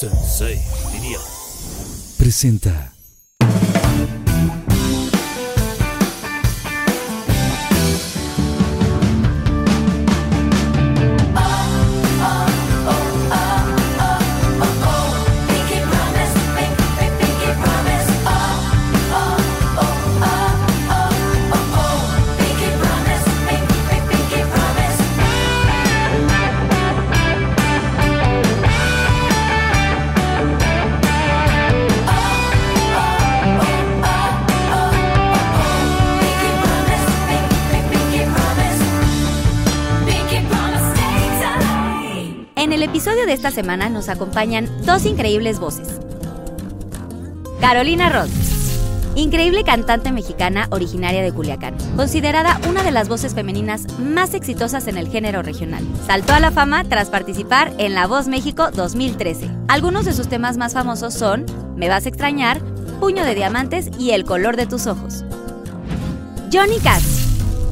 Sensei, 0.00 0.58
diría. 0.92 1.18
Presenta. 2.16 2.99
Esta 43.40 43.50
semana 43.50 43.88
nos 43.88 44.10
acompañan 44.10 44.68
dos 44.84 45.06
increíbles 45.06 45.58
voces. 45.58 45.98
Carolina 47.58 48.10
Ross, 48.10 48.28
increíble 49.14 49.64
cantante 49.64 50.12
mexicana 50.12 50.68
originaria 50.70 51.22
de 51.22 51.32
Culiacán, 51.32 51.74
considerada 51.96 52.60
una 52.68 52.82
de 52.82 52.90
las 52.90 53.08
voces 53.08 53.34
femeninas 53.34 53.98
más 53.98 54.34
exitosas 54.34 54.88
en 54.88 54.98
el 54.98 55.08
género 55.08 55.40
regional. 55.40 55.82
Saltó 56.06 56.34
a 56.34 56.40
la 56.40 56.50
fama 56.50 56.84
tras 56.84 57.08
participar 57.08 57.72
en 57.78 57.94
La 57.94 58.06
Voz 58.06 58.28
México 58.28 58.70
2013. 58.72 59.48
Algunos 59.68 60.04
de 60.04 60.12
sus 60.12 60.28
temas 60.28 60.58
más 60.58 60.74
famosos 60.74 61.14
son 61.14 61.46
Me 61.76 61.88
vas 61.88 62.04
a 62.04 62.10
extrañar, 62.10 62.60
Puño 63.00 63.24
de 63.24 63.34
Diamantes 63.34 63.88
y 63.98 64.10
El 64.10 64.26
color 64.26 64.58
de 64.58 64.66
tus 64.66 64.86
ojos. 64.86 65.24
Johnny 66.52 66.78
Cash. 66.80 67.09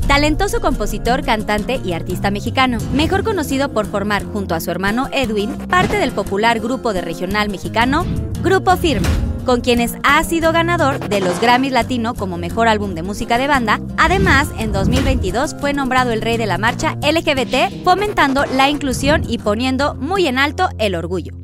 Talentoso 0.09 0.63
compositor, 0.63 1.23
cantante 1.23 1.83
y 1.85 1.93
artista 1.93 2.31
mexicano, 2.31 2.79
mejor 2.95 3.25
conocido 3.25 3.69
por 3.69 3.85
formar 3.85 4.25
junto 4.25 4.55
a 4.55 4.61
su 4.61 4.71
hermano 4.71 5.07
Edwin 5.13 5.51
parte 5.69 5.99
del 5.99 6.13
popular 6.13 6.61
grupo 6.61 6.95
de 6.95 7.03
regional 7.03 7.51
mexicano 7.51 8.07
Grupo 8.43 8.75
Firme, 8.79 9.07
con 9.45 9.61
quienes 9.61 9.97
ha 10.05 10.25
sido 10.25 10.51
ganador 10.51 10.99
de 11.11 11.21
los 11.21 11.39
Grammys 11.43 11.73
Latino 11.73 12.15
como 12.15 12.39
mejor 12.39 12.69
álbum 12.69 12.95
de 12.95 13.03
música 13.03 13.37
de 13.37 13.49
banda. 13.49 13.83
Además, 13.99 14.49
en 14.59 14.73
2022 14.73 15.57
fue 15.61 15.75
nombrado 15.75 16.11
el 16.11 16.23
rey 16.23 16.39
de 16.39 16.47
la 16.47 16.57
marcha 16.57 16.97
LGBT, 17.03 17.85
fomentando 17.85 18.47
la 18.47 18.71
inclusión 18.71 19.25
y 19.29 19.37
poniendo 19.37 19.95
muy 19.95 20.27
en 20.27 20.39
alto 20.39 20.71
el 20.79 20.95
orgullo. 20.95 21.35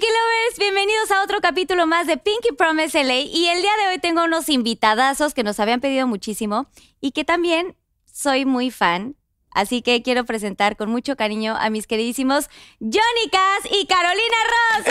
Pinky 0.00 0.14
Lovers, 0.14 0.58
bienvenidos 0.58 1.10
a 1.10 1.22
otro 1.22 1.42
capítulo 1.42 1.86
más 1.86 2.06
de 2.06 2.16
Pinky 2.16 2.52
Promise 2.56 3.04
LA 3.04 3.20
y 3.20 3.48
el 3.48 3.60
día 3.60 3.72
de 3.82 3.88
hoy 3.88 3.98
tengo 3.98 4.24
unos 4.24 4.48
invitadazos 4.48 5.34
que 5.34 5.42
nos 5.42 5.60
habían 5.60 5.80
pedido 5.80 6.06
muchísimo 6.06 6.70
y 7.02 7.10
que 7.10 7.22
también 7.22 7.76
soy 8.10 8.46
muy 8.46 8.70
fan. 8.70 9.14
Así 9.50 9.82
que 9.82 10.00
quiero 10.02 10.24
presentar 10.24 10.78
con 10.78 10.90
mucho 10.90 11.16
cariño 11.16 11.54
a 11.54 11.68
mis 11.68 11.86
queridísimos 11.86 12.48
Johnny 12.80 13.28
Cass 13.30 13.70
y 13.70 13.84
Carolina 13.84 14.38
Ross. 14.48 14.86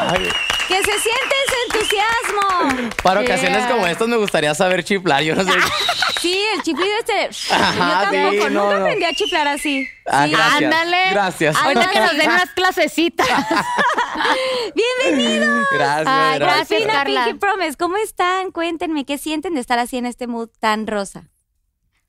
Ay, 0.00 0.28
¡Que 0.68 0.76
se 0.84 0.98
siente 0.98 1.34
ese 1.46 1.56
entusiasmo! 1.78 2.92
para 3.02 3.20
ocasiones 3.22 3.66
como 3.68 3.86
estas 3.86 4.06
me 4.06 4.18
gustaría 4.18 4.54
saber 4.54 4.84
chiflar. 4.84 5.22
Yo 5.22 5.34
no 5.34 5.44
sé. 5.44 5.50
Sí, 6.20 6.38
el 6.54 6.62
chiflido 6.62 6.90
este. 6.98 7.54
Ajá, 7.54 7.72
yo 7.74 8.10
tampoco, 8.10 8.48
sí, 8.48 8.54
no, 8.54 8.62
nunca 8.64 8.76
no. 8.78 8.84
aprendí 8.84 9.04
a 9.06 9.14
chiflar 9.14 9.48
así. 9.48 9.88
Ah, 10.06 10.24
Sí. 10.26 10.32
gracias. 10.32 10.62
Ándale. 10.62 11.10
Gracias. 11.10 11.56
Ahorita 11.56 11.90
que 11.90 12.00
nos 12.00 12.16
den 12.16 12.30
unas 12.30 12.50
clasecitas. 12.50 13.26
¡Bienvenidos! 14.74 15.66
Gracias, 15.72 16.06
Ay, 16.08 16.38
gracias. 16.38 16.82
Carla. 16.86 17.24
Pinky 17.24 17.38
Promise, 17.38 17.76
¿cómo 17.76 17.96
están? 17.96 18.50
Cuéntenme, 18.50 19.04
¿qué 19.04 19.18
sienten 19.18 19.54
de 19.54 19.60
estar 19.60 19.78
así 19.78 19.96
en 19.96 20.06
este 20.06 20.26
mood 20.26 20.48
tan 20.60 20.86
rosa? 20.86 21.29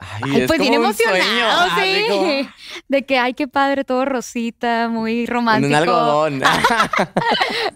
Ay, 0.04 0.22
Ay, 0.34 0.42
es 0.42 0.48
pues 0.48 0.60
bien 0.60 0.74
sueño. 0.74 0.86
emocionado, 0.88 1.70
sí. 1.80 2.04
como 2.10 2.50
De 2.88 3.06
que, 3.06 3.20
ay, 3.20 3.36
qué 3.36 3.48
padre, 3.48 3.84
todo 3.84 4.04
rosita, 4.06 4.88
muy 4.90 5.22
En 5.22 5.28
romántico. 5.28 5.68
un 5.70 5.76
algodón. 5.76 6.42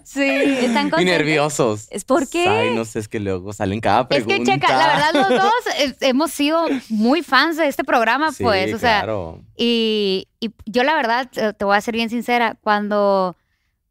Sí. 0.02 0.22
¿Están 0.22 0.88
y 0.88 0.90
contentos? 0.90 1.04
nerviosos. 1.04 1.86
¿Es 1.90 2.04
por 2.04 2.28
qué? 2.28 2.48
Ay, 2.48 2.74
no 2.74 2.84
sé, 2.84 2.98
es 3.00 3.08
que 3.08 3.20
luego 3.20 3.52
salen 3.52 3.80
cada 3.80 4.02
Es 4.02 4.06
pregunta. 4.24 4.36
que, 4.36 4.44
checa, 4.44 4.76
la 4.76 4.86
verdad, 4.88 5.10
los 5.14 5.28
dos 5.42 5.96
hemos 6.00 6.30
sido 6.30 6.66
muy 6.88 7.22
fans 7.22 7.56
de 7.56 7.68
este 7.68 7.84
programa, 7.84 8.32
Sí, 8.32 8.42
pues, 8.42 8.74
o 8.74 8.78
sea, 8.78 9.00
claro. 9.00 9.40
y, 9.56 10.28
y 10.40 10.50
yo 10.66 10.82
la 10.84 10.94
verdad, 10.94 11.28
te 11.30 11.64
voy 11.64 11.76
a 11.76 11.80
ser 11.80 11.94
bien 11.94 12.10
sincera, 12.10 12.56
cuando 12.60 13.36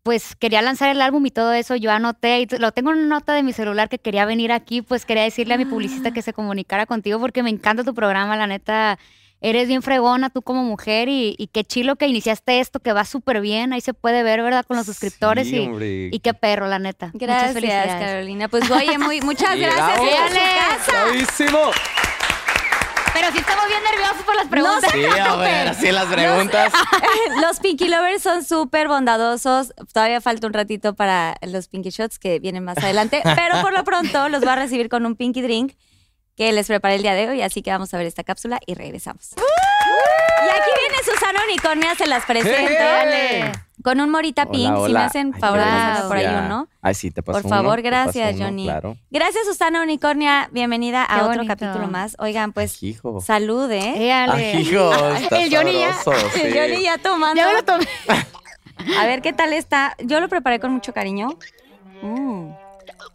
pues 0.06 0.36
quería 0.36 0.62
lanzar 0.62 0.92
el 0.92 1.02
álbum 1.02 1.26
y 1.26 1.32
todo 1.32 1.52
eso, 1.52 1.76
yo 1.76 1.92
anoté, 1.92 2.42
y 2.42 2.46
lo 2.60 2.72
tengo 2.72 2.92
en 2.92 3.00
una 3.00 3.08
nota 3.08 3.34
de 3.34 3.42
mi 3.42 3.54
celular 3.54 3.90
que 3.90 3.98
quería 3.98 4.24
venir 4.26 4.52
aquí, 4.52 4.84
pues 4.84 5.04
quería 5.04 5.24
decirle 5.24 5.56
a 5.56 5.58
mi 5.58 5.66
publicista 5.66 6.12
que 6.12 6.22
se 6.22 6.32
comunicara 6.32 6.86
contigo 6.86 7.20
porque 7.20 7.42
me 7.42 7.50
encanta 7.50 7.84
tu 7.84 7.96
programa, 7.96 8.38
la 8.38 8.46
neta, 8.46 9.00
eres 9.42 9.68
bien 9.68 9.82
fregona 9.82 10.30
tú 10.30 10.44
como 10.44 10.64
mujer 10.64 11.10
y, 11.10 11.34
y 11.40 11.48
qué 11.48 11.64
chilo 11.64 11.96
que 11.96 12.06
iniciaste 12.06 12.60
esto, 12.60 12.80
que 12.80 12.94
va 12.94 13.04
súper 13.04 13.42
bien, 13.42 13.74
ahí 13.74 13.82
se 13.82 13.96
puede 13.96 14.22
ver, 14.22 14.44
¿verdad? 14.44 14.64
Con 14.68 14.78
los 14.78 14.86
suscriptores 14.86 15.48
Sí, 15.48 15.68
y, 16.12 16.20
qué 16.20 16.36
perro, 16.36 16.68
la 16.68 16.78
neta. 16.78 17.08
Muchas 17.08 17.28
Gracias, 17.28 17.54
felicidades. 17.54 17.96
Carolina. 17.96 18.48
Pues 18.48 18.70
oye, 18.70 19.00
muy, 19.00 19.22
muchas 19.22 19.56
gracias. 19.60 19.88
bravo. 19.88 20.06
Su 20.06 20.36
casa. 20.36 21.04
¡Bravísimo! 21.04 21.72
Pero 23.16 23.32
sí 23.32 23.38
estamos 23.38 23.66
bien 23.68 23.82
nerviosos 23.82 24.24
por 24.26 24.36
las 24.36 24.48
preguntas. 24.48 24.92
Sí, 24.92 25.06
a 25.06 25.36
ver, 25.38 25.68
así 25.70 25.90
las 25.90 26.06
preguntas. 26.08 26.74
Los 27.42 27.62
Pinky 27.62 27.88
Lovers 27.88 28.22
son 28.22 28.44
súper 28.44 28.90
bondadosos. 28.90 29.74
Todavía 29.94 30.20
falta 30.20 30.48
un 30.48 30.54
ratito 30.54 30.96
para 30.96 31.36
los 31.42 31.70
Pinky 31.70 31.92
Shots 31.92 32.20
que 32.20 32.40
vienen 32.40 32.66
más 32.66 32.78
adelante. 32.78 33.22
Pero 33.24 33.62
por 33.62 33.72
lo 33.72 33.86
pronto 33.86 34.28
los 34.28 34.46
va 34.46 34.54
a 34.54 34.56
recibir 34.58 34.90
con 34.90 35.06
un 35.06 35.16
Pinky 35.16 35.42
Drink 35.42 35.76
que 36.36 36.52
les 36.52 36.68
preparé 36.68 36.96
el 36.96 37.04
día 37.04 37.14
de 37.14 37.30
hoy. 37.30 37.42
Así 37.42 37.62
que 37.62 37.72
vamos 37.72 37.94
a 37.94 37.98
ver 37.98 38.06
esta 38.06 38.26
cápsula 38.26 38.60
y 38.68 38.74
regresamos. 38.74 39.30
Viene 39.36 40.35
Susana 41.06 41.40
Unicornia, 41.48 41.96
se 41.96 42.08
las 42.08 42.26
presento. 42.26 42.72
¡Eh! 42.72 43.52
Con 43.84 44.00
un 44.02 44.10
Morita 44.10 44.44
Hola, 44.44 44.52
Pink. 44.52 44.86
Si 44.88 44.94
me 44.94 45.00
hacen 45.00 45.34
favor 45.34 45.60
de 45.60 45.66
por 46.08 46.18
ahí 46.18 46.26
uno. 46.26 46.68
Ay, 46.82 46.96
sí, 46.96 47.12
te 47.12 47.22
paso 47.22 47.42
Por 47.42 47.50
favor, 47.50 47.80
uno, 47.80 47.84
gracias, 47.84 48.36
uno, 48.36 48.46
Johnny. 48.46 48.64
Claro. 48.66 48.98
Gracias, 49.12 49.46
Susana 49.46 49.82
Unicornia. 49.84 50.50
Bienvenida 50.52 51.04
a 51.04 51.08
Qué 51.08 51.22
otro 51.22 51.36
bonito. 51.36 51.56
capítulo 51.56 51.88
más. 51.88 52.16
Oigan, 52.20 52.52
pues, 52.54 52.74
Ajijo. 52.74 53.22
salud, 53.22 53.70
¿eh? 53.72 53.94
Éale. 54.08 54.54
Ajijo, 54.54 54.92
está 55.16 55.42
El 55.44 55.56
Johnny 55.56 55.74
ya- 55.80 55.94
sabroso, 55.94 56.30
sí. 56.34 56.42
El 56.42 56.54
Johnny 56.58 56.84
ya 56.84 56.98
tomando. 56.98 57.36
Ya 57.36 57.48
me 57.48 57.54
lo 57.54 57.64
tomé. 57.64 57.88
A 59.00 59.06
ver 59.06 59.22
qué 59.22 59.34
tal 59.34 59.54
está. 59.54 59.96
Yo 60.04 60.20
lo 60.20 60.28
preparé 60.30 60.60
con 60.60 60.72
mucho 60.72 60.92
cariño. 60.94 61.30
Mm. 62.02 62.50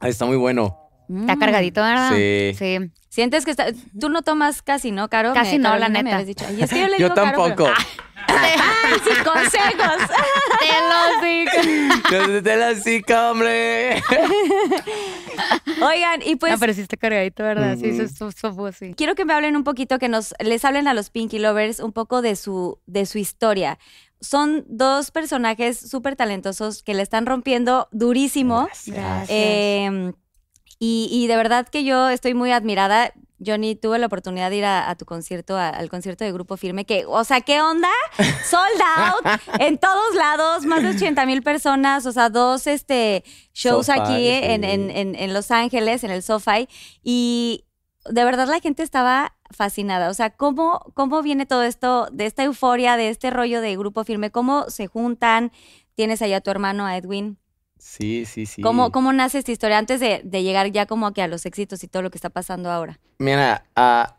Está 0.02 0.24
muy 0.24 0.36
bueno. 0.36 0.79
Está 1.20 1.36
cargadito, 1.36 1.80
¿verdad? 1.82 2.12
Sí. 2.14 2.52
Sí. 2.58 2.78
Sientes 3.08 3.44
que 3.44 3.50
está. 3.50 3.66
Tú 3.98 4.08
no 4.08 4.22
tomas 4.22 4.62
casi, 4.62 4.92
¿no, 4.92 5.08
Caro? 5.08 5.32
Casi 5.34 5.58
no, 5.58 5.76
la 5.76 5.88
me 5.88 6.02
neta. 6.02 6.16
habías 6.16 6.28
dicho. 6.28 6.44
Ay, 6.48 6.62
es 6.62 6.70
que 6.70 6.80
yo 6.80 6.86
le 6.88 6.92
Yo 6.98 7.08
digo 7.08 7.14
Caro, 7.14 7.36
tampoco. 7.36 7.64
pero- 7.64 8.00
Ay, 8.28 8.98
sin 9.04 9.24
consejos. 9.24 10.08
Te 10.60 10.76
lo 10.88 11.26
digo. 11.26 12.28
Desde 12.32 12.56
la 12.56 12.74
cica, 12.76 13.30
hombre. 13.32 14.00
Oigan, 15.82 16.20
y 16.24 16.36
pues. 16.36 16.52
no, 16.52 16.58
pero 16.58 16.72
sí 16.74 16.80
está 16.82 16.96
cargadito, 16.96 17.42
¿verdad? 17.42 17.76
Sí, 17.80 17.88
eso, 17.88 18.28
eso 18.28 18.52
fue 18.54 18.70
así. 18.70 18.94
Quiero 18.94 19.14
que 19.14 19.24
me 19.24 19.32
hablen 19.32 19.56
un 19.56 19.64
poquito, 19.64 19.98
que 19.98 20.08
nos 20.08 20.34
les 20.38 20.64
hablen 20.64 20.88
a 20.88 20.94
los 20.94 21.10
Pinky 21.10 21.38
Lovers 21.38 21.80
un 21.80 21.92
poco 21.92 22.22
de 22.22 22.36
su, 22.36 22.78
de 22.86 23.06
su 23.06 23.18
historia. 23.18 23.78
Son 24.20 24.64
dos 24.68 25.10
personajes 25.10 25.78
súper 25.78 26.14
talentosos 26.14 26.82
que 26.82 26.94
le 26.94 27.02
están 27.02 27.24
rompiendo 27.26 27.88
durísimo. 27.90 28.64
Gracias. 28.86 29.26
Eh, 29.30 30.12
y, 30.80 31.08
y 31.12 31.28
de 31.28 31.36
verdad 31.36 31.68
que 31.68 31.84
yo 31.84 32.08
estoy 32.08 32.34
muy 32.34 32.50
admirada. 32.50 33.12
Johnny, 33.42 33.74
tuve 33.74 33.98
la 33.98 34.04
oportunidad 34.06 34.50
de 34.50 34.56
ir 34.56 34.64
a, 34.66 34.90
a 34.90 34.96
tu 34.96 35.06
concierto, 35.06 35.56
a- 35.56 35.68
al 35.70 35.88
concierto 35.88 36.24
de 36.24 36.32
Grupo 36.32 36.56
Firme, 36.58 36.84
que, 36.84 37.04
o 37.06 37.24
sea, 37.24 37.40
¿qué 37.40 37.62
onda? 37.62 37.88
Sold 38.44 38.82
out 38.96 39.40
en 39.60 39.78
todos 39.78 40.14
lados, 40.14 40.66
más 40.66 40.82
de 40.82 40.90
80 40.90 41.24
mil 41.24 41.42
personas, 41.42 42.04
o 42.04 42.12
sea, 42.12 42.28
dos 42.28 42.66
este, 42.66 43.24
shows 43.54 43.86
SoFi, 43.86 43.98
aquí 44.00 44.28
en, 44.28 44.64
en- 44.64 44.90
en- 44.90 45.14
en 45.14 45.32
Los 45.32 45.50
Ángeles, 45.52 46.04
en 46.04 46.10
el 46.10 46.22
SoFi, 46.22 46.68
y 47.02 47.64
de 48.10 48.24
verdad 48.24 48.46
la 48.46 48.60
gente 48.60 48.82
estaba 48.82 49.34
fascinada. 49.50 50.10
O 50.10 50.14
sea, 50.14 50.30
¿cómo, 50.30 50.92
cómo 50.94 51.22
viene 51.22 51.46
todo 51.46 51.62
esto, 51.62 52.08
de 52.12 52.26
esta 52.26 52.42
euforia, 52.44 52.96
de 52.98 53.08
este 53.08 53.30
rollo 53.30 53.62
de 53.62 53.74
Grupo 53.76 54.04
Firme? 54.04 54.30
¿Cómo 54.30 54.68
se 54.68 54.86
juntan? 54.86 55.50
Tienes 55.94 56.20
allá 56.22 56.38
a 56.38 56.40
tu 56.42 56.50
hermano, 56.50 56.84
a 56.86 56.96
Edwin. 56.98 57.38
Sí, 57.80 58.26
sí, 58.26 58.46
sí. 58.46 58.60
¿Cómo, 58.62 58.92
¿Cómo 58.92 59.12
nace 59.12 59.38
esta 59.38 59.52
historia 59.52 59.78
antes 59.78 60.00
de, 60.00 60.20
de 60.22 60.42
llegar 60.42 60.70
ya 60.70 60.86
como 60.86 61.12
que 61.12 61.22
a 61.22 61.28
los 61.28 61.46
éxitos 61.46 61.82
y 61.82 61.88
todo 61.88 62.02
lo 62.02 62.10
que 62.10 62.18
está 62.18 62.28
pasando 62.28 62.70
ahora? 62.70 63.00
Mira, 63.18 63.64
ah, 63.74 64.18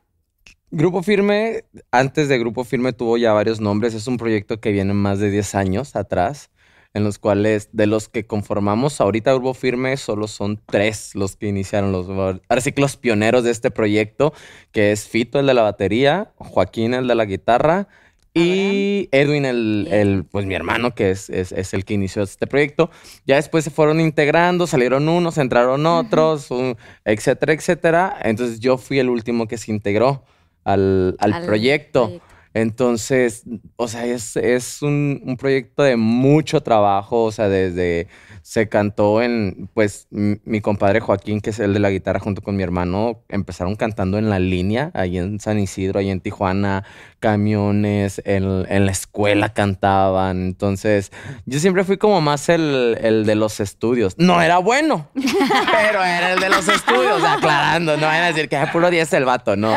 Grupo 0.71 1.03
Firme, 1.03 1.65
antes 1.91 2.27
de 2.27 2.39
Grupo 2.39 2.63
Firme 2.63 2.93
tuvo 2.93 3.17
ya 3.17 3.33
varios 3.33 3.59
nombres. 3.59 3.93
Es 3.93 4.07
un 4.07 4.17
proyecto 4.17 4.59
que 4.59 4.71
viene 4.71 4.93
más 4.93 5.19
de 5.19 5.29
10 5.29 5.55
años 5.55 5.95
atrás, 5.95 6.49
en 6.93 7.03
los 7.03 7.19
cuales 7.19 7.69
de 7.71 7.87
los 7.87 8.09
que 8.09 8.25
conformamos 8.25 8.99
ahorita 8.99 9.33
Grupo 9.33 9.53
Firme 9.53 9.95
solo 9.97 10.27
son 10.27 10.61
tres 10.65 11.13
los 11.13 11.35
que 11.35 11.47
iniciaron 11.47 11.91
los, 11.91 12.09
ahora 12.09 12.61
sí 12.61 12.71
que 12.71 12.81
los 12.81 12.97
pioneros 12.97 13.43
de 13.43 13.51
este 13.51 13.69
proyecto, 13.69 14.33
que 14.71 14.91
es 14.91 15.07
Fito, 15.07 15.39
el 15.39 15.45
de 15.45 15.53
la 15.53 15.61
batería, 15.61 16.31
Joaquín, 16.37 16.93
el 16.93 17.07
de 17.07 17.15
la 17.15 17.25
guitarra, 17.25 17.87
Y 18.33 19.09
Edwin, 19.11 19.43
el, 19.45 19.87
el, 19.91 20.23
pues 20.23 20.45
mi 20.45 20.55
hermano, 20.55 20.95
que 20.95 21.11
es, 21.11 21.29
es, 21.29 21.51
es 21.51 21.73
el 21.73 21.83
que 21.83 21.93
inició 21.95 22.23
este 22.23 22.47
proyecto. 22.47 22.89
Ya 23.25 23.35
después 23.35 23.63
se 23.65 23.71
fueron 23.71 23.99
integrando, 23.99 24.67
salieron 24.67 25.09
unos, 25.09 25.37
entraron 25.37 25.85
otros, 25.85 26.49
un- 26.49 26.77
etcétera, 27.03 27.53
etcétera. 27.53 28.17
Entonces 28.23 28.59
yo 28.61 28.77
fui 28.77 28.99
el 28.99 29.09
último 29.09 29.47
que 29.47 29.57
se 29.57 29.71
integró 29.71 30.23
al, 30.63 31.15
al 31.19 31.33
Al 31.33 31.45
proyecto. 31.45 32.05
proyecto. 32.05 32.30
Entonces, 32.53 33.43
o 33.77 33.87
sea, 33.87 34.05
es, 34.05 34.35
es 34.35 34.81
un, 34.81 35.21
un 35.25 35.37
proyecto 35.37 35.83
de 35.83 35.95
mucho 35.95 36.61
trabajo, 36.61 37.23
o 37.23 37.31
sea, 37.31 37.47
desde 37.47 38.07
se 38.41 38.67
cantó 38.67 39.21
en, 39.21 39.69
pues, 39.73 40.07
mi 40.09 40.61
compadre 40.61 40.99
Joaquín, 40.99 41.41
que 41.41 41.51
es 41.51 41.59
el 41.59 41.73
de 41.73 41.79
la 41.79 41.89
guitarra, 41.91 42.19
junto 42.19 42.41
con 42.41 42.55
mi 42.55 42.63
hermano, 42.63 43.23
empezaron 43.29 43.75
cantando 43.75 44.17
en 44.17 44.29
la 44.29 44.39
línea, 44.39 44.91
ahí 44.93 45.17
en 45.17 45.39
San 45.39 45.59
Isidro, 45.59 45.99
ahí 45.99 46.09
en 46.09 46.21
Tijuana, 46.21 46.83
camiones, 47.19 48.21
en, 48.25 48.65
en 48.67 48.85
la 48.85 48.91
escuela 48.91 49.53
cantaban, 49.53 50.41
entonces, 50.41 51.11
yo 51.45 51.59
siempre 51.59 51.83
fui 51.83 51.97
como 51.97 52.19
más 52.19 52.49
el, 52.49 52.97
el 53.01 53.25
de 53.25 53.35
los 53.35 53.59
estudios. 53.59 54.15
No 54.17 54.41
era 54.41 54.57
bueno, 54.57 55.09
pero 55.13 56.03
era 56.03 56.33
el 56.33 56.39
de 56.39 56.49
los 56.49 56.67
estudios, 56.67 57.23
aclarando, 57.23 57.95
no 57.95 58.07
van 58.07 58.23
a 58.23 58.27
decir 58.27 58.49
que 58.49 58.61
es 58.61 58.69
puro 58.71 58.89
10 58.89 59.13
el 59.13 59.25
vato, 59.25 59.55
no. 59.55 59.75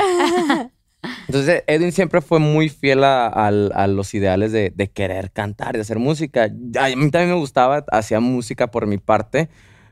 Entonces, 1.28 1.64
Edwin 1.66 1.92
siempre 1.92 2.20
fue 2.20 2.38
muy 2.38 2.68
fiel 2.68 3.02
a, 3.04 3.26
al- 3.26 3.72
a 3.74 3.86
los 3.86 4.12
ideales 4.14 4.52
de, 4.52 4.72
de 4.74 4.90
querer 4.90 5.30
cantar, 5.30 5.74
de 5.74 5.80
hacer 5.80 5.98
música. 5.98 6.44
A 6.44 6.48
mí 6.96 7.10
también 7.10 7.28
me 7.30 7.34
gustaba, 7.34 7.84
hacía 7.90 8.20
música 8.20 8.70
por 8.70 8.86
mi 8.86 8.98
parte, 8.98 9.48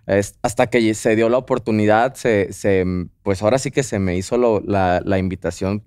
es- 0.07 0.39
hasta 0.43 0.69
que 0.69 0.95
se 0.95 1.17
dio 1.17 1.29
la 1.29 1.39
oportunidad, 1.39 2.15
se, 2.15 2.53
se- 2.53 2.85
pues 3.23 3.43
ahora 3.43 3.59
sí 3.59 3.71
que 3.71 3.83
se 3.83 3.99
me 3.99 4.17
hizo 4.17 4.37
lo- 4.37 4.61
la, 4.61 5.01
la 5.05 5.19
invitación, 5.19 5.83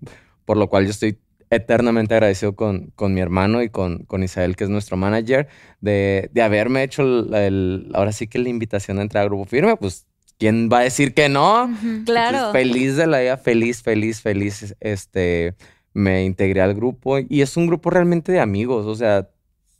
por 0.46 0.58
lo 0.58 0.68
cual 0.70 0.86
yo 0.86 0.92
estoy 0.92 1.20
eternamente 1.52 2.16
agradecido 2.16 2.56
con, 2.56 2.92
con 2.96 3.14
mi 3.14 3.22
hermano 3.22 3.62
y 3.62 3.70
con, 3.70 4.00
con 4.06 4.24
Isael, 4.24 4.56
que 4.56 4.64
es 4.64 4.70
nuestro 4.70 4.98
manager, 4.98 5.48
de, 5.80 6.30
de 6.34 6.42
haberme 6.42 6.82
hecho 6.84 7.04
el, 7.04 7.34
el- 7.36 7.92
ahora 7.94 8.12
sí 8.12 8.28
que 8.28 8.40
la 8.40 8.50
invitación 8.50 8.98
a 9.00 9.04
entrar 9.04 9.22
a 9.24 9.26
Grupo 9.28 9.46
Firme, 9.46 9.78
pues, 9.78 10.08
¿quién 10.38 10.70
va 10.72 10.80
a 10.80 10.84
decir 10.84 11.14
que 11.14 11.30
no? 11.30 11.70
Claro. 12.06 12.38
Entonces, 12.38 12.52
feliz 12.52 12.96
de 12.98 13.08
la 13.08 13.20
vida, 13.20 13.38
feliz, 13.38 13.82
feliz, 13.82 14.22
feliz. 14.22 14.76
Este, 14.80 15.56
me 15.94 16.26
integré 16.26 16.62
al 16.62 16.74
grupo 16.74 17.18
y 17.20 17.42
es 17.42 17.56
un 17.58 17.68
grupo 17.68 17.90
realmente 17.90 18.32
de 18.32 18.40
amigos. 18.40 18.86
O 18.86 18.96
sea, 18.96 19.30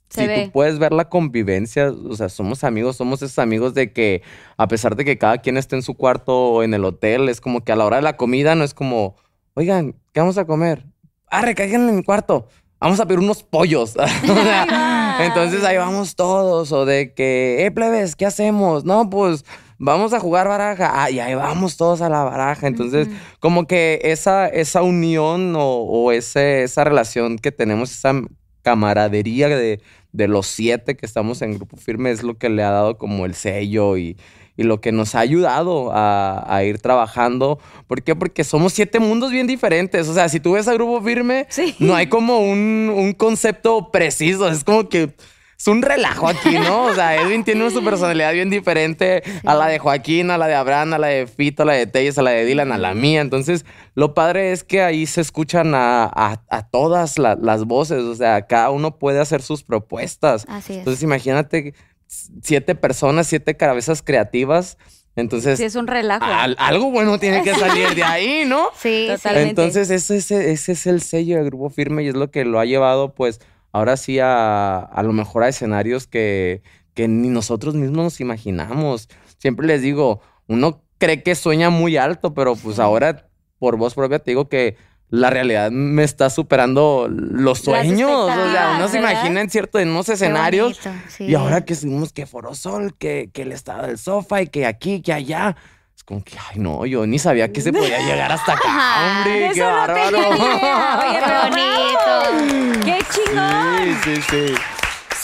Se 0.10 0.22
si 0.22 0.28
ve. 0.28 0.46
tú 0.46 0.52
puedes 0.52 0.80
ver 0.80 0.94
la 0.94 1.10
convivencia, 1.10 1.92
o 1.92 2.16
sea, 2.16 2.30
somos 2.30 2.64
amigos, 2.64 2.96
somos 2.96 3.22
esos 3.22 3.40
amigos 3.40 3.74
de 3.74 3.92
que 3.92 4.22
a 4.58 4.68
pesar 4.68 4.96
de 4.96 5.04
que 5.06 5.18
cada 5.18 5.40
quien 5.40 5.58
esté 5.58 5.76
en 5.76 5.82
su 5.82 5.96
cuarto 5.96 6.34
o 6.36 6.64
en 6.64 6.74
el 6.74 6.86
hotel, 6.86 7.28
es 7.30 7.42
como 7.42 7.64
que 7.64 7.72
a 7.72 7.76
la 7.76 7.86
hora 7.86 7.98
de 7.98 8.04
la 8.04 8.18
comida 8.18 8.56
no 8.56 8.64
es 8.64 8.74
como, 8.74 9.16
oigan, 9.56 9.96
¿qué 10.14 10.22
vamos 10.22 10.38
a 10.38 10.46
comer? 10.46 10.86
Ah, 11.30 11.42
recaigan 11.42 11.90
en 11.90 11.96
mi 11.98 12.04
cuarto. 12.04 12.48
Vamos 12.80 13.00
a 13.00 13.06
pedir 13.08 13.20
unos 13.20 13.44
pollos. 13.44 13.96
O 13.98 14.08
sea, 14.44 15.26
entonces 15.26 15.64
ahí 15.64 15.78
vamos 15.78 16.16
todos. 16.16 16.72
O 16.72 16.86
de 16.86 17.14
que, 17.14 17.66
eh, 17.66 17.72
plebes, 17.72 18.16
¿qué 18.16 18.26
hacemos? 18.26 18.84
No, 18.86 19.10
pues 19.10 19.44
vamos 19.78 20.14
a 20.14 20.20
jugar 20.20 20.48
baraja. 20.48 21.04
Ah, 21.04 21.10
y 21.12 21.20
ahí 21.20 21.36
vamos 21.36 21.78
todos 21.78 22.02
a 22.02 22.10
la 22.10 22.24
baraja. 22.24 22.68
Entonces, 22.68 23.08
como 23.40 23.68
que 23.68 24.00
esa, 24.04 24.48
esa 24.48 24.82
unión 24.82 25.56
o, 25.56 25.62
o 25.84 26.12
ese, 26.12 26.64
esa 26.64 26.84
relación 26.84 27.38
que 27.38 27.52
tenemos, 27.52 27.92
esa 27.92 28.14
camaradería 28.62 29.48
de, 29.50 29.80
de 30.12 30.28
los 30.28 30.48
siete 30.48 30.96
que 30.98 31.06
estamos 31.06 31.42
en 31.42 31.54
Grupo 31.54 31.78
Firme 31.78 32.12
es 32.12 32.24
lo 32.24 32.38
que 32.38 32.50
le 32.50 32.64
ha 32.64 32.72
dado 32.72 32.98
como 32.98 33.26
el 33.26 33.36
sello 33.36 33.96
y, 33.98 34.18
y 34.58 34.64
lo 34.64 34.82
que 34.82 34.92
nos 34.92 35.14
ha 35.16 35.20
ayudado 35.20 35.92
a, 35.94 36.44
a 36.54 36.64
ir 36.64 36.80
trabajando. 36.80 37.60
¿Por 37.88 38.02
qué? 38.02 38.16
Porque 38.16 38.44
somos 38.44 38.74
siete 38.74 39.00
mundos 39.00 39.32
bien 39.32 39.46
diferentes. 39.48 40.08
O 40.08 40.14
sea, 40.14 40.30
si 40.30 40.40
tú 40.40 40.54
ves 40.54 40.68
a 40.68 40.74
Grupo 40.74 41.02
Firme, 41.02 41.46
Sí. 41.50 41.76
no 41.80 41.94
hay 41.96 42.08
como 42.08 42.40
un, 42.40 42.92
un 42.96 43.14
concepto 43.14 43.92
preciso. 43.92 44.48
Es 44.50 44.64
como 44.64 44.90
que 44.90 45.14
es 45.58 45.68
un 45.68 45.82
relajo 45.82 46.28
aquí, 46.28 46.58
¿no? 46.60 46.84
O 46.86 46.94
sea, 46.96 47.16
Edwin 47.22 47.44
tiene 47.44 47.70
su 47.72 47.84
personalidad 47.84 48.34
bien 48.34 48.50
diferente 48.50 49.24
a 49.46 49.56
la 49.56 49.68
de 49.68 49.80
Joaquín, 49.80 50.30
a 50.32 50.38
la 50.38 50.48
de 50.48 50.56
Abraham, 50.56 50.94
a 50.94 50.98
la 50.98 51.08
de 51.08 51.28
Fito, 51.28 51.64
a 51.64 51.66
la 51.66 51.74
de 51.74 51.88
Telles, 51.88 52.18
a 52.18 52.22
la 52.22 52.32
de 52.32 52.46
Dylan, 52.46 52.72
a 52.72 52.78
la 52.78 52.94
mía. 52.94 53.22
Entonces, 53.22 53.66
lo 53.96 54.14
padre 54.14 54.52
es 54.52 54.64
que 54.64 54.82
ahí 54.82 55.06
se 55.06 55.22
escuchan 55.22 55.74
a, 55.76 56.04
a- 56.06 56.42
a 56.50 56.68
todas 56.70 57.18
la- 57.18 57.36
las 57.42 57.64
voces. 57.66 58.00
O 58.04 58.16
sea, 58.16 58.46
cada 58.48 58.70
uno 58.70 59.00
puede 59.00 59.20
hacer 59.20 59.42
sus 59.42 59.64
propuestas. 59.64 60.46
Así 60.50 60.74
es. 60.74 60.80
Entonces, 60.80 61.04
imagínate 61.04 61.74
siete 62.08 62.76
personas, 62.76 63.28
siete 63.28 63.56
cabezas 63.58 64.02
creativas. 64.02 64.78
Entonces, 65.18 65.58
Sí, 65.58 65.64
es 65.64 65.76
un 65.76 65.88
relajo. 65.88 66.26
al- 66.26 66.58
algo 66.60 66.92
bueno 66.92 67.18
tiene 67.20 67.42
que 67.42 67.54
salir 67.56 67.96
de 67.96 68.04
ahí, 68.04 68.44
¿no? 68.46 68.68
Sí, 68.78 69.08
sí. 69.08 69.14
Totalmente. 69.16 69.50
Entonces, 69.50 69.90
ese, 69.90 70.18
ese, 70.18 70.52
ese 70.52 70.74
es 70.74 70.86
el 70.88 71.02
sello 71.02 71.38
de 71.38 71.46
Grupo 71.46 71.70
Firme 71.70 72.04
y 72.04 72.10
es 72.10 72.16
lo 72.16 72.30
que 72.32 72.44
lo 72.44 72.60
ha 72.60 72.66
llevado, 72.66 73.14
pues, 73.16 73.40
ahora 73.76 73.98
sí 73.98 74.20
a, 74.20 74.78
a 74.78 75.04
lo 75.04 75.12
mejor 75.12 75.44
a 75.44 75.50
escenarios 75.50 76.08
que, 76.08 76.64
que 76.94 77.10
ni 77.10 77.28
nosotros 77.28 77.76
mismos 77.76 78.04
nos 78.06 78.22
imaginamos. 78.22 79.10
Siempre 79.38 79.68
les 79.68 79.82
digo, 79.82 80.22
uno 80.48 80.82
cree 80.98 81.24
que 81.24 81.36
sueña 81.36 81.70
muy 81.70 81.98
alto, 81.98 82.34
pero 82.34 82.56
pues 82.56 82.80
ahora, 82.80 83.28
por 83.60 83.76
voz 83.76 83.94
propia, 83.94 84.20
te 84.20 84.32
digo 84.32 84.48
que 84.48 84.78
la 85.10 85.30
realidad 85.30 85.72
me 85.72 86.06
está 86.06 86.30
superando 86.30 87.10
los 87.10 87.60
sueños. 87.60 88.10
O 88.10 88.28
sea, 88.28 88.76
uno 88.78 88.88
se 88.88 89.00
imagina 89.00 89.42
en 89.42 89.50
cierto, 89.50 89.78
en 89.78 89.90
unos 89.90 90.08
escenarios. 90.08 90.80
bonito, 90.82 91.04
sí. 91.10 91.26
Y 91.26 91.36
ahora 91.36 91.66
que 91.66 91.76
subimos 91.76 92.14
que 92.14 92.26
Forosol, 92.26 92.96
que, 92.98 93.30
que 93.34 93.42
el 93.42 93.52
estado 93.52 93.88
del 93.88 93.98
sofá 93.98 94.42
y 94.42 94.48
que 94.48 94.66
aquí, 94.66 95.02
que 95.02 95.12
allá. 95.12 95.58
Como 96.06 96.24
que, 96.24 96.38
ay, 96.38 96.60
no, 96.60 96.86
yo 96.86 97.08
ni 97.08 97.18
sabía 97.18 97.52
que 97.52 97.62
se 97.62 97.74
podía 97.74 97.98
llegar 98.00 98.32
hasta 98.32 98.54
acá, 98.54 98.68
hombre. 99.18 99.52
¡Qué 99.56 99.64
bárbaro! 99.64 100.18
Oye, 100.20 101.20
Qué 101.20 101.34
bonito. 101.50 102.86
¡Qué 102.86 103.00
chingón! 103.12 103.98
Sí, 104.04 104.22
sí, 104.22 104.22
sí. 104.30 104.56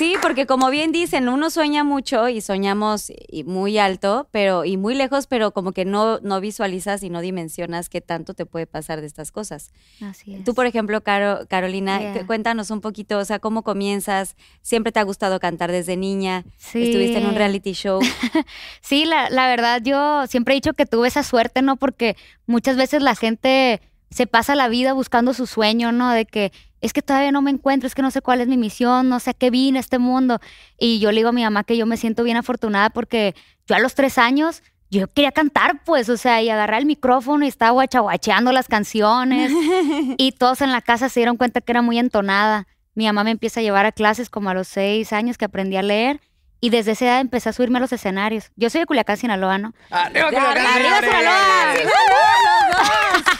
Sí, 0.01 0.15
porque 0.19 0.47
como 0.47 0.71
bien 0.71 0.91
dicen, 0.91 1.29
uno 1.29 1.51
sueña 1.51 1.83
mucho 1.83 2.27
y 2.27 2.41
soñamos 2.41 3.11
y 3.29 3.43
muy 3.43 3.77
alto, 3.77 4.27
pero 4.31 4.65
y 4.65 4.75
muy 4.75 4.95
lejos, 4.95 5.27
pero 5.27 5.51
como 5.51 5.73
que 5.73 5.85
no, 5.85 6.17
no 6.21 6.41
visualizas 6.41 7.03
y 7.03 7.11
no 7.11 7.21
dimensionas 7.21 7.87
qué 7.87 8.01
tanto 8.01 8.33
te 8.33 8.47
puede 8.47 8.65
pasar 8.65 8.99
de 8.99 9.05
estas 9.05 9.31
cosas. 9.31 9.69
Así 10.01 10.33
es. 10.33 10.43
Tú, 10.43 10.55
por 10.55 10.65
ejemplo, 10.65 11.01
Caro, 11.01 11.45
Carolina, 11.47 11.99
Yeah. 11.99 12.25
cuéntanos 12.25 12.71
un 12.71 12.81
poquito, 12.81 13.19
o 13.19 13.25
sea, 13.25 13.37
cómo 13.37 13.61
comienzas. 13.61 14.35
¿Siempre 14.63 14.91
te 14.91 14.99
ha 14.99 15.03
gustado 15.03 15.39
cantar 15.39 15.71
desde 15.71 15.97
niña? 15.97 16.45
Sí. 16.57 16.81
¿Estuviste 16.81 17.19
en 17.19 17.27
un 17.27 17.35
reality 17.35 17.73
show? 17.73 17.99
Sí, 18.81 19.05
la, 19.05 19.29
la 19.29 19.47
verdad, 19.49 19.83
yo 19.83 20.25
siempre 20.25 20.55
he 20.55 20.57
dicho 20.57 20.73
que 20.73 20.87
tuve 20.87 21.09
esa 21.09 21.21
suerte, 21.21 21.61
¿no? 21.61 21.75
Porque 21.75 22.17
muchas 22.47 22.75
veces 22.75 23.03
la 23.03 23.13
gente 23.13 23.81
se 24.09 24.25
pasa 24.25 24.55
la 24.55 24.67
vida 24.67 24.93
buscando 24.93 25.35
su 25.35 25.45
sueño, 25.45 25.91
¿no? 25.91 26.09
De 26.11 26.25
que 26.25 26.51
es 26.81 26.93
que 26.93 27.01
todavía 27.01 27.31
no 27.31 27.41
me 27.41 27.51
encuentro, 27.51 27.87
es 27.87 27.95
que 27.95 28.01
no 28.01 28.11
sé 28.11 28.21
cuál 28.21 28.41
es 28.41 28.47
mi 28.47 28.57
misión, 28.57 29.07
no 29.07 29.19
sé 29.19 29.29
a 29.29 29.33
qué 29.33 29.49
vine 29.51 29.79
a 29.79 29.81
este 29.81 29.99
mundo. 29.99 30.39
Y 30.79 30.99
yo 30.99 31.11
le 31.11 31.17
digo 31.17 31.29
a 31.29 31.31
mi 31.31 31.43
mamá 31.43 31.63
que 31.63 31.77
yo 31.77 31.85
me 31.85 31.95
siento 31.95 32.23
bien 32.23 32.37
afortunada 32.37 32.89
porque 32.89 33.35
yo 33.67 33.75
a 33.75 33.79
los 33.79 33.93
tres 33.93 34.17
años 34.17 34.63
yo 34.89 35.07
quería 35.07 35.31
cantar, 35.31 35.83
pues, 35.85 36.09
o 36.09 36.17
sea, 36.17 36.41
y 36.41 36.49
agarrar 36.49 36.81
el 36.81 36.85
micrófono 36.85 37.45
y 37.45 37.47
estaba 37.47 37.71
guachaguacheando 37.71 38.51
las 38.51 38.67
canciones. 38.67 39.51
y 40.17 40.33
todos 40.33 40.61
en 40.61 40.71
la 40.71 40.81
casa 40.81 41.07
se 41.07 41.21
dieron 41.21 41.37
cuenta 41.37 41.61
que 41.61 41.71
era 41.71 41.81
muy 41.81 41.97
entonada. 41.97 42.67
Mi 42.93 43.05
mamá 43.05 43.23
me 43.23 43.31
empieza 43.31 43.61
a 43.61 43.63
llevar 43.63 43.85
a 43.85 43.93
clases 43.93 44.29
como 44.29 44.49
a 44.49 44.53
los 44.53 44.67
seis 44.67 45.13
años 45.13 45.37
que 45.37 45.45
aprendí 45.45 45.77
a 45.77 45.81
leer. 45.81 46.19
Y 46.59 46.71
desde 46.71 46.91
esa 46.91 47.05
edad 47.05 47.21
empecé 47.21 47.49
a 47.49 47.53
subirme 47.53 47.77
a 47.77 47.81
los 47.81 47.93
escenarios. 47.93 48.51
Yo 48.55 48.69
soy 48.69 48.81
de 48.81 48.85
Culiacán, 48.85 49.17
Sinaloa, 49.17 49.57
¿no? 49.57 49.73
¡Arriba, 49.89 50.25
Culiacán, 50.25 50.67
¡Arriba, 50.67 50.99
señores! 50.99 51.89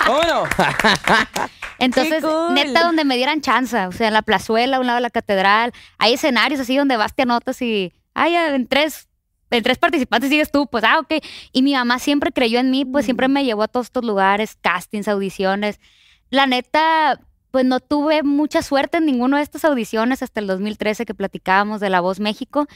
¡Vámonos! 0.07 0.50
Entonces, 1.81 2.23
cool! 2.23 2.53
neta, 2.53 2.83
donde 2.83 3.03
me 3.05 3.17
dieran 3.17 3.41
chance, 3.41 3.85
o 3.85 3.91
sea, 3.91 4.07
en 4.07 4.13
la 4.13 4.21
plazuela, 4.21 4.77
a 4.77 4.79
un 4.79 4.85
lado 4.85 4.97
de 4.97 5.01
la 5.01 5.09
catedral, 5.09 5.73
hay 5.97 6.13
escenarios 6.13 6.59
así 6.59 6.77
donde 6.77 6.97
vas, 6.97 7.15
te 7.15 7.23
anotas 7.23 7.61
y, 7.61 7.93
ay, 8.13 8.35
en 8.35 8.67
tres, 8.67 9.07
en 9.50 9.63
tres 9.63 9.77
participantes 9.77 10.29
sigues 10.29 10.51
tú, 10.51 10.67
pues, 10.67 10.83
ah, 10.83 11.00
ok. 11.00 11.23
Y 11.51 11.61
mi 11.61 11.73
mamá 11.73 12.00
siempre 12.00 12.31
creyó 12.31 12.59
en 12.59 12.71
mí, 12.71 12.85
pues 12.85 13.05
siempre 13.05 13.27
me 13.27 13.43
llevó 13.43 13.63
a 13.63 13.67
todos 13.67 13.88
estos 13.88 14.05
lugares, 14.05 14.57
castings, 14.61 15.07
audiciones. 15.07 15.79
La 16.29 16.45
neta, 16.45 17.19
pues 17.51 17.65
no 17.65 17.79
tuve 17.79 18.23
mucha 18.23 18.61
suerte 18.61 18.97
en 18.97 19.05
ninguno 19.05 19.38
de 19.38 19.43
estas 19.43 19.65
audiciones 19.65 20.23
hasta 20.23 20.39
el 20.39 20.47
2013 20.47 21.05
que 21.05 21.13
platicábamos 21.13 21.81
de 21.81 21.89
La 21.89 22.00
Voz 22.00 22.19
México. 22.19 22.67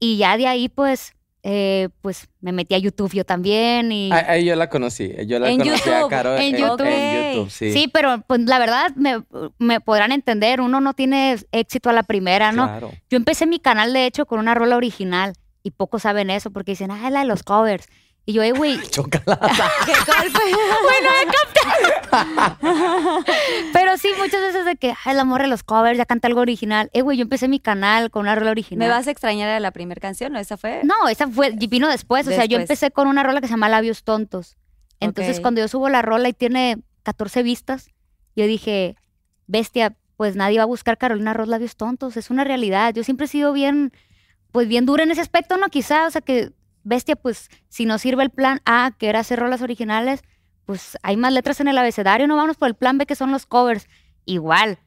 Y 0.00 0.16
ya 0.16 0.36
de 0.36 0.46
ahí, 0.46 0.68
pues, 0.68 1.14
eh, 1.44 1.88
pues 2.02 2.28
me 2.40 2.52
metí 2.52 2.74
a 2.74 2.78
YouTube 2.78 3.12
yo 3.12 3.24
también 3.24 3.90
y... 3.90 4.12
Ahí 4.12 4.24
ahí 4.28 4.44
yo 4.44 4.54
la 4.54 4.68
conocí. 4.68 5.12
Yo 5.26 5.40
la 5.40 5.50
En 5.50 5.58
conocí 5.58 5.90
a 5.90 6.06
Caro 6.08 6.36
en 6.36 6.54
en, 6.54 6.60
YouTube. 6.60 6.86
en 6.86 7.34
YouTube, 7.34 7.50
sí. 7.50 7.72
Sí, 7.72 7.90
pero 7.92 8.22
pues 8.26 8.40
la 8.42 8.58
verdad 8.60 8.92
me, 8.94 9.24
me 9.58 9.80
podrán 9.80 10.12
entender, 10.12 10.60
uno 10.60 10.80
no 10.80 10.94
tiene 10.94 11.36
éxito 11.50 11.90
a 11.90 11.92
la 11.92 12.04
primera, 12.04 12.52
¿no? 12.52 12.66
Claro. 12.66 12.92
Yo 13.10 13.16
empecé 13.16 13.46
mi 13.46 13.58
canal 13.58 13.92
de 13.92 14.06
hecho 14.06 14.26
con 14.26 14.38
una 14.38 14.54
rola 14.54 14.76
original 14.76 15.32
y 15.64 15.72
pocos 15.72 16.02
saben 16.02 16.30
eso 16.30 16.50
porque 16.50 16.72
dicen, 16.72 16.90
ah, 16.90 17.06
es 17.06 17.12
la 17.12 17.20
de 17.20 17.26
los 17.26 17.42
covers. 17.42 17.86
Y 18.24 18.34
yo, 18.34 18.42
eh, 18.42 18.52
güey, 18.52 18.80
Chocolate. 18.88 19.24
¿Qué 19.86 19.92
cuál 20.06 20.30
fue? 20.30 20.42
pero 23.72 23.98
sí, 23.98 24.08
muchas 24.16 24.40
veces 24.40 24.64
de 24.64 24.76
que, 24.76 24.94
ay, 25.04 25.16
la 25.16 25.24
morra 25.24 25.44
de 25.44 25.50
los 25.50 25.64
covers, 25.64 25.98
ya 25.98 26.06
canta 26.06 26.28
algo 26.28 26.40
original. 26.40 26.88
Eh, 26.92 27.02
güey, 27.02 27.18
yo 27.18 27.22
empecé 27.22 27.48
mi 27.48 27.58
canal 27.58 28.10
con 28.10 28.22
una 28.22 28.34
rola 28.34 28.52
original. 28.52 28.86
¿Me 28.86 28.92
vas 28.92 29.08
a 29.08 29.10
extrañar 29.10 29.48
a 29.48 29.58
la 29.58 29.72
primera 29.72 30.00
canción 30.00 30.36
o 30.36 30.38
esa 30.38 30.56
fue? 30.56 30.82
No, 30.84 31.08
esa 31.08 31.26
fue, 31.26 31.50
vino 31.50 31.88
después. 31.88 32.26
O 32.28 32.30
sea, 32.30 32.44
yo 32.44 32.58
empecé 32.58 32.92
con 32.92 33.08
una 33.08 33.22
rola 33.24 33.40
que 33.40 33.48
se 33.48 33.52
llama 33.52 33.68
Labios 33.68 34.04
Tontos. 34.04 34.56
Entonces, 35.00 35.40
cuando 35.40 35.60
yo 35.60 35.68
subo 35.68 35.88
la 35.88 36.02
rola 36.02 36.28
y 36.28 36.32
tiene 36.32 36.78
14 37.02 37.42
vistas, 37.42 37.90
yo 38.36 38.46
dije, 38.46 38.96
bestia, 39.46 39.96
pues 40.16 40.36
nadie 40.36 40.58
va 40.58 40.64
a 40.64 40.66
buscar 40.66 40.98
Carolina 40.98 41.34
Ross 41.34 41.48
labios 41.48 41.76
tontos, 41.76 42.16
es 42.16 42.30
una 42.30 42.44
realidad. 42.44 42.94
Yo 42.94 43.02
siempre 43.02 43.26
he 43.26 43.28
sido 43.28 43.52
bien, 43.52 43.92
pues 44.52 44.68
bien 44.68 44.86
dura 44.86 45.02
en 45.02 45.10
ese 45.10 45.20
aspecto, 45.20 45.56
¿no? 45.56 45.68
Quizá, 45.68 46.06
o 46.06 46.10
sea 46.10 46.20
que, 46.20 46.52
bestia, 46.84 47.16
pues 47.16 47.48
si 47.68 47.86
no 47.86 47.98
sirve 47.98 48.22
el 48.22 48.30
plan 48.30 48.60
A, 48.64 48.92
que 48.98 49.08
era 49.08 49.20
hacer 49.20 49.38
rolas 49.38 49.62
originales, 49.62 50.22
pues 50.64 50.98
hay 51.02 51.16
más 51.16 51.32
letras 51.32 51.60
en 51.60 51.68
el 51.68 51.78
abecedario, 51.78 52.26
no 52.26 52.36
vamos 52.36 52.56
por 52.56 52.68
el 52.68 52.74
plan 52.74 52.98
B, 52.98 53.06
que 53.06 53.14
son 53.14 53.30
los 53.30 53.46
covers. 53.46 53.88
Igual, 54.24 54.78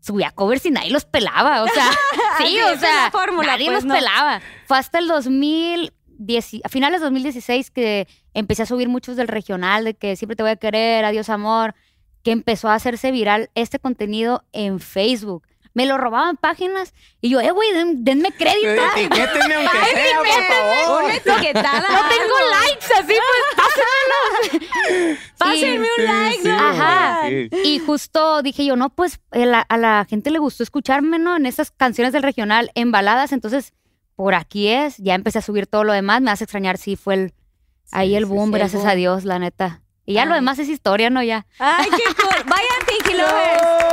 subía 0.00 0.30
covers 0.30 0.66
y 0.66 0.70
nadie 0.70 0.90
los 0.90 1.04
pelaba, 1.04 1.62
o 1.62 1.68
sea, 1.68 1.90
sí, 2.38 2.58
o 2.60 2.78
sea, 2.78 3.10
fórmula, 3.10 3.52
nadie 3.52 3.66
pues, 3.66 3.76
los 3.76 3.84
no. 3.84 3.94
pelaba. 3.94 4.40
Fue 4.66 4.78
hasta 4.78 4.98
el 4.98 5.08
2010, 5.08 6.60
a 6.64 6.68
finales 6.68 7.00
de 7.00 7.04
2016 7.04 7.70
que 7.70 8.08
empecé 8.34 8.62
a 8.62 8.66
subir 8.66 8.88
muchos 8.88 9.16
del 9.16 9.28
regional, 9.28 9.84
de 9.84 9.94
que 9.94 10.16
siempre 10.16 10.36
te 10.36 10.42
voy 10.42 10.52
a 10.52 10.56
querer, 10.56 11.04
adiós 11.04 11.28
amor, 11.28 11.74
que 12.22 12.32
empezó 12.32 12.68
a 12.68 12.74
hacerse 12.74 13.10
viral 13.10 13.50
este 13.54 13.78
contenido 13.78 14.44
en 14.52 14.80
Facebook. 14.80 15.46
Me 15.74 15.86
lo 15.86 15.96
robaban 15.96 16.36
páginas 16.36 16.92
y 17.20 17.30
yo, 17.30 17.40
eh, 17.40 17.50
güey, 17.50 17.72
den- 17.72 18.04
denme 18.04 18.30
crédito. 18.32 18.82
Etiquétenme 18.96 19.54
aunque 19.54 19.78
sea, 19.94 20.18
por 20.18 20.26
favor. 20.28 21.04
Una 21.04 21.14
etiquetada. 21.16 21.80
No 21.80 22.08
tengo 22.08 22.34
likes, 22.50 22.86
así 22.94 23.14
pues 23.14 23.56
pásenmelos. 23.56 25.18
Pásenme 25.38 25.86
Y- 25.86 26.00
un 26.00 26.04
like, 26.04 26.42
sí, 26.42 26.48
¿no? 26.48 26.58
Ajá. 26.58 27.20
sí. 27.28 27.48
Y 27.64 27.78
justo 27.78 28.42
dije 28.42 28.64
yo, 28.66 28.76
no, 28.76 28.90
pues 28.90 29.20
eh, 29.32 29.46
la- 29.46 29.60
a 29.62 29.76
la 29.78 30.06
gente 30.08 30.30
le 30.30 30.38
gustó 30.38 30.62
escucharme, 30.62 31.18
¿no? 31.18 31.36
En 31.36 31.46
esas 31.46 31.70
canciones 31.70 32.12
del 32.12 32.22
regional, 32.22 32.70
en 32.74 32.92
baladas, 32.92 33.32
entonces 33.32 33.72
por 34.14 34.34
aquí 34.34 34.68
es, 34.68 34.98
ya 34.98 35.14
empecé 35.14 35.38
a 35.38 35.42
subir 35.42 35.66
todo 35.66 35.84
lo 35.84 35.92
demás, 35.94 36.20
me 36.20 36.30
hace 36.30 36.44
extrañar, 36.44 36.76
sí, 36.76 36.96
fue 36.96 37.14
el, 37.14 37.34
ahí 37.92 38.10
Sí, 38.10 38.16
el 38.16 38.24
sí, 38.24 38.28
boom, 38.28 38.48
sí, 38.50 38.52
el 38.54 38.58
gracias 38.58 38.82
boom. 38.82 38.90
a 38.90 38.94
Dios, 38.94 39.24
la 39.24 39.38
neta. 39.38 39.80
Y 40.04 40.14
ya 40.14 40.24
lo 40.26 40.34
demás 40.34 40.58
es 40.58 40.68
historia, 40.68 41.10
¿no? 41.10 41.22
Ya. 41.22 41.46
Ay, 41.60 41.88
qué 41.88 42.14
cool. 42.20 42.44
Vayan, 42.44 42.66
Pinky 42.86 43.16
Lovers. 43.16 43.91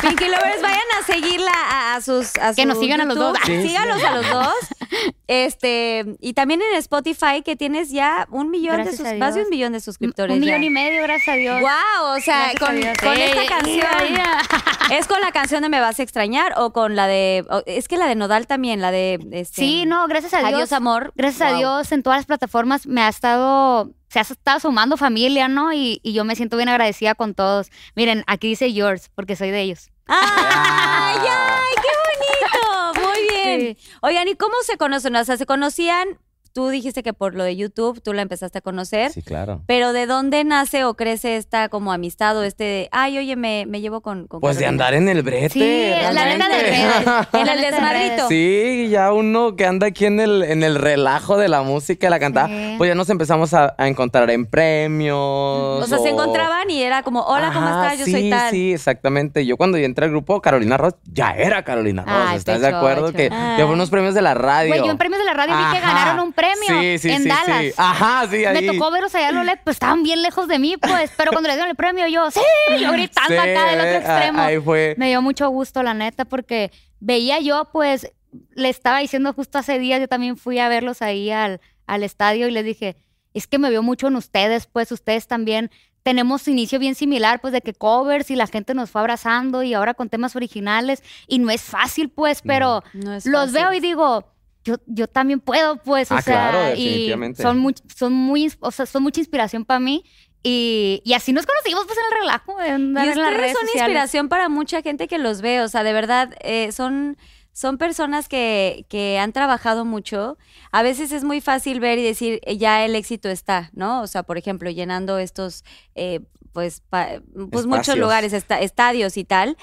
Pinky 0.00 0.26
Lovers, 0.28 0.62
vayan 0.62 0.80
a 1.00 1.06
seguirla 1.06 1.52
a, 1.52 1.94
a 1.96 2.00
sus. 2.00 2.36
A 2.38 2.54
Que 2.54 2.62
su 2.62 2.68
nos 2.68 2.78
sigan 2.78 3.00
a 3.00 3.04
los 3.04 3.16
YouTube. 3.16 3.32
dos. 3.32 3.38
Sí, 3.46 3.62
sí. 3.62 3.68
Sígalos 3.68 4.02
a 4.04 4.10
los 4.16 4.28
dos. 4.30 4.54
Este, 5.28 6.04
y 6.20 6.34
también 6.34 6.62
en 6.62 6.78
Spotify, 6.78 7.42
que 7.44 7.56
tienes 7.56 7.90
ya 7.90 8.28
un 8.30 8.48
millón 8.48 8.76
Gracias 8.76 8.98
de 8.98 9.10
sus, 9.10 9.18
más 9.18 9.34
de 9.34 9.42
un 9.42 9.50
millón 9.50 9.72
de 9.72 9.80
suscriptores. 9.80 10.34
Un 10.34 10.40
millón 10.40 10.60
ya. 10.60 10.66
y 10.66 10.70
medio, 10.70 11.02
gracias 11.02 11.34
a 11.34 11.36
Dios. 11.36 11.60
Wow, 11.60 12.16
o 12.16 12.20
sea, 12.20 12.52
Gracias 12.52 12.96
con, 13.00 13.16
esta 13.16 13.46
canción. 13.46 13.86
¿Es 14.92 15.08
con 15.08 15.20
la 15.20 15.32
canción 15.32 15.62
de 15.62 15.68
Me 15.68 15.80
vas 15.80 15.98
a 15.98 16.04
extrañar 16.04 16.54
o 16.58 16.72
con 16.72 16.94
la 16.94 17.08
de. 17.08 17.44
es 17.66 17.88
que 17.88 17.96
la 17.96 18.06
de 18.06 18.14
Nodal 18.14 18.46
también, 18.46 18.80
la 18.80 18.92
de. 18.92 19.18
este, 19.32 19.60
Sí, 19.60 19.84
no, 19.84 20.06
gracias 20.06 20.32
a 20.34 20.38
Dios. 20.38 20.52
Adiós, 20.52 20.72
amor. 20.72 21.12
Gracias 21.16 21.52
a. 21.52 21.56
Dios, 21.56 21.90
en 21.90 22.04
todas 22.04 22.20
las 22.20 22.26
plataformas 22.26 22.86
me 22.86 23.00
ha 23.00 23.08
estado, 23.08 23.90
se 24.08 24.20
ha 24.20 24.22
estado 24.22 24.60
sumando 24.60 24.96
familia, 24.96 25.48
¿no? 25.48 25.72
Y, 25.72 26.00
y 26.04 26.12
yo 26.12 26.24
me 26.24 26.36
siento 26.36 26.56
bien 26.56 26.68
agradecida 26.68 27.16
con 27.16 27.34
todos. 27.34 27.70
Miren, 27.96 28.22
aquí 28.28 28.46
dice 28.46 28.72
yours, 28.72 29.10
porque 29.14 29.34
soy 29.34 29.50
de 29.50 29.62
ellos. 29.62 29.90
¡Ay, 30.08 31.18
ay, 31.18 31.74
qué 31.82 31.88
bonito! 32.06 33.08
Muy 33.08 33.20
bien. 33.28 33.55
Sí. 33.74 33.78
Oigan, 34.02 34.28
¿y 34.28 34.36
cómo 34.36 34.54
se 34.62 34.76
conocen? 34.76 35.16
O 35.16 35.24
sea, 35.24 35.36
¿se 35.36 35.46
conocían? 35.46 36.18
Tú 36.56 36.70
dijiste 36.70 37.02
que 37.02 37.12
por 37.12 37.34
lo 37.34 37.44
de 37.44 37.54
YouTube 37.54 38.00
tú 38.02 38.14
la 38.14 38.22
empezaste 38.22 38.56
a 38.56 38.60
conocer. 38.62 39.12
Sí, 39.12 39.20
claro. 39.20 39.60
Pero 39.66 39.92
¿de 39.92 40.06
dónde 40.06 40.42
nace 40.42 40.84
o 40.84 40.94
crece 40.94 41.36
esta 41.36 41.68
como 41.68 41.92
amistad 41.92 42.34
o 42.38 42.42
este 42.44 42.64
de, 42.64 42.88
ay, 42.92 43.18
oye, 43.18 43.36
me, 43.36 43.66
me 43.66 43.82
llevo 43.82 44.00
con, 44.00 44.26
con 44.26 44.40
Pues 44.40 44.56
de 44.56 44.64
Carolina"? 44.64 44.84
andar 44.86 44.94
en 44.94 45.08
el 45.10 45.22
brete. 45.22 45.50
Sí, 45.50 45.90
la 46.14 46.24
neta 46.24 46.48
de 46.48 46.62
realmente. 46.62 47.04
redes. 47.04 47.28
En 47.34 47.48
el 47.48 47.60
desmadrito. 47.60 48.28
Sí, 48.28 48.88
ya 48.90 49.12
uno 49.12 49.54
que 49.54 49.66
anda 49.66 49.88
aquí 49.88 50.06
en 50.06 50.18
el, 50.18 50.42
en 50.44 50.62
el 50.62 50.76
relajo 50.76 51.36
de 51.36 51.48
la 51.48 51.60
música 51.60 52.06
y 52.06 52.10
la 52.10 52.18
cantada, 52.18 52.48
Sí. 52.48 52.74
pues 52.78 52.88
ya 52.88 52.94
nos 52.94 53.10
empezamos 53.10 53.52
a, 53.52 53.74
a 53.76 53.86
encontrar 53.88 54.30
en 54.30 54.46
premios. 54.46 55.14
O 55.18 55.86
sea, 55.86 55.98
se 55.98 56.08
encontraban 56.08 56.70
y 56.70 56.82
era 56.82 57.02
como, 57.02 57.20
hola, 57.20 57.50
¿cómo 57.52 57.66
Ajá, 57.66 57.84
estás? 57.92 57.98
Yo 57.98 58.04
sí, 58.06 58.12
soy 58.12 58.30
tal. 58.30 58.50
Sí, 58.50 58.72
exactamente. 58.72 59.44
Yo 59.44 59.58
cuando 59.58 59.76
yo 59.76 59.84
entré 59.84 60.06
al 60.06 60.10
grupo, 60.10 60.40
Carolina 60.40 60.78
Ross 60.78 60.94
ya 61.04 61.32
era 61.32 61.62
Carolina 61.64 62.02
Ross. 62.04 62.14
Ay, 62.28 62.36
¿Estás 62.38 62.62
de 62.62 62.68
acuerdo? 62.68 63.12
Que, 63.12 63.28
Ah. 63.30 63.54
que 63.58 63.64
fue 63.64 63.74
unos 63.74 63.90
premios 63.90 64.14
de 64.14 64.22
la 64.22 64.32
radio. 64.34 64.68
Güey, 64.70 64.80
yo 64.84 64.90
en 64.90 64.96
premios 64.98 65.18
de 65.18 65.26
la 65.26 65.34
radio 65.34 65.54
vi 65.56 65.74
que 65.74 65.80
ganaron 65.80 66.20
un 66.20 66.32
premio 66.32 66.45
Sí, 66.68 66.98
sí, 66.98 67.10
en 67.10 67.22
sí, 67.22 67.28
Dallas. 67.28 67.62
sí. 67.62 67.72
Ajá, 67.76 68.26
sí, 68.30 68.44
ahí. 68.44 68.62
Me 68.66 68.72
tocó 68.72 68.90
verlos 68.90 69.14
allá 69.14 69.28
a 69.28 69.32
lo 69.32 69.42
lejos, 69.44 69.60
pues 69.64 69.76
estaban 69.76 70.02
bien 70.02 70.22
lejos 70.22 70.48
de 70.48 70.58
mí, 70.58 70.76
pues. 70.76 71.10
Pero 71.16 71.32
cuando 71.32 71.48
les 71.48 71.56
dieron 71.56 71.70
el 71.70 71.76
premio, 71.76 72.06
yo, 72.08 72.30
sí, 72.30 72.40
yo 72.80 72.92
gritando 72.92 73.28
Sí, 73.28 73.36
acá 73.36 73.64
del 73.66 73.80
otro 73.80 73.90
eh, 73.92 73.96
extremo. 73.96 74.40
Ahí 74.40 74.58
fue. 74.60 74.94
Me 74.98 75.08
dio 75.08 75.22
mucho 75.22 75.48
gusto, 75.48 75.82
la 75.82 75.94
neta, 75.94 76.24
porque 76.24 76.70
veía 77.00 77.40
yo, 77.40 77.68
pues, 77.72 78.12
le 78.54 78.68
estaba 78.68 78.98
diciendo 78.98 79.32
justo 79.32 79.58
hace 79.58 79.78
días, 79.78 80.00
yo 80.00 80.08
también 80.08 80.36
fui 80.36 80.58
a 80.58 80.68
verlos 80.68 81.02
ahí 81.02 81.30
al, 81.30 81.60
al 81.86 82.02
estadio 82.02 82.48
y 82.48 82.50
les 82.50 82.64
dije, 82.64 82.96
es 83.34 83.46
que 83.46 83.58
me 83.58 83.70
veo 83.70 83.82
mucho 83.82 84.08
en 84.08 84.16
ustedes, 84.16 84.66
pues, 84.66 84.92
ustedes 84.92 85.26
también 85.26 85.70
tenemos 86.02 86.46
inicio 86.46 86.78
bien 86.78 86.94
similar, 86.94 87.40
pues, 87.40 87.52
de 87.52 87.62
que 87.62 87.74
covers 87.74 88.30
y 88.30 88.36
la 88.36 88.46
gente 88.46 88.74
nos 88.74 88.90
fue 88.90 89.00
abrazando 89.00 89.62
y 89.64 89.74
ahora 89.74 89.94
con 89.94 90.08
temas 90.08 90.36
originales 90.36 91.02
y 91.26 91.38
no 91.40 91.50
es 91.50 91.62
fácil, 91.62 92.10
pues, 92.10 92.42
pero 92.42 92.84
No 92.92 93.14
es 93.14 93.26
los 93.26 93.50
fácil. 93.50 93.54
veo 93.54 93.72
y 93.72 93.80
digo, 93.80 94.32
yo, 94.66 94.76
yo 94.86 95.06
también 95.08 95.40
puedo, 95.40 95.76
pues, 95.82 96.10
o 96.10 96.14
Ah, 96.16 96.22
sea, 96.22 96.50
claro, 96.50 96.74
y 96.76 96.84
definitivamente. 96.84 97.42
son 97.42 97.58
muy, 97.58 97.74
son 97.96 98.12
muy, 98.12 98.52
o 98.60 98.70
sea, 98.70 98.84
son 98.86 99.02
mucha 99.02 99.20
inspiración 99.20 99.64
para 99.64 99.80
mí. 99.80 100.04
Y, 100.42 101.02
y 101.04 101.14
así 101.14 101.32
nos 101.32 101.44
conocimos, 101.46 101.84
pues, 101.86 101.98
en 101.98 102.04
el 102.12 102.20
relajo, 102.20 102.60
en, 102.60 102.66
Y 102.66 102.74
en 102.84 102.94
las 102.94 103.08
ustedes 103.16 103.36
redes 103.36 103.52
son 103.56 103.66
sociales. 103.66 103.74
inspiración 103.88 104.28
para 104.28 104.48
mucha 104.48 104.82
gente 104.82 105.08
que 105.08 105.18
los 105.18 105.40
ve, 105.40 105.60
o 105.62 105.68
sea, 105.68 105.82
de 105.82 105.92
verdad, 105.92 106.34
eh, 106.40 106.70
son, 106.72 107.16
son 107.52 107.78
personas 107.78 108.28
que, 108.28 108.86
que 108.88 109.18
han 109.18 109.32
trabajado 109.32 109.84
mucho. 109.84 110.36
A 110.72 110.82
veces 110.82 111.10
es 111.10 111.24
muy 111.24 111.40
fácil 111.40 111.80
ver 111.80 111.98
y 111.98 112.04
decir, 112.04 112.40
eh, 112.44 112.58
ya 112.58 112.84
el 112.84 112.94
éxito 112.94 113.28
está, 113.28 113.70
¿no? 113.72 114.02
O 114.02 114.06
sea, 114.06 114.22
por 114.22 114.36
ejemplo, 114.38 114.70
llenando 114.70 115.18
estos, 115.18 115.64
eh, 115.96 116.20
pues, 116.52 116.80
pa- 116.88 117.20
pues 117.50 117.66
muchos 117.66 117.96
lugares, 117.98 118.32
esta- 118.32 118.60
estadios 118.60 119.16
y 119.16 119.24
tal. 119.24 119.56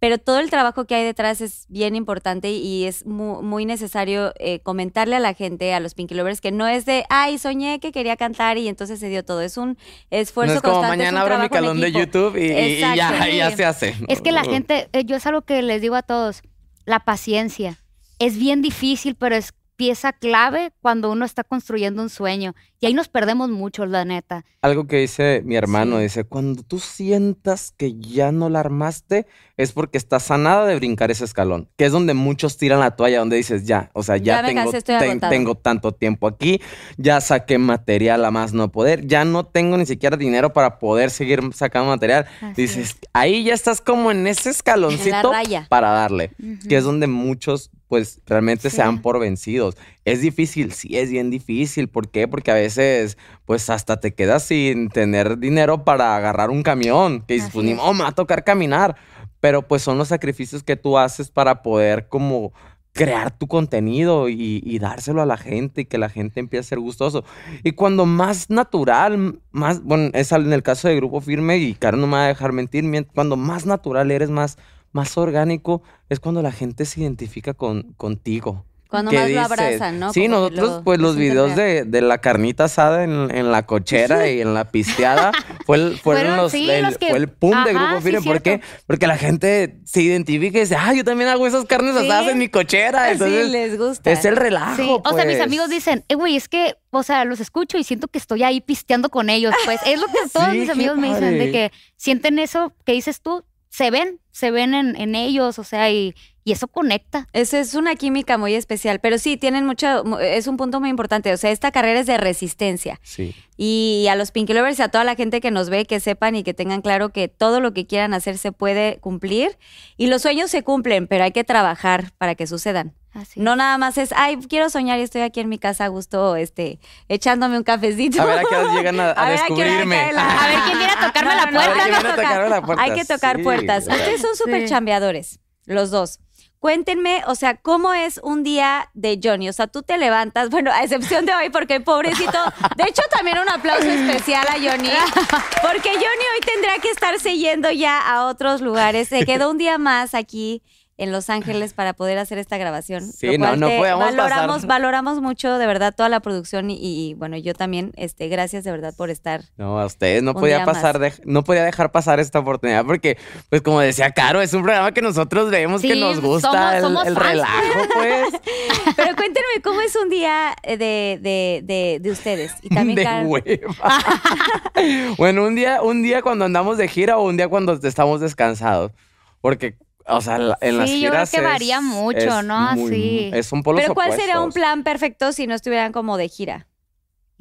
Pero 0.00 0.16
todo 0.18 0.40
el 0.40 0.48
trabajo 0.50 0.86
que 0.86 0.94
hay 0.94 1.04
detrás 1.04 1.40
es 1.42 1.66
bien 1.68 1.94
importante 1.94 2.50
y 2.50 2.86
es 2.86 3.04
mu- 3.06 3.42
muy, 3.42 3.66
necesario 3.66 4.32
eh, 4.38 4.60
comentarle 4.60 5.14
a 5.16 5.20
la 5.20 5.34
gente, 5.34 5.74
a 5.74 5.78
los 5.80 5.92
Pinky 5.94 6.14
Lovers, 6.14 6.40
que 6.40 6.50
no 6.52 6.66
es 6.66 6.86
de, 6.86 7.04
ay, 7.10 7.36
soñé 7.38 7.80
que 7.80 7.92
quería 7.92 8.16
cantar 8.16 8.56
y 8.56 8.66
entonces 8.66 8.98
se 8.98 9.08
dio 9.10 9.24
todo. 9.24 9.42
Es 9.42 9.58
un 9.58 9.76
esfuerzo 10.10 10.54
no 10.54 10.56
es 10.56 10.62
como 10.62 10.76
constante. 10.76 11.04
es 11.04 11.10
un 11.10 11.14
mañana 11.16 11.34
abro 11.34 11.42
mi 11.42 11.48
calón 11.50 11.80
de. 11.80 11.92
YouTube 11.92 12.36
y, 12.36 12.46
y 12.50 12.78
ya, 12.80 12.94
Exacto. 12.94 13.28
y 13.30 13.36
ya 13.36 13.50
Sí. 13.50 13.56
se 13.56 13.64
hace. 13.66 13.94
Es 14.08 14.20
que 14.22 14.32
la 14.32 14.42
gente, 14.44 14.88
eh, 14.94 15.04
yo 15.04 15.16
es 15.16 15.26
algo 15.26 15.42
que 15.42 15.60
les 15.60 15.82
digo 15.82 15.94
a 15.96 16.02
todos, 16.02 16.40
la 16.86 17.00
paciencia. 17.00 17.76
Es 18.18 18.38
bien 18.38 18.62
difícil, 18.62 19.14
pero 19.16 19.36
es 19.36 19.52
pieza 19.76 20.12
clave 20.14 20.72
cuando 20.80 21.10
uno 21.10 21.24
está 21.26 21.44
construyendo 21.44 22.00
un 22.02 22.08
sueño. 22.10 22.54
Y 22.82 22.86
ahí 22.86 22.94
nos 22.94 23.08
perdemos 23.08 23.50
mucho, 23.50 23.84
la 23.84 24.06
neta. 24.06 24.46
Algo 24.62 24.86
que 24.86 24.96
dice 24.96 25.42
mi 25.44 25.54
hermano, 25.54 25.96
Sí. 25.98 26.04
dice, 26.04 26.24
cuando 26.24 26.62
tú 26.62 26.78
sientas 26.78 27.74
que 27.76 27.98
ya 28.00 28.32
no 28.32 28.48
la 28.48 28.60
armaste, 28.60 29.26
es 29.58 29.72
porque 29.72 29.98
estás 29.98 30.22
sanada 30.22 30.64
de 30.64 30.76
brincar 30.76 31.10
ese 31.10 31.24
escalón, 31.26 31.68
que 31.76 31.84
es 31.84 31.92
donde 31.92 32.14
muchos 32.14 32.56
tiran 32.56 32.80
la 32.80 32.92
toalla, 32.96 33.18
donde 33.18 33.36
dices, 33.36 33.66
ya, 33.66 33.90
o 33.92 34.02
sea, 34.02 34.16
ya, 34.16 34.42
tengo, 34.42 34.62
cansé, 34.62 34.78
estoy 34.78 34.98
ten- 34.98 35.10
agotada". 35.10 35.30
tengo 35.30 35.54
tanto 35.56 35.92
tiempo 35.92 36.26
aquí, 36.26 36.62
ya 36.96 37.20
saqué 37.20 37.58
material 37.58 38.24
a 38.24 38.30
más 38.30 38.54
no 38.54 38.72
poder, 38.72 39.06
ya 39.06 39.26
no 39.26 39.44
tengo 39.44 39.76
ni 39.76 39.84
siquiera 39.84 40.16
dinero 40.16 40.54
para 40.54 40.78
poder 40.78 41.10
seguir 41.10 41.40
sacando 41.52 41.90
material. 41.90 42.24
Así 42.40 42.62
dices, 42.62 42.96
ahí 43.12 43.44
ya 43.44 43.52
estás 43.52 43.82
como 43.82 44.10
en 44.10 44.26
ese 44.26 44.48
escaloncito 44.48 45.32
para 45.68 45.90
darle, 45.90 46.32
que 46.66 46.76
es 46.78 46.84
donde 46.84 47.06
muchos 47.08 47.70
pues 47.88 48.20
realmente 48.24 48.70
se 48.70 48.76
dan 48.78 49.02
por 49.02 49.18
vencidos. 49.18 49.76
Es 50.10 50.22
difícil, 50.22 50.72
sí, 50.72 50.98
es 50.98 51.08
bien 51.08 51.30
difícil. 51.30 51.88
¿Por 51.88 52.08
qué? 52.08 52.26
Porque 52.26 52.50
a 52.50 52.54
veces, 52.54 53.16
pues 53.44 53.70
hasta 53.70 54.00
te 54.00 54.12
quedas 54.12 54.42
sin 54.42 54.88
tener 54.88 55.38
dinero 55.38 55.84
para 55.84 56.16
agarrar 56.16 56.50
un 56.50 56.64
camión. 56.64 57.22
Que 57.22 57.34
dices, 57.34 57.50
pues 57.52 57.64
ni 57.64 57.74
modo, 57.74 57.94
me 57.94 58.02
va 58.02 58.08
a 58.08 58.12
tocar 58.12 58.42
caminar. 58.42 58.96
Pero 59.38 59.68
pues 59.68 59.82
son 59.82 59.98
los 59.98 60.08
sacrificios 60.08 60.64
que 60.64 60.74
tú 60.74 60.98
haces 60.98 61.30
para 61.30 61.62
poder 61.62 62.08
como 62.08 62.52
crear 62.92 63.30
tu 63.30 63.46
contenido 63.46 64.28
y, 64.28 64.60
y 64.64 64.78
dárselo 64.80 65.22
a 65.22 65.26
la 65.26 65.36
gente 65.36 65.82
y 65.82 65.84
que 65.84 65.96
la 65.96 66.08
gente 66.08 66.40
empiece 66.40 66.60
a 66.60 66.68
ser 66.70 66.80
gustoso. 66.80 67.24
Y 67.62 67.72
cuando 67.72 68.04
más 68.04 68.50
natural, 68.50 69.40
más, 69.52 69.80
bueno, 69.84 70.10
es 70.12 70.32
en 70.32 70.52
el 70.52 70.64
caso 70.64 70.88
de 70.88 70.96
Grupo 70.96 71.20
Firme 71.20 71.58
y 71.58 71.74
Caro 71.74 71.96
no 71.96 72.08
me 72.08 72.14
va 72.14 72.24
a 72.24 72.28
dejar 72.28 72.52
mentir, 72.52 72.84
cuando 73.14 73.36
más 73.36 73.64
natural 73.64 74.10
eres, 74.10 74.30
más, 74.30 74.58
más 74.90 75.16
orgánico, 75.16 75.82
es 76.08 76.18
cuando 76.18 76.42
la 76.42 76.50
gente 76.50 76.84
se 76.84 77.00
identifica 77.00 77.54
con, 77.54 77.94
contigo. 77.96 78.64
Cuando 78.90 79.12
¿Qué 79.12 79.18
más 79.18 79.30
lo 79.30 79.40
abrazan, 79.42 80.00
¿no? 80.00 80.12
Sí, 80.12 80.26
nosotros, 80.26 80.68
lo- 80.68 80.82
pues 80.84 80.98
lo 80.98 81.06
los 81.08 81.16
videos 81.16 81.54
de, 81.54 81.84
de 81.84 82.00
la 82.02 82.18
carnita 82.18 82.64
asada 82.64 83.04
en, 83.04 83.34
en 83.34 83.52
la 83.52 83.64
cochera 83.64 84.28
y 84.28 84.40
en 84.40 84.52
la 84.52 84.70
pisteada 84.70 85.30
fue 85.64 85.76
el, 85.76 85.98
fueron 85.98 86.22
Fueron, 86.22 86.36
los, 86.36 86.52
sí, 86.52 86.68
el, 86.68 86.82
los 86.84 86.98
que- 86.98 87.08
fue 87.10 87.18
el 87.18 87.28
pum 87.28 87.50
de 87.64 87.70
Ajá, 87.70 87.86
Grupo 87.86 87.96
sí, 87.98 88.02
Firme. 88.10 88.20
¿Por 88.26 88.42
qué? 88.42 88.60
Porque 88.88 89.06
la 89.06 89.16
gente 89.16 89.78
se 89.84 90.02
identifica 90.02 90.58
y 90.58 90.62
dice, 90.62 90.76
ah, 90.76 90.92
yo 90.92 91.04
también 91.04 91.30
hago 91.30 91.46
esas 91.46 91.64
carnes 91.66 91.94
Sí. 91.96 92.04
asadas 92.04 92.28
en 92.32 92.38
mi 92.38 92.48
cochera. 92.48 93.12
Entonces, 93.12 93.46
sí, 93.46 93.52
les 93.52 93.78
gusta. 93.78 94.10
es 94.10 94.24
el 94.24 94.36
relajo, 94.36 94.76
Sí, 94.76 94.88
o 94.88 95.14
sea, 95.14 95.24
mis 95.24 95.36
pues. 95.36 95.46
amigos 95.46 95.70
dicen, 95.70 96.04
eh, 96.08 96.14
güey, 96.16 96.34
es 96.36 96.48
que, 96.48 96.74
o 96.90 97.02
sea, 97.02 97.24
los 97.24 97.38
escucho 97.40 97.78
y 97.78 97.84
siento 97.84 98.08
que 98.08 98.18
estoy 98.18 98.42
ahí 98.42 98.60
pisteando 98.60 99.08
con 99.10 99.30
ellos. 99.30 99.54
Pues 99.64 99.80
es 99.86 100.00
lo 100.00 100.06
que 100.08 100.12
todos 100.32 100.50
Sí, 100.50 100.58
mis 100.58 100.66
qué 100.66 100.72
amigos 100.72 100.96
me 100.96 101.08
dicen, 101.08 101.30
de 101.32 101.38
padre. 101.38 101.52
que 101.52 101.72
sienten 101.96 102.38
eso 102.40 102.72
que 102.84 102.92
dices 102.92 103.20
tú, 103.20 103.44
se 103.68 103.90
ven 103.92 104.18
se 104.32 104.50
ven 104.52 104.74
en, 104.74 104.94
en 104.96 105.14
ellos, 105.16 105.58
o 105.58 105.64
sea, 105.64 105.90
y, 105.90 106.14
y 106.44 106.52
eso 106.52 106.68
conecta. 106.68 107.26
Eso 107.32 107.56
es 107.58 107.74
una 107.74 107.94
química 107.96 108.38
muy 108.38 108.54
especial, 108.54 108.98
pero 109.00 109.18
sí, 109.18 109.36
tienen 109.36 109.66
mucho, 109.66 110.04
mu- 110.04 110.18
es 110.18 110.46
un 110.46 110.56
punto 110.56 110.80
muy 110.80 110.88
importante. 110.88 111.32
O 111.32 111.36
sea, 111.36 111.50
esta 111.50 111.70
carrera 111.70 112.00
es 112.00 112.06
de 112.06 112.16
resistencia. 112.16 112.98
Sí. 113.02 113.34
Y 113.56 114.06
a 114.10 114.14
los 114.16 114.30
Pinky 114.30 114.54
Lovers 114.54 114.78
y 114.78 114.82
a 114.82 114.88
toda 114.88 115.04
la 115.04 115.14
gente 115.16 115.40
que 115.42 115.50
nos 115.50 115.68
ve, 115.68 115.84
que 115.84 116.00
sepan 116.00 116.34
y 116.36 116.42
que 116.42 116.54
tengan 116.54 116.80
claro 116.80 117.10
que 117.10 117.28
todo 117.28 117.60
lo 117.60 117.74
que 117.74 117.86
quieran 117.86 118.14
hacer 118.14 118.38
se 118.38 118.52
puede 118.52 118.98
cumplir. 119.00 119.58
Y 119.98 120.06
los 120.06 120.22
sueños 120.22 120.50
se 120.50 120.62
cumplen, 120.62 121.06
pero 121.06 121.24
hay 121.24 121.32
que 121.32 121.44
trabajar 121.44 122.12
para 122.16 122.34
que 122.34 122.46
sucedan. 122.46 122.94
Así 123.12 123.40
No 123.40 123.56
nada 123.56 123.76
más 123.76 123.98
es, 123.98 124.12
ay, 124.16 124.36
quiero 124.48 124.70
soñar 124.70 124.98
y 125.00 125.02
estoy 125.02 125.22
aquí 125.22 125.40
en 125.40 125.48
mi 125.48 125.58
casa 125.58 125.84
a 125.84 125.88
gusto, 125.88 126.36
este, 126.36 126.78
echándome 127.08 127.58
un 127.58 127.64
cafecito. 127.64 128.22
A 128.22 128.24
ver 128.24 128.38
a 128.38 128.42
qué 128.48 128.54
horas 128.54 128.74
llegan 128.74 129.00
a, 129.00 129.10
a 129.10 129.26
A 129.26 129.28
ver 129.28 129.40
a 129.40 129.46
qué 129.46 129.52
hora 129.52 129.64
descubrirme. 129.64 130.12
la- 130.12 130.42
A 130.44 130.46
ver 130.48 130.58
quién 130.64 130.78
viene 130.78 130.92
a 130.94 131.00
tocarme 131.06 131.34
la 131.34 131.46
No, 131.46 131.50
no, 131.50 131.58
no, 131.58 131.64
puerta, 131.66 131.82
hay 131.84 131.90
que 131.90 131.90
¿Quién 131.90 131.90
viene 131.90 131.96
a 131.98 132.00
tocar- 132.14 132.24
tocarme 132.28 132.48
la 132.50 132.62
puerta? 132.62 132.82
Hay 132.84 132.92
que 132.94 133.04
tocar 133.04 133.36
Sí, 133.36 133.42
puertas. 133.42 133.86
Ustedes 133.88 134.20
son 134.22 134.36
súper 134.36 134.62
Sí. 134.62 134.68
chambeadores, 134.68 135.40
los 135.66 135.90
dos. 135.90 136.20
Cuéntenme, 136.60 137.22
o 137.26 137.34
sea, 137.36 137.56
¿cómo 137.56 137.94
es 137.94 138.20
un 138.22 138.42
día 138.42 138.90
de 138.92 139.18
Johnny? 139.22 139.48
O 139.48 139.52
sea, 139.54 139.66
tú 139.66 139.82
te 139.82 139.96
levantas, 139.96 140.50
bueno, 140.50 140.70
a 140.70 140.82
excepción 140.82 141.24
de 141.24 141.34
hoy, 141.34 141.48
porque 141.48 141.80
pobrecito, 141.80 142.38
de 142.76 142.84
hecho 142.84 143.02
también 143.10 143.38
un 143.38 143.48
aplauso 143.48 143.88
especial 143.88 144.46
a 144.46 144.52
Johnny, 144.52 144.90
porque 145.62 145.88
Johnny 145.88 146.24
hoy 146.34 146.40
tendrá 146.44 146.78
que 146.78 146.90
estarse 146.90 147.38
yendo 147.38 147.70
ya 147.70 147.98
a 147.98 148.26
otros 148.26 148.60
lugares. 148.60 149.08
Se 149.08 149.24
quedó 149.24 149.50
un 149.50 149.56
día 149.56 149.78
más 149.78 150.14
aquí 150.14 150.62
en 151.00 151.12
Los 151.12 151.30
Ángeles 151.30 151.72
para 151.74 151.92
poder 151.94 152.18
hacer 152.18 152.38
esta 152.38 152.58
grabación. 152.58 153.02
Sí, 153.10 153.38
no, 153.38 153.56
no 153.56 153.66
valoramos, 153.68 154.54
pasar. 154.56 154.68
valoramos 154.68 155.20
mucho 155.20 155.58
de 155.58 155.66
verdad 155.66 155.94
toda 155.96 156.08
la 156.08 156.20
producción 156.20 156.70
y, 156.70 156.76
y, 156.80 157.14
bueno, 157.14 157.36
yo 157.36 157.54
también, 157.54 157.92
este, 157.96 158.28
gracias 158.28 158.64
de 158.64 158.70
verdad 158.70 158.94
por 158.96 159.10
estar. 159.10 159.42
No, 159.56 159.80
a 159.80 159.86
ustedes 159.86 160.22
no 160.22 160.34
podía 160.34 160.64
pasar, 160.64 160.98
de- 160.98 161.12
no 161.24 161.42
podía 161.42 161.64
dejar 161.64 161.90
pasar 161.90 162.20
esta 162.20 162.38
oportunidad 162.38 162.84
porque, 162.84 163.16
pues 163.48 163.62
como 163.62 163.80
decía 163.80 164.10
Caro, 164.12 164.40
es 164.42 164.52
un 164.52 164.62
programa 164.62 164.92
que 164.92 165.02
nosotros 165.02 165.50
vemos 165.50 165.80
que 165.82 165.96
nos 165.96 166.20
gusta 166.20 166.50
somos- 166.50 166.74
el, 166.74 166.80
somos 166.82 167.06
el 167.06 167.14
fans. 167.14 167.26
relajo, 167.30 167.80
pues. 167.94 168.28
Pero 168.96 169.16
cuéntenme, 169.16 169.62
¿cómo 169.64 169.80
es 169.80 169.96
un 169.96 170.10
día 170.10 170.54
de, 170.64 170.76
de, 170.76 171.60
de, 171.64 171.98
de 172.00 172.10
ustedes? 172.10 172.52
Y 172.62 172.68
también 172.68 172.96
de 172.96 173.24
hueva. 173.26 173.74
bueno, 175.16 175.44
un 175.44 175.54
día, 175.54 175.82
un 175.82 176.02
día 176.02 176.22
cuando 176.22 176.44
andamos 176.44 176.78
de 176.78 176.88
gira 176.88 177.16
o 177.18 177.26
un 177.26 177.36
día 177.36 177.48
cuando 177.48 177.72
estamos 177.82 178.20
descansados. 178.20 178.92
Porque, 179.40 179.76
o 180.06 180.20
sea, 180.20 180.38
la- 180.38 180.58
en 180.60 180.78
las 180.78 180.88
Sí, 180.90 181.00
yo 181.00 181.08
creo 181.10 181.12
giras 181.12 181.30
que 181.30 181.36
es- 181.38 181.42
varía 181.42 181.80
mucho, 181.80 182.18
es 182.40 182.44
¿no? 182.44 182.72
muy- 182.72 182.90
Sí. 182.90 183.30
Es 183.32 183.52
un 183.52 183.62
polos 183.62 183.80
Pero 183.82 183.94
¿cuál 183.94 184.12
sería 184.12 184.40
un 184.40 184.50
plan 184.52 184.82
perfecto 184.84 185.32
si 185.32 185.46
no 185.46 185.54
estuvieran 185.54 185.92
como 185.92 186.16
de 186.16 186.28
gira? 186.28 186.66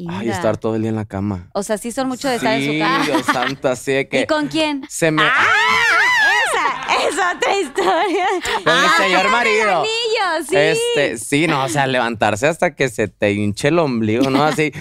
Ay, 0.08 0.30
estar 0.30 0.56
todo 0.58 0.76
el 0.76 0.82
día 0.84 0.90
en 0.92 0.96
la 0.96 1.04
cama. 1.06 1.50
O 1.54 1.62
sea, 1.62 1.78
sí 1.78 1.92
son 1.92 2.08
mucho 2.08 2.30
de 2.30 2.36
estar 2.38 2.54
en 2.58 2.66
su 2.66 2.72
Sí, 2.72 2.80
casa. 2.80 3.04
Dios 3.06 3.26
santo, 3.26 3.68
así 3.68 3.92
de 3.92 4.08
que 4.10 4.22
¿Y 4.22 4.26
con 4.28 4.48
quién? 4.48 4.86
se 4.88 5.12
me... 5.12 5.24
Esa 5.24 7.08
es 7.08 7.36
otra 7.36 7.60
historia. 7.60 8.26
Con 8.64 8.82
mi 8.82 8.88
señor 8.98 9.30
marido. 9.30 9.80
Anillo, 9.82 10.48
sí. 10.48 10.56
Este, 10.56 11.18
sí, 11.18 11.48
no, 11.48 11.64
o 11.66 11.70
sea, 11.70 11.86
levantarse 11.88 12.48
hasta 12.48 12.76
que 12.76 12.90
se 12.90 13.08
te 13.08 13.32
hinche 13.34 13.70
el 13.70 13.80
ombligo, 13.80 14.30
¿no? 14.30 14.44
Así. 14.44 14.72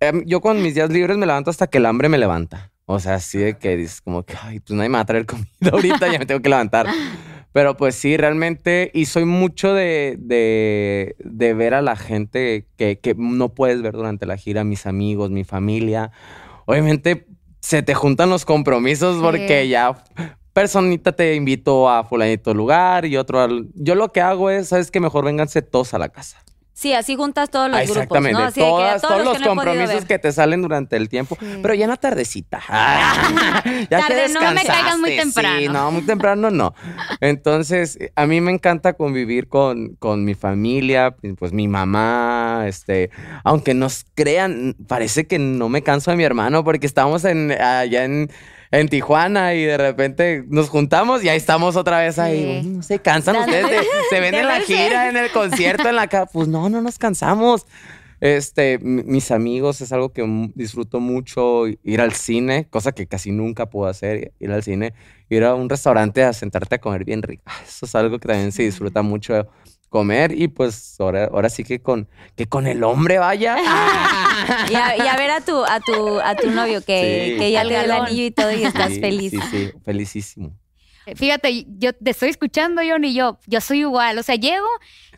em, 0.00 0.22
yo 0.26 0.40
con 0.40 0.62
mis 0.62 0.74
días 0.74 0.88
libres 0.90 1.16
me 1.18 1.26
levanto 1.26 1.50
hasta 1.50 1.66
que 1.66 1.78
el 1.78 1.86
hambre 1.86 2.08
me 2.08 2.18
levanta. 2.18 2.69
O 2.92 2.98
sea, 2.98 3.14
así 3.14 3.38
de 3.38 3.56
que 3.56 3.76
dices 3.76 4.00
como 4.00 4.24
que, 4.24 4.34
ay, 4.42 4.58
pues 4.60 4.76
nadie 4.76 4.88
me 4.88 4.94
va 4.96 5.02
a 5.02 5.06
traer 5.06 5.24
comida 5.26 5.46
ahorita, 5.70 6.10
ya 6.10 6.18
me 6.18 6.26
tengo 6.26 6.42
que 6.42 6.48
levantar. 6.48 6.86
Pero 7.52 7.76
pues 7.76 7.94
sí, 7.94 8.16
realmente, 8.16 8.90
y 8.94 9.06
soy 9.06 9.24
mucho 9.24 9.74
de, 9.74 10.16
de, 10.18 11.16
de 11.18 11.54
ver 11.54 11.74
a 11.74 11.82
la 11.82 11.96
gente 11.96 12.66
que, 12.76 12.98
que 12.98 13.14
no 13.16 13.50
puedes 13.54 13.82
ver 13.82 13.94
durante 13.94 14.24
la 14.26 14.36
gira, 14.36 14.62
mis 14.64 14.86
amigos, 14.86 15.30
mi 15.30 15.44
familia. 15.44 16.10
Obviamente 16.66 17.26
se 17.60 17.82
te 17.82 17.94
juntan 17.94 18.30
los 18.30 18.44
compromisos 18.44 19.16
Sí. 19.16 19.22
porque 19.22 19.68
ya 19.68 20.02
personita 20.52 21.12
te 21.12 21.34
invito 21.34 21.88
a 21.88 22.04
fulanito 22.04 22.54
lugar 22.54 23.04
y 23.06 23.16
otro 23.16 23.40
al... 23.40 23.68
Yo 23.74 23.94
lo 23.94 24.10
que 24.12 24.20
hago 24.20 24.50
es, 24.50 24.68
¿sabes 24.68 24.90
qué? 24.90 24.98
Mejor 25.00 25.24
vénganse 25.24 25.62
todos 25.62 25.94
a 25.94 25.98
la 25.98 26.08
casa. 26.08 26.38
Sí, 26.80 26.94
así 26.94 27.14
juntas 27.14 27.50
todos 27.50 27.70
los 27.70 27.78
Ah, 27.78 27.82
grupos, 27.84 28.22
¿no? 28.22 28.52
Que 28.54 28.60
Todas, 28.62 29.02
todos 29.02 29.22
los 29.22 29.36
que 29.36 29.44
no 29.44 29.52
he 29.52 29.54
podido 29.54 29.54
compromisos 29.74 30.04
que 30.06 30.18
te 30.18 30.32
salen 30.32 30.62
durante 30.62 30.96
el 30.96 31.10
tiempo, 31.10 31.36
Sí. 31.38 31.58
pero 31.60 31.74
ya 31.74 31.84
en 31.84 31.90
la 31.90 31.98
tardecita. 31.98 32.58
Ah, 32.70 33.62
ya 33.90 33.98
que 34.06 34.14
Tarde, 34.14 34.28
no 34.32 34.40
me 34.54 34.64
caigas 34.64 34.98
muy 34.98 35.10
descansaste, 35.10 35.48
Sí, 35.48 35.64
temprano. 35.66 35.72
no, 35.74 35.90
muy 35.92 36.02
temprano 36.06 36.50
no. 36.50 36.74
Entonces, 37.20 37.98
a 38.16 38.26
mí 38.26 38.40
me 38.40 38.50
encanta 38.50 38.94
convivir 38.94 39.48
con, 39.48 39.96
con 39.96 40.24
mi 40.24 40.34
familia, 40.34 41.14
pues 41.38 41.52
mi 41.52 41.68
mamá, 41.68 42.64
este, 42.66 43.10
aunque 43.44 43.74
nos 43.74 44.06
crean, 44.14 44.74
parece 44.88 45.26
que 45.26 45.38
no 45.38 45.68
me 45.68 45.82
canso 45.82 46.10
de 46.12 46.16
mi 46.16 46.24
hermano 46.24 46.64
porque 46.64 46.86
estamos 46.86 47.26
en, 47.26 47.52
allá 47.52 48.04
en, 48.04 48.30
en 48.70 48.88
Tijuana 48.88 49.54
y 49.54 49.64
de 49.64 49.76
repente 49.76 50.44
nos 50.48 50.68
juntamos 50.68 51.24
y 51.24 51.28
ahí 51.28 51.36
estamos 51.36 51.76
otra 51.76 51.98
vez 52.00 52.18
ahí. 52.18 52.60
Sí. 52.62 52.68
No 52.68 52.82
se 52.82 52.98
cansan 53.00 53.36
ustedes, 53.36 53.68
de- 53.70 53.86
se 54.10 54.20
ven 54.20 54.34
en 54.34 54.46
la 54.46 54.60
gira, 54.60 55.08
en 55.08 55.16
el 55.16 55.30
concierto, 55.32 55.88
en 55.88 55.96
la 55.96 56.06
casa. 56.06 56.30
Pues 56.32 56.48
no, 56.48 56.68
no 56.68 56.80
nos 56.80 56.98
cansamos. 56.98 57.66
Este, 58.20 58.78
mis 58.78 59.30
amigos 59.30 59.80
es 59.80 59.92
algo 59.92 60.12
que 60.12 60.22
disfruto 60.54 61.00
mucho, 61.00 61.66
ir 61.66 62.00
al 62.02 62.12
cine, 62.12 62.66
cosa 62.68 62.92
que 62.92 63.06
casi 63.06 63.32
nunca 63.32 63.70
puedo 63.70 63.88
hacer, 63.88 64.32
ir 64.38 64.52
al 64.52 64.62
cine, 64.62 64.92
ir 65.30 65.42
a 65.44 65.54
un 65.54 65.70
restaurante 65.70 66.22
a 66.22 66.34
sentarte 66.34 66.74
a 66.74 66.78
comer 66.78 67.04
bien 67.06 67.22
rico. 67.22 67.42
Ah, 67.46 67.60
Eso 67.66 67.86
es 67.86 67.94
algo 67.94 68.18
que 68.18 68.28
también 68.28 68.52
se 68.52 68.62
disfruta 68.64 69.00
mucho 69.00 69.48
comer 69.90 70.32
y 70.32 70.48
pues 70.48 70.96
ahora, 70.98 71.24
ahora 71.26 71.50
sí 71.50 71.64
que 71.64 71.82
con, 71.82 72.08
que 72.36 72.46
con 72.46 72.66
el 72.66 72.82
hombre 72.84 73.18
vaya. 73.18 73.56
Y 74.70 74.74
a, 74.74 74.96
y 74.96 75.00
a 75.06 75.16
ver 75.16 75.30
a 75.30 75.40
tu, 75.42 75.62
a 75.64 75.80
tu, 75.80 76.18
a 76.20 76.34
tu 76.34 76.50
novio 76.50 76.82
que, 76.82 77.32
Sí. 77.34 77.38
que 77.38 77.50
ya 77.52 77.62
te 77.62 77.68
dio 77.68 77.80
el 77.82 77.90
anillo 77.90 78.24
y 78.24 78.30
todo 78.30 78.50
y 78.52 78.64
estás 78.64 78.92
Sí, 78.94 79.00
feliz. 79.00 79.30
Sí, 79.32 79.38
sí, 79.50 79.70
felicísimo. 79.84 80.56
Fíjate, 81.14 81.66
yo 81.78 81.92
te 81.92 82.10
estoy 82.10 82.30
escuchando, 82.30 82.80
John, 82.88 83.04
y 83.04 83.12
yo, 83.14 83.38
yo 83.46 83.60
soy 83.60 83.80
igual. 83.80 84.18
O 84.18 84.22
sea, 84.22 84.36
llego 84.36 84.66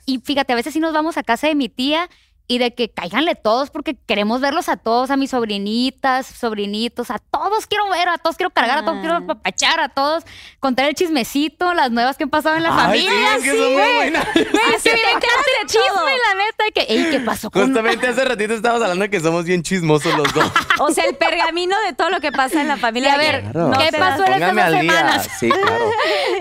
y 0.06 0.18
fíjate, 0.18 0.52
a 0.52 0.56
veces 0.56 0.72
sí 0.72 0.80
nos 0.80 0.92
vamos 0.92 1.16
a 1.18 1.22
casa 1.22 1.46
de 1.48 1.54
mi 1.54 1.68
tía 1.68 2.08
y 2.48 2.58
de 2.58 2.74
que 2.74 2.90
cáiganle 2.90 3.34
todos 3.34 3.70
porque 3.70 3.96
queremos 4.06 4.40
verlos 4.40 4.68
a 4.68 4.76
todos, 4.76 5.10
a 5.10 5.16
mis 5.16 5.30
sobrinitas, 5.30 6.26
sobrinitos, 6.26 7.10
a 7.10 7.18
todos 7.18 7.66
quiero 7.66 7.88
ver, 7.88 8.08
a 8.08 8.18
todos 8.18 8.36
quiero 8.36 8.50
cargar, 8.50 8.78
a 8.78 8.84
todos 8.84 8.98
quiero 9.00 9.16
apapachar, 9.16 9.80
a 9.80 9.88
todos, 9.88 10.24
contar 10.60 10.86
el 10.86 10.94
chismecito, 10.94 11.72
las 11.74 11.90
nuevas 11.90 12.16
que 12.16 12.24
han 12.24 12.30
pasado 12.30 12.56
en 12.56 12.62
la 12.64 12.70
Ay, 12.88 13.00
sí, 13.00 13.06
familia. 13.08 13.36
es 13.36 13.42
que 13.42 13.50
son 13.50 13.72
muy 13.72 13.92
buenas. 13.94 14.26
De 14.34 15.68
todo. 15.68 15.84
chisme, 15.84 16.12
la 16.28 16.34
neta, 16.44 16.64
de 16.64 16.72
que, 16.72 16.80
ey, 16.92 17.10
¿qué 17.10 17.20
pasó 17.20 17.50
con 17.50 17.62
Justamente 17.62 18.06
hace 18.08 18.24
ratito 18.24 18.54
estábamos 18.54 18.82
hablando 18.82 19.02
de 19.04 19.10
que 19.10 19.20
somos 19.20 19.44
bien 19.44 19.62
chismosos 19.62 20.14
los 20.16 20.32
dos. 20.34 20.50
O 20.80 20.90
sea, 20.90 21.04
el 21.04 21.14
pergamino 21.16 21.76
de 21.86 21.92
todo 21.92 22.10
lo 22.10 22.20
que 22.20 22.32
pasa 22.32 22.60
en 22.60 22.68
la 22.68 22.76
familia. 22.76 23.10
Y 23.10 23.12
a 23.12 23.16
ver, 23.18 23.42
Claro. 23.52 23.72
¿qué 23.78 23.96
pasó 23.96 24.24
en 24.26 24.42
estas 24.42 24.70
semanas? 24.72 25.28
Sí, 25.38 25.48
claro. 25.50 25.90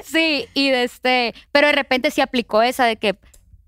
Sí, 0.04 0.48
y 0.54 0.70
de 0.72 0.84
este, 0.84 1.34
pero 1.52 1.68
de 1.68 1.74
repente 1.74 2.12
sí 2.12 2.22
aplicó 2.22 2.62
esa 2.62 2.86
de 2.86 2.96
que 2.98 3.16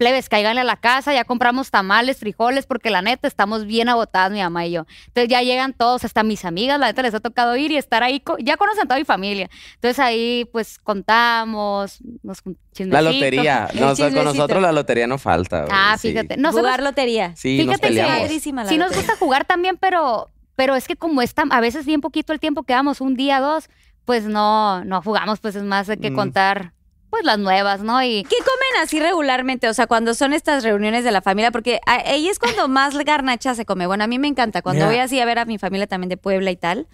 plebes, 0.04 0.28
cáiganle 0.28 0.60
a 0.62 0.64
la 0.66 0.76
casa, 0.76 1.14
ya 1.14 1.24
compramos 1.24 1.72
tamales, 1.72 2.18
frijoles, 2.18 2.66
porque 2.66 2.90
la 2.90 3.02
neta 3.02 3.26
estamos 3.28 3.66
bien 3.66 3.88
agotadas, 3.88 4.32
mi 4.34 4.40
mamá 4.42 4.66
y 4.66 4.72
yo. 4.72 4.86
Entonces 5.08 5.30
ya 5.30 5.42
llegan 5.42 5.72
todos, 5.74 6.04
hasta 6.04 6.24
mis 6.24 6.44
amigas, 6.44 6.78
la 6.78 6.88
neta 6.88 7.02
les 7.04 7.14
ha 7.14 7.22
tocado 7.22 7.56
ir 7.56 7.72
y 7.72 7.78
estar 7.78 8.04
ahí, 8.04 8.20
co- 8.20 8.38
ya 8.38 8.58
conocen 8.58 8.84
a 8.84 8.88
toda 8.88 8.98
mi 9.00 9.06
familia. 9.06 9.50
Entonces 9.76 10.00
ahí 10.00 10.44
pues 10.52 10.78
contamos, 10.80 12.00
nos 12.22 12.42
La 12.78 13.02
lotería. 13.02 13.70
Con 14.14 14.26
nosotros 14.26 14.62
la 14.62 14.72
lotería 14.72 15.08
no 15.08 15.18
falta. 15.18 15.66
Ah, 15.72 15.96
sí. 15.98 16.10
fíjate. 16.10 16.36
Nosotros, 16.38 16.66
Jugar 16.66 16.84
lotería. 16.84 17.34
Sí, 17.36 17.58
nos 17.58 17.66
Fíjate 17.68 17.82
que 17.82 17.88
peleamos. 17.88 18.20
Padrísima 18.20 18.64
la 18.64 18.70
sí 18.70 18.78
nos 18.78 18.94
gusta 18.96 19.16
jugar 19.18 19.46
también, 19.46 19.78
pero, 19.78 20.30
pero 20.56 20.76
es 20.76 20.88
que 20.88 20.96
como 20.98 21.22
está, 21.22 21.44
a 21.50 21.62
veces 21.62 21.86
bien 21.86 22.02
poquito 22.02 22.34
el 22.34 22.40
tiempo 22.40 22.64
que 22.64 22.74
damos, 22.74 23.00
un 23.02 23.16
día, 23.16 23.40
dos, 23.40 23.70
pues 24.06 24.26
no, 24.26 24.84
no 24.84 25.02
jugamos, 25.02 25.40
pues 25.40 25.56
es 25.56 25.64
más 25.64 25.88
de 25.88 25.98
que 25.98 26.12
Mm. 26.12 26.16
contar 26.16 26.73
pues 27.14 27.26
las 27.26 27.38
nuevas, 27.38 27.82
¿no? 27.82 28.02
Y 28.02 28.24
¿Qué 28.24 28.38
comen 28.38 28.84
así 28.84 29.00
regularmente? 29.00 29.70
O 29.70 29.74
sea, 29.76 29.86
cuando 29.86 30.16
son 30.16 30.34
estas 30.34 30.64
reuniones 30.64 31.04
de 31.04 31.12
la 31.12 31.22
familia, 31.22 31.52
porque 31.52 31.80
ahí 31.86 32.28
es 32.28 32.40
cuando 32.40 32.68
más 32.68 32.98
garnacha 32.98 33.54
se 33.54 33.66
come. 33.66 33.86
Bueno, 33.86 34.04
a 34.04 34.08
mí 34.08 34.18
me 34.18 34.28
encanta. 34.28 34.64
Cuando 34.64 34.86
Mira. 34.86 34.88
voy 34.88 34.98
así 34.98 35.20
a 35.20 35.26
ver 35.26 35.38
a 35.38 35.46
mi 35.46 35.60
familia 35.60 35.86
también 35.86 36.10
de 36.10 36.18
Puebla 36.18 36.50
y 36.50 36.56
tal. 36.56 36.88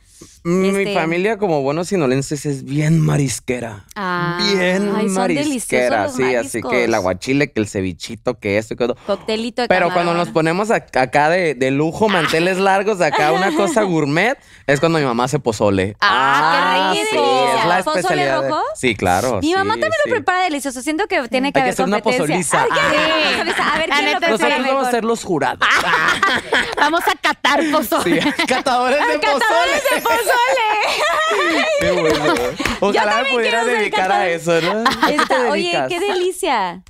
Mm, 0.44 0.50
Mi 0.62 0.68
Este- 0.70 0.94
familia, 0.94 1.38
como 1.38 1.62
buenos 1.62 1.88
sinolenses, 1.88 2.46
es 2.46 2.66
bien 2.66 3.00
marisquera. 3.00 3.86
Ah. 3.96 4.38
bien 4.54 4.92
Ay, 4.94 5.08
son 5.10 5.28
deliciosos 5.30 5.90
marisquera. 5.90 6.04
los 6.04 6.16
Sí, 6.16 6.36
así 6.36 6.62
que 6.62 6.84
el 6.84 6.94
aguachile, 6.94 7.52
que 7.54 7.62
el 7.62 7.68
cevichito, 7.70 8.38
que 8.40 8.58
esto 8.58 8.74
y 8.74 8.78
que 8.78 8.88
todo. 8.88 8.98
Coctelito 9.08 9.62
de 9.62 9.70
Pero 9.70 9.88
camarón. 9.88 9.94
cuando 10.06 10.14
nos 10.26 10.34
ponemos 10.34 10.70
ac- 10.70 10.98
acá 11.00 11.30
de, 11.30 11.56
de 11.56 11.72
lujo, 11.72 12.10
manteles 12.10 12.58
largos, 12.58 13.00
acá 13.00 13.32
una 13.32 13.52
cosa 13.56 13.84
gourmet, 13.84 14.38
es 14.68 14.82
cuando 14.82 15.00
mi 15.00 15.06
mamá 15.06 15.24
hace 15.24 15.40
pozole. 15.40 15.96
Ah, 16.02 16.92
qué 16.94 17.06
sí, 17.06 17.12
rico. 17.16 17.50
es 17.60 17.66
la 17.66 17.78
¿Pozole 17.78 18.00
especialidad. 18.02 18.42
de- 18.44 18.50
rojo? 18.50 18.62
Sí, 18.76 18.96
claro. 18.96 19.40
Mi 19.42 19.54
mamá 19.54 19.76
sí, 19.76 19.80
también 19.80 20.02
sí. 20.10 20.16
prepara 20.16 20.42
delicioso. 20.42 20.82
Siento 20.82 21.08
que 21.08 21.28
tiene 21.30 21.52
que 21.52 21.60
Hay 21.60 21.64
que 21.64 21.72
haber 21.72 21.74
hacer 21.74 21.86
una 21.86 22.02
competencia. 22.02 22.60
pozoliza. 22.60 22.64
Hay 22.64 22.70
que 22.70 22.80
hacer 22.80 23.00
una 23.00 23.16
Ah. 23.16 23.32
pozoliza. 23.32 23.74
A 23.74 23.78
ver 23.78 23.90
La 23.90 23.96
quién 23.96 24.06
lo 24.06 24.12
neta, 24.14 24.28
prepara 24.28 24.30
Nosotros 24.32 24.50
vamos 24.60 24.74
mejor. 24.74 24.88
a 24.88 24.92
ser 24.92 25.04
los 25.06 25.24
jurados. 25.24 25.60
Vamos 26.80 27.02
a 27.08 27.16
catar 27.16 27.60
pozole. 27.72 28.22
Sí, 28.22 28.46
catadores 28.48 29.00
de 29.08 29.20
pozole. 29.20 29.74
de 29.96 30.02
pozole. 30.02 31.66
Qué 31.80 31.92
bueno. 31.92 32.34
Ojalá 32.80 33.06
me 33.06 33.12
también 33.16 33.36
pudiera 33.36 33.60
quiero 33.60 33.66
ser 33.72 33.80
dedicar 33.80 34.12
a 34.12 34.16
catador. 34.16 34.28
eso, 34.30 34.62
¿no 34.62 34.80
¿A 34.90 35.08
qué 35.08 35.16
te 35.18 35.22
Está- 35.22 35.50
oye, 35.50 35.64
dedicas? 35.64 35.88
qué 35.90 36.00
delicia. 36.00 36.84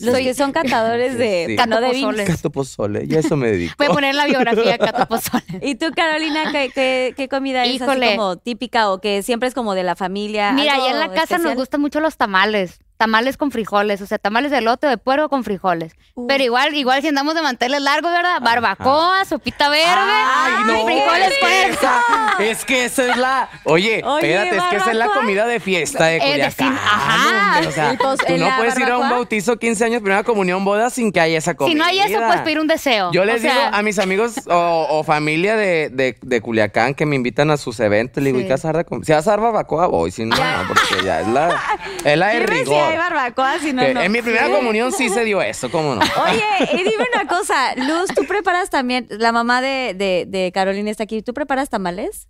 Los 0.00 0.14
Soy- 0.14 0.24
que 0.24 0.34
son 0.34 0.52
catadores 0.52 1.18
de, 1.18 1.46
Sí. 1.48 1.56
no 1.56 1.80
de. 1.80 2.24
Cato 2.24 2.50
pozole, 2.50 3.04
y 3.08 3.14
a 3.16 3.18
eso 3.20 3.36
me 3.36 3.50
dedico. 3.50 3.74
Voy 3.78 3.86
a 3.88 3.90
poner 3.90 4.14
la 4.14 4.26
biografía 4.26 4.78
Cato 4.78 5.06
Pozole. 5.06 5.44
¿Y 5.62 5.74
tú, 5.74 5.86
Carolina, 5.94 6.52
qué, 6.52 6.70
qué- 6.74 7.14
qué 7.16 7.28
comida 7.28 7.64
es 7.64 7.74
Híjole. 7.74 8.06
así 8.06 8.16
como 8.16 8.36
típica 8.36 8.90
o 8.90 9.00
que 9.00 9.22
siempre 9.22 9.48
es 9.48 9.54
como 9.54 9.74
de 9.74 9.82
la 9.82 9.96
familia? 9.96 10.52
Mira, 10.52 10.74
¿Algo 10.74 10.84
allá 10.86 10.94
en 10.94 11.00
la 11.00 11.08
casa 11.08 11.22
especial? 11.22 11.42
nos 11.44 11.54
gustan 11.56 11.80
mucho 11.80 12.00
los 12.00 12.16
tamales. 12.16 12.78
Tamales 12.98 13.36
con 13.36 13.50
frijoles, 13.52 14.00
o 14.02 14.06
sea, 14.06 14.18
tamales 14.18 14.50
de 14.50 14.60
lote 14.60 14.86
o 14.88 14.90
de 14.90 14.98
puerco 14.98 15.28
con 15.28 15.44
frijoles. 15.44 15.92
Uh. 16.14 16.26
Pero 16.26 16.42
igual, 16.42 16.74
igual 16.74 17.00
si 17.00 17.06
andamos 17.08 17.34
de 17.36 17.42
manteles 17.42 17.80
largos, 17.80 18.10
¿verdad? 18.10 18.40
Barbacoa, 18.42 19.24
sopita 19.24 19.68
verde, 19.70 19.86
Ay, 19.94 20.52
no, 20.66 20.84
frijoles 20.84 21.28
es 21.28 21.34
que 21.34 21.40
puerco. 21.40 21.74
esa- 21.86 22.42
Es 22.42 22.64
que 22.64 22.84
esa 22.86 23.06
es 23.10 23.16
la. 23.16 23.48
Oye, 23.64 24.02
Oye, 24.04 24.26
espérate, 24.32 24.56
es 24.56 24.62
que 24.64 24.76
esa 24.76 24.90
es 24.90 24.96
la 24.96 25.08
comida 25.08 25.46
de 25.46 25.60
fiesta 25.60 26.06
de 26.06 26.16
Eh, 26.16 26.20
Culiacán. 26.20 26.72
ajá. 26.76 27.60
O 27.68 27.70
sea, 27.70 27.94
pos- 27.98 28.18
tú 28.26 28.36
no 28.36 28.48
puedes 28.56 28.78
ir 28.78 28.90
a 28.90 28.98
un 28.98 29.08
bautizo, 29.10 29.56
15 29.58 29.84
años, 29.84 30.02
primera 30.02 30.24
comunión, 30.24 30.64
boda 30.64 30.90
sin 30.90 31.12
que 31.12 31.20
haya 31.20 31.38
esa 31.38 31.54
comida. 31.54 31.72
Si 31.72 31.78
no 31.78 31.84
hay 31.84 32.00
eso, 32.00 32.20
pues 32.26 32.40
pedir 32.40 32.58
un 32.60 32.66
deseo. 32.66 33.12
Yo 33.12 33.22
O 33.22 33.24
les 33.24 33.40
sea, 33.42 33.52
digo 33.52 33.64
a 33.76 33.82
mis 33.82 33.98
amigos 34.00 34.34
o, 34.48 34.86
o 34.90 35.04
familia 35.04 35.54
de, 35.56 35.88
de, 35.90 36.16
de 36.20 36.40
Culiacán 36.40 36.94
que 36.94 37.06
me 37.06 37.14
invitan 37.16 37.50
a 37.52 37.56
sus 37.56 37.78
eventos, 37.80 38.22
le 38.22 38.30
digo, 38.30 38.38
Sí. 38.38 38.44
¿y 38.44 38.46
qué 38.48 38.52
vas 38.54 38.64
a 38.64 38.72
dar 38.72 38.86
Si 39.04 39.12
vas 39.12 39.26
a 39.26 39.30
dar 39.30 39.40
barbacoa, 39.40 39.86
voy, 39.86 40.10
si 40.10 40.24
no, 40.24 40.34
no, 40.36 40.68
porque 40.68 41.04
ya 41.04 41.20
es 41.20 41.28
la, 41.28 41.60
es 42.04 42.18
la 42.18 42.26
de 42.28 42.40
rigor. 42.40 42.87
Hay 42.88 42.96
barbacoa, 42.96 43.58
si 43.58 43.72
no. 43.72 43.82
En 43.82 44.12
mi 44.12 44.22
primera 44.22 44.46
Sí. 44.46 44.52
comunión 44.52 44.92
sí 44.92 45.08
se 45.08 45.24
dio 45.24 45.40
eso, 45.42 45.70
¿cómo 45.70 45.94
no? 45.94 46.00
Oye, 46.00 46.42
y 46.72 46.76
dime 46.78 47.04
una 47.14 47.26
cosa, 47.26 47.74
Luz, 47.76 48.10
¿tú 48.14 48.24
preparas 48.26 48.70
también, 48.70 49.06
la 49.10 49.32
mamá 49.32 49.60
de, 49.60 49.94
de, 49.94 50.24
de 50.26 50.50
Carolina 50.52 50.90
está 50.90 51.04
aquí, 51.04 51.22
¿tú 51.22 51.32
preparas 51.34 51.68
tamales? 51.70 52.28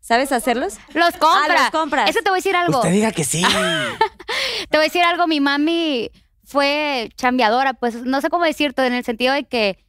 ¿Sabes 0.00 0.30
hacerlos? 0.30 0.78
Los 0.94 1.10
compra. 1.16 1.54
Ah, 1.56 1.62
los 1.62 1.70
compras. 1.70 2.08
Eso 2.10 2.20
te 2.22 2.30
voy 2.30 2.36
a 2.36 2.40
decir 2.40 2.54
algo. 2.54 2.78
Usted 2.78 2.92
diga 2.92 3.10
que 3.10 3.24
sí. 3.24 3.42
Te 4.70 4.76
voy 4.78 4.84
a 4.84 4.88
decir 4.88 5.02
algo, 5.02 5.26
mi 5.26 5.40
mami 5.40 6.10
fue 6.44 7.10
chambeadora, 7.16 7.74
pues 7.74 8.04
no 8.04 8.20
sé 8.20 8.28
cómo 8.30 8.44
decirte, 8.44 8.86
en 8.86 8.92
el 8.92 9.04
sentido 9.04 9.34
de 9.34 9.44
que 9.44 9.84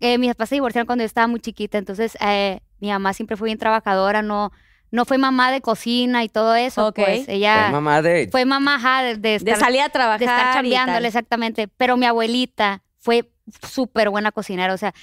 eh, 0.00 0.18
mis 0.18 0.30
papás 0.30 0.48
se 0.48 0.56
divorciaron 0.56 0.86
cuando 0.86 1.02
yo 1.02 1.06
estaba 1.06 1.28
muy 1.28 1.38
chiquita, 1.40 1.78
entonces 1.78 2.18
eh, 2.20 2.60
mi 2.80 2.88
mamá 2.90 3.12
siempre 3.14 3.36
fue 3.36 3.46
bien 3.46 3.58
trabajadora, 3.58 4.22
no, 4.22 4.50
no 4.94 5.04
fue 5.04 5.18
mamá 5.18 5.50
de 5.50 5.60
cocina 5.60 6.22
y 6.22 6.28
todo 6.28 6.54
eso, 6.54 6.92
pues 6.92 7.28
ella 7.28 7.64
Fue 7.64 7.72
mamá 7.72 8.00
de... 8.00 8.28
fue 8.30 8.44
mamá 8.44 8.76
ajá, 8.76 9.02
de, 9.02 9.16
de 9.16 9.38
De 9.40 9.50
estar, 9.50 9.58
salir 9.58 9.80
a 9.80 9.88
trabajar 9.88 10.20
de 10.20 10.24
estar 10.26 10.54
chambeándole, 10.54 11.08
exactamente, 11.08 11.66
pero 11.66 11.96
mi 11.96 12.06
abuelita 12.06 12.80
fue 13.00 13.28
súper 13.68 14.08
buena 14.08 14.30
cocinera, 14.30 14.72
o 14.72 14.78
sea, 14.78 14.94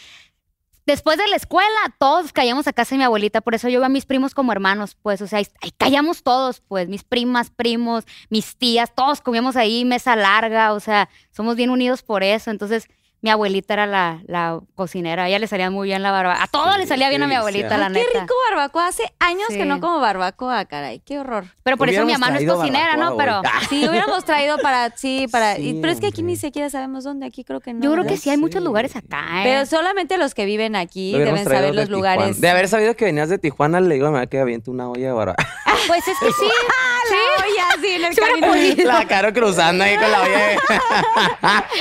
Después 0.84 1.20
de 1.20 1.28
la 1.28 1.36
escuela, 1.36 1.70
todos 2.00 2.34
caíamos 2.34 2.68
a 2.68 2.74
casa 2.74 2.96
de 2.96 2.98
mi 2.98 3.04
abuelita, 3.04 3.42
por 3.42 3.54
eso 3.54 3.70
yo 3.70 3.80
veo 3.80 3.86
a 3.86 3.90
mis 3.90 4.08
primos 4.08 4.34
como 4.34 4.52
hermanos, 4.52 4.98
pues, 5.00 5.22
o 5.22 5.28
sea, 5.28 5.38
ahí, 5.38 5.46
caíamos 5.78 6.24
todos, 6.24 6.60
pues, 6.62 6.90
mis 6.90 7.04
primas, 7.04 7.52
primos, 7.52 8.04
mis 8.30 8.58
tías, 8.58 8.92
todos 8.96 9.22
comíamos 9.22 9.56
ahí, 9.56 9.86
mesa 9.86 10.16
larga, 10.16 10.74
o 10.74 10.80
sea, 10.80 11.08
somos 11.30 11.56
bien 11.56 11.70
unidos 11.70 12.02
por 12.02 12.24
eso, 12.24 12.50
entonces 12.50 12.88
mi 13.22 13.30
abuelita 13.30 13.74
era 13.74 13.86
la, 13.86 14.20
la 14.26 14.60
cocinera, 14.76 15.24
a 15.24 15.28
ella 15.28 15.38
le 15.40 15.48
salía 15.48 15.70
muy 15.70 15.88
bien 15.88 16.02
la 16.02 16.12
barba, 16.12 16.42
a 16.42 16.48
todos 16.48 16.74
Sí, 16.74 16.80
le 16.82 16.88
salía 16.88 17.06
qué 17.08 17.12
bien 17.12 17.24
a 17.24 17.28
mi 17.28 17.36
abuelita, 17.36 17.78
la 17.78 17.88
Qué 17.88 17.94
neta. 18.00 18.22
rico 18.22 18.34
barbacoa, 18.50 18.88
hace 18.88 19.04
años 19.20 19.48
que 19.50 19.62
Sí. 19.62 19.66
no 19.66 19.80
como 19.80 20.00
barbacoa, 20.00 20.66
caray, 20.66 21.00
qué 21.02 21.20
horror. 21.20 21.46
Pero 21.64 21.78
por 21.78 21.90
eso 21.90 22.04
mi 22.06 22.14
mamá 22.14 22.32
no 22.32 22.40
es 22.40 22.46
cocinera, 22.52 22.96
¿no? 22.98 23.16
barbacoa 23.16 23.52
Pero. 23.52 23.68
Si 23.70 23.86
hubiéramos 23.90 24.26
traído 24.26 24.58
para, 24.58 24.90
sí, 24.98 25.28
para, 25.32 25.58
y- 25.60 25.72
Sí, 25.74 25.78
pero 25.82 25.94
es 25.94 26.00
que 26.00 26.08
aquí 26.08 26.22
hombre. 26.22 26.34
ni 26.34 26.38
siquiera 26.38 26.70
sabemos 26.70 27.04
dónde, 27.04 27.26
aquí 27.28 27.44
creo 27.44 27.60
que 27.60 27.74
no. 27.74 27.82
yo 27.84 27.92
creo 27.94 28.06
que 28.06 28.18
sí 28.18 28.30
hay 28.32 28.38
muchos 28.38 28.60
Sí. 28.62 28.66
lugares 28.66 28.96
acá, 28.96 29.24
¿eh? 29.42 29.44
Pero 29.44 29.66
solamente 29.68 30.18
los 30.18 30.34
que 30.34 30.46
viven 30.46 30.76
aquí 30.76 31.12
deben 31.18 31.44
saber 31.44 31.62
de 31.62 31.74
los 31.74 31.86
Tijuana. 31.90 32.16
lugares. 32.16 32.42
De 32.42 32.50
haber 32.50 32.68
sabido 32.68 32.96
que 32.96 33.06
venías 33.06 33.30
de 33.30 33.38
Tijuana, 33.38 33.80
le 33.82 33.94
digo 33.96 34.08
a 34.08 34.10
mi 34.10 34.14
mamá 34.16 34.28
que 34.28 34.40
aviente 34.40 34.72
una 34.72 34.90
olla 34.90 35.08
de 35.08 35.12
barbacoa. 35.14 35.48
Pues 35.88 36.08
es 36.08 36.18
que 36.20 36.26
sí, 36.28 36.34
sí. 37.10 37.16
Oye, 37.44 37.60
así 37.78 37.88
en 37.96 38.06
el 38.06 38.14
Sí 38.16 38.22
camino. 38.22 38.86
La 38.92 39.06
caro 39.08 39.34
cruzando 39.34 39.84
ahí 39.84 39.96
con 39.98 40.12
la 40.12 40.22
olla 40.22 40.38
de, 40.38 40.56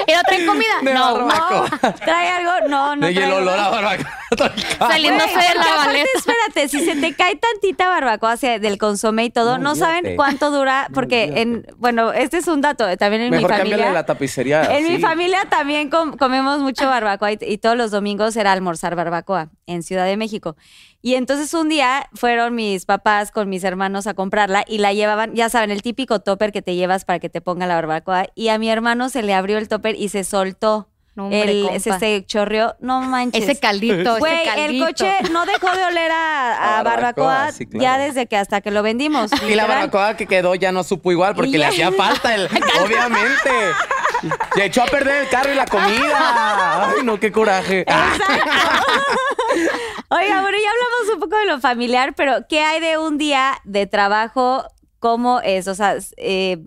¿Y 0.06 0.12
no 0.12 0.22
traen 0.26 0.46
comida? 0.46 0.82
No, 0.82 1.29
barbacoa. 1.30 1.92
¿Trae 1.94 2.28
algo? 2.28 2.68
No, 2.68 2.96
no 2.96 3.08
y 3.10 3.16
el 3.18 3.32
olor 3.32 3.58
a 3.58 3.68
barbacoa. 3.68 4.16
saliéndose 4.78 5.30
de 5.36 5.54
la 5.56 5.76
baleta. 5.76 6.08
espérate, 6.16 6.68
si 6.68 6.84
se 6.84 6.94
te 6.96 7.14
cae 7.14 7.36
tantita 7.36 7.88
barbacoa 7.88 8.32
hacia- 8.32 8.58
del 8.58 8.78
consomé 8.78 9.24
y 9.24 9.30
todo, 9.30 9.58
No, 9.58 9.70
no, 9.70 9.74
saben 9.74 10.16
cuánto 10.16 10.50
dura, 10.50 10.86
No, 10.88 10.94
porque 10.94 11.32
en, 11.36 11.66
bueno, 11.78 12.12
este 12.12 12.38
es 12.38 12.46
un 12.48 12.60
dato, 12.60 12.96
también 12.96 13.22
en 13.22 13.30
Mejor 13.30 13.50
mi 13.52 13.56
familia. 13.58 13.92
la 13.92 14.06
tapicería. 14.06 14.76
En 14.78 14.86
mi 14.86 14.98
familia 15.00 15.44
también 15.48 15.90
com- 15.90 16.16
comemos 16.16 16.60
mucho 16.60 16.86
barbacoa 16.86 17.32
y, 17.32 17.38
y 17.40 17.58
todos 17.58 17.76
los 17.76 17.90
domingos 17.90 18.36
era 18.36 18.52
almorzar 18.52 18.94
barbacoa 18.94 19.48
en 19.66 19.82
Ciudad 19.82 20.04
de 20.06 20.16
México. 20.16 20.56
Y 21.02 21.14
entonces 21.14 21.52
un 21.54 21.68
día 21.70 22.08
fueron 22.14 22.54
mis 22.54 22.84
papás 22.84 23.30
con 23.32 23.48
mis 23.48 23.64
hermanos 23.64 24.06
a 24.06 24.14
comprarla 24.14 24.64
y 24.68 24.78
la 24.78 24.92
llevaban, 24.92 25.34
ya 25.34 25.48
saben, 25.48 25.70
el 25.70 25.82
típico 25.82 26.20
topper 26.20 26.52
que 26.52 26.60
te 26.62 26.74
llevas 26.74 27.04
para 27.06 27.18
que 27.18 27.30
te 27.30 27.40
ponga 27.40 27.66
la 27.66 27.74
barbacoa. 27.76 28.26
Y 28.34 28.48
a 28.48 28.58
mi 28.58 28.70
hermano 28.70 29.08
se 29.08 29.22
le 29.22 29.32
abrió 29.34 29.56
el 29.58 29.68
topper 29.68 29.96
y 29.96 30.08
se 30.10 30.24
soltó. 30.24 30.88
No, 31.16 31.24
hombre, 31.24 31.42
el, 31.42 31.62
compa. 31.64 31.80
se, 31.80 31.98
se 31.98 32.24
chorreó, 32.24 32.76
no 32.80 33.00
manches. 33.00 33.42
Ese 33.42 33.58
caldito, 33.58 34.18
Güey, 34.18 34.48
ese 34.48 34.64
el 34.66 34.78
coche 34.84 35.12
no 35.32 35.44
dejó 35.44 35.70
de 35.76 35.84
oler 35.84 36.10
a, 36.12 36.52
a 36.54 36.78
A 36.78 36.82
barbacoa, 36.84 37.26
barbacoa 37.26 37.52
sí, 37.52 37.66
claro. 37.66 37.82
ya 37.82 37.98
desde 37.98 38.26
que 38.26 38.36
hasta 38.36 38.60
que 38.60 38.70
lo 38.70 38.82
vendimos. 38.82 39.30
Y 39.48 39.54
la 39.54 39.66
barbacoa 39.66 40.16
que 40.16 40.26
quedó 40.26 40.54
ya 40.54 40.70
no 40.72 40.84
supo 40.84 41.10
igual 41.10 41.34
porque 41.34 41.58
le 41.58 41.66
hacía 41.66 41.90
falta 41.92 42.34
el. 42.34 42.46
obviamente. 42.84 43.50
Y 44.54 44.60
echó 44.60 44.82
a 44.82 44.86
perder 44.86 45.22
el 45.24 45.28
carro 45.30 45.50
y 45.52 45.54
la 45.56 45.66
comida. 45.66 46.90
Ay, 46.90 47.02
no, 47.02 47.18
qué 47.18 47.32
coraje. 47.32 47.84
Oiga, 50.08 50.40
bueno, 50.40 50.58
ya 50.58 50.70
hablamos 50.70 51.14
un 51.14 51.20
poco 51.20 51.36
de 51.36 51.46
lo 51.46 51.60
familiar, 51.60 52.14
pero 52.14 52.46
¿qué 52.48 52.60
hay 52.60 52.80
de 52.80 52.98
un 52.98 53.18
día 53.18 53.58
de 53.64 53.86
trabajo? 53.86 54.64
¿Cómo 54.98 55.40
es? 55.40 55.68
O 55.68 55.74
sea, 55.74 55.96
eh, 56.16 56.58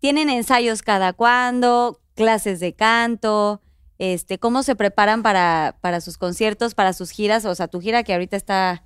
¿tienen 0.00 0.28
ensayos 0.30 0.82
cada 0.82 1.12
cuándo? 1.12 2.00
¿Clases 2.16 2.60
de 2.60 2.72
canto? 2.72 3.60
Este, 3.98 4.38
¿Cómo 4.38 4.62
se 4.62 4.74
preparan 4.74 5.22
para, 5.22 5.76
para 5.80 6.00
sus 6.00 6.18
conciertos, 6.18 6.74
para 6.74 6.92
sus 6.92 7.10
giras? 7.10 7.44
O 7.44 7.54
sea, 7.54 7.68
tu 7.68 7.80
gira 7.80 8.02
que 8.02 8.12
ahorita 8.12 8.36
está 8.36 8.82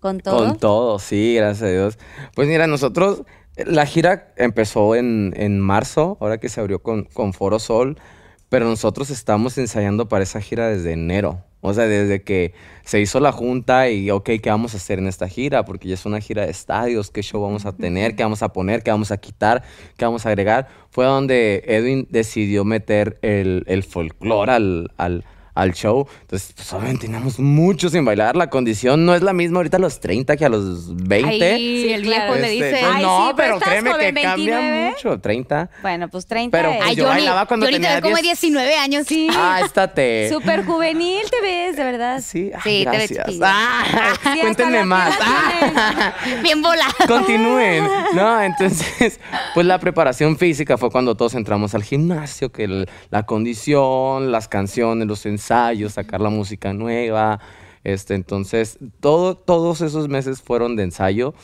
con 0.00 0.20
todo. 0.20 0.48
Con 0.48 0.58
todo, 0.58 0.98
sí, 0.98 1.34
gracias 1.36 1.62
a 1.62 1.72
Dios. 1.72 1.98
Pues 2.34 2.48
mira, 2.48 2.66
nosotros, 2.66 3.22
la 3.56 3.86
gira 3.86 4.32
empezó 4.36 4.94
en, 4.94 5.34
en 5.36 5.60
marzo, 5.60 6.16
ahora 6.20 6.38
que 6.38 6.48
se 6.48 6.60
abrió 6.60 6.82
con, 6.82 7.04
con 7.04 7.34
Foro 7.34 7.58
Sol, 7.58 7.98
pero 8.48 8.66
nosotros 8.66 9.10
estamos 9.10 9.56
ensayando 9.58 10.08
para 10.08 10.24
esa 10.24 10.40
gira 10.40 10.68
desde 10.68 10.92
enero. 10.92 11.44
O 11.60 11.74
sea, 11.74 11.84
desde 11.86 12.22
que 12.22 12.54
se 12.84 13.00
hizo 13.00 13.20
la 13.20 13.32
junta 13.32 13.90
y, 13.90 14.10
ok, 14.10 14.30
¿qué 14.42 14.50
vamos 14.50 14.74
a 14.74 14.78
hacer 14.78 14.98
en 14.98 15.06
esta 15.06 15.28
gira? 15.28 15.64
Porque 15.64 15.88
ya 15.88 15.94
es 15.94 16.06
una 16.06 16.20
gira 16.20 16.44
de 16.44 16.50
estadios, 16.50 17.10
¿qué 17.10 17.22
show 17.22 17.42
vamos 17.42 17.66
a 17.66 17.72
tener? 17.72 18.16
¿Qué 18.16 18.22
vamos 18.22 18.42
a 18.42 18.52
poner? 18.52 18.82
¿Qué 18.82 18.90
vamos 18.90 19.10
a 19.10 19.18
quitar? 19.18 19.62
¿Qué 19.96 20.04
vamos 20.04 20.24
a 20.24 20.30
agregar? 20.30 20.68
Fue 20.90 21.04
donde 21.04 21.62
Edwin 21.66 22.06
decidió 22.10 22.64
meter 22.64 23.18
el, 23.22 23.64
el 23.66 23.82
folclore 23.82 24.52
al, 24.52 24.92
al, 24.96 25.24
al 25.60 25.72
show. 25.74 26.06
Entonces, 26.22 26.52
pues 26.54 26.72
obviamente 26.72 27.06
teníamos 27.06 27.38
mucho 27.38 27.88
sin 27.90 28.04
bailar. 28.04 28.36
La 28.36 28.48
condición 28.50 29.04
no 29.04 29.14
es 29.14 29.22
la 29.22 29.32
misma 29.32 29.58
ahorita 29.58 29.76
a 29.76 29.80
los 29.80 30.00
30 30.00 30.36
que 30.36 30.44
a 30.44 30.48
los 30.48 30.96
20. 31.04 31.28
Ahí 31.52 31.82
Sí, 31.82 31.92
el 31.92 32.02
viejo 32.02 32.34
le 32.34 32.40
Este, 32.40 32.50
dice. 32.50 32.70
pues 32.70 32.84
Ay, 32.94 33.02
no, 33.02 33.26
sí, 33.28 33.32
pero 33.36 33.58
pero 33.58 33.70
créeme 33.70 33.90
que 33.90 34.22
cambia 34.22 34.58
29. 34.58 34.90
mucho. 34.90 35.20
30. 35.20 35.70
Bueno, 35.82 36.08
pues 36.08 36.26
30. 36.26 36.56
Pero, 36.56 36.70
es 36.70 36.76
pues, 36.78 36.88
Ay, 36.90 36.96
yo 36.96 37.04
Johnny, 37.04 37.16
bailaba 37.16 37.46
cuando 37.46 37.66
te 37.66 37.72
tenía 37.72 38.00
como 38.00 38.16
de 38.16 38.22
10. 38.22 38.40
19 38.40 38.74
años. 38.76 39.06
Sí. 39.06 39.28
Ah, 39.36 39.60
estate. 39.64 40.28
Súper 40.30 40.64
juvenil 40.64 41.22
te 41.30 41.40
ves, 41.40 41.76
de 41.76 41.84
verdad. 41.84 42.20
Sí, 42.24 42.50
ay, 42.54 42.60
Sí, 42.62 42.84
te 42.90 42.96
ves 42.96 43.10
gracias. 43.12 43.38
Ah, 43.42 43.84
hasta 44.12 44.36
cuéntenme 44.40 44.84
más. 44.84 45.14
Ah. 45.20 46.14
Bien 46.42 46.62
volado. 46.62 46.92
Continúen. 47.06 47.84
No, 48.14 48.40
entonces, 48.42 49.20
pues 49.54 49.66
la 49.66 49.78
preparación 49.78 50.36
física 50.38 50.78
fue 50.78 50.90
cuando 50.90 51.16
todos 51.16 51.34
entramos 51.34 51.74
al 51.74 51.82
gimnasio, 51.82 52.50
que 52.52 52.64
el- 52.64 52.88
la 53.10 53.24
condición, 53.26 54.32
las 54.32 54.48
canciones, 54.48 55.06
los 55.06 55.26
ensayos, 55.26 55.49
sacar 55.88 56.20
la 56.20 56.30
música 56.30 56.72
nueva. 56.72 57.40
Este, 57.84 58.14
entonces, 58.14 58.78
todo, 59.00 59.36
todos 59.36 59.80
esos 59.80 60.08
meses 60.08 60.42
fueron 60.42 60.76
de 60.76 60.84
ensayo. 60.84 61.34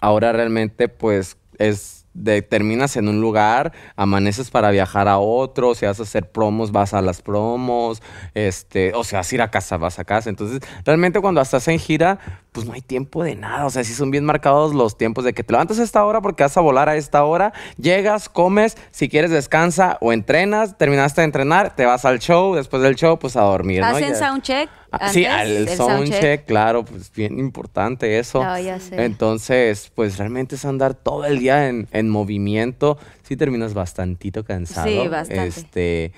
Ahora 0.00 0.32
realmente, 0.32 0.88
pues, 0.88 1.36
es 1.58 2.06
de 2.22 2.42
terminas 2.42 2.96
en 2.96 3.08
un 3.08 3.20
lugar, 3.20 3.72
amaneces 3.96 4.50
para 4.50 4.70
viajar 4.70 5.08
a 5.08 5.18
otro, 5.18 5.74
si 5.74 5.86
vas 5.86 6.00
a 6.00 6.02
hacer 6.02 6.30
promos, 6.30 6.72
vas 6.72 6.94
a 6.94 7.02
las 7.02 7.22
promos, 7.22 8.02
este, 8.34 8.92
o 8.94 9.04
si 9.04 9.16
vas 9.16 9.30
a 9.30 9.34
ir 9.34 9.42
a 9.42 9.50
casa, 9.50 9.76
vas 9.76 9.98
a 9.98 10.04
casa. 10.04 10.28
Entonces, 10.30 10.60
realmente 10.84 11.20
cuando 11.20 11.40
estás 11.40 11.66
en 11.68 11.78
gira, 11.78 12.18
pues 12.52 12.66
no 12.66 12.72
hay 12.72 12.80
tiempo 12.80 13.22
de 13.22 13.34
nada. 13.36 13.66
O 13.66 13.70
sea, 13.70 13.84
sí 13.84 13.94
son 13.94 14.10
bien 14.10 14.24
marcados 14.24 14.74
los 14.74 14.96
tiempos 14.98 15.24
de 15.24 15.32
que 15.32 15.44
te 15.44 15.52
levantas 15.52 15.78
a 15.78 15.82
esta 15.82 16.04
hora 16.04 16.20
porque 16.20 16.42
vas 16.42 16.56
a 16.56 16.60
volar 16.60 16.88
a 16.88 16.96
esta 16.96 17.24
hora, 17.24 17.52
llegas, 17.76 18.28
comes, 18.28 18.76
si 18.90 19.08
quieres 19.08 19.30
descansa 19.30 19.96
o 20.00 20.12
entrenas, 20.12 20.76
terminaste 20.76 21.20
de 21.20 21.26
entrenar, 21.26 21.74
te 21.76 21.84
vas 21.86 22.04
al 22.04 22.18
show, 22.18 22.54
después 22.54 22.82
del 22.82 22.96
show, 22.96 23.18
pues 23.18 23.36
a 23.36 23.42
dormir. 23.42 23.80
¿no? 23.80 23.86
¿Hacen 23.86 24.08
Ya- 24.10 24.14
soundcheck? 24.14 24.70
Ah, 24.90 25.10
sí, 25.12 25.26
al 25.26 25.68
El 25.68 25.68
soundcheck, 25.68 26.46
claro, 26.46 26.82
pues 26.82 27.12
bien 27.12 27.38
importante 27.38 28.18
eso. 28.18 28.42
No, 28.42 28.58
ya 28.58 28.80
sé. 28.80 29.04
Entonces, 29.04 29.92
pues 29.94 30.16
realmente 30.16 30.54
es 30.54 30.64
andar 30.64 30.94
todo 30.94 31.26
el 31.26 31.38
día 31.40 31.68
en, 31.68 31.88
en 31.92 32.07
movimiento. 32.08 32.98
Sí 33.22 33.36
terminas 33.36 33.74
bastantito 33.74 34.44
cansado. 34.44 34.86
Sí, 34.88 35.08
bastante. 35.08 35.46
Este, 35.46 36.12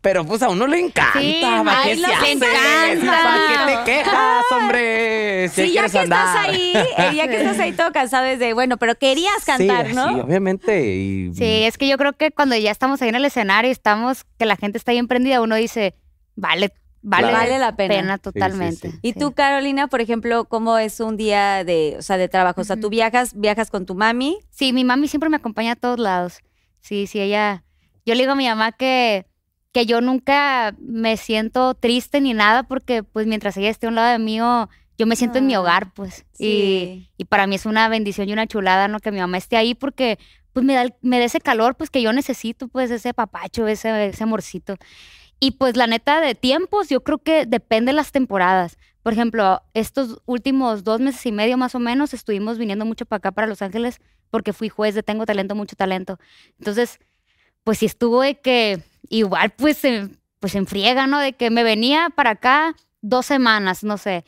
Pero 0.00 0.24
pues 0.24 0.42
a 0.42 0.48
uno 0.48 0.66
le 0.66 0.80
encanta. 0.80 1.20
Sí, 1.20 1.40
¿para 1.42 1.84
qué 1.84 1.96
se 1.96 2.04
que 2.06 2.12
hace? 2.12 2.32
encanta. 2.32 3.22
¿Para 3.22 3.46
qué 3.46 3.76
te 3.76 3.92
quejas, 3.92 4.44
hombre? 4.50 5.48
Si 5.48 5.66
Sí, 5.66 5.72
ya 5.74 5.88
que 5.88 5.98
estás 6.02 6.36
ahí, 6.36 6.72
el 6.98 7.12
día 7.12 7.28
que 7.28 7.36
estás 7.36 7.58
ahí 7.60 7.72
todo 7.72 7.92
cansado 7.92 8.26
es 8.26 8.38
de, 8.40 8.52
bueno, 8.52 8.78
pero 8.78 8.96
querías 8.96 9.44
cantar, 9.44 9.88
sí, 9.88 9.94
¿no? 9.94 10.08
Sí, 10.08 10.20
obviamente. 10.20 10.94
Y, 10.96 11.32
Sí, 11.34 11.62
es 11.64 11.78
que 11.78 11.86
yo 11.88 11.96
creo 11.98 12.14
que 12.14 12.32
cuando 12.32 12.56
ya 12.56 12.70
estamos 12.72 13.00
ahí 13.02 13.10
en 13.10 13.14
el 13.14 13.24
escenario 13.24 13.68
y 13.68 13.72
estamos, 13.72 14.24
que 14.38 14.46
la 14.46 14.56
gente 14.56 14.76
está 14.78 14.90
ahí 14.90 14.98
emprendida, 14.98 15.40
uno 15.40 15.54
dice, 15.54 15.94
vale, 16.34 16.72
vale, 17.02 17.28
Claro. 17.28 17.38
Vale 17.44 17.58
la 17.58 17.76
pena. 17.76 18.18
totalmente. 18.18 18.90
sí. 18.90 18.98
Y 19.02 19.12
sí. 19.12 19.18
tú, 19.18 19.32
Carolina, 19.32 19.88
por 19.88 20.00
ejemplo, 20.00 20.44
¿cómo 20.46 20.78
es 20.78 21.00
un 21.00 21.16
día 21.16 21.64
de, 21.64 21.96
o 21.98 22.02
sea, 22.02 22.16
de 22.16 22.28
trabajo? 22.28 22.60
O 22.60 22.64
sea, 22.64 22.76
tú 22.76 22.88
viajas, 22.90 23.34
viajas 23.38 23.70
con 23.70 23.86
tu 23.86 23.94
mami. 23.94 24.38
Sí, 24.50 24.72
mi 24.72 24.84
mami 24.84 25.08
siempre 25.08 25.28
me 25.28 25.36
acompaña 25.36 25.72
a 25.72 25.76
todos 25.76 25.98
lados. 25.98 26.38
Sí, 26.80 27.06
sí, 27.06 27.20
ella. 27.20 27.64
Yo 28.06 28.14
le 28.14 28.22
digo 28.22 28.32
a 28.32 28.36
mi 28.36 28.46
mamá 28.48 28.72
que, 28.72 29.26
que 29.72 29.86
yo 29.86 30.00
nunca 30.00 30.74
me 30.80 31.16
siento 31.16 31.74
triste 31.74 32.20
ni 32.20 32.34
nada 32.34 32.62
porque, 32.64 33.02
pues, 33.02 33.26
mientras 33.26 33.56
ella 33.56 33.70
esté 33.70 33.86
a 33.86 33.88
un 33.90 33.94
lado 33.94 34.10
de 34.12 34.18
mí, 34.18 34.40
o- 34.40 34.68
yo 34.98 35.06
me 35.06 35.16
siento 35.16 35.38
en 35.38 35.46
mi 35.46 35.54
Ah, 35.54 35.60
hogar, 35.60 35.92
pues. 35.94 36.26
Y, 36.38 36.44
Sí. 36.44 37.10
y 37.16 37.24
para 37.24 37.46
mí 37.46 37.54
es 37.56 37.64
una 37.66 37.88
bendición 37.88 38.28
y 38.28 38.32
una 38.32 38.46
chulada, 38.46 38.88
¿no? 38.88 39.00
Que 39.00 39.10
mi 39.10 39.18
mamá 39.20 39.38
esté 39.38 39.56
ahí 39.56 39.74
porque, 39.74 40.18
pues, 40.52 40.64
me 40.66 40.74
da, 40.74 40.82
el- 40.82 40.94
me 41.00 41.18
da 41.18 41.24
ese 41.24 41.40
calor, 41.40 41.76
pues, 41.76 41.88
que 41.90 42.02
yo 42.02 42.12
necesito, 42.12 42.68
pues, 42.68 42.90
ese 42.90 43.14
papacho, 43.14 43.66
ese, 43.66 44.06
ese 44.08 44.22
amorcito. 44.24 44.76
Y, 45.44 45.50
pues, 45.50 45.76
la 45.76 45.88
neta, 45.88 46.20
de 46.20 46.36
tiempos, 46.36 46.88
yo 46.88 47.02
creo 47.02 47.18
que 47.18 47.46
depende 47.46 47.90
de 47.90 47.96
las 47.96 48.12
temporadas. 48.12 48.78
Por 49.02 49.12
ejemplo, 49.12 49.60
estos 49.74 50.22
últimos 50.24 50.84
dos 50.84 51.00
meses 51.00 51.26
y 51.26 51.32
medio 51.32 51.58
más 51.58 51.74
o 51.74 51.80
menos 51.80 52.14
estuvimos 52.14 52.58
viniendo 52.58 52.84
mucho 52.84 53.06
para 53.06 53.16
acá, 53.16 53.32
para 53.32 53.48
Los 53.48 53.60
Ángeles, 53.60 54.00
porque 54.30 54.52
fui 54.52 54.68
juez 54.68 54.94
de 54.94 55.02
Tengo 55.02 55.26
Talento, 55.26 55.56
Mucho 55.56 55.74
Talento. 55.74 56.20
Entonces, 56.60 57.00
pues 57.64 57.78
sí 57.78 57.86
estuvo 57.86 58.22
de 58.22 58.40
que 58.40 58.84
igual 59.08 59.50
pues 59.50 59.82
pues 60.38 60.54
enfriega, 60.54 61.08
¿no? 61.08 61.18
De 61.18 61.32
que 61.32 61.50
me 61.50 61.64
venía 61.64 62.10
para 62.14 62.30
acá 62.30 62.76
dos 63.00 63.26
semanas, 63.26 63.82
no 63.82 63.98
sé. 63.98 64.24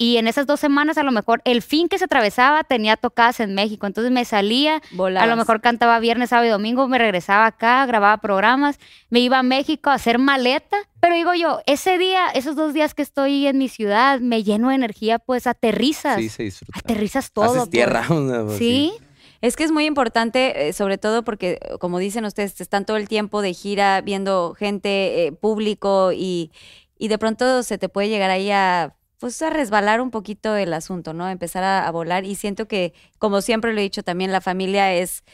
Y 0.00 0.16
en 0.18 0.28
esas 0.28 0.46
dos 0.46 0.60
semanas 0.60 0.96
a 0.96 1.02
lo 1.02 1.10
mejor 1.10 1.42
el 1.44 1.60
fin 1.60 1.88
que 1.88 1.98
se 1.98 2.04
atravesaba 2.04 2.62
tenía 2.62 2.96
tocadas 2.96 3.40
en 3.40 3.54
México. 3.54 3.84
Entonces 3.84 4.12
me 4.12 4.24
salía, 4.24 4.76
a 4.76 4.82
Volabas. 4.92 5.28
lo 5.28 5.34
mejor 5.34 5.60
cantaba 5.60 5.98
viernes, 5.98 6.30
sábado 6.30 6.46
y 6.46 6.50
domingo, 6.50 6.86
me 6.86 6.98
regresaba 6.98 7.46
acá, 7.46 7.84
grababa 7.84 8.18
programas, 8.18 8.78
me 9.10 9.18
iba 9.18 9.40
a 9.40 9.42
México 9.42 9.90
a 9.90 9.94
hacer 9.94 10.20
maleta. 10.20 10.76
Pero 11.00 11.16
digo 11.16 11.34
yo, 11.34 11.60
ese 11.66 11.98
día, 11.98 12.28
esos 12.32 12.54
dos 12.54 12.74
días 12.74 12.94
que 12.94 13.02
estoy 13.02 13.48
en 13.48 13.58
mi 13.58 13.68
ciudad, 13.68 14.20
me 14.20 14.44
lleno 14.44 14.68
de 14.68 14.76
energía, 14.76 15.18
pues 15.18 15.48
aterrizas. 15.48 16.16
Sí, 16.16 16.28
se 16.28 16.44
disfruta. 16.44 16.78
Aterrizas 16.78 17.32
todo. 17.32 17.46
Haces 17.46 17.58
pues. 17.62 17.70
tierra. 17.70 18.04
una- 18.10 18.44
pues, 18.44 18.56
Sí. 18.58 18.92
Es 19.40 19.54
que 19.56 19.62
es 19.64 19.70
muy 19.70 19.84
importante, 19.84 20.68
eh, 20.68 20.72
sobre 20.72 20.98
todo 20.98 21.22
porque, 21.24 21.58
como 21.80 21.98
dicen 21.98 22.24
ustedes, 22.24 22.60
están 22.60 22.84
todo 22.84 22.96
el 22.96 23.08
tiempo 23.08 23.40
de 23.42 23.52
gira 23.54 24.00
viendo 24.00 24.54
gente, 24.58 25.26
eh, 25.26 25.32
público 25.32 26.10
y, 26.12 26.50
y 26.98 27.06
de 27.08 27.18
pronto 27.18 27.62
se 27.62 27.78
te 27.78 27.88
puede 27.88 28.08
llegar 28.08 28.30
ahí 28.30 28.50
a, 28.50 28.94
pues, 29.18 29.40
a 29.42 29.50
resbalar 29.50 30.00
un 30.00 30.10
poquito 30.10 30.56
el 30.56 30.72
asunto, 30.72 31.12
¿no? 31.14 31.28
Empezar 31.28 31.64
a, 31.64 31.86
a 31.86 31.90
volar 31.90 32.24
y 32.24 32.34
siento 32.34 32.66
que, 32.68 32.92
como 33.18 33.40
siempre 33.40 33.72
lo 33.72 33.80
he 33.80 33.82
dicho 33.82 34.02
también, 34.02 34.32
la 34.32 34.40
familia 34.40 34.92
es 34.94 35.24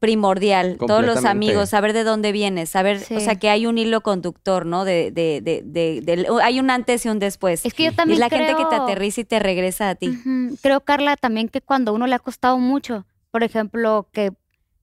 primordial, 0.00 0.78
todos 0.78 1.04
los 1.04 1.24
amigos, 1.24 1.70
saber 1.70 1.92
de 1.92 2.02
dónde 2.04 2.32
vienes, 2.32 2.70
saber, 2.70 2.98
o 3.16 3.20
sea, 3.20 3.36
que 3.36 3.48
hay 3.50 3.66
un 3.66 3.78
hilo 3.78 4.00
conductor, 4.02 4.66
¿no? 4.66 4.84
De, 4.84 5.10
de, 5.12 5.40
de, 5.42 5.62
de- 5.64 6.26
hay 6.42 6.58
un 6.60 6.70
antes 6.70 7.06
y 7.06 7.08
un 7.08 7.18
después. 7.18 7.64
Es 7.64 7.72
que 7.72 7.84
yo 7.84 7.90
y 7.92 7.94
también 7.94 8.20
la 8.20 8.28
gente 8.28 8.56
que 8.56 8.64
te 8.66 8.74
aterriza 8.76 9.20
y 9.20 9.24
te 9.24 9.38
regresa 9.38 9.90
a 9.90 9.94
ti. 9.94 10.12
Creo, 10.60 10.80
Carla, 10.80 11.16
también 11.16 11.48
que 11.48 11.60
cuando 11.60 11.92
a 11.92 11.94
uno 11.94 12.06
le 12.06 12.14
ha 12.14 12.18
costado 12.18 12.58
mucho, 12.58 13.06
por 13.30 13.42
ejemplo, 13.44 14.08
que 14.12 14.32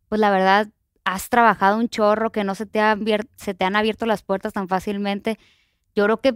pues 0.08 0.22
la 0.22 0.30
verdad 0.30 0.70
has 1.04 1.30
trabajado 1.30 1.78
un 1.78 1.90
chorro, 1.90 2.32
que 2.32 2.44
no 2.44 2.56
se 2.56 2.66
te, 2.66 2.80
ha 2.80 2.98
se 3.36 3.54
te 3.54 3.66
han 3.66 3.76
abierto 3.76 4.06
las 4.06 4.24
puertas 4.24 4.54
tan 4.54 4.68
fácilmente, 4.70 5.38
yo 5.96 6.06
creo 6.06 6.22
que 6.22 6.36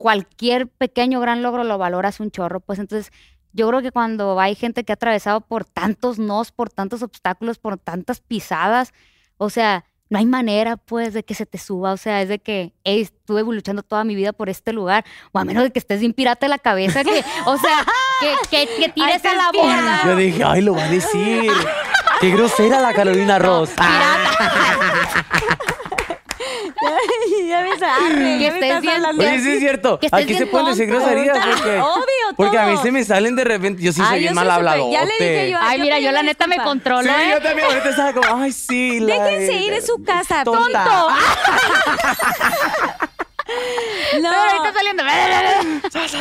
cualquier 0.00 0.66
pequeño 0.66 1.20
gran 1.20 1.42
logro 1.42 1.62
lo 1.62 1.76
valoras 1.76 2.20
un 2.20 2.30
chorro. 2.30 2.60
Pues 2.60 2.78
entonces, 2.78 3.12
yo 3.52 3.68
creo 3.68 3.82
que 3.82 3.92
cuando 3.92 4.40
hay 4.40 4.54
gente 4.54 4.82
que 4.82 4.92
ha 4.92 4.94
atravesado 4.94 5.42
por 5.42 5.66
tantos 5.66 6.18
nos, 6.18 6.52
por 6.52 6.70
tantos 6.70 7.02
obstáculos, 7.02 7.58
por 7.58 7.76
tantas 7.76 8.22
pisadas, 8.22 8.94
o 9.36 9.50
sea, 9.50 9.84
no 10.08 10.18
hay 10.18 10.24
manera, 10.24 10.78
pues, 10.78 11.12
de 11.12 11.22
que 11.22 11.34
se 11.34 11.44
te 11.44 11.58
suba. 11.58 11.92
O 11.92 11.98
sea, 11.98 12.22
es 12.22 12.30
de 12.30 12.38
que 12.38 12.72
"Ey, 12.82 13.02
estuve 13.02 13.42
luchando 13.42 13.82
toda 13.82 14.02
mi 14.04 14.14
vida 14.14 14.32
por 14.32 14.48
este 14.48 14.72
lugar. 14.72 15.04
O 15.32 15.38
a 15.38 15.44
menos 15.44 15.64
de 15.64 15.70
que 15.70 15.78
estés 15.78 16.00
bien 16.00 16.14
pirata 16.14 16.46
de 16.46 16.48
la 16.50 16.58
cabeza, 16.58 17.04
que, 17.04 17.22
o 17.44 17.58
sea, 17.58 17.84
que, 18.20 18.34
que, 18.48 18.66
que 18.80 18.88
tires 18.88 19.22
a 19.22 19.34
la 19.34 19.52
borda. 19.52 20.00
Yo 20.06 20.16
dije, 20.16 20.42
ay, 20.44 20.62
lo 20.62 20.74
va 20.74 20.84
a 20.84 20.88
decir. 20.88 21.52
Qué 22.22 22.30
grosera 22.30 22.80
la 22.80 22.94
Carolina 22.94 23.38
Ross. 23.38 23.70
ya 27.48 27.62
ves, 27.62 27.82
arre, 27.82 28.38
Que 28.38 28.40
ya 28.40 28.52
me 28.52 28.58
estás 28.60 28.86
hablando 28.94 29.22
Oye, 29.22 29.40
sí 29.40 29.50
es 29.52 29.58
cierto. 29.60 29.98
Aquí 30.12 30.34
se 30.34 30.46
pueden 30.46 30.66
decir 30.68 30.86
groserías 30.86 31.38
porque, 31.38 31.80
Obvio, 31.80 32.36
porque 32.36 32.58
a 32.58 32.66
mí 32.66 32.76
se 32.78 32.90
me 32.92 33.04
salen 33.04 33.36
de 33.36 33.44
repente. 33.44 33.82
Yo 33.82 33.92
sí 33.92 34.00
soy 34.00 34.08
Ay, 34.14 34.20
bien 34.20 34.32
yo 34.32 34.36
mal 34.36 34.50
hablado. 34.50 34.90
Ya 34.90 35.04
le 35.04 35.12
dije 35.12 35.50
yo, 35.50 35.58
Ay, 35.60 35.78
yo 35.78 35.84
mira, 35.84 35.98
yo 35.98 36.12
la 36.12 36.22
neta 36.22 36.46
me 36.46 36.56
controlo, 36.58 37.02
Sí, 37.02 37.08
¿eh? 37.08 37.30
yo 37.32 37.40
también 37.42 37.66
ahorita 37.68 37.90
estaba 37.90 38.12
como, 38.12 38.42
ay, 38.42 38.52
sí. 38.52 39.00
la- 39.00 39.24
Déjense 39.24 39.52
ir, 39.54 39.72
es 39.74 39.86
su 39.86 40.02
casa, 40.02 40.44
tonta. 40.44 40.84
tonto. 40.84 41.08
Pero 44.12 44.22
No, 44.22 44.30
ahorita 44.32 44.72
saliendo. 44.72 45.02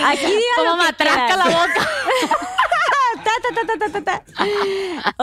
aquí 0.06 0.34
Como 0.58 0.78
matraca 0.78 1.38
la 1.38 1.46
boca. 1.46 1.90
Ta, 3.24 3.32
ta, 3.44 3.50
ta, 3.54 3.62
ta, 3.68 3.76
ta, 3.92 4.02
ta, 4.02 4.22
ta. 4.24 4.26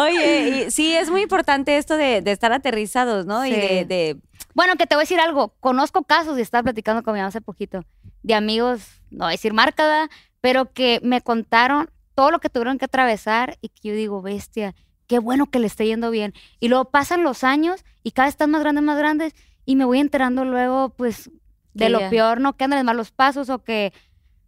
Oye, 0.01 0.66
y 0.66 0.70
sí, 0.70 0.94
es 0.94 1.09
muy 1.11 1.22
importante 1.22 1.77
esto 1.79 1.96
de, 1.96 2.20
de 2.20 2.31
estar 2.33 2.53
aterrizados, 2.53 3.25
¿no? 3.27 3.44
Y 3.46 3.53
Sí. 3.53 3.57
de, 3.61 3.85
de- 3.87 4.16
Bueno, 4.57 4.77
que 4.77 4.87
te 4.87 4.95
voy 4.95 5.03
a 5.03 5.05
decir 5.05 5.21
algo. 5.21 5.55
Conozco 5.61 6.05
casos, 6.05 6.38
y 6.38 6.40
estaba 6.40 6.62
platicando 6.62 7.03
con 7.03 7.12
mi 7.12 7.19
mamá 7.21 7.29
hace 7.29 7.42
poquito, 7.42 7.83
de 8.23 8.35
amigos, 8.35 8.81
no 9.11 9.27
voy 9.27 9.29
a 9.29 9.31
decir 9.33 9.53
marca, 9.53 9.85
¿verdad? 9.87 10.11
pero 10.40 10.73
que 10.73 11.01
me 11.03 11.21
contaron 11.21 11.90
todo 12.14 12.31
lo 12.31 12.38
que 12.38 12.49
tuvieron 12.49 12.79
que 12.79 12.85
atravesar 12.87 13.59
y 13.61 13.69
que 13.69 13.88
yo 13.88 13.95
digo, 13.95 14.23
bestia, 14.23 14.75
qué 15.09 15.19
bueno 15.19 15.47
que 15.47 15.59
le 15.59 15.66
esté 15.66 15.85
yendo 15.87 16.11
bien. 16.11 16.33
Y 16.61 16.69
luego 16.69 16.87
pasan 16.87 17.23
los 17.23 17.45
años 17.45 17.85
y 18.03 18.12
cada 18.12 18.27
vez 18.29 18.35
están 18.35 18.51
más 18.51 18.62
grandes, 18.62 18.83
más 18.83 18.97
grandes, 18.97 19.35
y 19.66 19.77
me 19.77 19.85
voy 19.85 19.99
enterando 20.01 20.45
luego, 20.47 20.88
pues, 20.90 21.31
de 21.75 21.90
lo 21.90 22.01
ya- 22.01 22.09
peor, 22.11 22.40
¿no? 22.40 22.57
Que 22.57 22.64
andan 22.64 22.79
en 22.81 22.87
malos 22.87 23.11
pasos 23.11 23.51
o 23.51 23.62
que, 23.62 23.92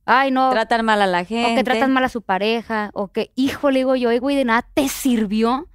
ay, 0.07 0.31
no, 0.31 0.51
tratan 0.51 0.85
mal 0.87 1.03
a 1.03 1.07
la 1.07 1.25
gente. 1.25 1.53
o 1.53 1.57
que 1.57 1.65
tratan 1.65 1.93
mal 1.93 2.05
a 2.05 2.09
su 2.09 2.23
pareja, 2.23 2.91
o 2.95 3.09
que, 3.09 3.31
hijo, 3.35 3.71
le 3.71 3.81
digo 3.81 3.95
yo, 3.97 4.09
"Oye, 4.09 4.21
güey, 4.21 4.37
de 4.37 4.45
nada 4.47 4.63
te 4.73 4.89
sirvió 4.89 5.69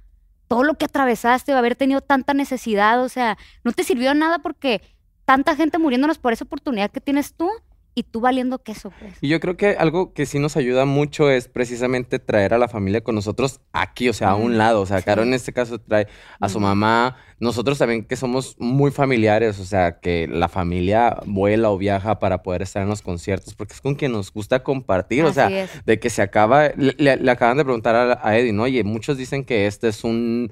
todo 0.48 0.62
lo 0.62 0.74
que 0.74 0.84
atravesaste, 0.84 1.54
o 1.54 1.56
haber 1.56 1.76
tenido 1.76 2.00
tanta 2.00 2.34
necesidad, 2.34 3.02
o 3.02 3.08
sea, 3.08 3.38
no 3.62 3.72
te 3.72 3.84
sirvió 3.84 4.10
de 4.10 4.16
nada 4.16 4.38
porque 4.40 4.82
tanta 5.24 5.56
gente 5.56 5.78
muriéndonos 5.78 6.18
por 6.18 6.32
esa 6.32 6.44
oportunidad 6.44 6.90
que 6.90 7.00
tienes 7.00 7.34
tú 7.34 7.50
y 7.94 8.02
tú 8.02 8.20
valiendo 8.20 8.58
queso, 8.58 8.92
pues. 8.98 9.14
Y 9.20 9.28
yo 9.28 9.38
creo 9.40 9.56
que 9.56 9.76
algo 9.78 10.12
que 10.12 10.26
sí 10.26 10.38
nos 10.38 10.56
ayuda 10.56 10.84
mucho 10.84 11.30
es 11.30 11.48
precisamente 11.48 12.18
traer 12.18 12.52
a 12.54 12.58
la 12.58 12.68
familia 12.68 13.02
con 13.02 13.14
nosotros 13.14 13.60
aquí, 13.72 14.08
o 14.08 14.12
sea, 14.12 14.30
a 14.30 14.34
un 14.34 14.54
Mm, 14.54 14.56
lado. 14.56 14.80
O 14.80 14.86
sea. 14.86 15.00
Caro 15.02 15.22
en 15.22 15.34
este 15.34 15.52
caso 15.52 15.78
trae 15.78 16.08
a 16.40 16.48
su 16.48 16.58
mamá. 16.60 17.16
Nosotros 17.40 17.78
también 17.78 18.04
que 18.04 18.16
somos 18.16 18.56
muy 18.58 18.90
familiares, 18.90 19.60
o 19.60 19.64
sea, 19.64 20.00
que 20.00 20.26
la 20.28 20.48
familia 20.48 21.18
vuela 21.26 21.70
o 21.70 21.78
viaja 21.78 22.18
para 22.18 22.42
poder 22.42 22.62
estar 22.62 22.82
en 22.82 22.88
los 22.88 23.02
conciertos, 23.02 23.54
porque 23.54 23.74
es 23.74 23.80
con 23.80 23.94
quien 23.94 24.12
nos 24.12 24.32
gusta 24.32 24.62
compartir. 24.62 25.24
O 25.24 25.32
sea, 25.32 25.48
es. 25.48 25.70
de 25.84 25.98
que 26.00 26.10
se 26.10 26.22
acaba, 26.22 26.68
le 26.76 27.30
acaban 27.30 27.56
de 27.58 27.64
preguntar 27.64 27.94
a, 27.94 28.20
a 28.22 28.38
Eddie, 28.38 28.52
¿no? 28.52 28.64
Oye, 28.64 28.82
muchos 28.84 29.16
dicen 29.18 29.44
que 29.44 29.66
este 29.66 29.88
es 29.88 30.04
un, 30.04 30.50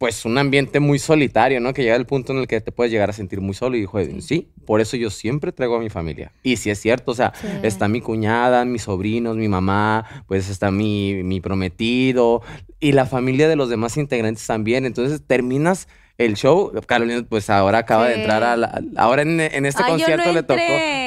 pues 0.00 0.24
un 0.24 0.38
ambiente 0.38 0.80
muy 0.80 0.98
solitario, 0.98 1.60
¿no? 1.60 1.74
Que 1.74 1.82
llega 1.82 1.94
el 1.94 2.06
punto 2.06 2.32
en 2.32 2.38
el 2.38 2.46
que 2.48 2.58
te 2.62 2.72
puedes 2.72 2.90
llegar 2.90 3.10
a 3.10 3.12
sentir 3.12 3.42
muy 3.42 3.52
solo. 3.52 3.76
Y 3.76 3.80
dijo 3.80 3.98
sí, 4.20 4.48
por 4.64 4.80
eso 4.80 4.96
yo 4.96 5.10
siempre 5.10 5.52
traigo 5.52 5.76
a 5.76 5.78
mi 5.78 5.90
familia. 5.90 6.32
Y 6.42 6.56
si 6.56 6.70
es 6.70 6.80
cierto, 6.80 7.10
o 7.10 7.14
sea, 7.14 7.34
Sí. 7.38 7.46
está 7.62 7.86
mi 7.86 8.00
cuñada, 8.00 8.64
mis 8.64 8.80
sobrinos, 8.84 9.36
mi 9.36 9.46
mamá, 9.48 10.06
pues 10.26 10.48
está 10.48 10.70
mi, 10.70 11.22
mi 11.22 11.42
prometido 11.42 12.40
y 12.80 12.92
la 12.92 13.04
familia 13.04 13.46
de 13.46 13.56
los 13.56 13.68
demás 13.68 13.98
integrantes 13.98 14.46
también. 14.46 14.86
Entonces 14.86 15.20
terminas 15.26 15.86
el 16.26 16.34
show, 16.36 16.70
Carolina, 16.86 17.24
pues 17.28 17.48
ahora 17.50 17.78
acaba 17.78 18.06
de 18.08 18.14
Sí. 18.14 18.20
entrar 18.20 18.42
a 18.42 18.56
la, 18.56 18.82
ahora 18.96 19.22
en, 19.22 19.40
en 19.40 19.64
este 19.66 19.82
Ay, 19.82 19.90
concierto 19.92 20.26
no 20.26 20.32
le 20.34 20.42
tocó, 20.42 20.60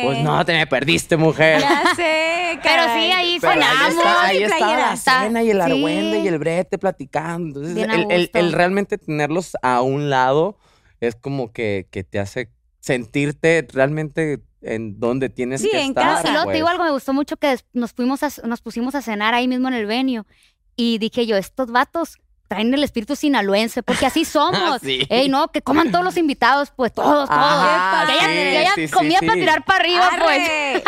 pues 0.06 0.19
no, 0.23 0.43
te 0.45 0.54
me 0.54 0.65
perdiste, 0.67 1.17
mujer. 1.17 1.60
Ya 1.62 1.84
sé, 1.95 2.60
Pero 2.63 2.84
sí, 2.84 3.12
ahí 3.12 3.38
Pero 3.39 3.54
ahí 3.54 3.60
sonamos. 3.62 3.88
está, 3.97 4.23
ahí 4.23 4.38
y 4.39 4.43
está 4.43 4.78
la 4.78 4.95
cena 4.97 5.43
y 5.43 5.49
el 5.52 5.58
Sí. 5.58 5.62
argüende 5.71 6.19
y 6.19 6.28
el 6.28 6.38
brete 6.39 6.78
platicando. 6.78 7.62
Entonces, 7.63 7.88
el, 8.10 8.30
el- 8.34 8.52
realmente 8.54 8.97
tenerlos 8.97 9.52
a 9.62 9.82
un 9.82 10.10
lado 10.10 10.58
es 10.99 11.15
como 11.15 11.52
que, 11.52 11.88
que 11.91 12.04
te 12.04 12.19
hace 12.19 12.49
sentirte 12.80 13.67
realmente 13.71 14.39
en 14.62 14.99
donde 14.99 15.30
tienes 15.30 15.62
Sí, 15.62 15.69
que 15.71 15.80
en 15.82 15.89
estar. 15.89 16.04
casa. 16.17 16.28
Y 16.28 16.32
luego 16.32 16.45
pues. 16.45 16.54
te 16.54 16.58
digo 16.58 16.67
algo, 16.69 16.84
me 16.86 16.91
gustó 16.91 17.13
mucho 17.13 17.38
que 17.38 17.56
nos, 17.73 17.91
fuimos 17.93 18.23
a- 18.23 18.47
nos 18.47 18.62
pusimos 18.62 18.95
a 18.95 19.02
cenar 19.02 19.34
ahí 19.34 19.47
mismo 19.47 19.67
en 19.67 19.73
el 19.73 19.86
venio. 19.86 20.26
Y 20.76 20.97
dije 20.97 21.26
yo, 21.26 21.38
estos 21.38 21.71
vatos 21.71 22.17
traen 22.54 22.74
el 22.74 22.84
espíritu 22.84 23.16
sinaloense, 23.16 23.84
porque 23.84 24.06
así 24.06 24.26
somos. 24.26 24.80
Sí. 24.82 25.06
Ey, 25.10 25.30
no, 25.30 25.48
que 25.50 25.62
coman 25.62 25.92
todos 25.92 26.04
los 26.06 26.18
invitados, 26.18 26.72
pues 26.76 26.94
todos, 26.94 27.28
todos. 27.28 27.30
Ah, 27.30 28.06
que 28.08 28.12
haya, 28.13 28.28
sí, 28.28 28.34
que 28.52 28.58
haya 28.58 28.72
sí, 28.76 28.88
sí, 28.88 28.94
comida 28.94 29.20
sí. 29.20 29.26
para 29.26 29.39
tirar 29.39 29.66
para 29.66 29.80
arriba, 29.80 30.10
pues. 30.22 30.39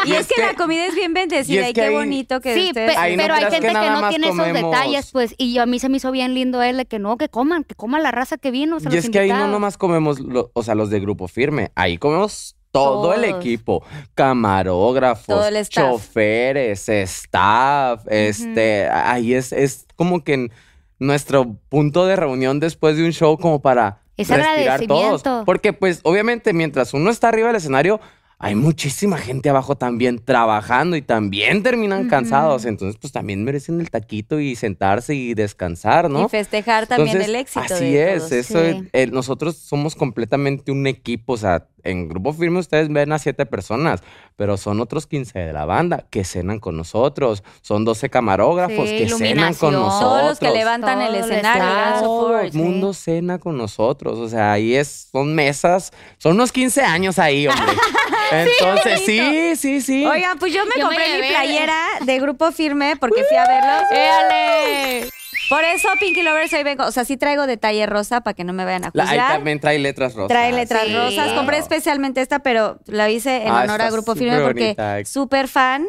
Y, 0.06 0.10
Y 0.10 0.14
es, 0.14 0.20
es 0.22 0.28
que, 0.28 0.36
que- 0.36 0.46
la 0.46 0.54
comida 0.54 0.86
es 0.86 0.96
bien 0.96 1.12
y 1.12 1.14
bendecida 1.14 1.62
es 1.64 1.70
y, 1.72 1.74
que 1.74 1.82
qué 1.82 1.90
bonito 1.90 2.40
que 2.42 2.54
Sí, 2.54 2.68
ustedes... 2.68 2.92
pe- 2.94 2.98
Ahí 2.98 3.16
no 3.18 3.24
pero 3.24 3.34
hay 3.36 3.44
gente 3.46 3.68
que, 3.68 3.74
no 3.74 4.10
tiene 4.10 4.28
esos 4.30 4.54
detalles, 4.54 5.12
pues. 5.12 5.36
Y 5.38 5.54
yo, 5.54 5.64
a 5.64 5.66
mí 5.66 5.80
se 5.80 5.90
me 5.90 5.98
hizo 5.98 6.12
bien 6.12 6.34
lindo 6.34 6.62
él 6.62 6.78
de 6.78 6.86
que 6.86 7.00
no, 7.00 7.18
que 7.18 7.30
coman, 7.30 7.64
que 7.64 7.76
coman 7.76 8.04
la 8.04 8.12
raza 8.12 8.38
que 8.38 8.52
vino. 8.52 8.78
o 8.78 8.80
sea, 8.80 8.92
Y 8.92 8.96
los 8.96 9.06
es 9.06 9.10
que 9.12 9.20
ahí 9.20 9.30
no 9.30 9.48
nomás 9.48 9.78
comemos, 9.78 10.20
lo- 10.20 10.52
o 10.54 10.64
sea, 10.64 10.76
los 10.76 10.90
de 10.90 11.00
grupo 11.00 11.28
firme, 11.28 11.72
ahí 11.76 11.98
comemos 11.98 12.56
todo 12.72 13.14
el 13.14 13.22
Todos. 13.22 13.40
equipo, 13.40 13.84
camarógrafos, 14.16 15.26
Todo 15.28 15.48
el 15.48 15.56
staff. 15.58 15.92
choferes, 15.92 16.90
staff, 16.90 18.02
este, 18.10 18.88
ahí 18.90 19.34
es, 19.34 19.52
es 19.54 19.86
como 19.96 20.24
que 20.24 20.34
en 20.34 20.52
nuestro 21.00 21.58
punto 21.70 22.06
de 22.06 22.16
reunión 22.16 22.60
después 22.60 22.98
de 22.98 23.06
un 23.06 23.12
show 23.12 23.38
como 23.38 23.62
para 23.62 24.02
Es 24.18 24.30
respirar 24.30 24.86
todos. 24.86 25.24
Porque 25.46 25.74
pues 25.74 26.00
obviamente 26.04 26.54
mientras 26.54 26.94
uno 26.94 27.10
está 27.10 27.30
arriba 27.30 27.48
del 27.48 27.58
escenario, 27.58 28.00
hay 28.38 28.54
muchísima 28.56 29.18
gente 29.18 29.50
abajo 29.50 29.78
también 29.78 30.20
trabajando 30.24 30.96
y 30.98 31.02
también 31.02 31.64
terminan 31.64 32.10
cansados. 32.10 32.66
Entonces 32.66 32.98
pues 33.00 33.14
también 33.14 33.44
merecen 33.44 33.80
el 33.80 33.90
taquito 33.90 34.40
y 34.40 34.56
sentarse 34.56 35.16
y 35.16 35.34
descansar, 35.34 36.10
¿no? 36.10 36.26
Y 36.26 36.30
festejar 36.30 36.88
también 36.88 37.18
Entonces, 37.18 37.30
el 37.30 37.36
éxito. 37.36 37.74
Así 37.74 37.92
de 37.94 38.14
es, 38.14 38.20
todos. 38.20 38.32
eso 38.34 38.60
sí. 38.60 38.90
eh, 38.94 39.08
nosotros 39.08 39.56
somos 39.58 39.96
completamente 39.96 40.72
un 40.72 40.86
equipo, 40.88 41.34
o 41.34 41.38
sea, 41.38 41.68
en 41.86 42.10
Grupo 42.10 42.34
Firme 42.34 42.60
ustedes 42.60 42.90
ven 42.90 43.12
a 43.12 43.20
siete 43.20 43.46
personas, 43.46 44.02
pero 44.36 44.58
son 44.58 44.82
otros 44.82 45.08
15 45.08 45.40
de 45.40 45.54
la 45.54 45.66
banda 45.66 46.06
que 46.10 46.24
cenan 46.24 46.60
con 46.60 46.76
nosotros, 46.76 47.44
son 47.62 47.86
12 47.86 48.10
camarógrafos 48.10 48.90
Sí, 48.90 48.98
que 48.98 49.10
cenan 49.10 49.54
con 49.54 49.74
nosotros. 49.74 50.00
Todos 50.00 50.24
los 50.30 50.40
que 50.40 50.52
levantan 50.52 51.02
el 51.02 51.08
Todo 51.08 51.18
el 51.18 51.24
escenario. 51.24 52.00
Todo 52.02 52.40
el 52.40 52.54
mundo 52.54 52.94
cena 52.94 53.40
con 53.40 53.58
nosotros, 53.58 54.20
o 54.20 54.28
sea, 54.28 54.54
ahí 54.54 54.76
es, 54.76 55.10
son 55.12 55.34
mesas, 55.34 55.92
son 56.18 56.34
unos 56.34 56.52
15 56.52 56.82
años 56.82 57.20
ahí, 57.20 57.48
hombre. 57.48 57.74
Entonces, 58.32 59.02
sí, 59.06 59.56
sí, 59.56 59.82
sí. 59.82 60.06
Oigan, 60.06 60.38
pues 60.40 60.54
yo 60.54 60.66
me 60.66 60.72
Yo 60.80 60.90
me 60.90 60.96
compré 60.96 61.22
mi 61.22 61.28
playera 61.28 61.80
de 62.02 62.20
Grupo 62.20 62.52
Firme 62.52 62.96
porque 63.00 63.24
fui 63.24 63.38
a 63.38 63.48
verlos. 63.48 63.92
¡Éale! 63.92 65.15
Por 65.50 65.64
eso, 65.64 65.88
Pinky 66.00 66.24
Lovers, 66.24 66.52
hoy 66.54 66.64
vengo. 66.64 66.86
O 66.86 66.92
sea, 66.92 67.06
sí 67.06 67.18
traigo 67.18 67.46
detalle 67.48 67.86
rosa 67.86 68.22
para 68.22 68.34
que 68.34 68.44
no 68.44 68.52
me 68.54 68.66
vayan 68.66 68.86
a 68.86 68.92
La- 68.94 69.04
ahí 69.04 69.10
juzgar. 69.10 69.32
también 69.34 69.60
trae 69.60 69.78
letras 69.80 70.14
rosas. 70.16 70.30
Trae 70.30 70.52
letras 70.52 70.84
Sí. 70.88 70.96
rosas. 70.96 71.34
Compré 71.34 71.58
especialmente 71.60 72.22
esta, 72.22 72.40
pero 72.40 72.80
la 72.88 73.10
hice 73.10 73.44
en 73.44 73.50
Ah, 73.50 73.62
honor 73.64 73.82
a 73.82 73.92
Grupo 73.92 74.16
Firme 74.16 74.40
porque 74.42 75.04
súper 75.06 75.48
fan. 75.48 75.86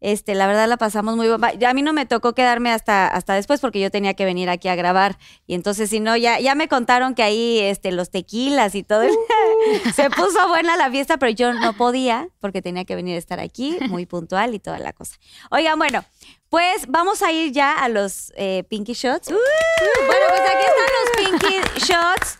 Este, 0.00 0.34
la 0.34 0.46
verdad 0.46 0.68
la 0.68 0.76
pasamos 0.76 1.16
muy 1.16 1.28
bomba. 1.28 1.52
A 1.66 1.74
mí 1.74 1.82
no 1.82 1.92
me 1.92 2.06
tocó 2.06 2.34
quedarme 2.34 2.70
hasta, 2.70 3.08
hasta 3.08 3.34
después 3.34 3.60
porque 3.60 3.80
yo 3.80 3.90
tenía 3.90 4.14
que 4.14 4.24
venir 4.24 4.48
aquí 4.50 4.68
a 4.68 4.74
grabar. 4.74 5.18
Y 5.46 5.54
entonces, 5.54 5.90
si 5.90 6.00
no, 6.00 6.16
ya, 6.16 6.38
ya 6.38 6.54
me 6.54 6.68
contaron 6.68 7.14
que 7.14 7.22
ahí 7.22 7.58
este, 7.60 7.92
los 7.92 8.10
tequilas 8.10 8.74
y 8.74 8.82
todo. 8.82 9.02
Se 9.94 10.10
puso 10.10 10.48
buena 10.48 10.76
la 10.76 10.90
fiesta, 10.90 11.16
pero 11.16 11.32
yo 11.32 11.52
no 11.54 11.72
podía 11.72 12.28
porque 12.40 12.62
tenía 12.62 12.84
que 12.84 12.94
venir 12.94 13.16
a 13.16 13.18
estar 13.18 13.40
aquí, 13.40 13.78
muy 13.88 14.06
puntual 14.06 14.54
y 14.54 14.58
toda 14.58 14.78
la 14.78 14.92
cosa. 14.92 15.16
Oigan, 15.50 15.78
bueno, 15.78 16.04
pues 16.48 16.86
vamos 16.88 17.22
a 17.22 17.32
ir 17.32 17.52
ya 17.52 17.72
a 17.72 17.88
los 17.88 18.32
eh, 18.36 18.64
Pinky 18.68 18.92
Shots. 18.92 19.28
Bueno, 19.28 20.24
pues 20.28 20.40
aquí 20.40 20.64
están 20.66 21.30
los 21.30 21.40
Pinky 21.40 21.80
Shots 21.86 22.38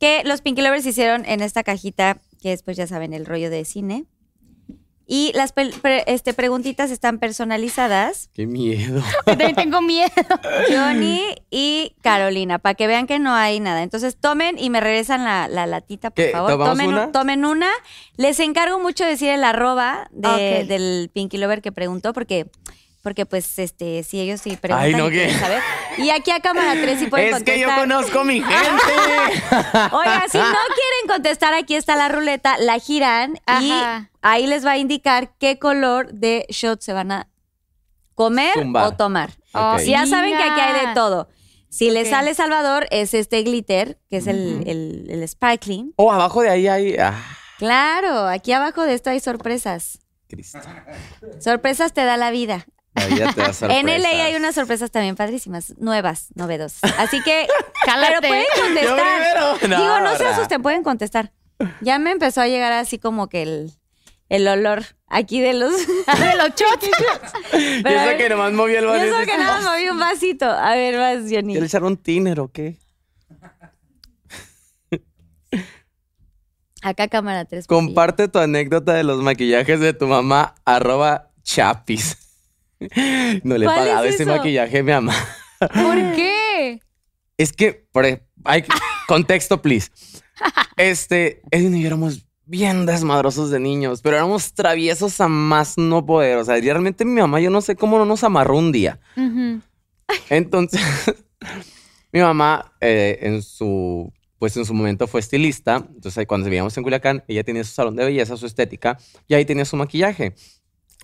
que 0.00 0.22
los 0.24 0.40
Pinky 0.40 0.62
Lovers 0.62 0.86
hicieron 0.86 1.26
en 1.26 1.42
esta 1.42 1.62
cajita, 1.62 2.20
que 2.40 2.48
después 2.48 2.76
ya 2.76 2.86
saben, 2.86 3.12
el 3.12 3.26
rollo 3.26 3.50
de 3.50 3.64
cine. 3.66 4.06
Y 5.12 5.32
las 5.34 5.52
pel- 5.52 5.74
pre- 5.80 6.04
este, 6.06 6.34
preguntitas 6.34 6.92
están 6.92 7.18
personalizadas. 7.18 8.30
Qué 8.32 8.46
miedo. 8.46 9.02
Yo 9.26 9.36
también 9.36 9.56
tengo 9.56 9.82
miedo. 9.82 10.12
Johnny 10.70 11.34
y 11.50 11.96
Carolina, 12.00 12.60
para 12.60 12.74
que 12.74 12.86
vean 12.86 13.08
que 13.08 13.18
no 13.18 13.34
hay 13.34 13.58
nada. 13.58 13.82
Entonces 13.82 14.16
tomen 14.16 14.56
y 14.56 14.70
me 14.70 14.80
regresan 14.80 15.24
la, 15.24 15.48
la 15.48 15.66
latita, 15.66 16.10
por 16.10 16.24
¿Qué? 16.24 16.30
favor. 16.30 16.52
¿Tomamos 16.52 16.70
Tomen, 16.78 16.88
una? 16.94 17.10
tomen 17.12 17.44
una. 17.44 17.70
Les 18.16 18.38
encargo 18.38 18.78
mucho 18.78 19.04
decir 19.04 19.30
el 19.30 19.42
arroba 19.42 20.08
de- 20.12 20.64
del 20.68 21.10
Pinky 21.12 21.38
Lover 21.38 21.60
que 21.60 21.72
preguntó, 21.72 22.12
porque, 22.12 22.46
porque 23.02 23.24
pues, 23.26 23.58
este, 23.58 24.02
si 24.02 24.20
ellos 24.20 24.40
sí 24.40 24.56
preguntan 24.56 24.84
Ay, 24.86 24.94
no, 24.94 25.08
y 25.08 25.12
quieren 25.12 25.32
¿qué? 25.34 25.38
saber. 25.38 25.62
Y 25.98 26.10
aquí 26.10 26.30
a 26.30 26.40
cámara 26.40 26.72
3 26.72 26.98
sí 26.98 27.06
pueden 27.06 27.34
Es 27.34 27.42
que 27.42 27.58
yo 27.58 27.66
contestar. 27.68 27.78
conozco 27.88 28.24
mi 28.24 28.40
gente. 28.40 28.52
Oiga, 29.92 30.24
si 30.28 30.38
no 30.38 30.44
quieren 30.44 31.08
contestar, 31.08 31.54
aquí 31.54 31.74
está 31.76 31.96
la 31.96 32.08
ruleta, 32.08 32.58
la 32.58 32.78
giran 32.78 33.38
y 33.62 33.72
ahí 34.22 34.46
les 34.46 34.64
va 34.66 34.72
a 34.72 34.78
indicar 34.78 35.32
qué 35.38 35.58
color 35.58 36.12
de 36.12 36.46
shot 36.50 36.80
se 36.82 36.92
van 36.92 37.10
a 37.12 37.28
comer 38.14 38.52
Zumbar. 38.54 38.84
o 38.86 38.92
tomar. 38.96 39.30
Ok. 39.52 39.78
Si 39.80 39.90
ya 39.92 40.06
saben 40.06 40.36
que 40.36 40.42
aquí 40.42 40.60
hay 40.60 40.86
de 40.86 40.94
todo. 40.94 41.28
Si 41.70 41.88
les 41.90 42.08
Ok. 42.08 42.10
sale 42.14 42.34
Salvador, 42.34 42.86
es 42.90 43.14
este 43.14 43.42
glitter, 43.44 43.98
que 44.10 44.16
es 44.18 44.26
el, 44.26 44.64
el, 44.66 45.06
el 45.08 45.26
sparkling. 45.28 45.94
Oh, 45.96 46.12
abajo 46.12 46.42
de 46.42 46.50
ahí 46.50 46.66
hay. 46.68 46.96
Ah, 46.98 47.14
Claro, 47.58 48.26
aquí 48.26 48.52
abajo 48.52 48.82
de 48.84 48.94
esto 48.94 49.10
hay 49.10 49.20
sorpresas. 49.20 50.00
Cristo. 50.28 50.58
Sorpresas 51.40 51.92
te 51.92 52.04
da 52.04 52.16
la 52.16 52.30
vida. 52.30 52.66
La 52.94 53.06
vida 53.06 53.32
te 53.32 53.40
da 53.40 53.52
En 53.78 53.86
LA 53.86 54.24
hay 54.24 54.34
unas 54.34 54.54
sorpresas 54.54 54.90
también 54.90 55.16
padrísimas, 55.16 55.74
nuevas, 55.78 56.28
novedosas. 56.34 56.92
Así 56.98 57.22
que, 57.22 57.46
pero 57.86 58.20
pueden 58.20 58.46
contestar. 58.60 58.96
Yo 58.96 59.58
primero. 59.58 59.68
No, 59.68 59.82
Digo, 59.82 60.00
no 60.00 60.16
se 60.16 60.26
asusten, 60.26 60.62
pueden 60.62 60.82
contestar. 60.82 61.32
Ya 61.80 61.98
me 61.98 62.10
empezó 62.10 62.40
a 62.40 62.48
llegar 62.48 62.72
así 62.72 62.98
como 62.98 63.28
que 63.28 63.42
el, 63.42 63.72
el 64.28 64.48
olor 64.48 64.84
aquí 65.06 65.40
de 65.40 65.52
los... 65.54 65.72
De 65.86 66.36
los. 66.36 66.48
Y 67.52 67.82
Pero 67.82 67.96
eso 67.96 68.06
ver, 68.06 68.16
que 68.16 68.28
nomás 68.28 68.52
moví 68.52 68.74
el 68.74 68.84
Yo 68.84 68.90
vaso. 68.90 69.04
eso 69.04 69.18
que 69.26 69.36
nada 69.36 69.60
más 69.60 69.64
moví 69.64 69.88
un 69.88 69.98
vasito. 69.98 70.46
A 70.46 70.74
ver, 70.74 70.96
vas, 70.96 71.30
Johnny. 71.30 71.52
¿Quieres 71.52 71.70
echar 71.70 71.84
un 71.84 71.96
tiner 71.96 72.40
o 72.40 72.48
qué? 72.48 72.78
Acá 76.82 77.08
cámara 77.08 77.44
3. 77.44 77.66
Comparte 77.66 78.28
tu 78.28 78.38
anécdota 78.38 78.94
de 78.94 79.04
los 79.04 79.22
maquillajes 79.22 79.80
de 79.80 79.92
tu 79.92 80.06
mamá, 80.06 80.54
arroba 80.64 81.30
chapis. 81.42 82.16
No 83.44 83.58
le 83.58 83.64
he 83.64 83.68
¿Cuál 83.68 83.78
pagado 83.78 84.04
es 84.04 84.14
ese 84.14 84.22
eso? 84.24 84.32
maquillaje 84.32 84.78
a 84.78 84.82
mi 84.82 84.92
mamá. 84.92 85.14
¿Por 85.58 85.96
qué? 86.16 86.80
Es 87.36 87.52
que, 87.52 87.86
por 87.92 88.04
hay 88.44 88.64
contexto, 89.06 89.60
please. 89.62 89.90
Este, 90.76 91.42
Edwin 91.50 91.76
y 91.76 91.82
yo 91.82 91.86
éramos 91.88 92.26
bien 92.46 92.86
desmadrosos 92.86 93.50
de 93.50 93.60
niños, 93.60 94.00
pero 94.02 94.16
éramos 94.16 94.54
traviesos 94.54 95.20
a 95.20 95.28
más 95.28 95.78
no 95.78 96.04
poder. 96.04 96.38
O 96.38 96.44
sea, 96.44 96.56
realmente 96.60 97.04
mi 97.04 97.20
mamá, 97.20 97.40
yo 97.40 97.50
no 97.50 97.60
sé 97.60 97.76
cómo 97.76 97.98
no 97.98 98.04
nos 98.06 98.24
amarró 98.24 98.56
un 98.56 98.72
día. 98.72 98.98
Entonces, 100.28 100.80
mi 102.12 102.20
mamá, 102.20 102.72
eh, 102.80 103.18
en 103.22 103.42
su, 103.42 104.12
pues 104.38 104.56
en 104.56 104.64
su 104.64 104.74
momento 104.74 105.06
fue 105.06 105.20
estilista. 105.20 105.86
Entonces, 105.94 106.26
cuando 106.26 106.46
vivíamos 106.46 106.76
en 106.76 106.82
Culiacán, 106.82 107.22
ella 107.28 107.44
tenía 107.44 107.62
su 107.62 107.72
salón 107.72 107.94
de 107.96 108.04
belleza, 108.04 108.36
su 108.36 108.46
estética, 108.46 108.98
y 109.28 109.34
ahí 109.34 109.44
tenía 109.44 109.64
su 109.64 109.76
maquillaje. 109.76 110.34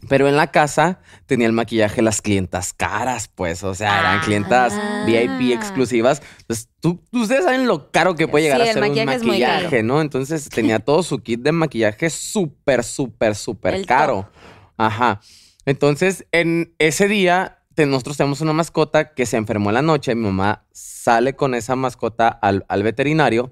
Pero 0.09 0.28
en 0.28 0.37
la 0.37 0.48
casa 0.50 1.00
tenía 1.24 1.46
el 1.46 1.52
maquillaje 1.54 1.96
de 1.96 2.02
las 2.02 2.20
clientas 2.20 2.74
caras, 2.74 3.28
pues, 3.35 3.64
o 3.64 3.74
sea, 3.74 3.98
eran 4.00 4.18
Ah. 4.18 4.22
clientas 4.24 4.74
VIP 5.06 5.52
exclusivas. 5.54 6.20
Entonces, 6.40 6.68
tú, 6.80 7.02
ustedes 7.12 7.44
saben 7.44 7.66
lo 7.66 7.90
caro 7.90 8.14
que 8.14 8.28
puede 8.28 8.44
llegar 8.44 8.61
Sí, 8.62 8.68
a 8.68 8.72
ser 8.74 8.82
un 8.82 8.88
maquillaje 8.90 9.18
muy 9.18 9.26
maquillaje. 9.28 9.82
¿no? 9.82 10.00
Entonces, 10.02 10.48
tenía 10.50 10.80
todo 10.80 11.02
su 11.02 11.18
kit 11.20 11.40
de 11.40 11.50
maquillaje 11.52 12.11
súper, 12.11 12.85
súper, 12.85 13.35
súper 13.35 13.87
caro. 13.87 14.28
Ajá. 14.76 15.20
Entonces, 15.64 16.26
en 16.30 16.74
ese 16.78 17.09
día, 17.09 17.62
nosotros 17.76 18.18
tenemos 18.18 18.42
una 18.42 18.52
mascota 18.52 19.14
que 19.14 19.24
se 19.26 19.38
enfermó 19.38 19.70
en 19.70 19.74
la 19.74 19.82
noche. 19.82 20.14
Mi 20.14 20.24
mamá 20.26 20.66
sale 20.72 21.35
con 21.35 21.54
esa 21.54 21.74
mascota 21.74 22.28
al, 22.28 22.64
al 22.68 22.82
veterinario 22.82 23.50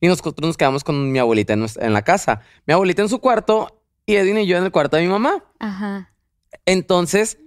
y 0.00 0.06
nosotros 0.06 0.46
nos 0.46 0.56
quedamos 0.56 0.84
con 0.84 1.10
mi 1.12 1.18
abuelita 1.18 1.52
en, 1.52 1.66
en 1.80 1.92
la 1.92 2.02
casa. 2.02 2.40
Mi 2.66 2.74
abuelita 2.74 3.02
en 3.02 3.08
su 3.08 3.18
cuarto 3.18 3.79
y 4.10 4.16
Edwin 4.16 4.38
y 4.38 4.46
yo 4.46 4.58
en 4.58 4.64
el 4.64 4.72
cuarto 4.72 4.96
de 4.96 5.04
mi 5.04 5.08
mamá. 5.08 5.44
Ajá. 5.58 6.12
Entonces, 6.66 7.38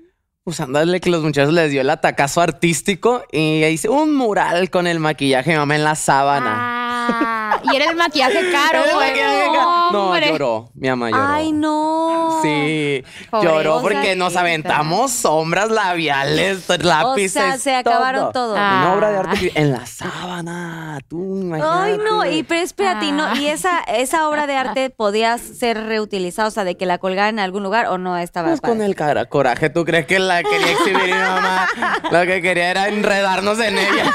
pues 0.43 0.59
ándale 0.59 0.99
que 0.99 1.09
los 1.09 1.23
muchachos 1.23 1.53
les 1.53 1.71
dio 1.71 1.81
el 1.81 1.89
atacazo 1.89 2.41
artístico 2.41 3.23
y 3.31 3.63
hice 3.65 3.89
un 3.89 4.15
mural 4.15 4.69
con 4.69 4.87
el 4.87 4.99
maquillaje 4.99 5.51
de 5.51 5.57
mi 5.57 5.59
mamá 5.59 5.75
en 5.75 5.83
la 5.83 5.95
sábana. 5.95 6.53
Ah, 6.55 7.42
y 7.71 7.75
era 7.75 7.85
el 7.89 7.95
maquillaje 7.95 8.33
caro, 8.51 8.79
Era 8.79 8.89
el 8.89 8.95
güey. 8.95 9.09
maquillaje 9.09 9.47
No, 9.91 10.05
Hombre. 10.09 10.27
lloró. 10.29 10.69
Mi 10.75 10.89
mamá 10.89 11.09
lloró. 11.11 11.27
Ay, 11.27 11.51
no. 11.51 12.39
Sí, 12.41 13.03
Pobre 13.29 13.47
lloró 13.49 13.81
porque 13.81 14.15
nos 14.15 14.35
aventamos 14.35 15.11
sombras 15.11 15.69
labiales, 15.69 16.67
lápices. 16.81 17.41
O 17.41 17.45
sea, 17.47 17.57
se 17.57 17.75
acabaron 17.75 18.31
todo. 18.33 18.53
Una 18.53 18.93
obra 18.93 19.09
de 19.11 19.17
Ah. 19.17 19.19
arte 19.29 19.51
en 19.55 19.71
la 19.71 19.85
sábana. 19.85 20.99
Tú, 21.07 21.51
Ay, 21.63 21.97
no, 21.97 22.25
y 22.25 22.43
pero 22.43 22.61
espérate, 22.61 23.05
y 23.05 23.11
no, 23.11 23.23
Ah. 23.25 23.33
y 23.37 23.47
esa, 23.47 23.79
esa 23.81 24.27
obra 24.27 24.47
de 24.47 24.55
arte 24.55 24.89
podía 24.95 25.37
ser 25.37 25.83
reutilizada, 25.85 26.47
o 26.47 26.51
sea, 26.51 26.63
de 26.63 26.75
que 26.77 26.85
la 26.85 26.97
colgaran 26.97 27.35
en 27.35 27.39
algún 27.39 27.63
lugar 27.63 27.87
o 27.87 27.97
no 27.97 28.17
estaba 28.17 28.49
Pues 28.49 28.61
con 28.61 28.71
padre? 28.71 28.85
el 28.85 28.95
cara- 28.95 29.25
coraje, 29.25 29.69
¿tú 29.69 29.85
crees 29.85 30.05
que 30.05 30.19
la 30.19 30.43
quería 30.43 30.71
exhibir 30.71 31.03
mi 31.05 31.11
mamá? 31.11 31.67
Lo 32.11 32.21
que 32.21 32.41
quería 32.41 32.69
era 32.71 32.87
enredarnos 32.87 33.59
en 33.59 33.77
ella. 33.77 34.13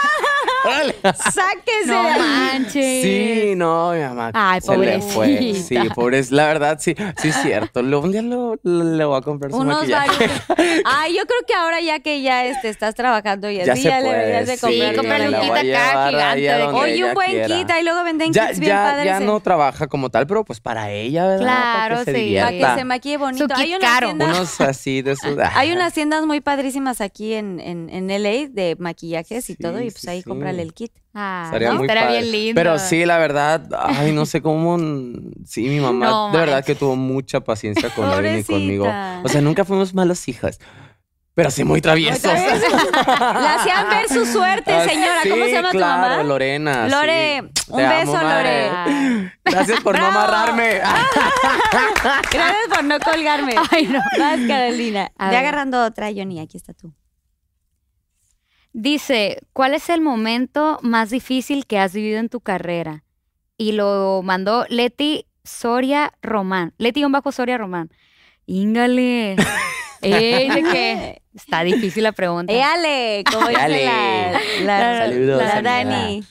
Órale. 0.65 0.95
¡Sáquese! 1.03 1.87
No 1.87 2.03
manches. 2.03 3.03
Sí, 3.03 3.53
no, 3.57 3.93
mi 3.93 4.01
mamá. 4.01 4.31
Ay, 4.35 4.61
se 4.61 4.77
le 4.77 5.01
fue. 5.01 5.27
Sí, 5.29 5.75
pobrecita. 5.75 5.95
pobre. 5.95 6.23
La 6.31 6.47
verdad, 6.47 6.79
sí, 6.81 6.95
sí 7.21 7.29
es 7.29 7.37
cierto. 7.43 7.83
Lo- 7.83 8.01
Un 8.01 8.13
día 8.13 8.23
lo- 8.23 8.57
lo- 8.63 9.09
voy 9.09 9.19
a 9.19 9.23
comprar 9.23 9.51
su 9.53 9.59
Unos 9.59 9.79
maquillaje. 9.81 10.27
varios. 10.49 10.83
Ay, 10.85 11.15
yo 11.17 11.23
creo 11.27 11.39
que 11.47 11.55
ahora 11.55 11.81
ya 11.81 12.01
que 12.01 12.23
ya 12.23 12.45
este, 12.47 12.69
estás 12.69 12.95
trabajando 12.95 13.51
y 13.51 13.57
Ya 13.65 13.73
así, 13.73 13.83
se 13.83 13.89
ya, 13.89 14.01
le 14.01 14.09
deberías 14.11 14.47
de 14.47 14.59
comprar. 14.59 14.91
Sí, 14.93 15.35
un 15.35 15.41
kit 15.41 15.51
acá 15.51 16.09
gigante 16.11 16.63
Oye, 16.79 17.05
un 17.05 17.15
buen 17.15 17.31
kit, 17.47 17.71
ahí 17.71 17.85
luego 17.85 18.05
venden 18.05 18.33
Ya, 18.33 18.49
kits 18.49 18.59
bien 18.61 18.73
ya, 18.73 18.83
padres. 18.83 19.05
ya 19.07 19.21
no 19.21 19.41
trabaja 19.41 19.87
como 19.87 20.11
tal, 20.11 20.27
pero 20.27 20.45
pues 20.45 20.61
para 20.61 20.91
ella, 20.91 21.25
¿verdad? 21.27 21.45
Claro, 21.45 21.95
para 21.97 22.05
que 22.05 22.13
se 22.13 22.19
sí. 22.19 22.37
Para 22.37 22.51
que 22.75 22.79
se 22.81 22.85
maquille 22.85 23.17
bonito. 23.17 23.45
Su 23.45 23.49
kit 23.49 23.59
Hay 23.59 23.75
unas 23.75 23.91
caro. 23.91 24.07
tiendas- 24.09 24.29
Unos 24.37 24.61
así 24.61 25.03
de 25.03 25.13
esos. 25.13 25.37
Hay 25.55 25.73
unas 25.73 25.93
tiendas 25.93 26.25
muy 26.27 26.41
padrísimas 26.41 27.01
aquí 27.01 27.35
en, 27.35 27.61
en, 27.61 27.89
en 27.91 28.09
LA 28.23 28.49
de 28.51 28.77
maquillajes 28.79 29.49
y 29.51 29.55
Sí, 29.55 29.63
todo, 29.63 29.81
y 29.81 29.91
pues 29.91 30.03
sí, 30.03 30.09
ahí 30.11 30.19
sí. 30.23 30.29
compran 30.29 30.48
Cómprale 30.51 30.63
el 30.63 30.75
kit. 30.75 30.93
Ah, 31.15 31.43
Estaría 31.47 31.69
no, 31.71 31.75
muy 31.77 31.85
estaría 31.87 32.03
padre. 32.05 32.21
bien 32.21 32.33
lindo. 32.33 32.59
Pero 32.61 32.79
sí, 32.79 33.05
la 33.05 33.19
verdad, 33.19 33.63
ay, 33.81 34.13
no 34.13 34.25
sé 34.27 34.41
cómo. 34.43 34.77
Sí, 35.45 35.63
mi 35.69 35.81
mamá 35.81 36.07
No 36.07 36.31
de 36.33 36.39
verdad 36.39 36.65
que 36.65 36.75
tuvo 36.75 36.97
mucha 36.97 37.41
paciencia 37.41 37.91
con 37.91 38.11
Evelyn 38.13 38.39
y 38.41 38.45
conmigo. 38.45 38.87
O 39.25 39.29
sea, 39.29 39.41
nunca 39.41 39.65
fuimos 39.65 39.95
malas 39.95 40.29
hijas, 40.29 40.61
pero 41.35 41.51
sí 41.51 41.65
muy 41.65 41.81
traviesos. 41.81 42.23
Le 42.33 42.39
hacían 43.49 43.89
ver 43.91 44.09
su 44.09 44.25
suerte, 44.27 44.73
Ah, 44.73 44.85
señora. 44.89 45.21
¿Cómo 45.29 45.45
se 45.45 45.53
llama 45.53 45.71
tu 45.73 45.79
claro, 45.79 46.03
mamá? 46.03 46.23
Lorena. 46.25 46.89
Lore, 46.89 47.43
sí. 47.55 47.71
un 47.73 47.77
Te 47.79 47.85
amo, 47.87 47.97
beso, 48.13 48.13
madre. 48.25 48.69
Ah. 48.71 49.33
Gracias 49.45 49.81
por 49.81 49.99
no 49.99 50.07
amarrarme. 50.07 50.81
Gracias 52.31 52.69
por 52.73 52.85
no 52.85 52.99
colgarme. 53.01 53.55
Ay, 53.71 53.87
no. 53.87 54.01
Vas, 54.19 54.39
Carolina. 54.47 55.11
A 55.19 55.31
ver. 55.31 55.39
agarrando 55.39 55.85
otra, 55.85 56.09
Johnny. 56.15 56.39
Aquí 56.41 56.57
está 56.57 56.75
tú. 56.75 56.93
Dice, 58.73 59.41
¿cuál 59.53 59.75
es 59.75 59.89
el 59.89 60.01
momento 60.01 60.79
más 60.83 61.11
difícil 61.11 61.67
que 61.67 61.79
has 61.79 61.93
vivido 61.93 62.19
en 62.21 62.29
tu 62.29 62.41
carrera? 62.41 63.05
Y 63.57 63.73
lo 63.73 64.21
mandó 64.23 64.67
Leti 64.69 65.27
Soria 65.43 66.13
Román. 66.23 66.75
Leti 66.79 67.05
un 67.05 67.13
bajo 67.13 67.33
Soria 67.33 67.59
Román. 67.59 67.91
Íngale. 68.47 69.37
Ey, 70.01 70.49
de 70.49 70.63
que 70.63 71.23
está 71.35 71.65
difícil 71.65 72.05
la 72.05 72.13
pregunta. 72.13 72.53
Éale, 72.53 73.25
como 73.31 73.49
dice 73.49 73.85
la, 73.85 74.41
la, 74.63 74.99
Saludos, 74.99 75.43
la 75.43 75.53
amiga. 75.57 75.63
Dani. 75.63 76.25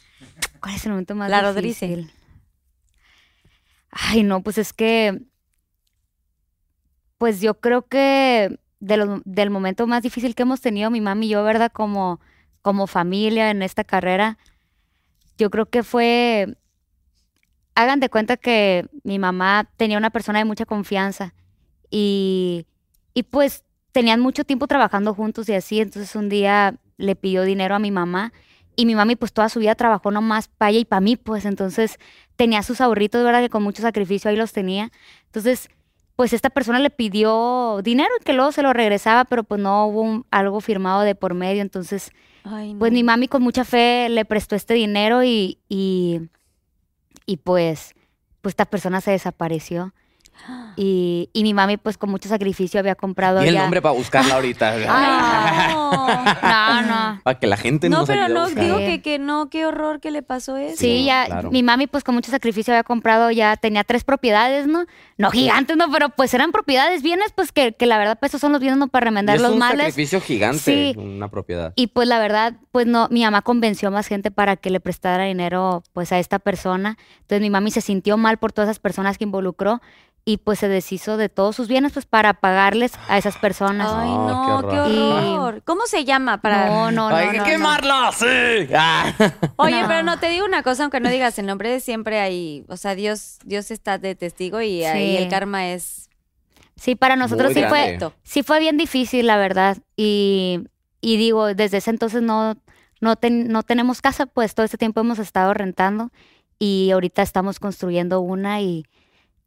¿Cuál 0.61 0.75
es 0.75 0.85
el 0.85 0.91
momento 0.91 1.15
más 1.15 1.29
La 1.29 1.41
Rodríguez. 1.41 1.79
difícil? 1.79 2.11
Ay, 3.91 4.23
no, 4.23 4.41
pues 4.41 4.57
es 4.57 4.71
que, 4.73 5.19
pues 7.17 7.41
yo 7.41 7.59
creo 7.59 7.87
que 7.87 8.57
de 8.79 8.97
lo- 8.97 9.21
del 9.25 9.49
momento 9.49 9.87
más 9.87 10.03
difícil 10.03 10.35
que 10.35 10.43
hemos 10.43 10.61
tenido 10.61 10.89
mi 10.91 11.01
mami 11.01 11.27
y 11.27 11.29
yo, 11.29 11.43
¿verdad? 11.43 11.71
Como, 11.71 12.19
como 12.61 12.87
familia 12.87 13.49
en 13.51 13.61
esta 13.61 13.83
carrera, 13.83 14.37
yo 15.37 15.49
creo 15.49 15.67
que 15.67 15.83
fue, 15.83 16.57
hagan 17.75 17.99
de 17.99 18.09
cuenta 18.09 18.37
que 18.37 18.87
mi 19.03 19.19
mamá 19.19 19.69
tenía 19.77 19.97
una 19.97 20.09
persona 20.09 20.39
de 20.39 20.45
mucha 20.45 20.65
confianza 20.65 21.33
y, 21.89 22.65
y 23.13 23.23
pues 23.23 23.63
tenían 23.91 24.19
mucho 24.19 24.43
tiempo 24.43 24.67
trabajando 24.67 25.13
juntos 25.13 25.47
y 25.49 25.53
así, 25.53 25.79
entonces 25.79 26.15
un 26.15 26.29
día 26.29 26.75
le 26.97 27.15
pidió 27.15 27.43
dinero 27.43 27.75
a 27.75 27.79
mi 27.79 27.91
mamá 27.91 28.33
y 28.75 28.85
mi 28.85 28.95
mami 28.95 29.15
pues 29.15 29.33
toda 29.33 29.49
su 29.49 29.59
vida 29.59 29.75
trabajó 29.75 30.11
nomás 30.11 30.47
para 30.49 30.69
ella 30.71 30.79
y 30.79 30.85
para 30.85 31.01
mí, 31.01 31.15
pues 31.17 31.45
entonces 31.45 31.97
tenía 32.35 32.61
sus 32.61 32.79
ahorritos, 32.81 33.23
¿verdad? 33.23 33.41
Que 33.41 33.49
con 33.49 33.63
mucho 33.63 33.81
sacrificio 33.81 34.29
ahí 34.29 34.35
los 34.37 34.53
tenía. 34.53 34.91
Entonces, 35.25 35.69
pues 36.17 36.33
esta 36.33 36.49
persona 36.49 36.79
le 36.79 36.89
pidió 36.89 37.79
dinero 37.83 38.09
y 38.19 38.23
que 38.25 38.33
luego 38.33 38.51
se 38.51 38.61
lo 38.63 38.73
regresaba, 38.73 39.23
pero 39.23 39.43
pues 39.45 39.61
no 39.61 39.85
hubo 39.85 40.01
un- 40.01 40.25
algo 40.31 40.59
firmado 40.59 41.01
de 41.03 41.15
por 41.15 41.33
medio. 41.33 41.61
Entonces, 41.61 42.11
Ay, 42.43 42.73
no. 42.73 42.79
pues 42.79 42.91
mi 42.91 43.03
mami 43.03 43.27
con 43.29 43.41
mucha 43.41 43.63
fe 43.63 44.09
le 44.09 44.25
prestó 44.25 44.55
este 44.55 44.73
dinero 44.73 45.23
y, 45.23 45.59
y, 45.69 46.21
y 47.25 47.37
pues, 47.37 47.93
pues 48.41 48.51
esta 48.53 48.65
persona 48.65 48.99
se 48.99 49.11
desapareció. 49.11 49.93
Y, 50.75 51.29
y 51.33 51.43
mi 51.43 51.53
mami 51.53 51.77
pues 51.77 51.97
con 51.97 52.09
mucho 52.09 52.29
sacrificio 52.29 52.79
había 52.79 52.95
comprado 52.95 53.43
Y 53.43 53.47
el 53.47 53.53
ya- 53.55 53.61
nombre 53.61 53.81
para 53.81 53.93
buscarla 53.95 54.35
ahorita. 54.35 54.73
Ay, 54.89 55.73
no. 55.73 55.87
No, 56.07 56.81
no. 56.81 57.21
Para 57.23 57.39
que 57.39 57.47
la 57.47 57.57
gente 57.57 57.89
No, 57.89 57.99
nos 57.99 58.07
pero 58.07 58.27
no, 58.29 58.47
digo 58.47 58.77
que, 58.77 59.01
que 59.01 59.19
no, 59.19 59.49
qué 59.49 59.65
horror 59.65 59.99
que 59.99 60.11
le 60.11 60.21
pasó 60.23 60.57
eso. 60.57 60.77
Sí, 60.77 61.05
ya, 61.05 61.25
claro. 61.25 61.51
mi 61.51 61.63
mami 61.63 61.87
pues 61.87 62.03
con 62.03 62.15
mucho 62.15 62.31
sacrificio 62.31 62.73
había 62.73 62.83
comprado, 62.83 63.31
ya 63.31 63.55
tenía 63.57 63.83
tres 63.83 64.03
propiedades, 64.03 64.67
¿no? 64.67 64.85
No 65.17 65.31
gigantes, 65.31 65.75
¿no? 65.77 65.91
Pero 65.91 66.09
pues 66.09 66.33
eran 66.33 66.51
propiedades, 66.51 67.01
bienes, 67.01 67.31
pues 67.35 67.51
que, 67.51 67.73
que 67.73 67.85
la 67.85 67.97
verdad 67.97 68.17
pues 68.19 68.31
esos 68.31 68.41
son 68.41 68.51
los 68.51 68.61
bienes 68.61 68.77
¿no? 68.77 68.87
para 68.87 69.05
remendar 69.05 69.35
es 69.37 69.41
los 69.41 69.51
un 69.53 69.59
males. 69.59 69.87
sacrificio 69.87 70.21
gigante, 70.21 70.57
Sí. 70.57 70.93
una 70.97 71.29
propiedad. 71.29 71.73
Y 71.75 71.87
pues 71.87 72.07
la 72.07 72.19
verdad, 72.19 72.53
pues 72.71 72.85
no, 72.87 73.07
mi 73.09 73.23
mamá 73.23 73.41
convenció 73.41 73.87
a 73.89 73.91
más 73.91 74.07
gente 74.07 74.31
para 74.31 74.55
que 74.57 74.69
le 74.69 74.79
prestara 74.79 75.23
dinero 75.25 75.83
pues 75.93 76.11
a 76.11 76.19
esta 76.19 76.39
persona. 76.39 76.97
Entonces 77.21 77.41
mi 77.41 77.49
mami 77.49 77.71
se 77.71 77.81
sintió 77.81 78.17
mal 78.17 78.37
por 78.37 78.51
todas 78.53 78.67
esas 78.69 78.79
personas 78.79 79.17
que 79.17 79.23
involucró 79.23 79.81
y 80.29 80.35
pues 80.37 80.59
se 80.59 80.67
deshizo 80.67 81.15
de 81.15 81.29
todos 81.29 81.55
sus 81.55 81.69
bienes 81.69 81.93
pues 81.93 82.05
para 82.05 82.33
pagarles 82.33 82.91
a 83.07 83.17
esas 83.17 83.37
personas. 83.37 83.87
Ay, 83.89 84.09
No, 84.09 84.61
no, 84.61 84.67
qué 84.67 84.75
qué 84.75 84.79
horror. 84.81 85.23
horror. 85.23 85.63
¿Cómo 85.63 85.85
se 85.85 86.03
llama 86.03 86.41
para 86.41 86.67
No, 86.67 86.91
no, 86.91 87.09
no. 87.09 87.15
¡Hay 87.15 87.37
no, 87.37 87.43
que 87.45 87.57
no. 87.57 88.11
¡Sí! 88.11 88.73
Ah. 88.75 89.13
Oye, 89.55 89.81
No. 89.81 89.87
pero 89.87 90.03
no 90.03 90.19
te 90.19 90.27
digo 90.27 90.45
una 90.45 90.63
cosa, 90.63 90.83
aunque 90.83 90.99
no 90.99 91.09
digas 91.09 91.39
el 91.39 91.45
nombre 91.45 91.69
de 91.69 91.79
siempre 91.79 92.19
ahí, 92.19 92.65
o 92.67 92.75
sea, 92.75 92.93
Dios, 92.93 93.37
Dios 93.45 93.71
está 93.71 93.99
de 93.99 94.15
testigo 94.15 94.59
y 94.61 94.83
ahí 94.83 95.15
el 95.15 95.29
karma 95.29 95.69
es 95.69 96.09
Sí, 96.75 96.95
para 96.95 97.15
nosotros 97.15 97.53
Muy 97.53 97.63
sí 97.63 97.69
fue, 97.69 97.97
sí 98.23 98.43
fue 98.43 98.59
bien 98.59 98.75
difícil, 98.77 99.27
la 99.27 99.37
verdad. 99.37 99.77
Y, 99.95 100.59
y 100.99 101.15
digo, 101.17 101.55
desde 101.55 101.77
ese 101.77 101.89
entonces 101.89 102.21
no, 102.21 102.55
no, 102.99 103.15
ten- 103.15 103.47
no 103.47 103.63
tenemos 103.63 104.01
casa, 104.01 104.25
pues 104.25 104.53
todo 104.53 104.65
este 104.65 104.77
tiempo 104.77 104.99
hemos 104.99 105.19
estado 105.19 105.53
rentando 105.53 106.11
y 106.59 106.91
ahorita 106.91 107.21
estamos 107.21 107.59
construyendo 107.59 108.19
una 108.19 108.59
y 108.61 108.83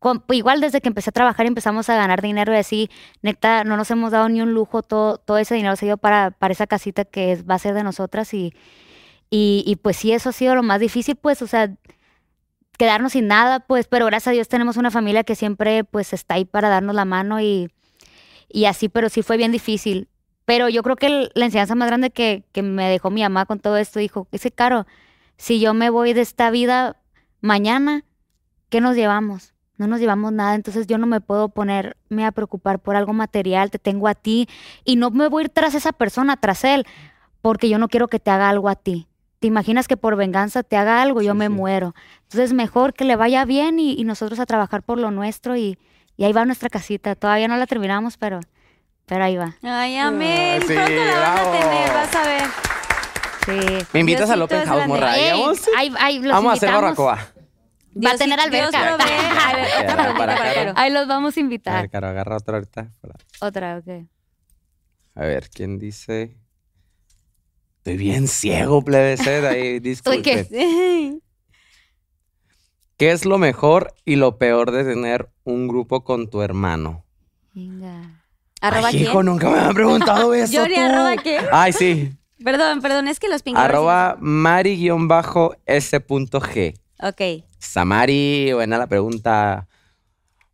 con- 0.00 0.24
igual 0.30 0.60
desde 0.60 0.80
que 0.80 0.88
empecé 0.88 1.10
a 1.10 1.12
trabajar 1.12 1.46
empezamos 1.46 1.88
a 1.90 1.96
ganar 1.96 2.22
dinero 2.22 2.52
y 2.54 2.56
así, 2.56 2.90
neta, 3.22 3.64
no 3.64 3.76
nos 3.76 3.90
hemos 3.92 4.10
dado 4.12 4.28
ni 4.28 4.40
un 4.42 4.54
lujo, 4.54 4.82
todo, 4.82 5.18
todo 5.18 5.38
ese 5.38 5.54
dinero 5.54 5.76
se 5.76 5.86
dio 5.86 5.98
para, 5.98 6.32
para 6.32 6.52
esa 6.52 6.66
casita 6.66 7.04
que 7.04 7.36
va 7.48 7.56
a 7.56 7.60
ser 7.60 7.74
de 7.74 7.84
nosotras 7.84 8.34
y, 8.34 8.54
y, 9.30 9.64
y 9.66 9.76
pues 9.76 9.96
sí, 9.98 10.12
eso 10.12 10.30
ha 10.30 10.32
sido 10.32 10.54
lo 10.56 10.62
más 10.64 10.80
difícil, 10.80 11.16
pues, 11.16 11.42
o 11.42 11.46
sea, 11.46 11.74
quedarnos 12.78 13.12
sin 13.12 13.26
nada, 13.28 13.60
pues, 13.60 13.86
pero 13.88 14.06
gracias 14.06 14.28
a 14.28 14.32
Dios 14.32 14.48
tenemos 14.48 14.76
una 14.76 14.90
familia 14.90 15.24
que 15.24 15.34
siempre, 15.34 15.84
pues, 15.84 16.12
está 16.12 16.34
ahí 16.34 16.44
para 16.44 16.68
darnos 16.68 16.94
la 16.94 17.04
mano 17.04 17.40
y, 17.40 17.70
y 18.48 18.64
así, 18.66 18.88
pero 18.88 19.08
sí 19.08 19.22
fue 19.22 19.36
bien 19.36 19.52
difícil. 19.52 20.08
Pero 20.46 20.68
yo 20.68 20.82
creo 20.82 20.96
que 20.96 21.30
la 21.34 21.44
enseñanza 21.44 21.74
más 21.76 21.88
grande 21.88 22.10
que, 22.10 22.44
que 22.52 22.62
me 22.62 22.88
dejó 22.88 23.10
mi 23.10 23.22
mamá 23.22 23.46
con 23.46 23.60
todo 23.60 23.76
esto, 23.76 23.98
dijo, 24.00 24.26
ese 24.32 24.50
caro, 24.50 24.86
si 25.36 25.60
yo 25.60 25.74
me 25.74 25.90
voy 25.90 26.12
de 26.14 26.22
esta 26.22 26.50
vida 26.50 26.96
mañana, 27.40 28.04
¿qué 28.70 28.80
nos 28.80 28.96
llevamos? 28.96 29.49
No 29.80 29.86
nos 29.86 29.98
llevamos 29.98 30.30
nada, 30.30 30.54
entonces 30.56 30.86
yo 30.86 30.98
no 30.98 31.06
me 31.06 31.22
puedo 31.22 31.48
ponerme 31.48 32.26
a 32.26 32.32
preocupar 32.32 32.80
por 32.80 32.96
algo 32.96 33.14
material, 33.14 33.70
te 33.70 33.78
tengo 33.78 34.08
a 34.08 34.14
ti 34.14 34.46
y 34.84 34.96
no 34.96 35.10
me 35.10 35.26
voy 35.28 35.40
a 35.40 35.44
ir 35.44 35.48
tras 35.48 35.74
esa 35.74 35.92
persona, 35.92 36.36
tras 36.36 36.64
él, 36.64 36.86
porque 37.40 37.70
yo 37.70 37.78
no 37.78 37.88
quiero 37.88 38.06
que 38.08 38.20
te 38.20 38.30
haga 38.30 38.50
algo 38.50 38.68
a 38.68 38.74
ti. 38.74 39.06
¿Te 39.38 39.46
imaginas 39.46 39.88
que 39.88 39.96
por 39.96 40.16
venganza 40.16 40.62
te 40.62 40.76
haga 40.76 41.00
algo? 41.00 41.22
Yo 41.22 41.32
Sí, 41.32 41.38
me 41.38 41.46
sí. 41.46 41.48
muero. 41.54 41.94
Entonces 42.24 42.52
mejor 42.52 42.92
que 42.92 43.06
le 43.06 43.16
vaya 43.16 43.46
bien 43.46 43.78
y, 43.78 43.94
y 43.98 44.04
nosotros 44.04 44.38
a 44.38 44.44
trabajar 44.44 44.82
por 44.82 44.98
lo 44.98 45.10
nuestro 45.10 45.56
y, 45.56 45.78
y 46.18 46.24
ahí 46.24 46.32
va 46.34 46.44
nuestra 46.44 46.68
casita. 46.68 47.14
Todavía 47.14 47.48
no 47.48 47.56
la 47.56 47.66
terminamos, 47.66 48.18
pero, 48.18 48.40
pero 49.06 49.24
ahí 49.24 49.38
va. 49.38 49.56
Ay, 49.62 49.96
amén. 49.96 50.60
Ah, 50.62 50.66
sí, 50.66 50.74
Pronto 50.74 50.92
la 50.92 51.20
bravo. 51.20 51.48
a 51.54 51.58
tener, 51.58 51.88
vas 51.94 52.14
a 52.16 52.22
ver. 52.24 52.42
Sí. 53.46 53.86
¿Me 53.94 54.00
invitas 54.00 54.26
Diosito 54.28 54.44
Open 54.44 54.60
es 54.60 54.68
House, 54.68 54.86
morra? 54.86 55.16
Ey, 55.16 55.30
¿Vamos? 55.40 55.60
ahí- 55.74 55.94
ahí 55.98 56.18
los 56.18 56.32
Vamos 56.32 56.50
a 56.50 56.56
hacer 56.56 56.68
invitamos. 56.68 57.18
Va 57.96 58.12
a 58.12 58.16
tener 58.16 58.38
alberca. 58.38 58.70
Dios 58.70 58.96
provee. 58.96 59.12
A 59.38 59.52
ver, 59.56 59.66
otra 59.84 59.96
para 59.96 60.14
para 60.14 60.36
Caro. 60.36 60.54
Caro. 60.54 60.72
Ahí 60.76 60.92
los 60.92 61.08
vamos 61.08 61.36
a 61.36 61.40
A 61.40 61.42
invitar. 61.42 61.82
ver, 61.82 61.90
Caro, 61.90 62.08
agarra 62.08 62.36
otra 62.36 62.58
ahorita. 62.58 62.92
Otra, 63.40 63.78
ok. 63.78 64.06
A 65.16 65.20
ver, 65.22 65.50
¿quién 65.50 65.78
dice? 65.78 66.36
Estoy 67.78 67.96
bien 67.96 68.28
ciego, 68.28 68.84
plebeced. 68.84 69.44
Ahí, 69.44 69.80
disculpe. 69.80 70.22
qué? 70.22 71.18
¿Qué 72.96 73.12
es 73.12 73.24
lo 73.24 73.38
mejor 73.38 73.94
y 74.04 74.16
lo 74.16 74.36
peor 74.38 74.70
de 74.72 74.84
tener 74.84 75.30
un 75.44 75.68
grupo 75.68 76.04
con 76.04 76.28
tu 76.28 76.42
hermano? 76.42 77.04
Venga. 77.54 78.22
¿Arroba 78.60 78.88
Ay, 78.88 78.92
quién? 78.98 79.04
hijo, 79.04 79.22
nunca 79.22 79.48
me 79.48 79.58
han 79.58 79.72
preguntado 79.74 80.34
eso 80.34 80.60
Johnny, 80.60 80.74
tú. 80.74 80.80
¿arroba 80.82 81.16
quién? 81.16 81.44
Ay, 81.50 81.72
sí. 81.72 82.12
Perdón, 82.44 82.82
perdón, 82.82 83.08
es 83.08 83.18
que 83.18 83.28
los 83.28 83.42
pingüinos... 83.42 83.64
Arroba 83.68 84.16
mari-s.g. 84.20 84.90
Ok. 87.02 87.20
Samari, 87.60 88.52
buena 88.52 88.78
la 88.78 88.86
pregunta. 88.88 89.68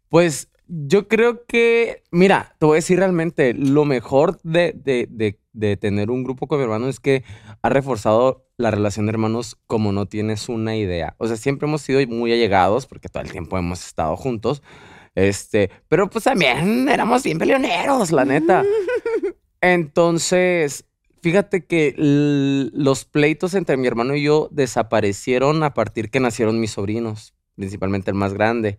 Pues 0.08 0.48
yo 0.68 1.08
creo 1.08 1.44
que, 1.46 2.02
mira, 2.10 2.54
te 2.58 2.66
voy 2.66 2.74
a 2.74 2.76
decir 2.76 2.98
realmente, 2.98 3.54
lo 3.54 3.84
mejor 3.84 4.40
de, 4.42 4.72
de- 4.74 5.06
de- 5.10 5.38
de 5.52 5.76
tener 5.76 6.10
un 6.10 6.24
grupo 6.24 6.48
con 6.48 6.58
mi 6.58 6.64
hermano 6.64 6.88
es 6.88 7.00
que 7.00 7.24
ha 7.62 7.68
reforzado 7.70 8.46
la 8.58 8.70
relación 8.70 9.06
de 9.06 9.10
hermanos 9.10 9.56
como 9.66 9.92
no 9.92 10.06
tienes 10.06 10.48
una 10.48 10.76
idea. 10.76 11.14
O 11.18 11.26
sea, 11.28 11.36
siempre 11.36 11.66
hemos 11.68 11.82
sido 11.82 12.06
muy 12.08 12.32
allegados 12.32 12.86
porque 12.86 13.08
todo 13.08 13.22
el 13.22 13.30
tiempo 13.32 13.56
hemos 13.56 13.86
estado 13.86 14.16
juntos. 14.16 14.62
Este, 15.14 15.70
pero 15.88 16.10
pues 16.10 16.24
también 16.24 16.88
éramos 16.88 17.22
bien 17.22 17.38
peleoneros, 17.38 18.12
la 18.12 18.24
neta. 18.26 18.64
Entonces, 19.60 20.84
fíjate 21.26 21.64
que 21.64 21.92
los 21.98 23.04
pleitos 23.04 23.54
entre 23.54 23.76
mi 23.76 23.88
hermano 23.88 24.14
y 24.14 24.22
yo 24.22 24.48
desaparecieron 24.52 25.64
a 25.64 25.74
partir 25.74 26.08
que 26.08 26.20
nacieron 26.20 26.60
mis 26.60 26.70
sobrinos, 26.70 27.34
principalmente 27.56 28.12
el 28.12 28.16
más 28.16 28.32
grande. 28.32 28.78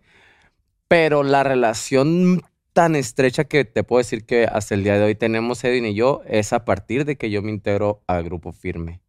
Pero 0.88 1.24
la 1.24 1.44
relación 1.44 2.42
tan 2.72 2.96
estrecha 2.96 3.44
que 3.44 3.66
te 3.66 3.84
puedo 3.84 3.98
decir 3.98 4.26
que 4.26 4.46
hasta 4.46 4.76
el 4.76 4.86
día 4.86 4.98
de 4.98 5.04
hoy 5.04 5.16
tenemos 5.16 5.62
Edwin 5.66 5.88
y 5.88 5.94
yo 5.94 6.22
es 6.26 6.54
a 6.54 6.64
partir 6.64 7.04
de 7.04 7.18
que 7.18 7.30
yo 7.30 7.42
me 7.42 7.52
integro 7.52 8.02
al 8.08 8.24
grupo 8.24 8.54
firme, 8.54 9.02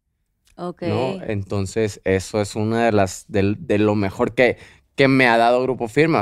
Ok. 0.57 0.81
¿no? 0.81 1.23
Entonces, 1.23 2.01
eso 2.03 2.41
es 2.41 2.57
una 2.57 2.83
de 2.83 2.91
las, 2.91 3.23
de, 3.29 3.55
de 3.57 3.77
lo 3.77 3.95
mejor 3.95 4.35
que, 4.35 4.57
que 4.95 5.07
me 5.07 5.27
ha 5.27 5.37
dado 5.37 5.63
grupo 5.63 5.87
firme. 5.87 6.17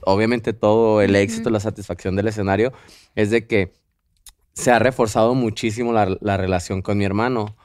Obviamente 0.00 0.52
todo 0.52 1.00
el 1.00 1.14
éxito, 1.14 1.48
la 1.48 1.60
satisfacción 1.60 2.16
del 2.16 2.26
escenario 2.26 2.72
es 3.14 3.30
de 3.30 3.46
que 3.46 3.72
se 4.56 4.72
ha 4.72 4.78
reforzado 4.80 5.34
muchísimo 5.34 5.92
la, 5.92 6.16
la 6.20 6.36
relación 6.36 6.82
con 6.82 6.98
mi 6.98 7.04
hermano. 7.04 7.56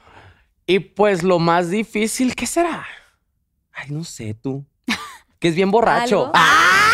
Y 0.66 0.78
pues 0.78 1.24
lo 1.24 1.40
más 1.40 1.70
difícil, 1.70 2.36
¿qué 2.36 2.46
será? 2.46 2.86
Ay, 3.72 3.90
no 3.90 4.04
sé, 4.04 4.34
tú. 4.34 4.64
Que 5.40 5.48
es 5.48 5.56
bien 5.56 5.70
borracho. 5.72 6.30
¡Ah! 6.34 6.92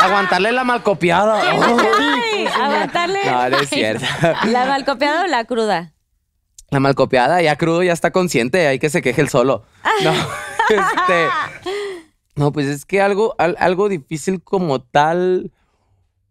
Aguantarle 0.00 0.52
la 0.52 0.64
malcopiada. 0.64 1.40
Ay, 1.50 2.46
aguantarle. 2.46 3.20
No, 3.24 3.48
no 3.48 3.58
es 3.58 3.70
cierto. 3.70 4.04
¿La 4.44 4.66
malcopiada 4.66 5.22
o 5.24 5.26
la 5.26 5.44
cruda? 5.44 5.94
La 6.70 6.80
malcopiada, 6.80 7.40
ya 7.40 7.56
crudo, 7.56 7.82
ya 7.84 7.92
está 7.92 8.10
consciente, 8.10 8.66
hay 8.66 8.78
que 8.80 8.90
se 8.90 9.00
queje 9.00 9.20
el 9.22 9.28
solo. 9.28 9.64
No, 10.02 10.12
este. 10.68 11.28
No, 12.34 12.52
pues 12.52 12.66
es 12.66 12.84
que 12.84 13.00
algo, 13.00 13.34
al- 13.38 13.56
algo 13.60 13.88
difícil 13.88 14.42
como 14.42 14.82
tal, 14.82 15.52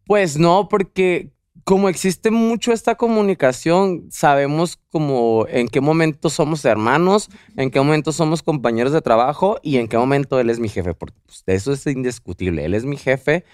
pues 0.06 0.38
no, 0.38 0.68
porque 0.68 1.32
como 1.66 1.90
existe 1.90 2.30
mucho 2.30 2.72
esta 2.72 2.94
comunicación, 2.94 4.06
sabemos 4.12 4.78
como 4.92 5.48
en 5.50 5.68
qué 5.68 5.82
momento 5.82 6.30
somos 6.30 6.64
hermanos, 6.64 7.28
en 7.58 7.72
qué 7.72 7.80
momento 7.80 8.12
somos 8.12 8.44
compañeros 8.44 8.94
de 8.94 9.02
trabajo 9.02 9.58
y 9.64 9.78
en 9.78 9.88
qué 9.88 9.98
momento 9.98 10.40
él 10.40 10.52
es 10.52 10.60
mi 10.60 10.70
jefe, 10.70 10.94
porque 10.94 11.18
pues, 11.26 11.44
eso 11.48 11.74
es 11.74 11.86
indiscutible. 11.88 12.64
Él 12.66 12.76
es 12.76 12.86
mi 12.86 12.98
jefe 12.98 13.46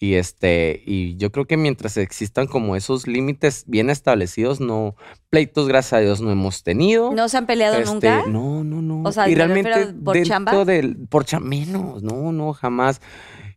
y 0.00 0.14
este, 0.14 0.82
y 0.84 1.16
yo 1.16 1.30
creo 1.30 1.46
que 1.46 1.56
mientras 1.56 1.96
existan 1.96 2.48
como 2.48 2.74
esos 2.74 3.06
límites 3.06 3.62
bien 3.68 3.88
establecidos, 3.88 4.58
no, 4.58 4.96
pleitos, 5.28 5.68
gracias 5.68 5.92
a 5.92 5.98
Dios, 6.00 6.20
no 6.20 6.32
hemos 6.32 6.64
tenido. 6.64 7.12
¿No 7.12 7.28
se 7.28 7.36
han 7.36 7.46
peleado 7.46 7.76
Este, 7.76 7.88
nunca? 7.88 8.24
No, 8.26 8.64
no, 8.64 8.82
no. 8.82 9.02
O 9.08 9.12
sea, 9.12 9.28
y 9.28 9.30
me 9.30 9.36
realmente 9.36 9.86
por 10.04 10.20
chamba. 10.22 10.64
del 10.64 10.96
por 11.08 11.24
cha- 11.24 11.38
menos, 11.38 12.02
no, 12.02 12.32
no, 12.32 12.52
jamás. 12.52 13.00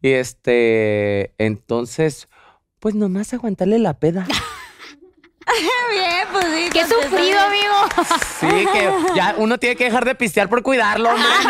Y 0.03 0.09
este, 0.11 1.33
entonces, 1.43 2.27
pues 2.83 2.95
nomás 2.95 3.33
aguantarle 3.33 3.79
la 3.79 3.93
peda. 3.93 4.27
Bien, 5.91 6.27
pues 6.33 6.45
sí. 6.45 6.69
¡Qué 6.73 6.81
sufrido, 6.85 7.39
amigo! 7.39 8.07
Sí, 8.41 8.65
que 8.73 8.89
ya 9.15 9.35
uno 9.37 9.57
tiene 9.57 9.75
que 9.77 9.85
dejar 9.85 10.03
de 10.03 10.15
pistear 10.15 10.49
por 10.49 10.63
cuidarlo, 10.63 11.09
hombre. 11.09 11.23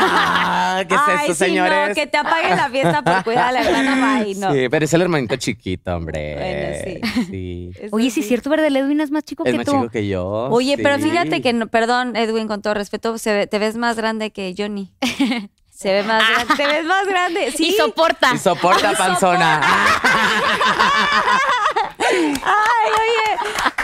No, 0.83 0.87
¿Qué 0.87 0.95
es 0.95 1.01
Ay, 1.05 1.15
esto, 1.21 1.33
sí, 1.33 1.45
señores? 1.45 1.89
no, 1.89 1.95
que 1.95 2.07
te 2.07 2.17
apaguen 2.17 2.55
la 2.57 2.69
fiesta 2.69 3.01
por 3.03 3.23
cuidar 3.23 3.47
a 3.49 3.51
la 3.51 3.61
hermana, 3.61 4.15
ay, 4.17 4.35
no. 4.35 4.51
Sí, 4.53 4.67
pero 4.69 4.85
es 4.85 4.93
el 4.93 5.01
hermanito 5.03 5.35
chiquito, 5.37 5.95
hombre. 5.95 6.35
Bueno, 6.35 7.21
sí. 7.31 7.71
Eso 7.79 7.95
Oye, 7.95 8.09
sí 8.11 8.19
es 8.21 8.27
cierto, 8.27 8.49
¿verdad? 8.51 8.67
El 8.67 8.75
Edwin 8.77 8.99
es 9.01 9.09
más 9.11 9.23
chico 9.23 9.43
Es 9.45 9.51
que 9.51 9.57
más 9.57 9.65
tú. 9.65 9.71
chico 9.73 9.89
que 9.89 10.07
yo. 10.07 10.25
Oye, 10.51 10.77
pero 10.77 10.97
sí. 10.97 11.03
fíjate 11.09 11.41
que, 11.41 11.53
no, 11.53 11.67
perdón, 11.67 12.15
Edwin, 12.15 12.47
con 12.47 12.61
todo 12.61 12.73
respeto, 12.75 13.17
se 13.17 13.33
ve- 13.33 13.47
te 13.47 13.57
ves 13.59 13.75
más 13.77 13.95
grande 13.95 14.31
que 14.31 14.53
Johnny. 14.57 14.91
Se 15.83 15.91
ve 15.93 16.03
más 16.03 16.23
grande, 16.27 16.55
te 16.55 16.65
ves 16.67 16.85
más 16.85 17.05
grande. 17.05 17.51
Sí. 17.51 17.67
Y 17.67 17.73
soporta. 17.73 18.31
Y 18.33 18.37
soporta, 18.39 18.93
panzona. 18.93 19.61
Ay, 21.99 22.91
oye, 22.91 23.37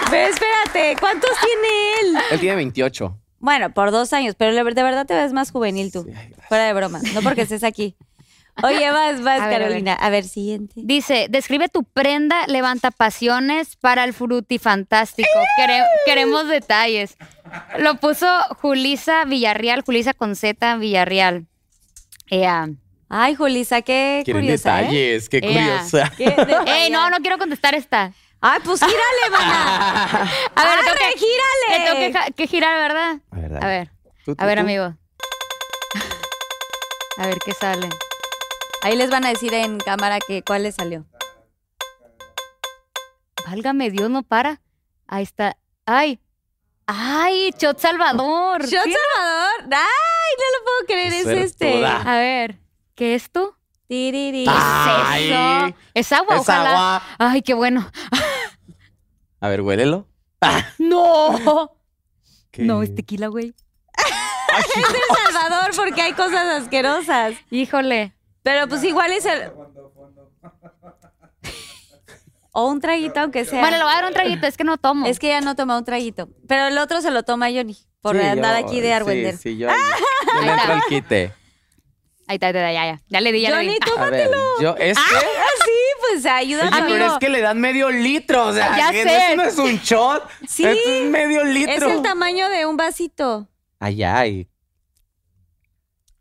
pero 0.09 0.27
espérate, 0.33 0.95
¿cuántos 0.99 1.29
tiene 1.39 1.67
él? 2.01 2.17
Él 2.31 2.39
tiene 2.39 2.55
28. 2.55 3.17
Bueno, 3.39 3.73
por 3.73 3.91
dos 3.91 4.13
años, 4.13 4.35
pero 4.37 4.53
de 4.53 4.63
verdad 4.83 5.05
te 5.05 5.13
ves 5.13 5.33
más 5.33 5.51
juvenil 5.51 5.91
tú. 5.91 6.03
Sí. 6.03 6.13
Fuera 6.47 6.65
de 6.65 6.73
broma, 6.73 6.99
no 7.13 7.21
porque 7.21 7.41
estés 7.43 7.63
aquí. 7.63 7.95
Oye, 8.63 8.91
vas, 8.91 9.21
vas, 9.23 9.41
A 9.41 9.47
ver, 9.47 9.55
a 9.55 9.59
ver. 9.59 9.67
Carolina. 9.67 9.93
A 9.93 10.09
ver, 10.09 10.25
siguiente. 10.25 10.73
Dice, 10.75 11.27
describe 11.29 11.69
tu 11.69 11.83
prenda 11.83 12.45
levanta 12.47 12.91
pasiones 12.91 13.75
para 13.77 14.03
el 14.03 14.13
frutifantástico. 14.13 15.29
Quere- 15.57 15.85
queremos 16.05 16.47
detalles. 16.47 17.15
Lo 17.77 17.95
puso 17.95 18.27
Julisa 18.61 19.23
Villarreal, 19.25 19.81
Julisa 19.85 20.13
con 20.13 20.35
Z 20.35 20.75
Villarreal. 20.77 21.45
Ea. 22.30 22.69
Ay, 23.09 23.36
Julisa, 23.36 23.82
qué 23.82 24.21
Quieren 24.23 24.43
curiosa, 24.43 24.80
¿eh? 24.80 24.84
detalles, 24.84 25.30
qué 25.30 25.38
Ea. 25.38 25.41
curiosa. 25.41 26.13
Qué. 26.15 26.36
Ey, 26.67 26.89
no, 26.91 27.09
no 27.09 27.17
quiero 27.17 27.38
contestar 27.38 27.73
esta. 27.75 28.13
Ay, 28.41 28.59
pues 28.63 28.80
gírale, 28.80 29.30
mana. 29.32 30.21
A 30.55 30.63
ver, 30.63 30.77
Arre, 30.80 30.97
que- 31.13 31.19
gírale. 31.19 31.95
Le 31.95 32.09
tengo 32.11 32.34
que, 32.36 32.47
girar, 32.47 32.77
¿verdad? 32.77 33.19
A 33.32 33.36
ver. 33.39 33.63
A 33.63 33.67
ver, 33.67 33.89
Tú, 34.25 34.36
tú, 34.36 34.43
a 34.43 34.45
ver, 34.45 34.57
tú. 34.59 34.61
amigo. 34.61 34.93
A 37.17 37.27
ver 37.27 37.38
qué 37.43 37.51
sale. 37.53 37.89
Ahí 38.82 38.95
les 38.95 39.09
van 39.09 39.25
a 39.25 39.30
decir 39.30 39.53
en 39.53 39.77
cámara 39.80 40.19
que 40.25 40.41
cuál 40.41 40.63
les 40.63 40.75
salió. 40.75 41.05
Válgame 43.45 43.89
Dios, 43.89 44.09
no 44.09 44.23
para. 44.23 44.61
Ahí 45.07 45.23
está. 45.23 45.57
Ay. 45.86 46.19
Ay, 46.91 47.51
Chot 47.57 47.77
Salvador. 47.79 48.61
Shot 48.65 48.83
Sí. 48.83 48.93
Salvador. 49.15 49.73
Ay, 49.73 50.31
no 50.37 50.57
lo 50.57 50.63
puedo 50.65 50.85
creer, 50.87 51.11
Qué 51.11 51.19
es 51.21 51.27
este. 51.51 51.85
A 51.85 52.15
ver, 52.17 52.59
¿qué 52.95 53.13
es 53.15 53.23
esto? 53.23 53.55
Tiriri. 53.87 54.45
Ay. 54.47 55.29
Eso. 55.31 55.75
Es 55.93 56.11
agua, 56.11 56.35
Es 56.35 56.41
ojalá. 56.41 56.69
agua. 56.71 57.03
Ay, 57.19 57.41
qué 57.43 57.53
bueno. 57.53 57.89
A 59.39 59.47
ver, 59.49 59.61
huélelo. 59.61 60.07
No. 60.79 61.71
¿Qué? 62.51 62.63
No, 62.63 62.81
es 62.81 62.93
tequila, 62.95 63.27
güey. 63.27 63.53
Es 63.97 64.77
El 64.77 65.33
Salvador 65.33 65.71
porque 65.75 66.01
hay 66.01 66.13
cosas 66.13 66.61
asquerosas. 66.63 67.35
Híjole. 67.51 68.13
Pero 68.41 68.67
pues 68.67 68.83
igual 68.83 69.11
es 69.11 69.25
el. 69.25 69.51
O 72.51 72.67
un 72.69 72.81
traguito, 72.81 73.19
aunque 73.19 73.45
sea. 73.45 73.59
Bueno, 73.61 73.77
le 73.77 73.83
voy 73.83 73.91
a 73.91 73.95
dar 73.97 74.05
un 74.05 74.13
traguito, 74.13 74.47
es 74.47 74.57
que 74.57 74.63
no 74.63 74.77
tomo. 74.77 75.05
Es 75.07 75.19
que 75.19 75.27
ya 75.27 75.41
no 75.41 75.55
toma 75.55 75.77
un 75.77 75.85
traguito. 75.85 76.29
Pero 76.47 76.67
el 76.67 76.77
otro 76.79 77.01
se 77.01 77.11
lo 77.11 77.23
toma 77.23 77.47
Johnny. 77.51 77.77
Por 78.01 78.17
Sí, 78.19 78.25
andar 78.25 78.59
yo- 78.59 78.65
aquí 78.67 78.79
de 78.81 78.93
Argüender. 78.93 79.33
Sí, 79.37 79.51
sí, 79.53 79.57
yo, 79.57 79.67
yo 79.69 80.41
le 80.41 80.51
entro 80.51 80.73
al 80.73 80.81
quite. 80.89 81.33
Ahí 82.27 82.35
está, 82.35 82.47
ahí 82.47 82.51
está, 82.55 82.71
ya, 82.71 82.85
ya. 82.85 83.01
Ya 83.07 83.21
le 83.21 83.31
di, 83.31 83.41
ya 83.41 83.49
le 83.49 83.55
Johnny, 83.55 83.69
di. 83.83 83.91
A 84.01 84.09
ver, 84.09 84.29
yo, 84.61 84.75
es 84.77 84.97
que... 84.97 85.03
Ah, 85.15 85.19
sí, 85.65 85.71
pues 86.01 86.25
ayúdame. 86.25 86.69
Oye, 86.77 86.85
pero 86.93 87.05
es 87.07 87.17
que 87.19 87.29
le 87.29 87.41
dan 87.41 87.59
medio 87.59 87.89
litro, 87.89 88.45
o 88.47 88.53
sea, 88.53 88.77
Ya 88.77 88.91
que 88.91 89.03
sé. 89.03 89.15
eso 89.27 89.35
no 89.35 89.43
es 89.43 89.57
un 89.57 89.77
shot, 89.79 90.23
Sí. 90.47 90.63
esto 90.65 90.89
es 90.89 91.09
medio 91.09 91.41
Es 91.43 91.49
litro. 91.49 91.89
el 91.89 92.01
tamaño 92.03 92.47
de 92.49 92.65
un 92.67 92.77
vasito. 92.77 93.47
Ay, 93.79 94.03
ay. 94.03 94.47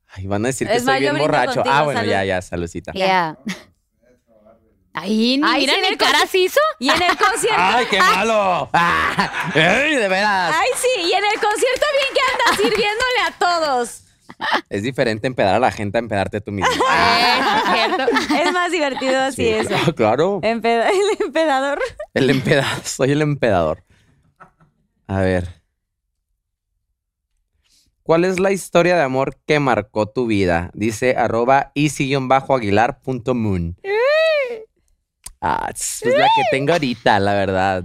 Ay, 0.09 0.27
van 0.27 0.45
a 0.45 0.49
decir 0.49 0.67
que 0.67 0.75
Es 0.77 0.85
más, 0.85 0.95
estoy 0.97 1.07
yo 1.07 1.13
bien 1.13 1.25
brindo 1.27 1.39
borracho. 1.39 1.55
contigo, 1.57 1.75
ah, 1.77 1.83
bueno, 1.85 2.01
salud. 2.01 2.11
ya, 2.13 2.25
ya, 2.25 2.43
saludcita. 2.43 2.93
Ya. 2.95 3.37
Ay, 4.95 5.39
mira, 5.39 5.75
en 5.79 5.85
el 5.85 5.97
cara 5.97 6.27
se 6.27 6.39
hizo. 6.39 6.59
Y 6.81 6.89
en 6.91 7.03
el 7.03 7.17
concierto. 7.17 7.57
¡Ay, 7.57 7.87
qué 7.91 7.99
malo! 8.01 8.69
Ah, 8.75 9.51
¡Ay, 9.55 9.95
de 9.97 10.09
veras! 10.09 10.55
Ay, 10.59 10.69
sí, 10.77 10.89
y 11.09 11.13
en 11.13 11.25
el 11.25 11.41
concierto 11.41 11.87
bien 11.93 12.15
que 12.15 12.21
andas 12.33 12.57
sirviéndole 12.63 13.21
a 13.27 13.33
todos. 13.39 14.03
Es 14.69 14.83
diferente 14.85 15.27
empedar 15.27 15.57
a 15.57 15.59
la 15.59 15.73
gente 15.73 15.99
a 15.99 16.01
empedarte 16.01 16.41
tú 16.41 16.53
mismo. 16.53 16.71
Eh, 16.73 17.41
es 17.41 17.65
cierto. 17.75 18.05
Es 18.37 18.53
más 18.53 18.71
divertido 18.71 19.21
así 19.21 19.43
Sí, 19.43 19.49
eso. 19.49 19.69
claro, 19.71 19.95
claro. 19.95 20.39
Empeda- 20.43 20.89
el 20.91 21.17
empedador. 21.27 21.81
El 22.15 22.31
empedador, 22.31 22.85
soy 22.85 23.11
el 23.13 23.23
empedador. 23.23 23.83
A 25.09 25.21
ver. 25.21 25.59
¿Cuál 28.05 28.25
es 28.25 28.39
la 28.39 28.53
historia 28.53 28.95
de 28.97 29.03
amor 29.03 29.37
que 29.47 29.59
marcó 29.61 30.07
tu 30.09 30.27
vida? 30.27 30.71
Dice 30.73 31.17
arroba 31.17 31.73
easy-aguilar.moon. 31.75 33.77
Ah, 35.41 35.69
es 35.73 36.03
la 36.05 36.25
que 36.27 36.43
tengo 36.51 36.73
ahorita, 36.73 37.19
la 37.21 37.35
verdad. 37.35 37.85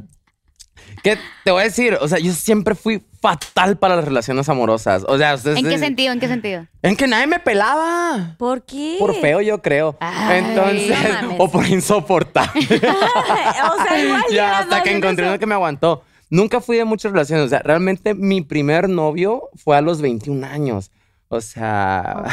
¿Qué 1.04 1.18
te 1.43 1.51
voy 1.51 1.62
a 1.62 1.64
decir? 1.66 1.97
O 2.01 2.08
sea, 2.08 2.20
yo 2.20 2.32
siempre 2.34 2.76
fui 2.76 3.01
fatal 3.22 3.78
para 3.78 3.95
las 3.95 4.06
relaciones 4.06 4.47
amorosas. 4.49 5.04
O 5.08 5.18
sea, 5.18 5.34
ustedes- 5.36 5.58
¿En 5.58 5.68
qué 5.70 5.78
sentido? 5.80 6.14
¿En 6.14 6.20
qué 6.20 6.28
sentido? 6.28 6.68
En 6.82 6.95
que 6.95 7.08
nadie 7.08 7.28
me 7.28 7.39
pelaba. 7.39 8.36
¿Por 8.38 8.64
qué? 8.66 8.97
Por 8.99 9.16
feo, 9.16 9.41
yo 9.41 9.62
creo. 9.62 9.97
Ay, 9.99 10.43
Entonces, 10.45 10.97
no 11.24 11.36
o 11.39 11.49
por 11.51 11.66
insoportable. 11.68 12.62
o 12.66 13.84
sea, 13.84 13.99
igual 14.04 14.24
ya, 14.32 14.60
hasta 14.60 14.84
que 14.84 14.91
en 14.91 14.97
encontré 14.97 15.28
uno 15.28 15.39
que 15.39 15.45
me 15.45 15.56
aguantó. 15.56 16.04
Nunca 16.30 16.62
fui 16.62 16.78
de 16.78 16.86
muchas 16.86 17.12
relaciones. 17.12 17.45
O 17.45 17.49
sea, 17.49 17.60
realmente 17.60 18.14
mi 18.14 18.41
primer 18.41 18.89
novio 18.89 19.49
fue 19.56 19.78
a 19.78 19.82
los 19.82 20.01
21 20.01 20.43
años. 20.45 20.91
O 21.30 21.41
sea. 21.41 22.24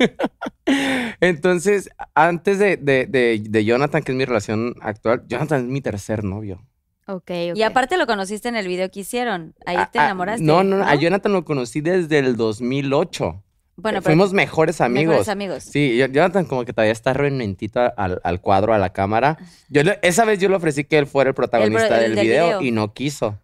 entonces, 1.20 1.90
antes 2.14 2.58
de, 2.58 2.76
de, 2.76 3.06
de- 3.06 3.42
de 3.48 3.64
Jonathan, 3.64 4.02
que 4.02 4.12
es 4.12 4.18
mi 4.18 4.24
relación 4.24 4.74
actual, 4.80 5.22
Jonathan 5.28 5.62
es 5.62 5.66
mi 5.66 5.80
tercer 5.80 6.24
novio. 6.24 6.62
Ok, 7.06 7.30
ok. 7.50 7.56
Y 7.56 7.62
aparte 7.62 7.96
lo 7.96 8.06
conociste 8.06 8.48
en 8.48 8.56
el 8.56 8.68
video 8.68 8.90
que 8.90 9.00
hicieron. 9.00 9.54
Ahí 9.66 9.76
te 9.92 9.98
Ah, 9.98 10.02
ah, 10.02 10.04
enamoraste. 10.06 10.44
No, 10.44 10.62
no, 10.62 10.78
no, 10.78 10.84
a 10.84 10.94
Jonathan 10.94 11.32
lo 11.32 11.44
conocí 11.44 11.80
desde 11.80 12.18
el 12.18 12.36
2008. 12.36 13.42
Bueno, 13.76 13.98
pero 14.00 14.02
Fuimos 14.12 14.32
mejores 14.32 14.80
amigos. 14.80 15.12
mejores 15.12 15.28
amigos. 15.28 15.62
Sí, 15.64 15.96
Jonathan 16.12 16.44
como 16.44 16.64
que 16.64 16.72
todavía 16.72 16.92
está 16.92 17.14
renuentito 17.14 17.80
al, 17.96 18.20
al 18.22 18.40
cuadro, 18.40 18.74
a 18.74 18.78
la 18.78 18.90
cámara. 18.92 19.38
Yo 19.70 19.82
le- 19.82 19.98
esa 20.02 20.24
vez 20.24 20.38
yo 20.38 20.48
le 20.50 20.56
ofrecí 20.56 20.84
que 20.84 20.98
él 20.98 21.06
fuera 21.06 21.30
el 21.30 21.34
protagonista 21.34 21.96
el 21.96 22.02
del, 22.02 22.14
del 22.16 22.26
video, 22.26 22.46
video. 22.46 22.62
y 22.62 22.70
no 22.72 22.92
quiso. 22.92 23.38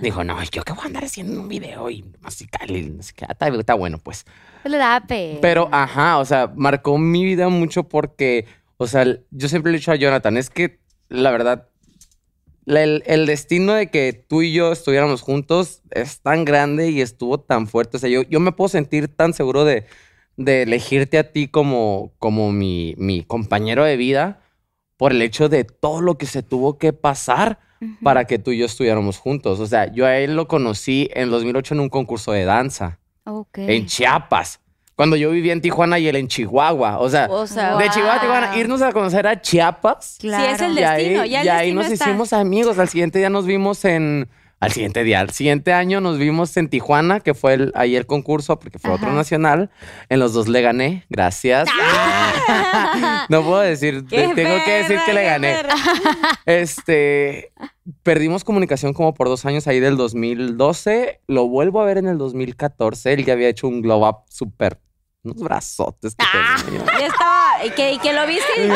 Dijo, 0.00 0.22
no, 0.24 0.42
yo 0.44 0.62
qué 0.62 0.72
voy 0.72 0.82
a 0.82 0.86
andar 0.86 1.04
haciendo 1.04 1.40
un 1.40 1.48
video 1.48 1.88
y 1.90 1.96
y 1.98 2.02
no 2.22 2.30
sé 2.30 2.46
qué. 3.14 3.24
Ah, 3.28 3.32
Está, 3.32 3.48
está 3.48 3.74
bueno, 3.74 3.98
pues. 3.98 4.24
Se 4.62 4.68
le 4.68 4.76
da 4.78 5.00
pe. 5.06 5.38
Pero, 5.40 5.68
ajá, 5.72 6.18
o 6.18 6.24
sea, 6.24 6.52
marcó 6.54 6.98
mi 6.98 7.24
vida 7.24 7.48
mucho 7.48 7.84
porque, 7.84 8.46
o 8.76 8.86
sea, 8.86 9.04
yo 9.30 9.48
siempre 9.48 9.72
le 9.72 9.76
he 9.76 9.80
dicho 9.80 9.92
a 9.92 9.96
Jonathan, 9.96 10.36
es 10.36 10.50
que, 10.50 10.80
la 11.08 11.30
verdad, 11.30 11.68
la- 12.64 12.82
el, 12.82 13.02
el 13.06 13.26
destino 13.26 13.72
de 13.74 13.90
que 13.90 14.12
tú 14.12 14.42
y 14.42 14.52
yo 14.52 14.72
estuviéramos 14.72 15.22
juntos 15.22 15.82
es 15.92 16.20
tan 16.20 16.44
grande 16.44 16.90
y 16.90 17.00
estuvo 17.00 17.38
tan 17.40 17.66
fuerte. 17.68 17.96
O 17.96 18.00
sea, 18.00 18.10
yo, 18.10 18.22
yo 18.22 18.40
me 18.40 18.52
puedo 18.52 18.68
sentir 18.68 19.08
tan 19.08 19.32
seguro 19.34 19.64
de, 19.64 19.86
de 20.36 20.62
elegirte 20.62 21.18
a 21.18 21.32
ti 21.32 21.48
como, 21.48 22.12
como 22.18 22.50
mi, 22.52 22.94
mi 22.98 23.22
compañero 23.22 23.84
de 23.84 23.96
vida 23.96 24.40
por 24.96 25.12
el 25.12 25.22
hecho 25.22 25.48
de 25.48 25.64
todo 25.64 26.00
lo 26.00 26.18
que 26.18 26.26
se 26.26 26.42
tuvo 26.42 26.78
que 26.78 26.92
pasar 26.92 27.60
para 28.02 28.24
que 28.24 28.38
tú 28.38 28.50
y 28.52 28.58
yo 28.58 28.66
estuviéramos 28.66 29.18
juntos. 29.18 29.60
O 29.60 29.66
sea, 29.66 29.92
yo 29.92 30.06
a 30.06 30.16
él 30.18 30.34
lo 30.36 30.48
conocí 30.48 31.08
en 31.14 31.30
2008 31.30 31.74
en 31.74 31.80
un 31.80 31.88
concurso 31.88 32.32
de 32.32 32.44
danza 32.44 32.98
Ok. 33.24 33.58
en 33.58 33.86
Chiapas. 33.86 34.60
Cuando 34.94 35.16
yo 35.16 35.30
vivía 35.30 35.52
en 35.52 35.60
Tijuana 35.60 35.98
y 35.98 36.08
él 36.08 36.16
en 36.16 36.26
Chihuahua. 36.26 36.98
O 37.00 37.10
sea, 37.10 37.26
O 37.30 37.46
sea, 37.46 37.76
de 37.76 37.90
Chihuahua 37.90 38.16
a 38.16 38.20
Tijuana, 38.20 38.56
irnos 38.58 38.80
a 38.80 38.92
conocer 38.92 39.26
a 39.26 39.38
Chiapas. 39.40 40.16
Claro. 40.20 40.44
Sí, 40.44 40.50
es 40.54 40.60
el 40.62 40.78
y 40.78 40.82
ahí, 40.82 41.02
destino, 41.04 41.24
ya 41.26 41.40
el 41.40 41.46
y 41.46 41.48
ahí 41.50 41.56
destino 41.58 41.82
nos 41.82 41.92
está. 41.92 42.04
hicimos 42.08 42.32
amigos. 42.32 42.78
Al 42.78 42.88
siguiente 42.88 43.18
día 43.18 43.28
nos 43.28 43.44
vimos 43.44 43.84
en. 43.84 44.28
Al 44.58 44.72
siguiente 44.72 45.04
día, 45.04 45.20
al 45.20 45.30
siguiente 45.30 45.74
año 45.74 46.00
nos 46.00 46.16
vimos 46.16 46.56
en 46.56 46.70
Tijuana, 46.70 47.20
que 47.20 47.34
fue 47.34 47.54
el, 47.54 47.72
ahí 47.74 47.94
el 47.94 48.06
concurso, 48.06 48.58
porque 48.58 48.78
fue 48.78 48.90
otro 48.90 49.12
nacional. 49.12 49.70
En 50.08 50.18
los 50.18 50.32
dos 50.32 50.48
le 50.48 50.62
gané, 50.62 51.04
gracias. 51.10 51.68
no 53.28 53.42
puedo 53.42 53.60
decir, 53.60 54.06
¡Qué 54.10 54.32
tengo 54.34 54.56
que 54.64 54.72
decir 54.72 54.98
que 55.04 55.12
le 55.12 55.24
gané. 55.24 55.56
perra! 55.56 55.74
Este, 56.46 57.52
perdimos 58.02 58.44
comunicación 58.44 58.94
como 58.94 59.12
por 59.12 59.28
dos 59.28 59.44
años 59.44 59.66
ahí 59.66 59.80
del 59.80 59.96
2012. 59.96 61.20
Lo 61.26 61.48
vuelvo 61.48 61.82
a 61.82 61.84
ver 61.84 61.98
en 61.98 62.06
el 62.06 62.16
2014. 62.18 63.12
Él 63.12 63.24
ya 63.24 63.34
había 63.34 63.48
hecho 63.48 63.68
un 63.68 63.82
glow 63.82 64.08
up 64.08 64.18
súper, 64.30 64.80
unos 65.22 65.42
brazotes 65.42 66.14
que 66.14 66.24
tenía. 66.64 66.84
Ya 66.98 67.06
estaba, 67.08 67.25
y 67.66 67.70
que, 67.70 67.92
y 67.92 67.98
que 67.98 68.12
lo 68.12 68.26
viste 68.26 68.44
y 68.56 68.68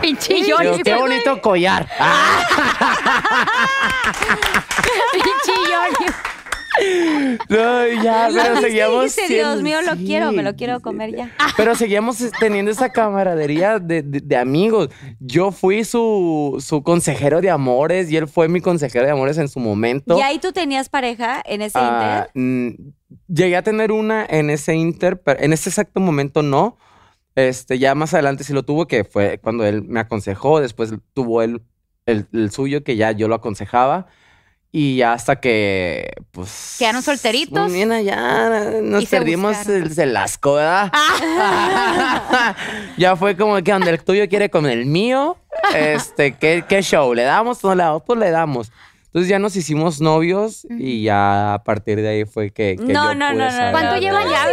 Pinche 0.00 0.34
Digo, 0.34 0.58
Johnny. 0.58 0.82
qué 0.82 0.94
bonito 0.94 1.40
collar. 1.40 1.88
Ah. 1.98 2.42
Pinche 5.12 5.52
Johnny. 5.68 6.12
No, 7.48 7.86
ya, 8.02 8.28
pero 8.32 8.60
seguíamos. 8.60 9.12
siendo- 9.12 9.34
Dios 9.34 9.62
mío, 9.62 9.82
lo 9.82 9.94
sí. 9.94 10.04
quiero, 10.06 10.32
me 10.32 10.42
lo 10.42 10.56
quiero 10.56 10.80
comer 10.80 11.14
ya. 11.14 11.30
Pero 11.56 11.74
seguíamos 11.74 12.18
teniendo 12.40 12.70
esa 12.70 12.88
camaradería 12.90 13.78
de, 13.78 14.02
de- 14.02 14.20
de 14.20 14.36
amigos. 14.36 14.88
Yo 15.20 15.52
fui 15.52 15.84
su, 15.84 16.62
su 16.66 16.82
consejero 16.82 17.40
de 17.42 17.50
amores 17.50 18.10
y 18.10 18.16
él 18.16 18.26
fue 18.26 18.48
mi 18.48 18.60
consejero 18.60 19.04
de 19.04 19.12
amores 19.12 19.36
en 19.38 19.48
su 19.48 19.60
momento. 19.60 20.18
¿Y 20.18 20.22
ahí 20.22 20.38
tú 20.38 20.52
tenías 20.52 20.88
pareja 20.88 21.42
en 21.44 21.60
ese 21.62 21.78
Ah, 21.78 22.26
inter? 22.34 22.42
mm, 22.42 22.70
llegué 23.28 23.56
a 23.56 23.62
tener 23.62 23.92
una 23.92 24.24
en 24.28 24.48
ese 24.50 24.74
inter, 24.74 25.20
pero 25.20 25.40
en 25.40 25.52
ese 25.52 25.68
exacto 25.68 26.00
momento 26.00 26.42
no. 26.42 26.78
Este, 27.34 27.78
ya 27.78 27.94
más 27.94 28.12
adelante 28.14 28.44
sí 28.44 28.52
lo 28.52 28.62
tuvo, 28.64 28.86
que 28.86 29.04
fue 29.04 29.38
cuando 29.38 29.64
él 29.64 29.82
me 29.82 30.00
aconsejó. 30.00 30.60
Después 30.60 30.92
tuvo 31.14 31.42
él 31.42 31.62
el, 32.06 32.26
el 32.32 32.50
suyo, 32.50 32.84
que 32.84 32.96
ya 32.96 33.12
yo 33.12 33.28
lo 33.28 33.34
aconsejaba. 33.34 34.06
Y 34.74 34.96
ya 34.96 35.12
hasta 35.12 35.36
que, 35.36 36.10
pues... 36.30 36.76
¿Quedaron 36.78 37.02
solteritos? 37.02 37.70
Mira, 37.70 38.00
ya 38.00 38.80
nos 38.82 39.04
perdimos 39.04 39.54
buscaron. 39.58 39.82
el, 39.82 40.00
el 40.00 40.16
asco, 40.16 40.54
¿verdad? 40.54 40.90
ya 42.96 43.14
fue 43.16 43.36
como 43.36 43.62
que 43.62 43.70
donde 43.70 43.90
el 43.90 44.02
tuyo 44.02 44.26
quiere 44.30 44.48
con 44.48 44.64
el 44.64 44.86
mío. 44.86 45.36
Este, 45.74 46.32
¿qué, 46.38 46.64
qué 46.66 46.80
show? 46.82 47.12
¿Le 47.12 47.22
damos 47.22 47.62
o 47.62 47.68
no 47.68 47.74
le 47.74 47.82
damos? 47.82 48.02
Pues 48.06 48.18
le 48.18 48.30
damos. 48.30 48.72
Entonces 49.12 49.28
ya 49.28 49.38
nos 49.38 49.56
hicimos 49.56 50.00
novios 50.00 50.66
y 50.70 51.02
ya 51.02 51.52
a 51.52 51.64
partir 51.64 52.00
de 52.00 52.08
ahí 52.08 52.24
fue 52.24 52.50
que, 52.50 52.76
que 52.78 52.92
No, 52.94 53.12
yo 53.12 53.14
no, 53.14 53.28
pude 53.28 53.38
no, 53.40 53.50
no. 53.50 53.70
¿Cuánto 53.72 53.96
llevan 54.00 54.26
ya, 54.26 54.46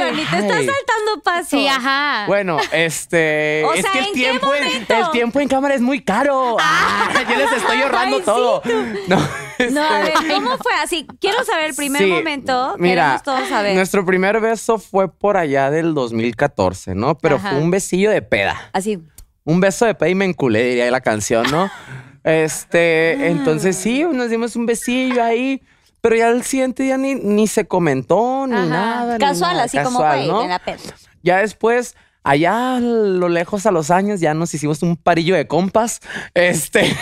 Johnny, 0.00 0.24
te 0.24 0.36
estás 0.38 0.56
saltando 0.64 1.22
pasos. 1.24 1.48
Sí, 1.48 1.66
ajá. 1.68 2.24
Bueno, 2.26 2.58
este, 2.72 3.62
O 3.64 3.72
es 3.74 3.82
sea, 3.82 3.92
que 3.92 3.98
el 4.00 4.04
¿en 4.06 4.12
qué 4.14 4.20
tiempo, 4.20 4.54
en, 4.54 4.64
momento? 4.64 4.94
el 4.94 5.10
tiempo 5.10 5.40
en 5.40 5.48
cámara 5.48 5.74
es 5.74 5.80
muy 5.80 6.02
caro. 6.02 6.56
Ah, 6.60 7.08
yo 7.28 7.36
les 7.36 7.52
estoy 7.52 7.82
ahorrando 7.82 8.16
Ay, 8.16 8.22
sí, 8.22 8.26
todo. 8.26 8.62
No, 9.08 9.28
No, 9.70 9.82
a 9.82 9.98
ver, 10.00 10.12
este, 10.20 10.34
¿cómo 10.34 10.58
fue 10.58 10.72
así? 10.82 11.06
Quiero 11.20 11.42
saber 11.44 11.66
el 11.70 11.74
primer 11.74 12.02
Sí, 12.02 12.08
momento. 12.10 12.74
Mira, 12.78 13.02
Queremos 13.02 13.22
todos 13.22 13.48
saber. 13.48 13.74
nuestro 13.74 14.04
primer 14.04 14.40
beso 14.40 14.78
fue 14.78 15.10
por 15.12 15.36
allá 15.36 15.70
del 15.70 15.94
2014, 15.94 16.94
¿no? 16.94 17.16
Pero 17.18 17.36
Ajá. 17.36 17.50
fue 17.50 17.58
un 17.58 17.70
besillo 17.70 18.10
de 18.10 18.22
peda. 18.22 18.70
Así. 18.72 18.98
Un 19.44 19.60
beso 19.60 19.86
de 19.86 19.94
peda 19.94 20.08
y 20.10 20.14
me 20.14 20.24
enculé, 20.24 20.62
diría 20.64 20.90
la 20.90 21.00
canción, 21.00 21.46
¿no? 21.50 21.70
Este, 22.24 23.16
Ah. 23.20 23.26
entonces 23.26 23.76
sí, 23.76 24.02
nos 24.04 24.28
dimos 24.30 24.56
un 24.56 24.66
besillo 24.66 25.22
ahí, 25.22 25.62
pero 26.06 26.14
ya 26.14 26.28
al 26.28 26.44
siguiente 26.44 26.84
día 26.84 26.96
ni, 26.96 27.16
ni 27.16 27.48
se 27.48 27.66
comentó, 27.66 28.46
ni 28.46 28.54
Ajá. 28.54 28.66
nada. 28.66 29.12
ni 29.14 29.18
Casual, 29.18 29.54
nada, 29.54 29.64
así 29.64 29.76
como, 29.78 29.98
casual, 29.98 30.28
¿no? 30.28 30.42
en 30.44 30.50
la 30.50 30.60
peda. 30.60 30.78
Ya 31.24 31.38
después, 31.38 31.96
allá 32.22 32.76
a 32.76 32.80
lo 32.80 33.28
lejos 33.28 33.66
a 33.66 33.72
los 33.72 33.90
años, 33.90 34.20
ya 34.20 34.32
nos 34.32 34.54
hicimos 34.54 34.82
un 34.82 34.96
parillo 34.96 35.34
de 35.34 35.48
compas. 35.48 35.98
Este. 36.32 36.82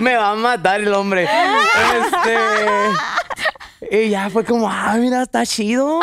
Me 0.00 0.16
va 0.16 0.32
a 0.32 0.34
matar 0.34 0.80
el 0.80 0.92
hombre. 0.92 1.28
Este. 2.02 2.36
Y 4.04 4.08
ya 4.10 4.28
fue 4.28 4.44
como, 4.44 4.68
ah, 4.68 4.96
mira, 4.98 5.22
está 5.22 5.46
chido. 5.46 6.00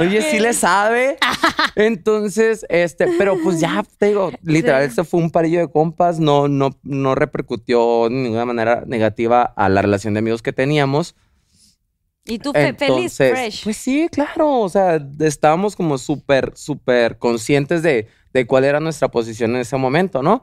Oye, 0.00 0.22
sí 0.22 0.40
le 0.40 0.52
sabe. 0.54 1.18
Entonces, 1.76 2.66
este, 2.68 3.06
pero 3.18 3.36
pues 3.42 3.60
ya 3.60 3.84
te 3.98 4.06
digo, 4.06 4.30
literal, 4.42 4.82
este 4.82 5.04
fue 5.04 5.20
un 5.20 5.30
parillo 5.30 5.60
de 5.60 5.70
compas, 5.70 6.18
no, 6.18 6.48
no, 6.48 6.70
no 6.82 7.14
repercutió 7.14 8.08
de 8.08 8.14
ninguna 8.14 8.44
manera 8.46 8.84
negativa 8.86 9.42
a 9.42 9.68
la 9.68 9.82
relación 9.82 10.14
de 10.14 10.18
amigos 10.18 10.42
que 10.42 10.52
teníamos. 10.52 11.14
Y 12.24 12.38
tú 12.38 12.52
fe- 12.52 12.74
feliz, 12.74 13.16
fresh. 13.16 13.64
Pues 13.64 13.76
sí, 13.76 14.08
claro. 14.10 14.60
O 14.60 14.68
sea, 14.68 15.00
estábamos 15.20 15.74
como 15.76 15.98
súper, 15.98 16.52
súper 16.54 17.18
conscientes 17.18 17.82
de, 17.82 18.08
de 18.32 18.46
cuál 18.46 18.64
era 18.64 18.78
nuestra 18.80 19.08
posición 19.08 19.52
en 19.54 19.62
ese 19.62 19.76
momento, 19.76 20.22
¿no? 20.22 20.42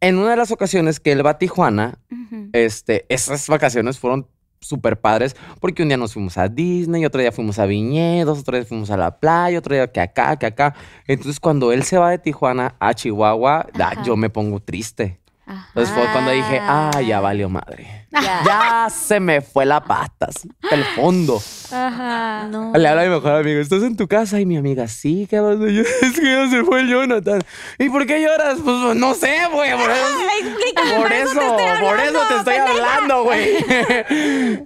En 0.00 0.18
una 0.18 0.30
de 0.30 0.36
las 0.36 0.50
ocasiones 0.50 0.98
que 1.00 1.12
él 1.12 1.24
va 1.24 1.30
a 1.30 1.38
Tijuana, 1.38 1.98
este, 2.52 3.04
esas 3.08 3.46
vacaciones 3.48 3.98
fueron 4.00 4.26
súper 4.62 4.98
padres 5.00 5.36
porque 5.60 5.82
un 5.82 5.88
día 5.88 5.96
nos 5.96 6.14
fuimos 6.14 6.38
a 6.38 6.48
Disney, 6.48 7.04
otro 7.04 7.20
día 7.20 7.32
fuimos 7.32 7.58
a 7.58 7.66
Viñedos, 7.66 8.38
otro 8.40 8.56
día 8.56 8.64
fuimos 8.66 8.90
a 8.90 8.96
la 8.96 9.18
playa, 9.20 9.58
otro 9.58 9.74
día 9.74 9.86
que 9.92 10.00
acá, 10.00 10.36
que 10.36 10.46
acá. 10.46 10.74
Entonces, 11.06 11.38
cuando 11.38 11.72
él 11.72 11.82
se 11.84 11.98
va 11.98 12.10
de 12.10 12.18
Tijuana 12.18 12.74
a 12.80 12.94
Chihuahua, 12.94 13.66
da- 13.74 14.02
yo 14.04 14.16
me 14.16 14.30
pongo 14.30 14.60
triste. 14.60 15.20
Ajá. 15.52 15.66
Entonces 15.68 15.94
fue 15.94 16.04
cuando 16.12 16.30
dije, 16.30 16.58
ah, 16.60 16.90
Ah. 16.94 17.00
ya 17.02 17.20
valió 17.20 17.48
madre. 17.48 18.06
Ya. 18.10 18.42
Ya 18.44 18.88
se 18.90 19.20
me 19.20 19.40
fue 19.40 19.64
la 19.64 19.82
así, 19.82 20.48
hasta 20.62 20.74
el 20.74 20.84
fondo. 20.84 21.40
Ajá. 21.72 22.46
No. 22.50 22.72
Le 22.74 22.88
habla 22.88 23.02
a 23.02 23.04
mi 23.06 23.10
mejor 23.10 23.32
amigo, 23.32 23.60
¿estás 23.60 23.82
en 23.82 23.96
tu 23.96 24.06
casa? 24.06 24.38
Y 24.40 24.46
mi 24.46 24.56
amiga, 24.56 24.86
sí. 24.88 25.22
Y 25.22 25.74
yo, 25.74 25.82
es 26.02 26.20
que 26.20 26.24
ya 26.24 26.48
se 26.50 26.62
fue 26.64 26.80
el 26.80 26.88
Jonathan. 26.88 27.40
¿Y 27.78 27.88
por 27.88 28.06
qué 28.06 28.20
lloras? 28.22 28.58
Pues 28.62 28.96
no 28.96 29.14
sé, 29.14 29.36
güey. 29.52 29.72
Por 29.72 29.90
eso, 29.90 30.06
Explícame, 30.42 30.94
por 31.02 31.12
eso, 31.12 31.40
por 31.80 32.00
eso 32.00 32.18
te 32.28 32.36
estoy 32.36 32.54
hablando, 32.56 33.24
güey. 33.24 33.56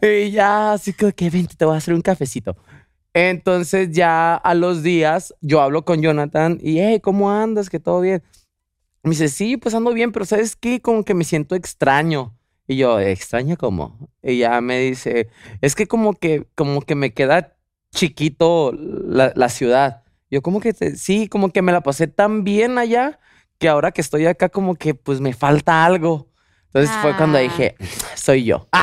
y 0.26 0.30
ya, 0.32 0.72
así 0.72 0.93
que, 0.93 1.12
que 1.12 1.30
vente, 1.30 1.55
te 1.57 1.64
voy 1.64 1.74
a 1.74 1.78
hacer 1.78 1.95
un 1.95 2.03
cafecito. 2.03 2.57
Entonces 3.14 3.91
ya 3.93 4.34
a 4.34 4.55
los 4.55 4.82
días 4.82 5.34
yo 5.41 5.62
hablo 5.62 5.84
con 5.87 6.03
Jonathan 6.03 6.59
y, 6.61 6.80
hey, 6.80 7.01
¿cómo 7.01 7.30
andas? 7.30 7.70
¿Que 7.70 7.80
todo 7.80 8.01
bien? 8.03 8.22
Me 9.07 9.11
dice, 9.11 9.28
sí, 9.28 9.57
pues 9.57 9.72
ando 9.72 9.92
bien, 9.92 10.11
pero 10.11 10.24
¿sabes 10.24 10.57
qué? 10.57 10.80
Como 10.82 11.04
que 11.04 11.14
me 11.14 11.22
siento 11.22 11.54
extraño. 11.54 12.34
Y 12.66 12.74
yo, 12.76 12.98
¿extraño 12.98 13.57
cómo? 13.57 14.11
Y 14.20 14.38
ya 14.38 14.61
me 14.61 14.80
dice, 14.80 15.28
es 15.61 15.76
que 15.76 15.86
como 15.86 16.14
que, 16.14 16.48
como 16.57 16.82
que 16.82 16.96
me 16.96 17.14
queda 17.14 17.54
chiquito 17.94 18.72
la, 18.76 19.30
la 19.36 19.48
ciudad. 19.48 20.02
Yo 20.28 20.42
como 20.42 20.59
que, 20.59 20.72
te- 20.72 20.96
sí, 20.96 21.28
como 21.28 21.50
que 21.52 21.62
me 21.62 21.70
la 21.70 21.82
pasé 21.82 22.09
tan 22.09 22.42
bien 22.42 22.78
allá 22.78 23.20
que 23.59 23.68
ahora 23.68 23.92
que 23.92 24.00
estoy 24.00 24.26
acá 24.26 24.48
como 24.48 24.74
que 24.74 24.94
pues 24.94 25.20
me 25.20 25.32
falta 25.34 25.84
algo. 25.84 26.32
Entonces 26.72 26.90
fue 27.00 27.16
cuando 27.16 27.38
Ah. 27.38 27.42
dije, 27.42 27.76
soy 28.16 28.42
yo. 28.42 28.66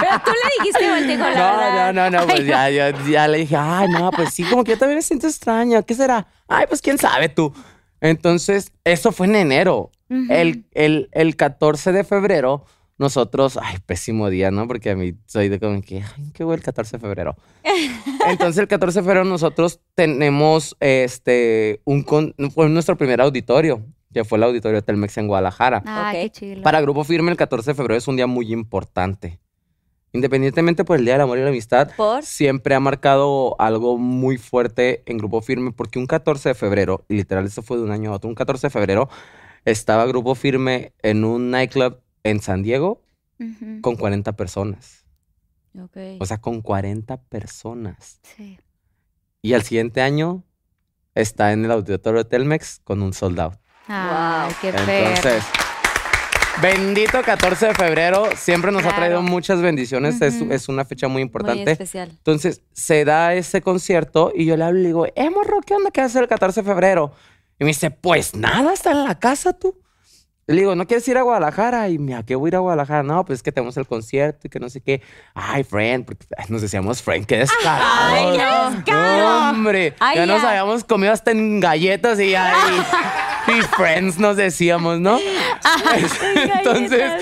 Pero 0.00 0.20
tú 0.24 0.30
le 0.30 0.62
dijiste, 0.64 0.90
o 0.90 0.96
él 0.96 1.06
te 1.06 1.12
dijo 1.16 1.22
la 1.24 1.34
No, 1.34 1.92
no, 1.92 2.10
no, 2.10 2.18
no, 2.20 2.26
pues 2.26 2.44
ya, 2.44 2.68
ya, 2.68 2.90
ya 3.06 3.26
le 3.28 3.38
dije, 3.38 3.56
ay, 3.56 3.88
no, 3.88 4.10
pues 4.10 4.34
sí, 4.34 4.44
como 4.44 4.62
que 4.62 4.72
yo 4.72 4.78
también 4.78 4.98
me 4.98 5.02
siento 5.02 5.26
extraño. 5.26 5.82
¿Qué 5.86 5.94
será? 5.94 6.26
Ay, 6.46 6.66
pues 6.68 6.82
quién 6.82 6.98
sabe 6.98 7.30
tú. 7.30 7.52
Entonces, 8.00 8.72
eso 8.84 9.12
fue 9.12 9.26
en 9.26 9.36
enero. 9.36 9.90
el, 10.08 10.64
el, 10.72 11.08
el 11.12 11.36
14 11.36 11.92
de 11.92 12.02
febrero, 12.04 12.64
nosotros, 12.98 13.58
ay, 13.62 13.76
pésimo 13.86 14.28
día, 14.28 14.50
¿no? 14.50 14.66
Porque 14.66 14.90
a 14.90 14.96
mí 14.96 15.14
soy 15.26 15.48
de 15.48 15.58
como 15.60 15.80
que, 15.82 16.02
ay, 16.02 16.30
qué 16.34 16.44
güey 16.44 16.56
el 16.58 16.62
14 16.64 16.96
de 16.96 17.00
febrero. 17.00 17.36
Entonces, 18.28 18.58
el 18.58 18.68
14 18.68 19.00
de 19.00 19.04
febrero 19.04 19.24
nosotros 19.24 19.80
tenemos 19.94 20.76
este, 20.80 21.80
un, 21.84 22.02
con- 22.02 22.34
fue 22.52 22.68
nuestro 22.68 22.96
primer 22.96 23.20
auditorio, 23.20 23.82
que 24.12 24.24
fue 24.24 24.38
el 24.38 24.44
auditorio 24.44 24.82
Telmex 24.82 25.16
en 25.18 25.28
Guadalajara. 25.28 25.78
Ok. 25.78 26.12
qué 26.12 26.30
chido. 26.30 26.62
Para 26.62 26.80
Grupo 26.80 27.04
Firme, 27.04 27.30
el 27.30 27.36
14 27.36 27.70
de 27.70 27.74
febrero 27.74 27.96
es 27.96 28.08
un 28.08 28.16
día 28.16 28.26
muy 28.26 28.52
importante. 28.52 29.38
Independientemente 30.12 30.84
por 30.84 30.98
el 30.98 31.04
Día 31.04 31.14
del 31.14 31.22
Amor 31.22 31.38
y 31.38 31.42
la 31.42 31.48
Amistad, 31.48 31.90
¿Por? 31.96 32.24
siempre 32.24 32.74
ha 32.74 32.80
marcado 32.80 33.54
algo 33.60 33.96
muy 33.96 34.38
fuerte 34.38 35.02
en 35.06 35.18
Grupo 35.18 35.40
Firme, 35.40 35.72
porque 35.72 35.98
un 35.98 36.06
14 36.06 36.50
de 36.50 36.54
febrero, 36.54 37.04
y 37.08 37.14
literal 37.14 37.46
esto 37.46 37.62
fue 37.62 37.76
de 37.76 37.84
un 37.84 37.92
año 37.92 38.10
a 38.12 38.16
otro, 38.16 38.28
un 38.28 38.34
14 38.34 38.66
de 38.66 38.70
febrero, 38.70 39.08
estaba 39.64 40.06
Grupo 40.06 40.34
Firme 40.34 40.92
en 41.02 41.24
un 41.24 41.50
nightclub 41.50 42.00
en 42.24 42.40
San 42.40 42.62
Diego 42.62 43.02
con 43.80 43.96
40 43.96 44.32
personas. 44.36 45.04
Ok. 45.80 45.96
O 46.18 46.26
sea, 46.26 46.38
con 46.38 46.60
40 46.60 47.16
personas. 47.22 48.20
Sí. 48.22 48.58
Y 49.42 49.54
al 49.54 49.62
siguiente 49.62 50.02
año 50.02 50.44
está 51.14 51.52
en 51.52 51.64
el 51.64 51.70
auditorio 51.70 52.26
Telmex 52.26 52.80
con 52.84 53.02
un 53.02 53.12
sold 53.12 53.40
out. 53.40 53.54
Ay, 53.86 54.52
qué 54.60 54.72
perro. 54.72 54.92
Entonces, 54.92 55.44
bendito 56.62 57.22
14 57.22 57.66
de 57.68 57.74
febrero, 57.74 58.28
siempre 58.36 58.72
nos 58.72 58.84
ha 58.84 58.94
traído 58.94 59.22
muchas 59.22 59.60
bendiciones, 59.62 60.20
es, 60.20 60.68
una 60.68 60.84
fecha 60.84 61.08
muy 61.08 61.14
Muy 61.14 61.22
importante. 61.22 61.70
especial. 61.70 62.10
Entonces, 62.10 62.62
se 62.72 63.04
da 63.04 63.34
ese 63.34 63.62
concierto 63.62 64.32
y 64.34 64.44
yo 64.44 64.56
le 64.56 64.64
hablo 64.64 64.80
y 64.80 64.86
digo, 64.86 65.06
eh, 65.06 65.30
morro, 65.30 65.60
¿qué 65.64 65.74
onda? 65.74 65.90
¿Qué 65.90 66.00
hacer 66.00 66.22
el 66.22 66.28
14 66.28 66.62
de 66.62 66.68
febrero? 66.68 67.12
Y 67.58 67.64
me 67.64 67.68
dice, 67.68 67.90
pues 67.90 68.34
nada, 68.34 68.72
está 68.72 68.90
en 68.92 69.04
la 69.04 69.18
casa 69.18 69.52
tú. 69.52 69.76
Le 70.50 70.62
digo, 70.62 70.74
¿no 70.74 70.84
quieres 70.84 71.06
ir 71.06 71.16
a 71.16 71.22
Guadalajara? 71.22 71.88
Y 71.90 71.98
me, 72.00 72.16
¿a 72.16 72.24
qué 72.24 72.34
voy 72.34 72.48
a 72.48 72.50
ir 72.50 72.56
a 72.56 72.58
Guadalajara? 72.58 73.04
No, 73.04 73.24
pues 73.24 73.38
es 73.38 73.42
que 73.44 73.52
tenemos 73.52 73.76
el 73.76 73.86
concierto 73.86 74.48
y 74.48 74.50
que 74.50 74.58
no 74.58 74.68
sé 74.68 74.80
qué. 74.80 75.00
Ay, 75.32 75.62
friend, 75.62 76.04
porque 76.04 76.26
ay, 76.36 76.46
nos 76.48 76.60
decíamos 76.60 77.00
friend, 77.02 77.24
qué 77.24 77.38
descarado. 77.38 77.84
Ay, 77.86 78.36
qué 78.36 78.76
descaro. 78.76 79.50
Hombre, 79.50 79.94
Ay, 80.00 80.16
ya, 80.16 80.26
nos 80.26 80.42
habíamos 80.42 80.82
comido 80.82 81.12
hasta 81.12 81.30
en 81.30 81.60
galletas 81.60 82.18
y 82.18 82.32
ya. 82.32 82.52
Y, 83.46 83.62
friends 83.76 84.18
nos 84.18 84.36
decíamos, 84.36 84.98
¿no? 84.98 85.20
Entonces, 86.58 87.12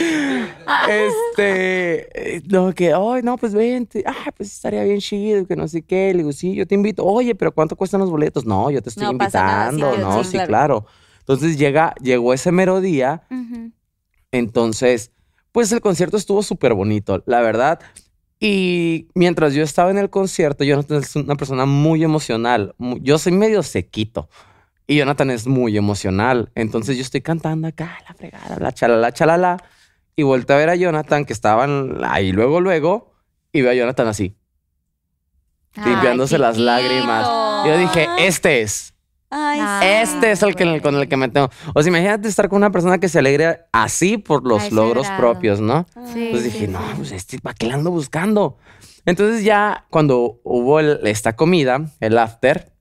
este, 0.89 2.43
no, 2.49 2.73
que, 2.73 2.95
ay, 2.95 3.21
no, 3.23 3.37
pues 3.37 3.53
vente, 3.53 4.05
ah, 4.07 4.31
pues 4.39 4.55
estaría 4.55 4.83
bien 4.85 5.01
chido, 5.01 5.47
que 5.47 5.55
no 5.55 5.69
sé 5.69 5.83
qué. 5.83 6.13
Le 6.13 6.21
digo, 6.21 6.33
sí, 6.33 6.55
yo 6.55 6.67
te 6.67 6.75
invito. 6.75 7.05
Oye, 7.05 7.35
pero 7.35 7.53
¿cuánto 7.53 7.77
cuestan 7.77 8.01
los 8.01 8.11
boletos? 8.11 8.47
No, 8.47 8.71
yo 8.71 8.81
te 8.81 8.89
estoy 8.89 9.05
No 9.05 9.19
pasa 9.19 9.45
nada, 9.45 9.71
sí, 9.71 9.77
invitando. 9.77 10.09
no, 10.09 10.25
sí, 10.25 10.31
sí, 10.31 10.37
claro. 10.39 10.49
claro. 10.49 10.87
Entonces 11.29 11.59
llega, 11.59 11.95
llegó 12.01 12.33
ese 12.33 12.53
mero 12.53 12.81
día. 12.81 13.23
Ujú. 13.31 13.71
Entonces, 14.33 15.13
pues 15.53 15.71
el 15.73 15.83
concierto 15.83 16.17
estuvo 16.17 16.43
súper 16.43 16.73
bonito, 16.73 17.23
la 17.27 17.43
verdad. 17.43 17.81
Y 18.41 19.09
mientras 19.15 19.53
yo 19.53 19.63
estaba 19.63 19.91
en 19.91 19.99
el 19.99 20.09
concierto, 20.09 20.65
Jonathan 20.65 21.03
es 21.03 21.15
una 21.17 21.35
persona 21.35 21.67
muy 21.67 22.03
emocional. 22.03 22.75
Yo 23.03 23.19
soy 23.19 23.33
medio 23.33 23.63
sequito. 23.63 24.31
Y 24.87 24.97
Jonathan 24.97 25.31
es 25.31 25.47
muy 25.47 25.77
emocional. 25.77 26.51
Entonces 26.55 26.97
yo 26.97 27.03
estoy 27.03 27.21
cantando 27.21 27.69
acá, 27.69 27.99
la 28.09 28.15
fregada, 28.15 28.57
la 28.59 28.73
chalala, 28.73 29.13
chalala. 29.13 29.63
Y 30.17 30.23
volteé 30.23 30.57
a 30.57 30.59
ver 30.59 30.71
a 30.71 30.77
Jonathan, 30.77 31.27
que 31.27 31.35
estaban 31.35 31.99
ahí 32.05 32.33
luego, 32.33 32.63
luego. 32.63 33.13
Y 33.53 33.61
veo 33.61 33.73
a 33.73 33.75
Jonathan 33.75 34.09
así, 34.09 34.35
Ay, 35.75 35.91
limpiándose 35.91 36.39
las 36.39 36.57
lágrimas. 36.57 37.27
Yo 37.67 37.77
dije, 37.77 38.09
este 38.19 38.63
es. 38.63 38.95
Ay, 39.31 39.59
Ah. 39.63 39.81
Este 40.03 40.31
es 40.31 40.43
el 40.43 40.55
que, 40.57 40.81
con 40.81 40.95
el 40.95 41.09
que 41.09 41.17
me 41.17 41.29
tengo. 41.29 41.51
O 41.75 41.83
sea, 41.83 41.91
imagínate 41.91 42.29
estar 42.29 42.49
con 42.49 42.57
una 42.57 42.71
persona 42.71 42.99
que 42.99 43.09
se 43.11 43.19
alegre 43.19 43.61
así 43.73 44.17
por 44.19 44.47
los 44.47 44.73
logros 44.73 45.07
propios, 45.19 45.61
¿no? 45.61 45.87
Sí, 46.15 46.29
Pues 46.31 46.43
sí, 46.45 46.51
dije, 46.51 46.69
no, 46.69 46.79
sí. 46.81 46.95
pues 46.97 47.13
este, 47.13 47.39
¿para 47.39 47.55
qué 47.55 47.67
la 47.67 47.75
ando 47.75 47.91
buscando? 47.91 48.57
Entonces 49.05 49.45
ya 49.45 49.87
cuando 49.91 50.41
hubo 50.45 50.81
el- 50.81 51.01
esta 51.07 51.37
comida, 51.37 51.81
el 52.01 52.17
after, 52.19 52.73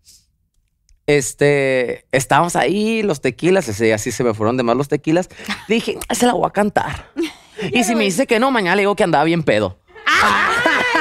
este, 1.05 2.05
estábamos 2.11 2.55
ahí, 2.55 3.01
los 3.03 3.21
tequilas, 3.21 3.67
ese 3.69 3.85
día 3.85 3.97
sí 3.97 4.11
se 4.11 4.23
me 4.23 4.33
fueron 4.33 4.57
de 4.57 4.63
más 4.63 4.75
los 4.75 4.87
tequilas. 4.87 5.29
Dije, 5.67 5.97
"Ah, 6.09 6.15
se 6.15 6.25
la 6.25 6.33
voy 6.33 6.45
a 6.47 6.51
cantar. 6.51 7.11
y 7.73 7.83
si 7.83 7.95
me 7.95 8.03
dice 8.05 8.27
que 8.27 8.39
no, 8.39 8.51
mañana 8.51 8.75
le 8.75 8.81
digo 8.83 8.95
que 8.95 9.03
andaba 9.03 9.23
bien 9.23 9.43
pedo. 9.43 9.79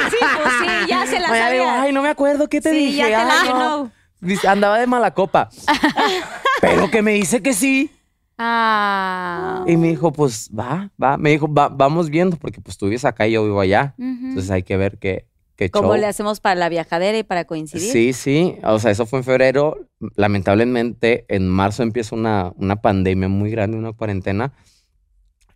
Sí, 0.09 0.17
pues 0.41 0.53
sí, 0.61 0.67
ya 0.89 1.05
se 1.05 1.19
la 1.19 1.27
digo, 1.27 1.65
sabía. 1.65 1.81
ay, 1.81 1.91
no 1.93 2.01
me 2.01 2.09
acuerdo 2.09 2.47
qué 2.49 2.61
te 2.61 2.71
Sí, 2.71 2.77
dije. 2.77 2.97
ya 2.97 3.05
te 3.07 3.11
la 3.25 3.41
Ay, 3.41 3.49
no". 3.49 3.91
Dice, 4.19 4.47
andaba 4.47 4.79
de 4.79 4.87
mala 4.87 5.13
copa. 5.13 5.49
Pero 6.61 6.89
que 6.89 7.01
me 7.01 7.13
dice 7.13 7.41
que 7.41 7.53
sí. 7.53 7.91
Ah. 8.37 9.63
Y 9.67 9.77
me 9.77 9.87
dijo, 9.89 10.11
pues 10.11 10.49
va, 10.57 10.91
va. 11.01 11.17
Me 11.17 11.31
dijo, 11.31 11.51
"Va- 11.51 11.69
vamos 11.69 12.09
viendo, 12.09 12.37
porque 12.37 12.61
pues 12.61 12.77
tú 12.77 12.85
vives 12.85 13.05
acá 13.05 13.27
y 13.27 13.31
yo 13.33 13.43
vivo 13.43 13.59
allá. 13.59 13.95
Entonces 13.97 14.51
hay 14.51 14.63
que 14.63 14.77
ver 14.77 14.97
qué, 14.99 15.27
qué 15.55 15.69
¿Cómo 15.71 15.89
show. 15.89 15.97
le 15.97 16.05
hacemos 16.07 16.39
para 16.39 16.55
la 16.55 16.69
viajadera 16.69 17.17
y 17.17 17.23
para 17.23 17.45
coincidir? 17.45 17.91
Sí, 17.91 18.13
sí. 18.13 18.57
O 18.63 18.77
sea, 18.79 18.91
eso 18.91 19.05
fue 19.05 19.19
en 19.19 19.25
febrero. 19.25 19.87
Lamentablemente, 20.15 21.25
en 21.29 21.47
marzo 21.47 21.83
empieza 21.83 22.15
una, 22.15 22.53
una 22.57 22.75
pandemia 22.77 23.27
muy 23.27 23.49
grande, 23.51 23.77
una 23.77 23.93
cuarentena, 23.93 24.53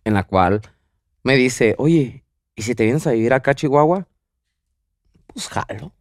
en 0.04 0.14
la 0.14 0.24
cual 0.24 0.60
me 1.22 1.36
dice, 1.36 1.76
oye, 1.78 2.24
¿y 2.56 2.62
si 2.62 2.74
te 2.74 2.84
vienes 2.84 3.06
a 3.06 3.12
vivir 3.12 3.32
acá 3.32 3.52
a 3.52 3.54
Chihuahua? 3.54 4.08
Pues 5.28 5.48
jalo. 5.48 5.92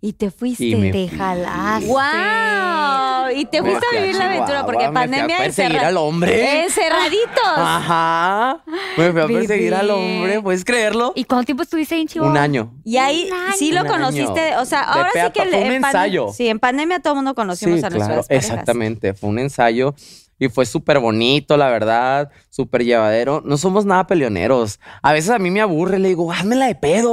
Y 0.00 0.12
te 0.12 0.30
fuiste. 0.30 0.64
Y 0.64 0.76
me 0.76 0.92
Te 0.92 1.08
fui. 1.08 1.18
jalaste. 1.18 1.86
¡Wow! 1.86 3.36
Y 3.36 3.44
te 3.46 3.60
Me 3.62 3.70
fuiste 3.70 3.86
fui 3.88 3.96
a 3.98 4.00
vivir 4.02 4.16
la 4.16 4.26
aventura 4.26 4.64
porque 4.66 4.78
me 4.84 4.84
fui 4.88 4.96
a 4.96 5.00
pandemia 5.00 5.38
perseguir 5.38 5.78
al 5.78 5.96
hombre. 5.96 6.64
Encerraditos. 6.64 7.42
Ajá. 7.56 8.62
Me 8.96 9.10
fui 9.12 9.20
a 9.20 9.26
perseguir 9.26 9.74
al 9.74 9.90
hombre, 9.90 10.40
¿puedes 10.42 10.64
creerlo? 10.64 11.12
¿Y 11.16 11.24
cuánto 11.24 11.46
tiempo 11.46 11.62
estuviste 11.62 11.94
ahí 11.96 12.02
en 12.02 12.08
Chihuahua? 12.08 12.30
Un 12.32 12.38
año. 12.38 12.72
Y 12.84 12.98
ahí 12.98 13.28
Un 13.30 13.52
sí 13.54 13.72
lo 13.72 13.84
conociste, 13.86 14.56
o 14.58 14.64
sea, 14.64 14.82
ahora 14.82 15.10
sí 15.12 15.18
que 15.32 15.42
fue 15.48 15.48
un 15.64 15.72
en 15.72 15.82
pande- 15.82 15.86
ensayo. 15.88 16.28
Sí, 16.32 16.48
en 16.48 16.58
pandemia 16.60 17.00
todo 17.00 17.14
el 17.14 17.16
mundo 17.16 17.34
conocimos 17.34 17.82
a 17.82 17.90
nuestras 17.90 18.26
parejas. 18.26 18.44
exactamente. 18.52 19.14
Fue 19.14 19.30
un 19.30 19.38
ensayo 19.38 19.94
y 20.38 20.48
fue 20.48 20.66
súper 20.66 20.98
bonito, 20.98 21.56
la 21.56 21.68
verdad, 21.68 22.30
súper 22.50 22.84
llevadero. 22.84 23.42
No 23.44 23.56
somos 23.56 23.86
nada 23.86 24.06
peleoneros. 24.06 24.80
A 25.02 25.12
veces 25.12 25.30
a 25.30 25.38
mí 25.38 25.50
me 25.50 25.60
aburre, 25.60 25.98
le 25.98 26.08
digo, 26.08 26.30
házmela 26.30 26.66
de 26.66 26.74
pedo. 26.74 27.10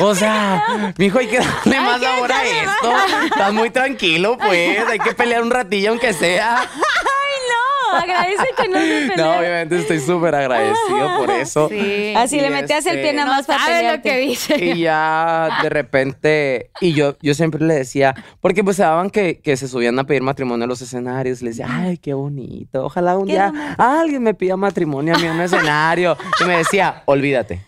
O 0.00 0.14
sea, 0.14 0.94
mijo, 0.98 1.18
hay 1.18 1.26
que 1.26 1.38
darle 1.38 1.80
más 1.80 2.00
sabor 2.00 2.32
a 2.32 2.44
esto. 2.44 2.92
Estás 3.24 3.52
muy 3.52 3.70
tranquilo, 3.70 4.38
pues. 4.38 4.78
Hay 4.88 4.98
que 4.98 5.14
pelear 5.14 5.42
un 5.42 5.50
ratillo, 5.50 5.90
aunque 5.90 6.12
sea. 6.12 6.68
No, 7.94 8.02
agradece 8.02 8.44
que 8.56 8.68
no 8.68 8.78
se 8.78 9.16
No, 9.16 9.38
obviamente 9.38 9.76
estoy 9.78 10.00
súper 10.00 10.34
agradecido 10.34 11.16
por 11.18 11.30
eso. 11.30 11.68
Sí. 11.74 12.14
Así 12.16 12.36
Y 12.36 12.40
le 12.40 12.50
metías 12.50 12.84
el 12.86 12.96
este- 12.96 13.02
pie 13.02 13.12
nada 13.12 13.26
No 13.26 13.32
más 13.36 13.46
para 13.46 13.58
sabes 13.64 13.96
lo 13.96 14.02
que 14.02 14.18
dice. 14.18 14.64
Y 14.64 14.80
ya 14.80 15.58
de 15.62 15.68
repente, 15.68 16.70
y 16.80 16.92
yo, 16.92 17.16
yo 17.20 17.34
siempre 17.34 17.64
le 17.64 17.74
decía, 17.74 18.14
porque 18.40 18.62
pues 18.62 18.76
se 18.76 18.82
daban 18.82 19.10
que, 19.10 19.40
que 19.40 19.56
se 19.56 19.68
subían 19.68 19.98
a 19.98 20.04
pedir 20.04 20.22
matrimonio 20.22 20.64
a 20.64 20.68
los 20.68 20.82
escenarios, 20.82 21.42
le 21.42 21.50
decía, 21.50 21.66
ay, 21.70 21.98
qué 21.98 22.14
bonito, 22.14 22.84
ojalá 22.84 23.16
un 23.16 23.26
día 23.26 23.52
alguien 23.78 24.22
me 24.22 24.34
pida 24.34 24.56
matrimonio 24.56 25.14
a 25.14 25.18
mí 25.18 25.24
en 25.26 25.32
un 25.32 25.40
escenario. 25.40 26.16
Y 26.40 26.44
me 26.44 26.58
decía, 26.58 27.02
olvídate, 27.06 27.60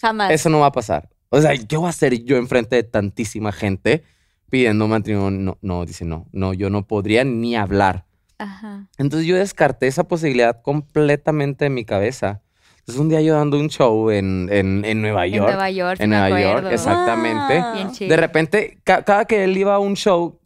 Jamás. 0.00 0.30
eso 0.30 0.48
no 0.48 0.60
va 0.60 0.66
a 0.66 0.72
pasar. 0.72 1.08
O 1.28 1.40
sea, 1.40 1.52
¿qué 1.56 1.76
voy 1.76 1.86
a 1.86 1.90
hacer 1.90 2.24
yo 2.24 2.36
enfrente 2.36 2.76
de 2.76 2.82
tantísima 2.82 3.52
gente 3.52 4.04
pidiendo 4.50 4.86
matrimonio? 4.88 5.40
No, 5.40 5.58
no, 5.62 5.86
dice, 5.86 6.04
no, 6.04 6.26
no, 6.32 6.52
yo 6.52 6.68
no 6.70 6.86
podría 6.86 7.24
ni 7.24 7.56
hablar. 7.56 8.04
Ajá. 8.42 8.88
Entonces 8.98 9.26
yo 9.26 9.36
descarté 9.36 9.86
esa 9.86 10.04
posibilidad 10.04 10.60
completamente 10.62 11.64
de 11.66 11.70
mi 11.70 11.84
cabeza. 11.84 12.42
Entonces 12.80 13.00
un 13.00 13.08
día 13.08 13.20
yo 13.20 13.34
dando 13.34 13.58
un 13.58 13.68
show 13.68 14.10
en, 14.10 14.48
en, 14.50 14.84
en 14.84 15.00
Nueva 15.02 15.26
En 15.26 15.32
York. 15.34 15.48
Nueva 15.48 15.70
York. 15.70 16.00
en 16.00 16.10
Nueva 16.10 16.40
York, 16.40 16.66
exactamente. 16.72 17.60
Wow. 17.60 17.72
Bien 17.74 17.92
chido. 17.92 18.10
De 18.10 18.16
repente, 18.16 18.78
ca- 18.84 19.04
cada 19.04 19.24
que 19.24 19.44
él 19.44 19.56
iba 19.56 19.74
a 19.74 19.78
un 19.78 19.94
show, 19.94 20.40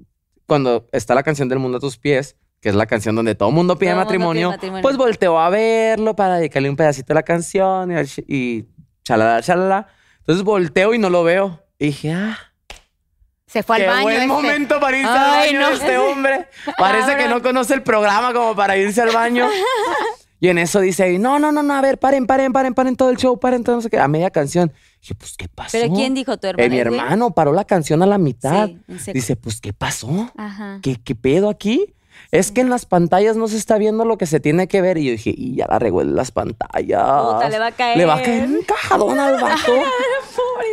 cuando 0.47 0.87
está 0.93 1.15
la 1.15 1.23
canción 1.23 1.49
del 1.49 1.59
mundo 1.59 1.79
a 1.79 1.81
tus 1.81 1.97
pies, 1.97 2.37
que 2.61 2.69
es 2.69 2.75
la 2.75 2.87
canción 2.87 3.15
donde 3.17 3.35
todo 3.35 3.49
el 3.49 3.55
mundo 3.55 3.79
pide 3.79 3.91
Todo 3.91 3.97
mundo 4.01 4.09
pide 4.09 4.19
matrimonio, 4.19 4.51
matrimonio. 4.51 4.83
pues 4.83 4.97
volteó 4.97 5.39
a 5.39 5.49
verlo 5.51 6.15
para 6.17 6.37
dedicarle 6.37 6.69
un 6.71 6.77
pedacito 6.77 7.09
de 7.09 7.15
la 7.15 7.23
canción 7.23 7.91
y, 7.93 7.95
y 8.29 8.67
chalala, 9.05 9.41
chalala. 9.43 9.87
Entonces 10.19 10.45
volteo 10.45 10.93
y 10.95 10.99
no 10.99 11.09
lo 11.11 11.23
veo. 11.25 11.63
Y 11.79 11.87
dije, 11.87 12.13
ah, 12.13 12.39
Se 13.47 13.63
fue 13.63 13.77
al 13.77 13.83
qué 13.83 13.89
baño. 13.89 14.03
buen 14.03 14.17
este. 14.17 14.27
momento 14.27 14.81
para 14.81 14.97
irse 14.99 15.09
al 15.11 15.19
Ay, 15.35 15.55
baño 15.55 15.61
no. 15.69 15.75
este 15.75 15.99
hombre. 15.99 16.49
Parece 16.79 17.17
que 17.17 17.29
no 17.29 17.41
conoce 17.43 17.75
el 17.75 17.83
programa 17.83 18.33
como 18.33 18.55
para 18.57 18.77
irse 18.77 19.01
al 19.03 19.13
baño. 19.13 19.49
Y 20.39 20.49
en 20.49 20.59
eso 20.59 20.81
dice, 20.81 21.19
no, 21.19 21.39
no, 21.39 21.51
no, 21.51 21.63
no, 21.63 21.73
a 21.73 21.81
ver, 21.81 21.97
paren, 21.99 22.27
paren, 22.27 22.53
paren, 22.53 22.75
paren 22.75 22.95
todo 22.95 23.09
el 23.09 23.17
show, 23.17 23.41
paren 23.41 23.65
todo, 23.65 23.77
no 23.77 23.81
sé 23.81 23.89
qué, 23.89 23.99
a 23.99 24.07
media 24.07 24.29
canción. 24.29 24.71
Dije, 25.01 25.15
pues, 25.15 25.35
¿qué 25.35 25.49
pasó? 25.49 25.79
¿Pero 25.81 25.95
quién 25.95 26.13
dijo 26.13 26.37
tu 26.37 26.47
hermano? 26.47 26.63
Eh, 26.67 26.69
mi 26.69 26.79
¿Es 26.79 26.85
de- 26.85 26.91
hermano 26.95 27.31
paró 27.31 27.55
la 27.55 27.65
canción 27.65 28.03
a 28.03 28.07
la 28.07 28.19
mitad. 28.19 28.69
Sí. 28.99 29.13
Dice, 29.15 29.35
pues, 29.37 29.63
¿qué 29.63 29.73
pasó? 29.73 30.31
Ajá. 30.37 30.81
¿Qué, 30.83 31.01
qué 31.03 31.15
pedo 31.15 31.49
aquí? 31.49 31.95
Es 32.33 32.51
que 32.53 32.61
en 32.61 32.71
las 32.71 32.87
pantallas 32.87 33.37
no 33.37 33.49
se 33.49 33.57
está 33.57 33.79
viendo 33.79 34.05
lo 34.05 34.19
que 34.19 34.27
se 34.27 34.41
tiene 34.41 34.67
que 34.69 34.83
ver. 34.83 34.99
Y 34.99 35.05
yo 35.07 35.11
dije, 35.13 35.33
y 35.37 35.55
ya 35.57 35.67
la 35.69 35.79
regó 35.79 36.03
en 36.03 36.15
las 36.17 36.31
pantallas. 36.33 37.03
Puta, 37.03 37.49
le 37.49 37.59
va 37.59 37.67
a 37.69 37.73
caer. 37.73 37.97
Le 37.99 38.05
va 38.05 38.15
a 38.17 38.23
caer 38.23 38.45
un 38.47 38.63
cajadón 38.63 39.19
al 39.19 39.35
vato. 39.41 39.73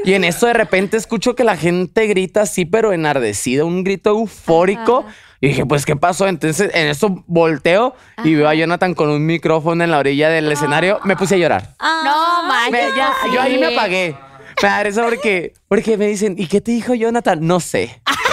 y 0.03 0.13
en 0.13 0.23
eso 0.23 0.47
de 0.47 0.53
repente 0.53 0.97
escucho 0.97 1.35
que 1.35 1.43
la 1.43 1.55
gente 1.57 2.07
grita 2.07 2.41
así, 2.41 2.65
pero 2.65 2.91
enardecida, 2.93 3.65
un 3.65 3.83
grito 3.83 4.09
eufórico. 4.11 5.05
Y 5.41 5.47
dije, 5.49 5.65
pues, 5.65 5.85
¿qué 5.85 5.97
pasó? 5.97 6.27
Entonces, 6.27 6.71
en 6.73 6.87
eso 6.87 7.21
volteo 7.27 7.95
y 8.23 8.33
veo 8.33 8.47
a 8.47 8.53
Jonathan 8.55 8.93
con 8.93 9.09
un 9.09 9.25
micrófono 9.25 9.83
en 9.83 9.91
la 9.91 9.97
orilla 9.99 10.29
del 10.29 10.49
escenario. 10.49 10.99
Me 11.03 11.17
puse 11.17 11.35
a 11.35 11.37
llorar. 11.37 11.75
Ah, 11.79 12.01
No, 12.05 12.47
manches. 12.47 12.93
Sí. 13.23 13.29
yo 13.33 13.41
ahí 13.41 13.57
me 13.59 13.65
apagué. 13.75 14.15
Me 14.61 14.69
da 14.69 14.83
risa 14.83 15.03
porque, 15.03 15.53
porque 15.67 15.97
me 15.97 16.07
dicen, 16.07 16.35
¿y 16.37 16.47
qué 16.47 16.61
te 16.61 16.71
dijo 16.71 16.93
Jonathan? 16.93 17.39
No 17.45 17.59
sé. 17.59 18.01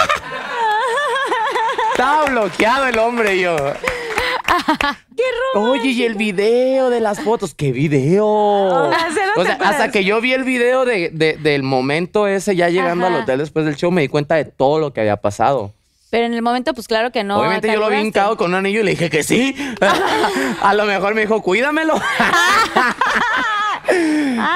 Estaba 2.21 2.41
bloqueado 2.41 2.87
el 2.87 2.99
hombre 2.99 3.35
y 3.35 3.41
yo. 3.41 3.55
Oye, 5.55 5.89
y 5.89 6.03
el 6.03 6.15
video 6.15 6.89
de 6.89 6.99
las 6.99 7.19
fotos, 7.21 7.53
¿qué 7.55 7.71
video? 7.71 8.27
O 8.27 8.89
sea, 8.91 9.11
¿se 9.11 9.25
no 9.25 9.33
te 9.35 9.43
sea, 9.43 9.53
acuerdas? 9.55 9.61
hasta 9.61 9.91
que 9.91 10.03
yo 10.03 10.21
vi 10.21 10.33
el 10.33 10.43
video 10.43 10.85
de, 10.85 11.09
de- 11.09 11.37
del 11.37 11.63
momento 11.63 12.27
ese, 12.27 12.55
ya 12.55 12.69
llegando 12.69 13.05
Ajá. 13.07 13.15
al 13.15 13.21
hotel 13.23 13.39
después 13.39 13.65
del 13.65 13.75
show, 13.75 13.91
me 13.91 14.01
di 14.01 14.07
cuenta 14.07 14.35
de 14.35 14.45
todo 14.45 14.79
lo 14.79 14.93
que 14.93 15.01
había 15.01 15.17
pasado. 15.17 15.71
Pero 16.11 16.25
en 16.25 16.33
el 16.33 16.41
momento, 16.41 16.73
pues 16.73 16.87
claro 16.87 17.11
que 17.11 17.23
no. 17.23 17.39
Obviamente 17.39 17.67
te 17.69 17.73
yo 17.73 17.79
lo 17.79 17.89
vi 17.89 17.97
hincado 17.97 18.37
con 18.37 18.49
un 18.51 18.55
anillo 18.55 18.81
y 18.81 18.83
le 18.83 18.91
dije 18.91 19.09
que 19.09 19.23
sí. 19.23 19.55
A 20.61 20.73
lo 20.73 20.85
mejor 20.85 21.15
me 21.15 21.21
dijo, 21.21 21.41
cuídamelo. 21.41 21.95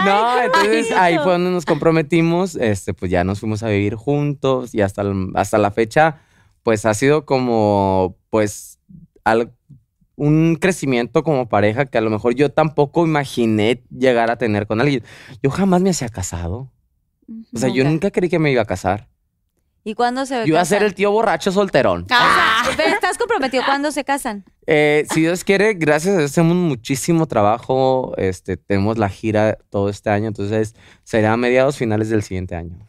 no, 0.06 0.42
entonces 0.42 0.88
qué 0.88 0.94
ahí 0.96 1.18
fue 1.18 1.32
donde 1.34 1.52
nos 1.52 1.66
comprometimos. 1.66 2.56
Este, 2.56 2.94
pues 2.94 3.10
ya 3.10 3.24
nos 3.24 3.40
fuimos 3.40 3.64
a 3.64 3.70
vivir 3.70 3.96
juntos 3.96 4.76
y 4.76 4.82
hasta, 4.82 5.04
hasta 5.36 5.58
la 5.58 5.72
fecha, 5.72 6.18
pues 6.66 6.84
ha 6.88 6.96
sido 6.96 7.26
como, 7.28 8.18
pues, 8.32 8.80
al- 9.24 9.54
un 10.16 10.56
crecimiento 10.60 11.24
como 11.24 11.48
pareja 11.48 11.86
que 11.86 12.00
a 12.00 12.02
lo 12.02 12.10
mejor 12.10 12.34
yo 12.34 12.50
tampoco 12.52 13.06
imaginé 13.06 13.84
llegar 13.92 14.32
a 14.32 14.38
tener 14.40 14.66
con 14.66 14.82
alguien. 14.82 15.04
Yo 15.44 15.52
jamás 15.52 15.82
me 15.84 15.92
hacía 15.92 16.10
casado. 16.10 16.72
O 17.54 17.58
sea, 17.60 17.70
yo 17.70 17.84
Nunca. 17.84 18.10
creí 18.10 18.30
que 18.32 18.40
me 18.40 18.52
iba 18.52 18.64
a 18.64 18.66
casar. 18.66 19.10
¿Y 19.84 19.94
cuándo 19.94 20.26
se 20.26 20.38
Yo 20.40 20.46
iba 20.48 20.62
a 20.62 20.66
ser 20.66 20.82
el 20.82 20.96
tío 20.96 21.12
borracho 21.12 21.52
solterón. 21.52 22.08
Ah, 22.10 22.64
pero 22.76 22.96
estás 22.96 23.20
comprometido. 23.20 23.64
¿Cuándo 23.64 23.92
se 23.92 24.04
casan? 24.04 24.44
Eh, 24.66 25.06
si 25.14 25.22
Dios 25.22 25.44
quiere, 25.44 25.76
gracias 25.76 26.16
a 26.16 26.18
Dios 26.18 26.32
hacemos 26.32 26.56
muchísimo 26.56 27.28
trabajo. 27.28 28.14
Este, 28.18 28.58
tenemos 28.58 28.98
la 28.98 29.10
gira 29.10 29.60
todo 29.70 29.90
este 29.90 30.10
año, 30.10 30.28
entonces 30.30 30.74
será 31.04 31.34
a 31.34 31.38
mediados 31.38 31.78
finales 31.78 32.10
del 32.10 32.24
siguiente 32.24 32.56
año. 32.56 32.80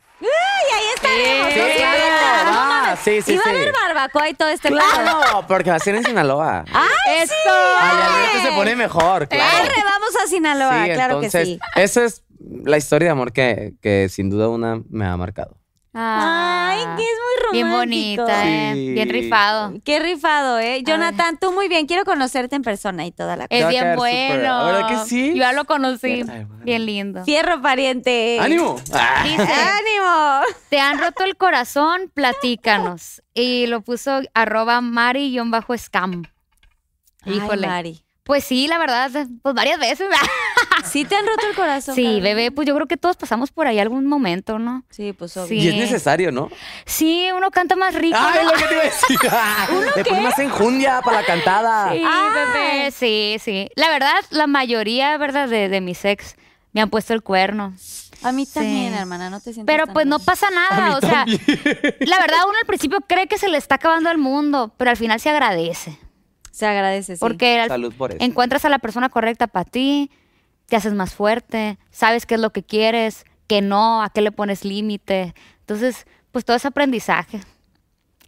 Sí, 3.03 3.23
sí, 3.23 3.33
y 3.35 3.37
va 3.37 3.43
a 3.47 3.51
haber 3.51 3.73
barbacoa 3.73 4.29
y 4.29 4.35
todo 4.35 4.49
este. 4.49 4.69
Claro, 4.69 5.45
porque 5.47 5.71
va 5.71 5.77
a 5.77 5.81
ser 5.81 5.95
en 5.95 6.05
Sinaloa. 6.05 6.65
¡Eso! 7.23 7.33
Ay, 7.47 7.97
al 8.03 8.27
rato 8.27 8.49
se 8.49 8.53
pone 8.57 8.77
mejor, 8.77 9.29
claro. 9.29 9.57
Arre, 9.65 9.83
vamos 9.85 10.17
a 10.25 10.27
Sinaloa, 10.29 10.85
Sí, 10.85 10.91
claro 10.93 11.15
entonces, 11.15 11.41
que 11.41 11.47
sí. 11.47 11.59
esa 11.77 12.05
es 12.05 12.23
la 12.65 12.77
historia 12.77 13.07
de 13.09 13.13
amor 13.13 13.33
que, 13.33 13.75
que 13.81 14.09
sin 14.09 14.31
duda 14.31 14.49
una 14.49 14.81
me 14.91 15.07
ha 15.07 15.17
marcado. 15.17 15.59
Ay, 15.99 16.81
que 16.97 17.03
es 17.03 17.19
muy 17.19 17.53
Bien 17.53 17.71
romántico. 17.71 18.23
bonita, 18.23 18.49
eh. 18.49 18.73
Sí. 18.75 18.93
Bien 18.93 19.09
rifado. 19.09 19.73
Qué 19.83 19.99
rifado, 19.99 20.59
¿eh? 20.59 20.83
Jonathan, 20.85 21.39
tú 21.41 21.53
muy 21.53 21.69
bien. 21.69 21.87
Quiero 21.87 22.05
conocerte 22.05 22.55
en 22.55 22.63
persona 22.63 23.07
y 23.07 23.13
toda 23.13 23.37
la 23.37 23.49
cosa. 23.49 23.61
Es 23.61 23.69
bien 23.69 23.97
bueno. 23.97 24.67
¿Verdad 24.67 24.89
que 24.89 25.09
sí? 25.09 25.31
Yo 25.31 25.37
ya 25.37 25.53
lo 25.53 25.65
conocí. 25.65 26.23
Bien 26.65 26.85
lindo. 26.85 27.25
Fierro 27.25 27.63
pariente. 27.63 28.39
¡Ánimo! 28.41 28.77
Ah. 28.93 29.23
Dice, 29.25 29.43
¡Ánimo! 29.43 30.47
te 30.69 30.81
han 30.81 30.99
roto 30.99 31.25
el 31.25 31.37
corazón, 31.37 32.11
platícanos. 32.13 33.23
Y 33.33 33.67
lo 33.67 33.81
puso 33.81 34.21
arroba 34.35 34.81
mari-scam. 34.81 36.25
Híjole. 37.25 37.67
Ay, 37.67 37.73
Mari. 37.73 38.06
Pues 38.27 38.43
sí, 38.45 38.67
la 38.67 38.77
verdad, 38.79 39.09
pues 39.41 39.55
varias 39.55 39.79
veces. 39.79 40.09
¿Sí 40.85 41.05
te 41.05 41.15
han 41.15 41.25
roto 41.27 41.47
el 41.49 41.55
corazón? 41.55 41.95
Sí, 41.95 42.21
bebé, 42.21 42.51
pues 42.51 42.67
yo 42.67 42.75
creo 42.75 42.87
que 42.89 42.97
todos 42.97 43.17
pasamos 43.17 43.53
por 43.53 43.69
ahí 43.69 43.79
algún 43.79 44.05
momento, 44.07 44.59
¿no? 44.59 44.83
Sí, 44.91 45.13
pues 45.13 45.37
obvio. 45.37 45.47
Sí. 45.49 45.59
Y 45.61 45.69
es 45.69 45.77
necesario, 45.77 46.33
¿no? 46.33 46.51
Sí, 46.85 47.29
uno 47.37 47.53
canta 47.53 47.77
más 47.77 47.95
rico. 47.95 48.19
¡Ay, 48.21 48.45
lo 48.45 48.53
que 48.53 48.65
te 48.65 48.75
iba 48.75 48.83
a 48.83 48.85
decir! 48.85 49.19
Le 49.97 50.05
pones 50.05 50.23
más 50.25 50.39
enjundia 50.41 51.01
para 51.03 51.21
la 51.21 51.27
cantada. 51.27 51.93
Sí, 51.93 52.03
Ay. 52.05 52.31
bebé, 52.35 52.91
sí, 52.91 53.37
sí. 53.41 53.69
La 53.77 53.91
verdad, 53.91 54.17
la 54.31 54.47
mayoría, 54.49 55.17
¿verdad? 55.19 55.49
De, 55.49 55.69
de 55.69 55.81
mis 55.81 56.05
ex 56.05 56.35
me 56.73 56.81
han 56.83 56.91
puesto 56.91 57.15
el 57.15 57.23
cuerno. 57.23 57.75
A 58.23 58.33
mí 58.33 58.45
Sí. 58.45 58.55
también, 58.55 58.93
hermana, 58.95 59.31
no 59.31 59.39
te 59.39 59.53
sientes 59.53 59.67
Pero 59.73 59.85
tan 59.87 59.95
pues 59.95 60.07
no 60.07 60.19
pasa 60.19 60.49
A 60.49 60.51
nada, 60.51 60.89
mí 60.89 60.95
o 60.97 61.01
sea, 61.01 61.11
también. 61.27 61.41
la 62.01 62.19
verdad 62.19 62.39
uno 62.49 62.59
al 62.61 62.67
principio 62.67 62.99
cree 63.07 63.29
que 63.29 63.39
se 63.39 63.49
le 63.49 63.57
está 63.59 63.77
acabando 63.77 64.11
el 64.11 64.19
mundo, 64.19 64.73
pero 64.77 64.91
al 64.91 64.97
final 64.97 65.21
se 65.21 65.31
agradece, 65.31 65.99
Se 66.57 66.67
agradece, 66.67 67.17
sí. 67.17 67.21
porque 67.21 67.61
al- 67.61 67.69
Salud 67.69 67.93
por 67.95 68.13
eso. 68.13 68.19
encuentras 68.25 68.65
a 68.65 68.71
la 68.71 68.79
persona 68.79 69.11
correcta 69.11 69.47
para 69.47 69.67
ti, 69.67 70.11
te 70.67 70.77
haces 70.77 70.95
más 70.95 71.13
fuerte, 71.15 71.79
sabes 71.91 72.25
qué 72.25 72.37
es 72.37 72.41
lo 72.41 72.51
que 72.51 72.63
quieres, 72.63 73.27
que 73.47 73.61
no, 73.61 74.03
a 74.03 74.09
qué 74.09 74.23
le 74.23 74.33
pones 74.33 74.65
límite. 74.65 75.35
Entonces, 75.61 76.07
pues 76.33 76.47
todo 76.47 76.57
es 76.57 76.65
aprendizaje. 76.65 77.41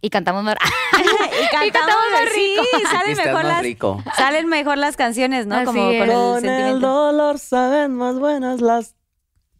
Y 0.01 0.11
cantamos 0.11 0.43
más. 0.43 0.55
y 0.93 1.71
cantamos, 1.71 1.95
más 2.11 2.29
sí, 2.33 2.55
rico. 2.55 2.87
salen 2.91 3.09
Estás 3.11 3.25
mejor 3.25 3.43
más 3.43 3.45
las 3.53 3.61
rico. 3.63 4.03
salen 4.15 4.47
mejor 4.47 4.77
las 4.77 4.95
canciones, 4.95 5.47
¿no? 5.47 5.55
Así 5.55 5.65
Como 5.65 5.89
es. 5.89 5.99
con 5.99 6.09
el 6.09 6.15
Con 6.15 6.35
el 6.35 6.41
sentimiento. 6.41 6.87
dolor 6.87 7.39
saben 7.39 7.95
más 7.95 8.19
buenas 8.19 8.61
las... 8.61 8.95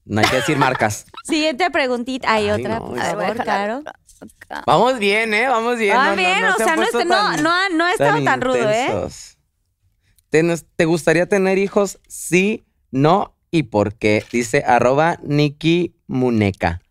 No 0.06 0.22
hay 0.22 0.28
que 0.28 0.36
decir 0.38 0.58
marcas. 0.58 1.06
Siguiente 1.24 1.70
preguntita. 1.72 2.32
Hay 2.32 2.50
Ay, 2.50 2.62
otra, 2.62 2.80
no, 2.80 2.86
por 2.86 2.98
ya. 2.98 3.04
Favor. 3.16 3.44
Caro. 3.44 3.82
Vamos 4.66 5.00
bien, 5.00 5.34
¿eh? 5.34 5.48
Vamos 5.48 5.78
bien. 5.78 5.96
Ah, 5.98 6.10
no, 6.12 6.16
bien, 6.16 6.42
no 6.42 6.54
o 6.54 6.58
se 6.58 6.64
sea, 6.64 6.76
no, 6.76 6.84
este- 6.84 7.06
tan- 7.06 7.44
no, 7.44 7.52
ha- 7.52 7.70
no 7.70 7.86
ha 7.86 7.92
estado 7.92 8.24
tan 8.24 8.42
rudo, 8.42 8.70
¿eh? 8.70 8.86
intensos. 8.88 9.38
¿Te, 10.30 10.44
¿Te 10.76 10.86
gustaría 10.86 11.28
tener 11.28 11.58
hijos? 11.58 12.00
Sí, 12.08 12.66
no 12.92 13.36
y 13.52 13.64
por 13.64 13.96
qué. 13.96 14.24
Dice 14.32 14.64
arroba 14.66 15.18
Nikki 15.24 15.96
Muneca. 16.08 16.82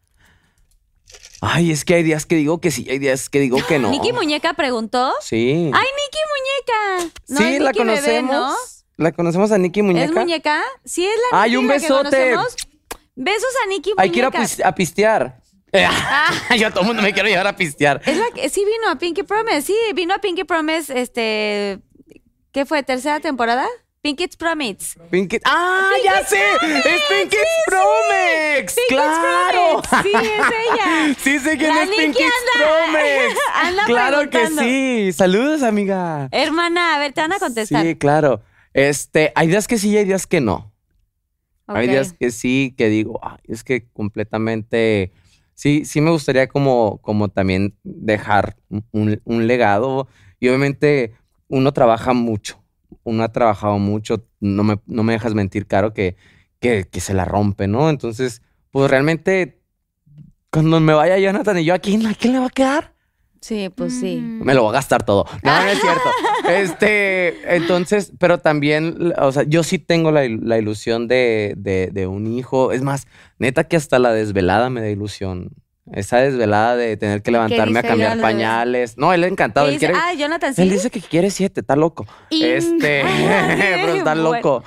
Ay, 1.40 1.70
es 1.70 1.84
que 1.84 1.94
hay 1.94 2.02
días 2.02 2.26
que 2.26 2.34
digo 2.34 2.60
que 2.60 2.70
sí, 2.72 2.86
hay 2.90 2.98
días 2.98 3.28
que 3.28 3.38
digo 3.38 3.58
que 3.68 3.78
no. 3.78 3.90
Nicky 3.90 4.12
Muñeca 4.12 4.54
preguntó. 4.54 5.12
Sí. 5.20 5.70
¡Ay, 5.72 5.86
Nicky 5.86 6.18
Muñeca! 6.34 7.12
Sí, 7.26 7.54
es 7.54 7.60
la 7.62 7.72
conocemos. 7.72 8.32
¿no? 8.34 8.56
La 8.96 9.12
conocemos 9.12 9.52
a 9.52 9.58
Nikki 9.58 9.82
Muñeca. 9.82 10.06
¿Es 10.06 10.10
muñeca? 10.12 10.60
Sí, 10.84 11.06
es 11.06 11.14
la 11.30 11.42
Ay, 11.42 11.50
Nicky 11.52 11.58
un 11.62 11.68
la 11.68 11.74
que 11.74 11.80
besote. 11.80 12.02
conocemos. 12.34 12.56
Besos 13.14 13.50
a 13.64 13.68
Nicky 13.68 13.90
Muñeca. 13.90 14.02
Hay 14.02 14.10
que 14.10 14.18
ir 14.18 14.64
a 14.64 14.74
pistear. 14.74 15.40
Yo 16.58 16.66
a 16.66 16.70
todo 16.70 16.80
el 16.82 16.86
mundo 16.86 17.02
me 17.02 17.12
quiero 17.12 17.28
llevar 17.28 17.46
a 17.46 17.56
pistear. 17.56 18.00
Es 18.06 18.16
la 18.16 18.26
que 18.34 18.48
sí 18.48 18.64
vino 18.64 18.90
a 18.90 18.96
Pinky 18.96 19.22
Promise, 19.22 19.62
sí, 19.62 19.76
vino 19.94 20.14
a 20.14 20.18
Pinky 20.18 20.44
Promise, 20.44 20.98
este, 21.00 21.78
¿qué 22.52 22.64
fue? 22.66 22.82
¿Tercera 22.82 23.20
temporada? 23.20 23.66
Pinky's 24.00 24.36
Promise. 24.36 24.96
Pinky- 25.10 25.40
¡Ah, 25.44 25.90
ya 26.04 26.24
sé! 26.24 26.40
¡Es 26.62 27.02
Pinky's 27.08 27.40
Promex! 27.66 28.74
Pinky's 28.74 28.88
¡Claro! 28.88 29.82
Sí, 30.02 30.12
es 30.14 30.22
ella. 30.24 31.14
Sí 31.18 31.38
sé 31.40 31.58
quién 31.58 31.74
La 31.74 31.82
es 31.82 31.90
anda- 31.90 32.12
Promex. 32.54 33.38
anda 33.54 33.84
claro 33.86 34.30
que 34.30 34.46
sí. 34.46 35.12
Saludos, 35.12 35.62
amiga. 35.64 36.28
Hermana, 36.30 36.94
a 36.94 36.98
ver, 37.00 37.12
te 37.12 37.20
van 37.20 37.32
a 37.32 37.38
contestar. 37.40 37.84
Sí, 37.84 37.96
claro. 37.96 38.40
Este, 38.72 39.32
hay 39.34 39.48
días 39.48 39.66
que 39.66 39.78
sí 39.78 39.90
y 39.90 39.96
hay 39.96 40.04
días 40.04 40.26
que 40.28 40.40
no. 40.40 40.72
Hay 41.66 41.88
días 41.88 42.12
que 42.18 42.30
sí, 42.30 42.74
que 42.78 42.88
digo, 42.88 43.20
"Ay, 43.22 43.38
es 43.48 43.62
que 43.64 43.86
completamente, 43.92 45.12
sí, 45.58 45.84
sí 45.84 46.00
me 46.00 46.12
gustaría 46.12 46.46
como, 46.46 46.98
como 47.02 47.30
también 47.30 47.74
dejar 47.82 48.56
un, 48.92 49.46
legado. 49.48 50.06
Y 50.38 50.46
obviamente 50.46 51.14
uno 51.48 51.72
trabaja 51.72 52.12
mucho, 52.12 52.62
uno 53.02 53.24
ha 53.24 53.32
trabajado 53.32 53.80
mucho, 53.80 54.24
no 54.38 54.62
me, 54.62 54.78
no 54.86 55.02
me 55.02 55.14
dejas 55.14 55.34
mentir, 55.34 55.66
Caro, 55.66 55.92
que, 55.92 56.16
que, 56.60 56.84
que 56.88 57.00
se 57.00 57.12
la 57.12 57.24
rompe, 57.24 57.66
¿no? 57.66 57.90
Entonces, 57.90 58.40
pues 58.70 58.88
realmente, 58.88 59.60
cuando 60.52 60.78
me 60.78 60.92
vaya 60.92 61.18
Jonathan 61.18 61.58
y 61.58 61.64
yo, 61.64 61.74
¿a 61.74 61.76
a 61.76 61.80
quién 61.80 62.02
le 62.04 62.38
va 62.38 62.46
a 62.46 62.50
quedar? 62.50 62.94
Sí, 63.40 63.70
pues 63.74 63.98
sí. 64.00 64.16
Mm. 64.16 64.44
Me 64.44 64.54
lo 64.54 64.62
voy 64.62 64.70
a 64.70 64.74
gastar 64.74 65.04
todo. 65.04 65.24
No, 65.42 65.62
no 65.62 65.68
es 65.68 65.80
cierto. 65.80 66.08
Este, 66.48 67.54
entonces, 67.56 68.12
pero 68.18 68.38
también, 68.38 69.12
o 69.18 69.32
sea, 69.32 69.42
yo 69.42 69.62
sí 69.62 69.78
tengo 69.78 70.10
la, 70.10 70.22
la 70.28 70.56
ilusión 70.58 71.06
de, 71.06 71.52
de, 71.58 71.90
de 71.92 72.06
un 72.06 72.26
hijo. 72.26 72.72
Es 72.72 72.82
más, 72.82 73.06
neta 73.38 73.64
que 73.64 73.76
hasta 73.76 73.98
la 73.98 74.12
desvelada 74.12 74.70
me 74.70 74.80
da 74.80 74.88
ilusión. 74.88 75.50
Esa 75.92 76.18
desvelada 76.18 76.76
de 76.76 76.96
tener 76.96 77.22
que 77.22 77.30
levantarme 77.30 77.78
a 77.80 77.82
cambiar 77.82 78.20
pañales. 78.20 78.96
No, 78.98 79.12
él 79.12 79.24
ha 79.24 79.26
encantado. 79.26 79.66
¿Qué 79.66 79.74
Él, 79.74 79.78
quiere- 79.78 79.94
Ah, 79.96 80.12
Jonathan, 80.14 80.54
sí. 80.54 80.62
él 80.62 80.70
dice 80.70 80.90
que 80.90 81.00
quiere 81.00 81.30
siete, 81.30 81.60
está 81.60 81.76
loco. 81.76 82.06
Y- 82.30 82.44
Este, 82.44 83.02
pero 83.82 83.94
está 83.94 84.14
Bueno. 84.14 84.62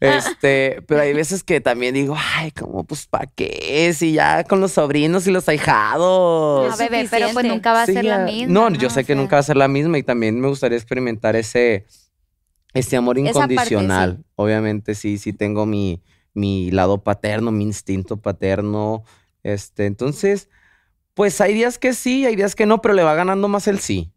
Este, 0.00 0.82
pero 0.86 1.02
hay 1.02 1.12
veces 1.12 1.42
que 1.44 1.60
también 1.60 1.94
digo, 1.94 2.16
ay, 2.36 2.50
como, 2.52 2.84
pues, 2.84 3.06
¿para 3.06 3.26
qué? 3.26 3.92
Si 3.94 4.12
ya 4.12 4.44
con 4.44 4.60
los 4.60 4.72
sobrinos 4.72 5.26
y 5.26 5.30
los 5.30 5.46
ahijados. 5.48 6.70
No, 6.70 6.76
bebé, 6.78 7.06
pero 7.10 7.28
pues 7.34 7.44
nunca 7.46 7.72
va 7.74 7.82
a 7.82 7.86
Sí, 7.86 7.92
ser 7.92 8.06
la 8.06 8.18
misma. 8.18 8.52
No, 8.52 8.70
yo 8.70 8.88
sé 8.88 9.00
O 9.00 9.04
que 9.04 9.14
nunca 9.14 9.36
va 9.36 9.40
a 9.40 9.44
ser 9.44 9.56
la 9.58 9.68
misma 9.68 9.98
y 9.98 10.02
también 10.02 10.40
me 10.40 10.48
gustaría 10.48 10.78
experimentar 10.78 11.36
ese, 11.36 11.84
ese 12.72 12.96
amor 12.96 13.16
parte, 13.16 13.28
incondicional. 13.28 14.16
sí. 14.18 14.24
Obviamente 14.36 14.94
sí, 14.94 15.18
sí 15.18 15.34
tengo 15.34 15.66
mi, 15.66 16.02
mi 16.32 16.70
lado 16.70 17.02
paterno, 17.04 17.52
mi 17.52 17.64
instinto 17.64 18.16
paterno. 18.16 19.04
Este, 19.42 19.84
entonces, 19.84 20.48
pues 21.12 21.40
hay 21.42 21.52
días 21.52 21.78
que 21.78 21.92
sí, 21.92 22.24
hay 22.24 22.36
días 22.36 22.54
que 22.54 22.64
no, 22.64 22.80
pero 22.80 22.94
le 22.94 23.02
va 23.02 23.14
ganando 23.14 23.48
más 23.48 23.68
el 23.68 23.80
sí. 23.80 24.10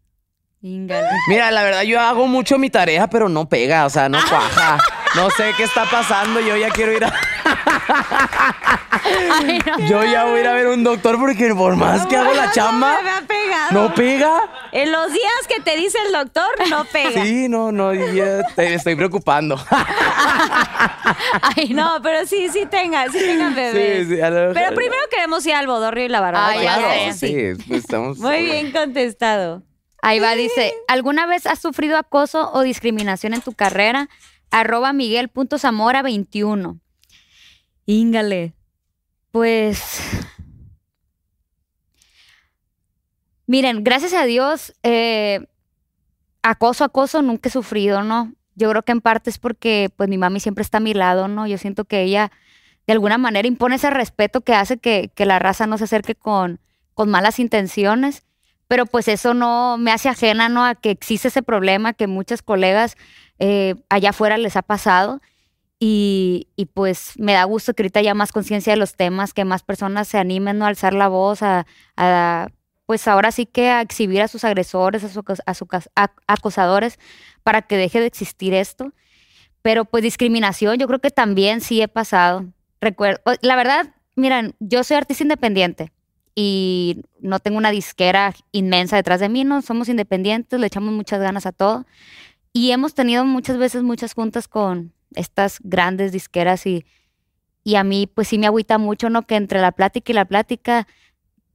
Mira, 0.62 1.50
la 1.50 1.62
verdad 1.62 1.82
yo 1.82 2.00
hago 2.00 2.26
mucho 2.26 2.58
mi 2.58 2.70
tarea, 2.70 3.10
pero 3.10 3.28
no 3.28 3.50
pega, 3.50 3.84
o 3.84 3.90
sea, 3.90 4.08
no 4.08 4.18
cuaja. 4.30 4.78
No 5.16 5.30
sé 5.30 5.52
qué 5.56 5.62
está 5.64 5.84
pasando, 5.90 6.40
yo 6.40 6.56
ya 6.56 6.70
quiero 6.70 6.92
ir 6.92 7.04
a... 7.04 7.12
Ay, 9.36 9.58
no. 9.66 9.78
Yo 9.88 10.04
ya 10.04 10.24
voy 10.24 10.38
a 10.38 10.40
ir 10.40 10.48
a 10.48 10.52
ver 10.54 10.66
un 10.68 10.82
doctor 10.82 11.18
porque 11.18 11.54
por 11.54 11.76
más 11.76 12.06
que 12.06 12.16
hago 12.16 12.32
la 12.34 12.50
chamba, 12.50 12.96
No 13.70 13.84
no 13.88 13.94
pega. 13.94 14.40
En 14.72 14.90
los 14.90 15.12
días 15.12 15.32
que 15.48 15.60
te 15.60 15.76
dice 15.76 15.98
el 16.06 16.12
doctor, 16.12 16.48
no 16.68 16.84
pega. 16.86 17.22
Sí, 17.22 17.48
no, 17.48 17.70
no, 17.70 17.92
ya 17.94 18.42
te 18.56 18.74
estoy 18.74 18.96
preocupando. 18.96 19.56
Ay, 21.56 21.68
no. 21.74 21.98
Pero 22.02 22.26
sí, 22.26 22.48
sí 22.52 22.66
tengan, 22.66 23.10
sí 23.12 23.18
tengan 23.18 23.54
bebés. 23.54 24.08
Sí, 24.08 24.14
sí, 24.16 24.20
a 24.20 24.30
lo 24.30 24.36
mejor- 24.40 24.54
Pero 24.54 24.74
primero 24.74 25.02
queremos 25.10 25.46
ir 25.46 25.54
al 25.54 25.66
bodorrio 25.66 26.06
y 26.06 26.08
la 26.08 26.20
barba. 26.20 26.46
Ay, 26.48 26.64
ya 26.64 26.78
Claro, 26.78 27.12
sé. 27.12 27.26
sí, 27.56 27.62
pues 27.68 27.80
estamos. 27.84 28.18
Muy 28.18 28.42
bien 28.42 28.72
contestado. 28.72 29.62
Ahí 30.02 30.18
va, 30.20 30.34
dice, 30.34 30.74
¿alguna 30.88 31.26
vez 31.26 31.46
has 31.46 31.60
sufrido 31.60 31.96
acoso 31.96 32.50
o 32.52 32.60
discriminación 32.62 33.32
en 33.32 33.40
tu 33.40 33.52
carrera? 33.54 34.08
Arroba 34.54 34.92
miguel.zamora21. 34.92 36.78
Íngale. 37.86 38.54
Pues... 39.32 40.00
Miren, 43.48 43.82
gracias 43.82 44.12
a 44.12 44.24
Dios, 44.26 44.72
eh, 44.84 45.48
acoso, 46.42 46.84
acoso 46.84 47.20
nunca 47.20 47.48
he 47.48 47.52
sufrido, 47.52 48.04
¿no? 48.04 48.32
Yo 48.54 48.70
creo 48.70 48.84
que 48.84 48.92
en 48.92 49.00
parte 49.00 49.28
es 49.28 49.38
porque 49.38 49.90
pues 49.96 50.08
mi 50.08 50.18
mami 50.18 50.38
siempre 50.38 50.62
está 50.62 50.78
a 50.78 50.80
mi 50.80 50.94
lado, 50.94 51.26
¿no? 51.26 51.48
Yo 51.48 51.58
siento 51.58 51.84
que 51.84 52.02
ella 52.02 52.30
de 52.86 52.92
alguna 52.92 53.18
manera 53.18 53.48
impone 53.48 53.74
ese 53.74 53.90
respeto 53.90 54.42
que 54.42 54.54
hace 54.54 54.78
que, 54.78 55.10
que 55.16 55.26
la 55.26 55.40
raza 55.40 55.66
no 55.66 55.78
se 55.78 55.84
acerque 55.84 56.14
con, 56.14 56.60
con 56.94 57.10
malas 57.10 57.40
intenciones 57.40 58.22
pero 58.68 58.86
pues 58.86 59.08
eso 59.08 59.34
no 59.34 59.76
me 59.78 59.92
hace 59.92 60.08
ajena 60.08 60.48
¿no? 60.48 60.64
a 60.64 60.74
que 60.74 60.90
existe 60.90 61.28
ese 61.28 61.42
problema 61.42 61.92
que 61.92 62.06
muchas 62.06 62.42
colegas 62.42 62.96
eh, 63.38 63.74
allá 63.88 64.10
afuera 64.10 64.38
les 64.38 64.56
ha 64.56 64.62
pasado 64.62 65.20
y, 65.80 66.48
pues 66.72 67.12
me 67.18 67.34
da 67.34 67.44
gusto 67.44 67.74
que 67.74 67.82
ahorita 67.82 68.00
haya 68.00 68.14
más 68.14 68.32
conciencia 68.32 68.72
de 68.72 68.78
los 68.78 68.94
temas, 68.94 69.34
que 69.34 69.44
más 69.44 69.62
personas 69.62 70.08
se 70.08 70.18
animen 70.18 70.62
a 70.62 70.68
alzar 70.68 70.94
la 70.94 71.08
voz, 71.08 71.40
a, 71.42 71.66
pues 72.86 73.06
ahora 73.08 73.32
sí 73.32 73.46
que 73.46 73.68
a 73.68 73.82
exhibir 73.82 74.22
a 74.22 74.28
sus 74.28 74.44
agresores, 74.44 75.04
a, 75.04 75.08
sus 75.54 75.66
a- 75.94 76.10
acosadores, 76.26 76.98
para 77.42 77.62
que 77.62 77.76
deje 77.76 78.00
de 78.00 78.06
existir 78.06 78.54
esto. 78.54 78.92
Pero 79.62 79.84
pues 79.84 80.02
discriminación, 80.02 80.78
yo 80.78 80.86
creo 80.86 81.00
que 81.00 81.10
también 81.10 81.60
sí 81.60 81.82
he 81.82 81.88
pasado. 81.88 82.46
Recuerdo, 82.80 83.20
la 83.42 83.56
verdad, 83.56 83.94
miren, 84.16 84.54
yo 84.60 84.84
soy 84.84 84.96
artista 84.96 85.24
independiente 85.24 85.92
y 86.34 87.02
no 87.20 87.40
tengo 87.40 87.58
una 87.58 87.70
disquera 87.70 88.34
inmensa 88.52 88.96
detrás 88.96 89.20
de 89.20 89.28
mí, 89.28 89.44
no 89.44 89.62
somos 89.62 89.88
independientes, 89.88 90.58
le 90.60 90.66
echamos 90.66 90.92
muchas 90.92 91.20
ganas 91.20 91.46
a 91.46 91.52
todo. 91.52 91.86
Y 92.56 92.70
hemos 92.70 92.94
tenido 92.94 93.24
muchas 93.24 93.58
veces 93.58 93.82
muchas 93.82 94.14
juntas 94.14 94.46
con 94.48 94.92
estas 95.16 95.58
grandes 95.62 96.12
disqueras 96.12 96.64
y, 96.66 96.86
y 97.64 97.74
a 97.74 97.82
mí 97.84 98.06
pues 98.06 98.28
sí 98.28 98.38
me 98.38 98.46
agüita 98.46 98.78
mucho, 98.78 99.10
¿no? 99.10 99.26
Que 99.26 99.34
entre 99.34 99.60
la 99.60 99.72
plática 99.72 100.12
y 100.12 100.14
la 100.14 100.24
plática 100.24 100.86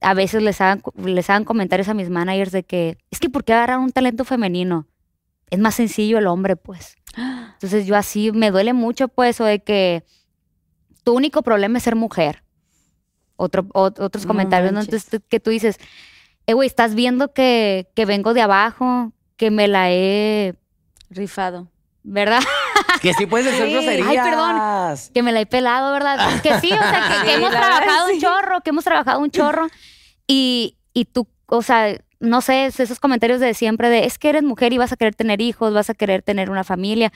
a 0.02 0.12
veces 0.14 0.42
les 0.42 0.60
hagan, 0.60 0.82
les 0.96 1.28
hagan 1.30 1.44
comentarios 1.44 1.88
a 1.88 1.94
mis 1.94 2.10
managers 2.10 2.52
de 2.52 2.64
que 2.64 2.98
es 3.10 3.18
que 3.18 3.30
¿por 3.30 3.44
qué 3.44 3.54
agarrar 3.54 3.78
un 3.78 3.90
talento 3.92 4.24
femenino? 4.26 4.86
Es 5.48 5.58
más 5.58 5.74
sencillo 5.74 6.18
el 6.18 6.26
hombre, 6.26 6.56
pues. 6.56 6.96
Entonces 7.54 7.86
yo 7.86 7.96
así 7.96 8.30
me 8.32 8.50
duele 8.50 8.74
mucho 8.74 9.08
pues 9.08 9.40
o 9.40 9.44
de 9.44 9.62
que 9.62 10.04
tu 11.02 11.14
único 11.14 11.40
problema 11.42 11.78
es 11.78 11.84
ser 11.84 11.96
mujer. 11.96 12.44
Otro, 13.36 13.64
ot- 13.70 14.00
otros 14.00 14.26
comentarios, 14.26 14.70
¿no? 14.72 14.80
Entonces 14.80 15.22
que 15.30 15.40
tú 15.40 15.48
dices, 15.48 15.78
eh, 16.46 16.52
güey, 16.52 16.66
estás 16.66 16.94
viendo 16.94 17.32
que, 17.32 17.88
que 17.94 18.04
vengo 18.04 18.34
de 18.34 18.42
abajo, 18.42 19.14
que 19.36 19.50
me 19.50 19.66
la 19.66 19.90
he, 19.90 20.56
Rifado. 21.10 21.68
¿verdad? 22.02 22.40
Que 23.02 23.12
sí 23.14 23.26
puedes 23.26 23.46
decir 23.46 23.66
Sí. 23.66 23.72
groserías. 23.72 24.08
Ay, 24.08 24.16
perdón. 24.16 24.96
que 25.12 25.22
me 25.22 25.32
la 25.32 25.40
he 25.40 25.46
pelado, 25.46 25.92
¿verdad? 25.92 26.40
Que 26.42 26.58
sí, 26.60 26.72
o 26.72 26.76
sea, 26.76 27.22
que, 27.24 27.34
hemos 27.34 27.50
verdad, 27.50 27.78
trabajado 27.78 28.12
un 28.12 28.20
chorro, 28.20 28.60
que 28.62 28.70
hemos 28.70 28.84
trabajado 28.84 29.20
un 29.20 29.30
chorro. 29.30 29.68
Y, 30.26 30.76
y 30.94 31.04
tú, 31.04 31.28
o 31.46 31.62
sea, 31.62 31.94
no 32.20 32.40
sé, 32.40 32.66
es 32.66 32.80
esos 32.80 33.00
comentarios 33.00 33.40
de 33.40 33.52
siempre 33.54 33.90
de, 33.90 34.04
es 34.06 34.18
que 34.18 34.30
eres 34.30 34.42
mujer 34.42 34.72
y 34.72 34.78
vas 34.78 34.92
a 34.92 34.96
querer 34.96 35.14
tener 35.14 35.40
hijos, 35.40 35.74
vas 35.74 35.90
a 35.90 35.94
querer 35.94 36.22
tener 36.22 36.50
una 36.50 36.64
familia. 36.64 37.12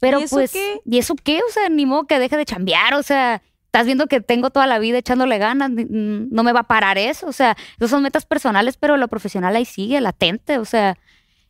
Pero 0.00 0.20
¿Y 0.20 0.24
eso 0.24 0.36
pues, 0.36 0.52
qué? 0.52 0.80
¿y 0.84 0.98
eso 0.98 1.14
qué? 1.14 1.40
O 1.48 1.52
sea, 1.52 1.68
ni 1.70 1.86
modo 1.86 2.04
que 2.06 2.18
deje 2.18 2.36
de 2.36 2.44
chambear, 2.44 2.94
o 2.94 3.02
sea, 3.02 3.40
estás 3.66 3.86
viendo 3.86 4.06
que 4.06 4.20
tengo 4.20 4.50
toda 4.50 4.66
la 4.66 4.78
vida 4.78 4.98
echándole 4.98 5.38
ganas, 5.38 5.70
no 5.70 6.42
me 6.42 6.52
va 6.52 6.60
a 6.60 6.66
parar 6.68 6.98
eso, 6.98 7.26
o 7.26 7.32
sea, 7.32 7.56
esas 7.78 7.90
son 7.90 8.02
metas 8.02 8.26
personales, 8.26 8.76
pero 8.76 8.96
lo 8.98 9.08
profesional 9.08 9.56
ahí 9.56 9.64
sigue, 9.64 10.00
latente, 10.00 10.58
o 10.58 10.64
sea, 10.66 10.98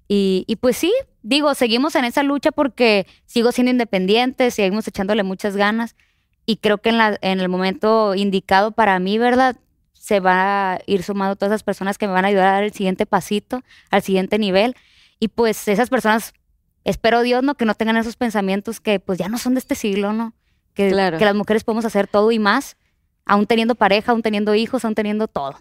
y, 0.08 0.44
y 0.46 0.56
pues 0.56 0.76
sí, 0.76 0.92
digo, 1.22 1.54
seguimos 1.54 1.94
en 1.96 2.04
esa 2.04 2.22
lucha 2.22 2.52
porque 2.52 3.06
sigo 3.26 3.52
siendo 3.52 3.70
independiente, 3.70 4.50
seguimos 4.50 4.86
echándole 4.86 5.22
muchas 5.22 5.56
ganas 5.56 5.96
y 6.44 6.58
creo 6.58 6.78
que 6.78 6.90
en, 6.90 6.98
la, 6.98 7.18
en 7.22 7.40
el 7.40 7.48
momento 7.48 8.14
indicado 8.14 8.72
para 8.72 8.98
mí, 9.00 9.18
¿verdad? 9.18 9.56
Se 9.92 10.20
va 10.20 10.74
a 10.74 10.78
ir 10.86 11.02
sumando 11.02 11.34
todas 11.34 11.50
esas 11.50 11.64
personas 11.64 11.98
que 11.98 12.06
me 12.06 12.12
van 12.12 12.24
a 12.24 12.28
ayudar 12.28 12.46
a 12.46 12.52
dar 12.52 12.62
el 12.64 12.72
siguiente 12.72 13.06
pasito, 13.06 13.62
al 13.90 14.02
siguiente 14.02 14.38
nivel. 14.38 14.76
Y 15.18 15.28
pues 15.28 15.66
esas 15.66 15.90
personas, 15.90 16.34
espero 16.84 17.22
Dios, 17.22 17.42
¿no? 17.42 17.56
Que 17.56 17.64
no 17.64 17.74
tengan 17.74 17.96
esos 17.96 18.14
pensamientos 18.16 18.78
que 18.78 19.00
pues 19.00 19.18
ya 19.18 19.28
no 19.28 19.38
son 19.38 19.54
de 19.54 19.58
este 19.60 19.74
siglo, 19.74 20.12
¿no? 20.12 20.34
Que, 20.74 20.90
Claro. 20.90 21.18
que 21.18 21.24
las 21.24 21.34
mujeres 21.34 21.64
podemos 21.64 21.84
hacer 21.84 22.06
todo 22.06 22.30
y 22.30 22.38
más, 22.38 22.76
aún 23.24 23.46
teniendo 23.46 23.74
pareja, 23.74 24.12
aún 24.12 24.22
teniendo 24.22 24.54
hijos, 24.54 24.84
aún 24.84 24.94
teniendo 24.94 25.26
todo. 25.26 25.60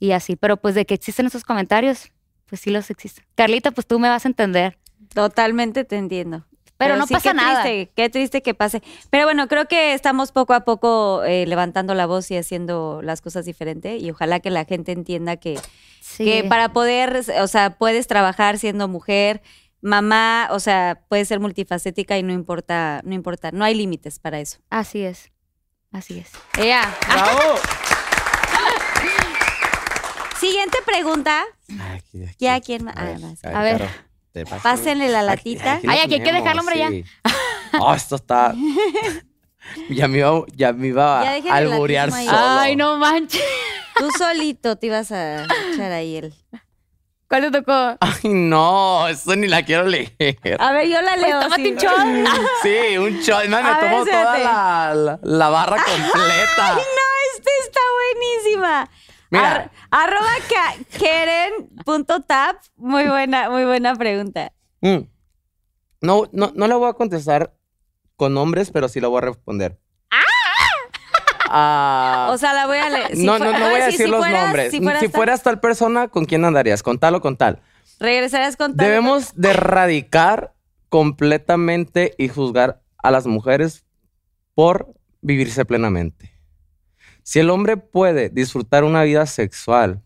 Y 0.00 0.10
así, 0.12 0.34
pero 0.34 0.56
pues 0.56 0.74
de 0.74 0.84
que 0.84 0.94
existen 0.94 1.26
esos 1.26 1.44
comentarios, 1.44 2.10
pues 2.48 2.60
sí 2.62 2.70
los 2.70 2.90
existen. 2.90 3.24
Carlita, 3.34 3.70
pues 3.70 3.86
tú 3.86 3.98
me 3.98 4.08
vas 4.08 4.24
a 4.24 4.28
entender. 4.28 4.78
Totalmente 5.14 5.84
te 5.84 5.96
entiendo. 5.96 6.44
Pero, 6.76 6.96
no 6.96 7.08
sí, 7.08 7.14
pasa 7.14 7.30
qué 7.30 7.34
nada. 7.34 7.62
Triste, 7.62 7.92
qué 7.96 8.08
triste 8.08 8.42
que 8.42 8.54
pase. 8.54 8.82
Pero 9.10 9.24
bueno, 9.24 9.48
creo 9.48 9.66
que 9.66 9.94
estamos 9.94 10.30
poco 10.30 10.54
a 10.54 10.60
poco 10.60 11.24
eh, 11.24 11.44
levantando 11.44 11.92
la 11.94 12.06
voz 12.06 12.30
y 12.30 12.36
haciendo 12.36 13.00
las 13.02 13.20
cosas 13.20 13.44
diferente 13.44 13.96
y 13.96 14.10
ojalá 14.12 14.38
que 14.38 14.50
la 14.50 14.64
gente 14.64 14.92
entienda 14.92 15.36
que, 15.36 15.58
Sí. 16.00 16.24
que 16.24 16.44
para 16.44 16.72
poder, 16.72 17.20
o 17.40 17.46
sea, 17.48 17.76
puedes 17.78 18.06
trabajar 18.06 18.58
siendo 18.58 18.86
mujer, 18.86 19.42
mamá, 19.80 20.46
o 20.52 20.60
sea, 20.60 21.02
puedes 21.08 21.26
ser 21.26 21.40
multifacética 21.40 22.16
y 22.16 22.22
no 22.22 22.32
importa, 22.32 23.00
no 23.04 23.12
importa, 23.14 23.50
no 23.50 23.64
hay 23.64 23.74
límites 23.74 24.20
para 24.20 24.38
eso. 24.38 24.58
Así 24.70 25.02
es. 25.02 25.32
Así 25.90 26.20
es. 26.20 26.30
Ella. 26.56 26.82
¡Bravo! 27.08 27.58
Siguiente 30.48 30.78
pregunta. 30.86 31.44
Aquí, 31.92 32.24
aquí. 32.24 32.34
Ya, 32.38 32.60
¿quién 32.60 32.84
más? 32.84 32.96
A 32.96 33.00
Ah, 33.00 33.04
ver, 33.04 33.18
vas. 33.20 33.44
A 33.54 33.62
ver. 33.62 33.78
Caro, 33.78 33.90
te 34.32 34.44
paso. 34.46 34.62
Pásenle 34.62 35.08
la 35.08 35.18
Aquí- 35.20 35.54
latita. 35.54 35.80
lo 35.82 35.90
Ay, 35.90 35.98
aquí 36.00 36.14
hay 36.14 36.22
que 36.22 36.32
dejarlo, 36.32 36.60
hombre, 36.62 36.78
ya. 36.78 36.90
Oh, 37.80 37.94
esto 37.94 38.16
está. 38.16 38.54
Ya 39.90 40.08
me 40.08 40.18
iba, 40.18 40.44
ya 40.54 40.72
me 40.72 40.86
iba 40.86 41.22
Ya 41.42 41.52
a 41.52 41.56
alburear 41.58 42.10
solo. 42.10 42.30
Ay, 42.32 42.74
no 42.74 42.96
manches. 42.96 43.42
Tú 43.98 44.10
solito 44.16 44.76
te 44.76 44.86
ibas 44.86 45.12
a 45.12 45.44
echar 45.44 45.92
ahí 45.92 46.16
el. 46.16 46.34
¿Cuál 47.28 47.42
te 47.42 47.50
tocó? 47.50 47.96
Ay, 48.00 48.30
no, 48.32 49.06
eso 49.08 49.36
ni 49.36 49.46
la 49.46 49.62
quiero 49.64 49.84
leer. 49.84 50.14
A 50.58 50.72
ver, 50.72 50.88
yo 50.88 51.02
la 51.02 51.10
Pues 51.16 51.20
leo. 51.26 51.40
tómate 51.42 51.62
sí. 51.62 51.68
un 51.72 51.76
shot. 51.76 52.38
Sí, 52.62 52.96
un 52.96 53.18
shot. 53.20 53.44
No, 53.44 53.62
me 53.62 53.68
A 53.68 53.78
ver, 53.78 53.90
tomo 53.90 54.04
toda 54.06 54.38
la, 54.38 54.94
la, 54.94 55.18
la 55.22 55.48
barra 55.50 55.76
completa. 55.84 56.72
No, 56.74 56.80
esta 57.34 57.50
está 57.66 57.80
buenísima. 58.14 58.90
Mira. 59.30 59.52
Ar- 59.52 59.70
arroba 59.90 60.30
Keren.tap. 60.98 62.56
Muy 62.76 63.06
buena, 63.06 63.50
muy 63.50 63.64
buena 63.64 63.94
pregunta. 63.94 64.52
Mm. 64.80 64.98
No, 66.00 66.24
no, 66.32 66.52
no 66.54 66.66
la 66.66 66.76
voy 66.76 66.88
a 66.88 66.94
contestar 66.94 67.54
con 68.16 68.34
nombres, 68.34 68.70
pero 68.70 68.88
sí 68.88 69.00
la 69.00 69.08
voy 69.08 69.18
a 69.18 69.22
responder. 69.22 69.78
Ah, 71.50 72.28
O 72.30 72.36
sea, 72.38 72.52
la 72.52 72.66
voy 72.66 72.76
a 72.76 72.90
leer. 72.90 73.16
Si 73.16 73.24
no, 73.24 73.38
no, 73.38 73.46
no 73.52 73.70
voy 73.70 73.80
a 73.80 73.86
decir 73.86 74.04
si 74.04 74.10
los 74.10 74.20
fueras- 74.20 74.42
nombres. 74.44 74.70
Si 74.70 74.80
Si 75.00 75.08
fueras, 75.08 75.42
tal 75.42 75.60
persona, 75.60 76.08
¿con 76.08 76.26
quién 76.26 76.44
andarías? 76.44 76.82
¿Con 76.82 76.98
tal 76.98 77.14
o 77.14 77.20
con 77.20 77.36
tal? 77.36 77.62
regresarías 78.00 78.56
con 78.56 78.76
tal. 78.76 78.86
Debemos 78.86 79.32
de 79.34 79.50
erradicar 79.50 80.54
completamente 80.88 82.14
y 82.16 82.28
juzgar 82.28 82.80
a 83.02 83.10
las 83.10 83.26
mujeres 83.26 83.84
por 84.54 84.94
vivirse 85.20 85.64
plenamente. 85.64 86.37
Si 87.28 87.40
el 87.40 87.50
hombre 87.50 87.76
puede 87.76 88.30
disfrutar 88.30 88.84
una 88.84 89.02
vida 89.02 89.26
sexual 89.26 90.00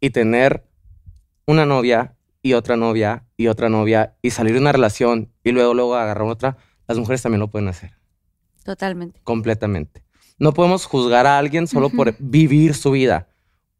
y 0.00 0.10
tener 0.10 0.64
una 1.46 1.66
novia 1.66 2.16
y 2.42 2.54
otra 2.54 2.76
novia 2.76 3.22
y 3.36 3.46
otra 3.46 3.68
novia 3.68 4.16
y 4.22 4.30
salir 4.30 4.54
de 4.54 4.58
una 4.58 4.72
relación 4.72 5.30
y 5.44 5.52
luego 5.52 5.72
luego 5.72 5.94
agarrar 5.94 6.26
otra, 6.26 6.56
las 6.88 6.98
mujeres 6.98 7.22
también 7.22 7.38
lo 7.38 7.46
pueden 7.46 7.68
hacer 7.68 7.92
Totalmente. 8.64 9.20
completamente. 9.22 10.02
No 10.40 10.52
podemos 10.52 10.84
juzgar 10.86 11.28
a 11.28 11.38
alguien 11.38 11.68
solo 11.68 11.90
por 11.90 12.16
vivir 12.18 12.74
su 12.74 12.90
vida, 12.90 13.28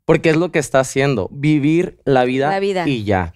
porque 0.05 0.31
es 0.31 0.37
lo 0.37 0.53
que 0.53 0.61
está 0.61 0.79
haciendo, 0.79 1.29
vivir 1.33 1.99
la 2.05 2.25
vida, 2.25 2.49
La 2.49 2.61
vida. 2.61 2.87
y 2.87 3.03
ya. 3.03 3.35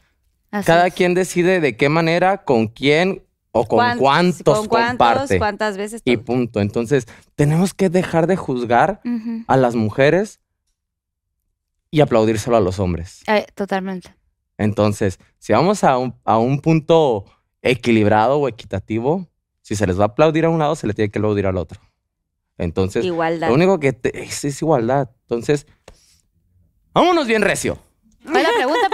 Así 0.52 0.66
Cada 0.68 0.86
es. 0.86 0.94
quien 0.94 1.14
decide 1.14 1.58
de 1.58 1.76
qué 1.76 1.88
manera, 1.88 2.44
con 2.44 2.68
quién 2.68 3.24
o 3.52 3.66
con 3.66 3.78
¿Cuán- 3.78 3.98
cuántos 3.98 4.58
con 4.58 4.66
cuántos, 4.68 5.08
comparte. 5.08 5.38
cuántas 5.38 5.76
veces. 5.76 6.02
Y 6.04 6.16
punto. 6.18 6.60
Entonces, 6.60 7.06
tenemos 7.34 7.74
que 7.74 7.88
dejar 7.90 8.26
de 8.26 8.36
juzgar 8.36 9.00
a 9.46 9.56
las 9.56 9.74
mujeres 9.74 10.40
y 11.90 12.00
aplaudírselo 12.00 12.56
a 12.56 12.60
los 12.60 12.78
hombres. 12.78 13.22
Eh, 13.26 13.46
totalmente. 13.54 14.14
Entonces, 14.58 15.18
si 15.38 15.52
vamos 15.52 15.84
a 15.84 15.96
un, 15.98 16.14
a 16.24 16.38
un 16.38 16.60
punto 16.60 17.24
equilibrado 17.62 18.38
o 18.38 18.48
equitativo, 18.48 19.26
si 19.62 19.76
se 19.76 19.86
les 19.86 19.98
va 19.98 20.04
a 20.04 20.06
aplaudir 20.08 20.44
a 20.44 20.48
un 20.50 20.58
lado, 20.58 20.74
se 20.76 20.86
le 20.86 20.94
tiene 20.94 21.10
que 21.10 21.18
aplaudir 21.18 21.46
al 21.46 21.56
otro. 21.56 21.80
Entonces, 22.58 23.04
Igualdad. 23.04 23.48
lo 23.48 23.54
único 23.54 23.78
que 23.78 23.92
te- 23.92 24.22
es, 24.24 24.44
es 24.44 24.60
igualdad. 24.62 25.10
Entonces, 25.22 25.66
vámonos 26.92 27.26
bien 27.26 27.42
recio. 27.42 27.78
¿Cuál 28.24 28.38
es 28.38 28.42
la 28.42 28.54
pregunta, 28.56 28.88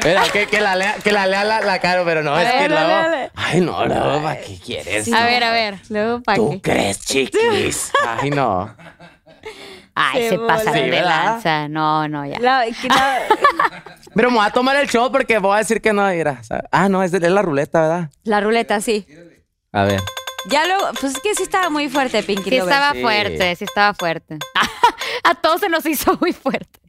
pues? 0.00 0.14
Espera, 0.16 0.32
que, 0.32 0.46
que 0.46 0.60
la 0.60 0.76
lea, 0.76 0.94
que 1.02 1.12
la, 1.12 1.26
lea 1.26 1.44
la, 1.44 1.60
la 1.60 1.78
Caro, 1.80 2.04
pero 2.04 2.22
no, 2.22 2.34
A 2.34 2.42
es 2.42 2.48
ver, 2.48 2.68
que 2.68 2.74
dale, 2.74 2.86
luego... 2.86 3.10
dale. 3.10 3.30
Ay, 3.34 3.60
no, 3.60 3.86
luego, 3.86 4.22
¿para 4.22 4.40
qué 4.40 4.58
quieres? 4.64 5.04
Sí. 5.04 5.12
A 5.14 5.24
ver, 5.24 5.44
a 5.44 5.52
ver. 5.52 5.74
Luego, 5.88 6.22
¿para 6.22 6.36
¿Tú 6.36 6.50
qué? 6.50 6.60
crees, 6.60 7.00
chiquis? 7.04 7.90
Ay, 8.06 8.30
no. 8.30 8.74
Ay, 9.94 10.22
Se 10.24 10.28
se 10.30 10.38
pasan 10.38 10.74
Sí, 10.74 10.80
de 10.80 11.02
lanza. 11.02 11.68
No, 11.68 12.08
no, 12.08 12.24
ya. 12.26 12.38
La- 12.38 12.64
que 12.80 12.88
la- 12.88 13.22
Pero 14.14 14.30
me 14.30 14.38
voy 14.38 14.46
a 14.46 14.50
tomar 14.50 14.76
el 14.76 14.88
shot 14.88 15.12
porque 15.12 15.38
voy 15.38 15.54
a 15.54 15.58
decir 15.58 15.80
que 15.80 15.92
no 15.92 16.06
sea, 16.42 16.64
ah, 16.72 16.88
no, 16.88 17.02
es, 17.02 17.12
de- 17.12 17.18
es 17.18 17.32
la 17.32 17.42
ruleta, 17.42 17.80
¿verdad? 17.82 18.10
la 18.24 18.40
ruleta, 18.40 18.80
sí. 18.80 19.06
A 19.72 19.84
ver. 19.84 20.00
Ya 20.48 20.64
luego, 20.66 20.88
pues 21.00 21.14
es 21.14 21.20
que 21.20 21.34
sí 21.34 21.42
estaba 21.42 21.68
muy 21.70 21.88
fuerte, 21.88 22.22
Pinky 22.22 22.48
Sí 22.50 22.56
estaba 22.56 22.92
Sí. 22.92 23.02
fuerte, 23.02 23.54
sí 23.56 23.64
estaba 23.64 23.92
fuerte. 23.94 24.38
A 25.24 25.34
todos 25.34 25.60
se 25.60 25.68
nos 25.68 25.84
hizo 25.86 26.16
muy 26.20 26.32
fuerte. 26.32 26.80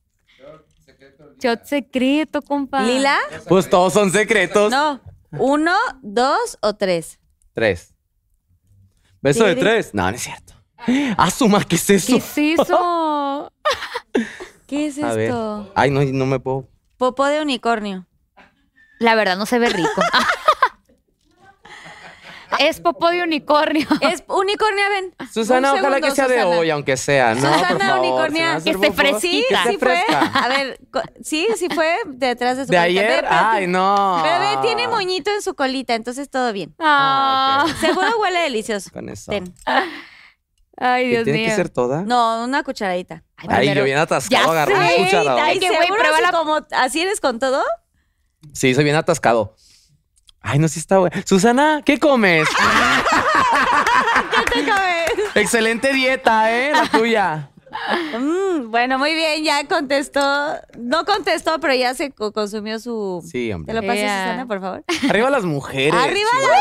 Shot 1.41 1.65
secreto, 1.65 2.41
compa. 2.41 2.83
¿Lila? 2.83 3.17
Pues 3.47 3.69
todos 3.69 3.93
son 3.93 4.11
secretos. 4.11 4.71
No. 4.71 5.01
¿Uno, 5.31 5.75
dos 6.01 6.57
o 6.61 6.75
tres? 6.75 7.19
Tres. 7.53 7.95
¿Beso 9.21 9.45
de 9.45 9.55
tres? 9.55 9.93
No, 9.93 10.03
no 10.09 10.15
es 10.15 10.21
cierto. 10.21 10.53
Asuma, 11.17 11.63
¿qué 11.63 11.75
es 11.75 11.89
eso? 11.89 12.07
¿Qué 12.07 12.17
es 12.17 12.37
eso? 12.59 13.51
¿Qué 14.67 14.87
es 14.87 15.01
A 15.03 15.13
ver. 15.13 15.29
esto? 15.29 15.71
Ay, 15.75 15.91
no, 15.91 16.03
no 16.03 16.25
me 16.25 16.39
puedo. 16.39 16.67
Popó 16.97 17.25
de 17.25 17.41
unicornio. 17.41 18.07
La 18.99 19.15
verdad 19.15 19.37
no 19.37 19.45
se 19.45 19.57
ve 19.57 19.69
rico. 19.69 19.89
Es 22.59 22.79
popó 22.81 23.09
de 23.09 23.23
unicornio. 23.23 23.87
Es 24.01 24.23
unicornia, 24.27 24.89
ven. 24.89 25.15
Susana, 25.33 25.73
Un 25.73 25.79
ojalá 25.79 25.95
segundo, 25.97 26.07
que 26.09 26.15
sea 26.15 26.27
de 26.27 26.43
hoy, 26.43 26.69
aunque 26.69 26.97
sea, 26.97 27.33
¿no? 27.35 27.41
Susana 27.41 27.67
por 27.69 27.79
favor, 27.81 27.99
Unicornia, 27.99 28.59
¿se 28.59 28.73
me 28.73 28.79
que 28.79 28.87
esté 28.87 29.03
popó? 29.03 29.19
Sí. 29.19 29.45
Que 29.49 29.71
sí 29.71 29.77
fue. 29.77 30.03
A 30.09 30.47
ver, 30.49 30.79
co- 30.91 31.01
sí, 31.23 31.47
sí 31.57 31.67
fue 31.73 31.95
detrás 32.07 32.57
de 32.57 32.65
su 32.65 32.71
¿De 32.71 32.77
colita. 32.77 33.01
Ve, 33.01 33.07
ayer? 33.07 33.25
Ay, 33.29 33.67
no. 33.67 34.21
Ve, 34.23 34.57
tiene 34.61 34.87
moñito 34.87 35.31
en 35.31 35.41
su 35.41 35.55
colita, 35.55 35.95
entonces 35.95 36.29
todo 36.29 36.51
bien. 36.53 36.75
Ah. 36.79 37.65
ok. 37.67 37.75
Seguro 37.79 38.07
huele 38.19 38.39
delicioso. 38.39 38.89
Con 38.91 39.09
eso. 39.09 39.31
Ten. 39.31 39.53
Ay, 40.77 41.05
¿Y 41.05 41.09
Dios 41.09 41.23
¿Tiene 41.25 41.39
mío. 41.39 41.49
que 41.49 41.55
ser 41.55 41.69
toda? 41.69 42.01
No, 42.03 42.43
una 42.43 42.63
cucharadita. 42.63 43.23
Ay, 43.47 43.73
yo 43.73 43.83
bien 43.83 43.97
Ya 43.97 44.01
atascado, 44.03 44.51
agarré 44.51 44.73
una 44.75 44.89
sé. 44.89 44.95
cucharada. 44.97 45.43
Ay, 45.45 45.59
que, 45.59 45.67
güey, 45.67 45.81
seguro 45.81 45.99
prueba 45.99 46.15
así 46.17 46.23
la- 46.25 46.31
como 46.31 46.59
así 46.71 47.01
eres 47.01 47.21
con 47.21 47.39
todo. 47.39 47.61
Sí, 48.53 48.73
soy 48.73 48.83
bien 48.83 48.95
atascado. 48.95 49.55
Ay, 50.41 50.59
no, 50.59 50.67
sí 50.67 50.79
está 50.79 50.97
bueno. 50.99 51.15
Susana, 51.25 51.81
¿qué 51.85 51.99
comes? 51.99 52.47
¿Qué 54.31 54.43
te 54.61 54.65
comes? 54.69 55.35
Excelente 55.35 55.93
dieta, 55.93 56.51
¿eh? 56.51 56.71
La 56.73 56.87
tuya. 56.87 57.49
Mm, 58.19 58.69
bueno, 58.69 58.97
muy 58.99 59.13
bien, 59.13 59.43
ya 59.43 59.65
contestó. 59.67 60.19
No 60.77 61.05
contestó, 61.05 61.59
pero 61.59 61.73
ya 61.73 61.93
se 61.93 62.11
co- 62.11 62.31
consumió 62.33 62.79
su. 62.79 63.21
Sí, 63.25 63.47
¿Te 63.49 63.55
hombre. 63.55 63.73
lo 63.75 63.81
pasas, 63.81 63.95
Yeah. 63.97 64.23
Susana, 64.23 64.45
por 64.47 64.59
favor? 64.61 64.83
Arriba 65.09 65.29
las 65.29 65.43
mujeres. 65.45 65.93
¡Arriba 65.93 66.29
las 66.41 66.51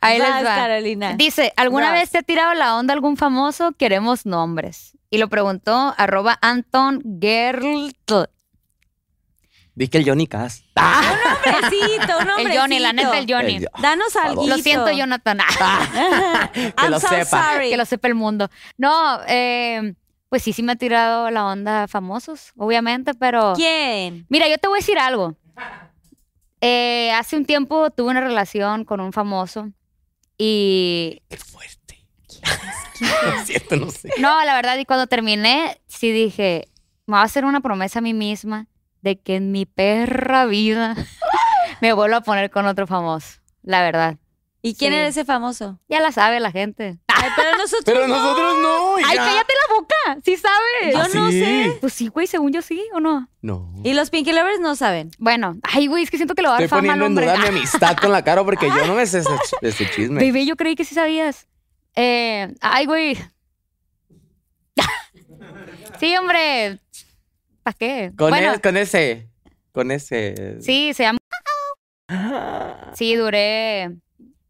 Ahí 0.00 0.18
les 0.18 0.28
Vas, 0.28 0.44
va. 0.44 0.54
Carolina. 0.56 1.14
Dice, 1.16 1.52
¿alguna 1.56 1.90
Vas. 1.90 2.00
vez 2.00 2.10
te 2.10 2.18
ha 2.18 2.22
tirado 2.22 2.54
la 2.54 2.76
onda 2.76 2.92
algún 2.94 3.16
famoso? 3.16 3.72
Queremos 3.72 4.26
nombres. 4.26 4.96
Y 5.10 5.18
lo 5.18 5.28
preguntó 5.28 5.94
arroba 5.96 6.38
Anton 6.42 7.02
Gertl. 7.20 8.26
Vi 9.78 9.86
que 9.86 9.98
el 9.98 10.04
Johnny 10.04 10.26
Cass. 10.26 10.64
Un 10.74 10.82
hombrecito, 10.82 12.18
un 12.18 12.30
hombrecito. 12.30 12.36
El 12.50 12.58
Johnny, 12.58 12.78
la 12.80 12.92
neta, 12.92 13.16
el 13.16 13.32
Johnny. 13.32 13.56
El- 13.58 13.68
Danos 13.80 14.16
algo. 14.16 14.44
Lo 14.48 14.58
siento, 14.58 14.90
Jonathan. 14.90 15.38
Que 16.52 16.74
I'm 16.76 16.90
lo 16.90 16.98
so 16.98 17.06
sepa. 17.08 17.52
sorry. 17.52 17.70
que 17.70 17.76
lo 17.76 17.84
sepa 17.84 18.08
el 18.08 18.16
mundo. 18.16 18.50
No, 18.76 19.20
eh, 19.28 19.94
pues 20.28 20.42
sí, 20.42 20.52
sí 20.52 20.64
me 20.64 20.72
ha 20.72 20.76
tirado 20.76 21.30
la 21.30 21.46
onda 21.46 21.86
famosos, 21.86 22.50
obviamente, 22.56 23.14
pero... 23.14 23.52
¿Quién? 23.54 24.26
Mira, 24.28 24.48
yo 24.48 24.58
te 24.58 24.66
voy 24.66 24.78
a 24.78 24.80
decir 24.80 24.98
algo. 24.98 25.36
Eh, 26.60 27.12
hace 27.12 27.36
un 27.36 27.44
tiempo 27.44 27.88
tuve 27.90 28.10
una 28.10 28.20
relación 28.20 28.84
con 28.84 28.98
un 29.00 29.12
famoso 29.12 29.70
y... 30.36 31.22
Qué 31.30 31.36
fuerte. 31.36 32.04
Lo 33.00 33.44
siento, 33.44 33.76
no 33.76 33.90
sé. 33.92 34.10
No, 34.18 34.44
la 34.44 34.54
verdad, 34.56 34.76
y 34.76 34.84
cuando 34.84 35.06
terminé, 35.06 35.80
sí 35.86 36.10
dije, 36.10 36.66
me 37.06 37.12
voy 37.14 37.20
a 37.20 37.26
hacer 37.26 37.44
una 37.44 37.60
promesa 37.60 38.00
a 38.00 38.02
mí 38.02 38.12
misma 38.12 38.66
de 39.02 39.20
que 39.20 39.36
en 39.36 39.52
mi 39.52 39.66
perra 39.66 40.46
vida 40.46 40.94
me 41.80 41.92
vuelvo 41.92 42.16
a 42.16 42.20
poner 42.22 42.50
con 42.50 42.66
otro 42.66 42.86
famoso. 42.86 43.38
La 43.62 43.82
verdad. 43.82 44.16
¿Y 44.60 44.74
quién 44.74 44.92
Sí. 44.92 44.98
era 44.98 45.06
ese 45.08 45.24
famoso? 45.24 45.78
Ya 45.88 46.00
la 46.00 46.10
sabe 46.10 46.40
la 46.40 46.50
gente. 46.50 46.98
Ay, 47.06 47.30
pero 47.36 47.52
nosotros 47.56 47.82
Pero 47.84 48.08
no. 48.08 48.16
nosotros 48.16 48.54
no. 48.60 48.96
¡Ay, 48.96 49.16
cállate 49.16 49.52
la 49.68 49.74
boca! 49.76 50.20
¿Sí 50.24 50.36
sabes? 50.36 50.94
Yo 50.94 51.00
¿Ah, 51.00 51.08
no 51.14 51.30
sí? 51.30 51.40
sé. 51.40 51.78
Pues 51.80 51.92
sí, 51.92 52.08
güey, 52.08 52.26
según 52.26 52.52
yo 52.52 52.60
sí, 52.62 52.82
¿o 52.92 53.00
no? 53.00 53.28
No. 53.40 53.72
Y 53.84 53.94
los 53.94 54.10
Pinky 54.10 54.32
Lovers 54.32 54.58
no 54.60 54.74
saben. 54.76 55.10
Bueno, 55.18 55.56
ay, 55.62 55.86
güey, 55.86 56.02
es 56.02 56.10
que 56.10 56.16
siento 56.16 56.34
que 56.34 56.42
le 56.42 56.48
va 56.48 56.54
a 56.54 56.56
dar 56.58 56.64
Estoy 56.64 56.78
fama 56.80 56.92
al 56.92 56.98
poniendo 57.00 57.20
en 57.22 57.28
hombre. 57.28 57.38
duda 57.40 57.50
mi 57.52 57.58
amistad 57.58 57.96
con 57.96 58.10
la 58.12 58.22
cara 58.24 58.42
porque 58.44 58.66
yo 58.68 58.86
no 58.86 58.94
me 58.94 59.06
sé 59.06 59.22
ese 59.62 59.90
chisme. 59.90 60.20
Bebé, 60.20 60.44
yo 60.46 60.56
creí 60.56 60.74
que 60.74 60.84
sí 60.84 60.94
sabías. 60.94 61.46
Eh, 61.94 62.52
ay, 62.60 62.86
güey. 62.86 63.16
sí, 66.00 66.16
hombre. 66.16 66.78
¿Para 67.68 67.76
qué? 67.78 68.12
Con, 68.16 68.30
bueno, 68.30 68.52
el- 68.54 68.60
con 68.62 68.76
ese. 68.78 69.28
Con 69.72 69.90
ese. 69.90 70.56
sí, 70.60 70.92
se 70.94 71.02
llama. 71.02 71.18
Sí, 72.94 73.14
duré. 73.14 73.96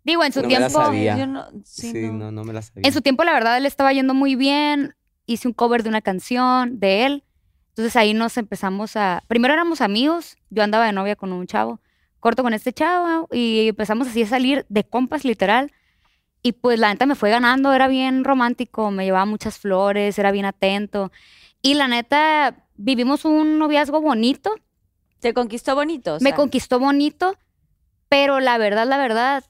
Digo, 0.04 0.24
en 0.24 0.32
su 0.32 0.40
No 0.42 0.48
me 0.48 0.54
la 0.54 0.68
tiempo. 0.68 0.80
sabía. 0.84 1.18
Yo 1.18 1.26
no, 1.26 1.46
sí, 1.64 1.90
Sí, 1.90 2.02
no. 2.06 2.12
no, 2.12 2.32
no 2.32 2.44
me 2.44 2.52
la 2.52 2.62
sabía. 2.62 2.86
En 2.86 2.92
su 2.92 3.02
tiempo, 3.02 3.24
la 3.24 3.32
verdad, 3.32 3.56
él 3.58 3.66
estaba 3.66 3.92
yendo 3.92 4.14
muy 4.14 4.36
bien. 4.36 4.94
Hice 5.26 5.48
un 5.48 5.54
cover 5.54 5.82
de 5.82 5.88
una 5.90 6.00
canción 6.00 6.78
de 6.80 7.04
él. 7.06 7.24
Entonces 7.70 7.96
ahí 7.96 8.14
nos 8.14 8.36
empezamos 8.36 8.96
a. 8.96 9.22
Primero 9.28 9.52
éramos 9.54 9.80
amigos. 9.80 10.36
Yo 10.50 10.62
andaba 10.62 10.86
de 10.86 10.92
novia 10.92 11.16
con 11.16 11.32
un 11.32 11.46
chavo. 11.46 11.80
Corto 12.20 12.42
con 12.42 12.54
este 12.54 12.72
chavo. 12.72 13.28
Y 13.32 13.68
empezamos 13.68 14.08
así 14.08 14.22
a 14.22 14.26
salir 14.26 14.64
de 14.68 14.84
compas, 14.84 15.24
literal. 15.24 15.72
Y 16.42 16.52
pues 16.52 16.78
la 16.78 16.90
neta 16.90 17.04
me 17.06 17.16
fue 17.16 17.30
ganando. 17.30 17.72
Era 17.74 17.88
bien 17.88 18.24
romántico. 18.24 18.90
Me 18.90 19.04
llevaba 19.04 19.26
muchas 19.26 19.58
flores. 19.58 20.18
Era 20.18 20.30
bien 20.30 20.44
atento. 20.46 21.10
Y 21.60 21.74
la 21.74 21.88
neta, 21.88 22.64
vivimos 22.78 23.24
un 23.26 23.58
noviazgo 23.58 24.00
bonito. 24.00 24.54
Te 25.20 25.34
conquistó 25.34 25.74
bonito. 25.74 26.14
o 26.16 26.18
Me 26.20 26.30
conquistó 26.34 26.78
bonito, 26.78 27.36
pero 28.08 28.40
la 28.40 28.56
verdad, 28.56 28.86
la 28.86 28.96
verdad, 28.96 29.44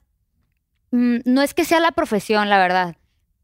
mm, 0.91 1.17
no 1.25 1.41
es 1.41 1.53
que 1.53 1.63
sea 1.65 1.79
la 1.79 1.91
profesión, 1.91 2.49
la 2.49 2.57
verdad, 2.57 2.95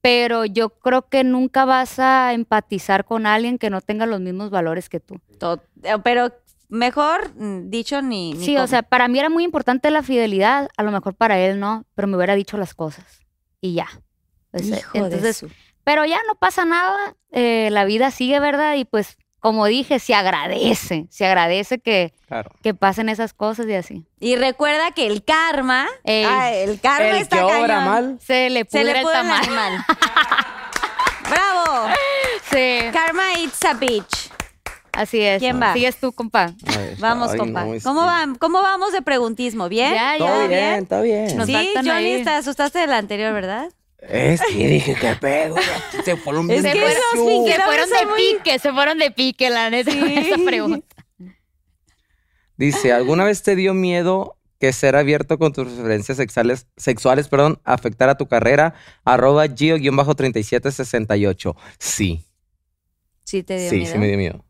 pero 0.02 0.46
yo 0.46 0.70
creo 0.70 1.08
que 1.08 1.24
nunca 1.24 1.66
vas 1.66 2.00
a 2.00 2.34
empatizar 2.34 3.06
con 3.06 3.26
alguien 3.26 3.58
que 3.58 3.70
no 3.70 3.82
tenga 3.82 4.06
los 4.06 4.20
mismos 4.20 4.50
valores 4.50 4.90
que 4.90 5.00
tú. 5.00 5.20
To- 5.40 5.62
eh, 5.84 5.98
Pero 6.04 6.34
mejor 6.68 7.34
mm, 7.36 7.70
dicho 7.70 8.02
ni. 8.02 8.34
ni 8.34 8.44
Sí, 8.46 8.58
o 8.58 8.68
sea, 8.68 8.82
para 8.84 9.08
mí 9.08 9.20
era 9.20 9.30
muy 9.30 9.44
importante 9.44 9.92
la 9.92 10.02
fidelidad, 10.04 10.70
a 10.78 10.84
lo 10.84 10.92
mejor 10.92 11.14
para 11.16 11.40
él 11.40 11.60
no, 11.60 11.86
pero 11.94 12.08
me 12.08 12.18
hubiera 12.18 12.36
dicho 12.36 12.58
las 12.58 12.74
cosas 12.74 13.22
y 13.62 13.76
ya. 13.76 13.88
Hijo 14.54 14.98
de 14.98 15.06
entonces, 15.06 15.38
su- 15.38 15.50
pero 15.84 16.06
ya 16.06 16.18
no 16.28 16.36
pasa 16.36 16.66
nada, 16.66 17.16
eh, 17.32 17.70
la 17.72 17.86
vida 17.86 18.10
sigue, 18.10 18.40
¿verdad? 18.40 18.76
Y 18.76 18.86
pues, 18.86 19.18
como 19.46 19.68
dije, 19.68 20.00
se 20.00 20.16
agradece, 20.16 21.06
se 21.12 21.24
agradece 21.28 21.78
que, 21.78 22.16
Claro. 22.28 22.50
que 22.64 22.74
pasen 22.74 23.10
esas 23.10 23.34
cosas 23.36 23.68
y 23.68 23.76
así. 23.76 24.04
Y 24.20 24.38
recuerda 24.38 24.90
que 24.90 25.06
el 25.06 25.24
karma. 25.24 25.86
Ey. 26.04 26.26
ah, 26.28 26.52
el 26.52 26.80
karma 26.82 27.10
El 27.10 27.16
está 27.18 27.38
que 27.38 27.44
obra 27.44 27.82
mal. 27.82 28.18
Se 28.26 28.50
le 28.50 28.62
Se 28.62 28.66
pudre 28.66 28.84
le 28.86 28.92
el 28.92 28.98
el 28.98 29.04
tamal. 29.14 29.44
animal. 29.44 29.86
¡Bravo! 31.30 31.90
Sí, 32.52 32.80
Karma 32.92 33.34
eats 33.38 33.64
a 33.66 33.74
bitch. 33.76 34.32
así 34.94 35.22
es. 35.22 35.38
¿Quién 35.40 35.62
va? 35.62 35.74
Sigues 35.74 35.98
tú, 35.98 36.12
compa. 36.12 36.52
Ay, 36.66 36.96
Vamos, 36.98 37.32
ay, 37.34 37.38
compa. 37.38 37.66
no, 37.66 37.74
es 37.76 37.84
¿Cómo, 37.84 38.02
van- 38.04 38.34
¿Cómo 38.36 38.64
vamos 38.64 38.94
de 38.94 39.04
preguntismo? 39.04 39.70
¿Bien? 39.70 39.94
Ya, 39.94 40.16
Todo 40.18 40.42
ya. 40.42 40.48
bien, 40.48 40.74
está 40.84 41.02
bien. 41.02 41.38
Nos 41.38 41.46
sí, 41.46 41.72
Johnny, 41.76 41.90
ahí. 41.92 42.24
te 42.24 42.32
asustaste 42.32 42.80
del 42.80 42.94
anterior, 42.94 43.32
¿verdad? 43.32 43.70
Es 44.10 44.42
que 44.42 44.68
dije 44.68 44.96
que 44.96 45.16
pedo. 45.16 45.56
Se 46.04 46.16
fueron 46.18 46.50
Es 46.52 46.62
bien 46.64 46.74
que 46.74 46.80
recio. 46.82 46.98
esos 47.14 47.26
Pinky 47.28 47.52
Se 47.52 47.62
fueron 47.62 47.90
de 47.90 48.06
muy- 48.06 48.18
pique, 48.36 48.60
se 48.60 48.74
fueron 48.74 48.98
de 49.00 49.12
pique, 49.12 49.50
la 49.50 49.70
neta, 49.70 49.92
esa 49.92 50.38
pregunta. 50.46 50.96
Dice, 52.58 52.94
¿alguna 52.94 53.26
vez 53.26 53.44
te 53.44 53.56
dio 53.56 53.74
miedo 53.74 54.38
que 54.60 54.72
ser 54.72 54.96
abierto 54.96 55.38
con 55.38 55.52
tus 55.52 55.68
preferencias 55.68 56.18
sexuales, 56.18 56.68
sexuales 56.78 57.28
perdón, 57.28 57.60
afectara 57.66 58.16
tu 58.16 58.28
carrera? 58.28 58.74
Arroba 59.04 59.46
Gio-3768. 59.48 61.56
Sí, 61.80 62.22
Sí, 63.24 63.42
te 63.44 63.58
dio 63.58 63.70
sí, 63.72 63.78
miedo. 63.78 63.92
sí 63.92 63.98
me 63.98 64.08
dio 64.08 64.18
miedo. 64.18 64.46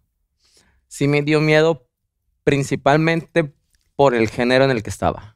Sí 0.88 1.08
me 1.08 1.22
dio 1.22 1.39
miedo 1.41 1.88
principalmente 2.43 3.53
por 3.95 4.14
el 4.14 4.30
género 4.30 4.66
en 4.66 4.72
el 4.72 4.84
que 4.84 4.89
estaba. 4.89 5.34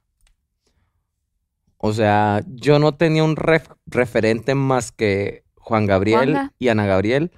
O 1.82 1.94
sea, 1.94 2.44
yo 2.48 2.78
no 2.78 2.94
tenía 2.96 3.24
un 3.24 3.36
ref- 3.38 3.76
referente 3.86 4.54
más 4.54 4.92
que 4.92 5.46
Juan 5.56 5.86
Gabriel 5.86 6.36
y 6.60 6.68
Ana 6.68 6.86
Gabriel 6.86 7.32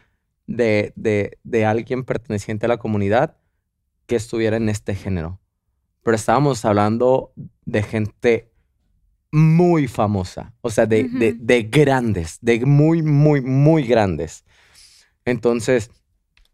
de, 0.48 0.94
de, 0.96 1.38
de 1.44 1.66
alguien 1.66 2.04
perteneciente 2.04 2.66
a 2.66 2.70
la 2.70 2.78
comunidad 2.78 3.38
que 4.08 4.16
estuviera 4.16 4.58
en 4.58 4.68
este 4.68 4.96
género. 4.96 5.40
Pero 6.04 6.16
estábamos 6.16 6.66
hablando 6.66 7.32
de 7.66 7.84
gente 7.84 8.52
muy 9.32 9.88
famosa, 9.88 10.54
o 10.62 10.70
sea, 10.72 10.86
de, 10.88 11.04
de 11.40 11.64
grandes, 11.64 12.40
de 12.42 12.66
muy, 12.66 13.04
muy, 13.04 13.42
muy 13.42 13.84
grandes. 13.84 14.44
Entonces, 15.24 15.92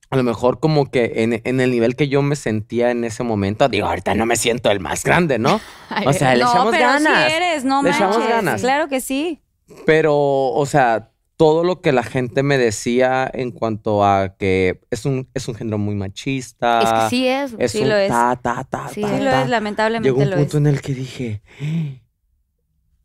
a 0.10 0.16
lo 0.18 0.24
mejor 0.24 0.60
como 0.60 0.90
que 0.90 1.12
en, 1.24 1.42
en 1.44 1.60
el 1.60 1.72
nivel 1.72 1.96
que 1.96 2.08
yo 2.08 2.22
me 2.22 2.36
sentía 2.36 2.92
en 2.92 3.04
ese 3.04 3.24
momento, 3.24 3.68
digo, 3.70 3.88
ahorita 3.88 4.16
no 4.16 4.26
me 4.26 4.36
siento 4.38 4.72
el 4.72 4.80
más 4.80 5.04
grande, 5.04 5.38
¿no? 5.40 5.60
O 6.06 6.14
sea, 6.14 6.34
le 6.36 6.44
no, 6.44 6.50
echamos 6.52 6.72
pero 6.72 6.86
ganas. 6.88 7.28
sí 7.30 7.36
eres, 7.36 7.64
no 7.66 7.84
Le 7.84 7.90
echamos 7.90 8.18
ganas. 8.28 8.62
Claro 8.62 8.88
que 8.88 9.02
sí. 9.02 9.42
Pero, 9.86 10.16
o 10.16 10.66
sea, 10.66 11.12
todo 11.36 11.64
lo 11.64 11.82
que 11.82 11.92
la 11.92 12.04
gente 12.04 12.42
me 12.42 12.58
decía 12.58 13.30
en 13.32 13.52
cuanto 13.52 14.04
a 14.04 14.36
que 14.38 14.80
es 14.90 15.06
un, 15.06 15.30
es 15.34 15.48
un 15.48 15.56
género 15.56 15.78
muy 15.78 15.94
machista. 15.96 16.82
Es 16.82 16.92
que 17.04 17.10
sí 17.10 17.28
es. 17.28 17.56
Es 17.60 17.72
Sí 17.74 17.82
un 17.82 17.90
lo 17.90 17.96
es. 17.96 18.10
ta, 18.10 18.40
ta, 18.42 18.64
ta, 18.64 18.88
Sí, 18.90 19.02
ta, 19.02 19.18
Sí 19.18 19.20
lo 19.24 19.30
ta. 19.30 19.44
es, 19.44 19.50
lamentablemente 19.50 20.08
Llegó 20.08 20.22
un 20.24 20.30
lo 20.32 20.38
punto 20.38 20.58
es. 20.58 20.62
en 20.62 20.68
el 20.68 20.82
que 20.82 20.94
dije, 20.94 21.42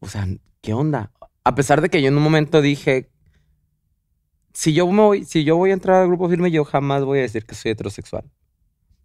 o 0.01 0.09
sea, 0.09 0.27
¿qué 0.61 0.73
onda? 0.73 1.11
A 1.45 1.55
pesar 1.55 1.81
de 1.81 1.89
que 1.91 2.01
yo 2.01 2.09
en 2.09 2.17
un 2.17 2.23
momento 2.23 2.61
dije, 2.61 3.11
si 4.53 4.73
yo 4.73 4.87
me 4.91 5.03
voy, 5.03 5.25
si 5.25 5.45
yo 5.45 5.57
voy 5.57 5.71
a 5.71 5.73
entrar 5.75 6.03
al 6.03 6.09
grupo 6.09 6.29
firme, 6.29 6.51
yo 6.51 6.65
jamás 6.65 7.05
voy 7.05 7.21
a 7.21 7.23
decir 7.23 7.45
que 7.45 7.55
soy 7.55 7.73
heterosexual. 7.73 8.25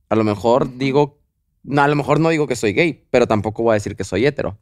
A 0.09 0.15
lo 0.15 0.23
mejor 0.23 0.77
digo, 0.77 1.19
no, 1.63 1.81
a 1.81 1.87
lo 1.87 1.95
mejor 1.95 2.19
no 2.19 2.29
digo 2.29 2.47
que 2.47 2.55
soy 2.55 2.73
gay, 2.73 3.05
pero 3.11 3.27
tampoco 3.27 3.63
voy 3.63 3.71
a 3.71 3.73
decir 3.75 3.95
que 3.95 4.03
soy 4.03 4.25
hetero. 4.25 4.57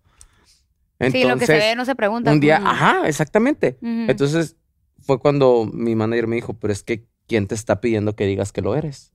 sí, 1.00 1.06
lo 1.06 1.10
que 1.10 1.12
se 1.12 1.22
Entonces, 1.22 1.48
ve 1.50 1.76
no 1.76 1.86
se 1.86 1.96
pregunta. 1.96 2.32
un 2.32 2.40
día, 2.40 2.58
ajá, 2.58 3.08
exactamente. 3.08 3.78
Entonces 3.82 4.56
fue 5.00 5.20
cuando 5.20 5.70
mi 5.72 5.96
manager 5.96 6.28
me 6.28 6.36
dijo, 6.36 6.54
pero 6.54 6.74
es 6.74 6.84
que, 6.84 7.06
¿quién 7.28 7.48
te 7.48 7.56
está 7.56 7.80
pidiendo 7.82 8.16
que 8.16 8.26
digas 8.26 8.52
que 8.52 8.62
lo 8.62 8.76
eres? 8.76 9.12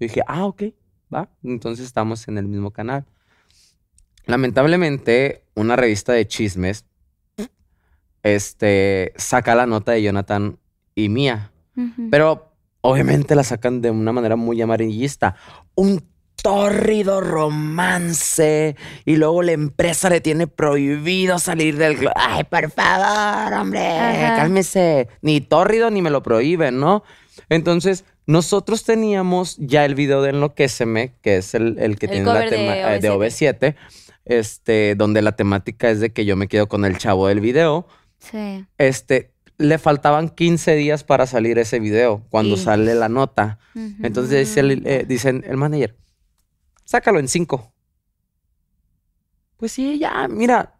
Yo 0.00 0.06
dije, 0.06 0.22
ah, 0.26 0.46
ok, 0.46 0.62
va. 1.12 1.28
Entonces 1.42 1.86
estamos 1.86 2.28
en 2.28 2.38
el 2.38 2.46
mismo 2.46 2.70
canal. 2.70 3.04
lamentablemente, 4.26 5.44
una 5.54 5.74
revista 5.76 6.12
de 6.12 6.26
chismes 6.26 6.84
este, 8.22 9.12
saca 9.16 9.54
la 9.54 9.66
nota 9.66 9.92
de 9.92 10.02
Jonathan 10.02 10.58
y 10.98 11.08
mía. 11.08 11.52
Pero 12.10 12.50
obviamente 12.80 13.36
la 13.36 13.44
sacan 13.44 13.80
de 13.80 13.90
una 13.90 14.12
manera 14.12 14.34
muy 14.34 14.60
amarillista. 14.60 15.36
Un 15.76 16.04
tórrido 16.42 17.20
romance. 17.20 18.74
Y 19.04 19.16
luego 19.16 19.42
la 19.42 19.52
empresa 19.52 20.10
le 20.10 20.20
tiene 20.20 20.48
prohibido 20.48 21.38
salir 21.38 21.76
del... 21.76 21.96
Ay, 22.16 22.44
por 22.44 22.70
favor, 22.72 23.52
hombre, 23.52 23.86
Ajá. 23.86 24.36
cálmese. 24.36 25.08
Ni 25.22 25.40
tórrido 25.40 25.90
ni 25.90 26.02
me 26.02 26.10
lo 26.10 26.22
prohíben, 26.22 26.80
¿no? 26.80 27.04
Entonces, 27.48 28.04
nosotros 28.26 28.82
teníamos 28.84 29.56
ya 29.58 29.84
el 29.84 29.94
video 29.94 30.22
de 30.22 30.30
Enloquéceme, 30.30 31.14
que 31.22 31.36
es 31.36 31.54
el, 31.54 31.78
el 31.78 31.96
que 31.98 32.06
El 32.06 32.12
tiene 32.12 32.32
la 32.32 32.48
tema 32.48 32.76
eh, 32.94 32.98
de 33.00 33.10
OV7. 33.10 33.58
OV7, 33.58 33.76
este, 34.24 34.94
donde 34.96 35.22
la 35.22 35.32
temática 35.32 35.90
es 35.90 36.00
de 36.00 36.10
que 36.12 36.24
yo 36.24 36.34
me 36.36 36.48
quedo 36.48 36.68
con 36.68 36.84
el 36.84 36.98
chavo 36.98 37.28
del 37.28 37.40
video 37.40 37.86
Sí. 38.18 38.66
este, 38.78 39.30
le 39.58 39.78
faltaban 39.78 40.28
15 40.28 40.76
días 40.76 41.04
para 41.04 41.26
salir 41.26 41.58
ese 41.58 41.80
video 41.80 42.24
cuando 42.30 42.56
sale 42.56 42.94
la 42.94 43.08
nota. 43.08 43.58
Entonces 43.74 44.48
dice 44.48 44.60
el, 44.60 44.86
eh, 44.86 45.04
dicen 45.06 45.44
el 45.46 45.56
manager, 45.56 45.96
sácalo 46.84 47.18
en 47.18 47.28
5. 47.28 47.72
Pues 49.56 49.72
sí, 49.72 49.98
ya, 49.98 50.28
mira, 50.28 50.76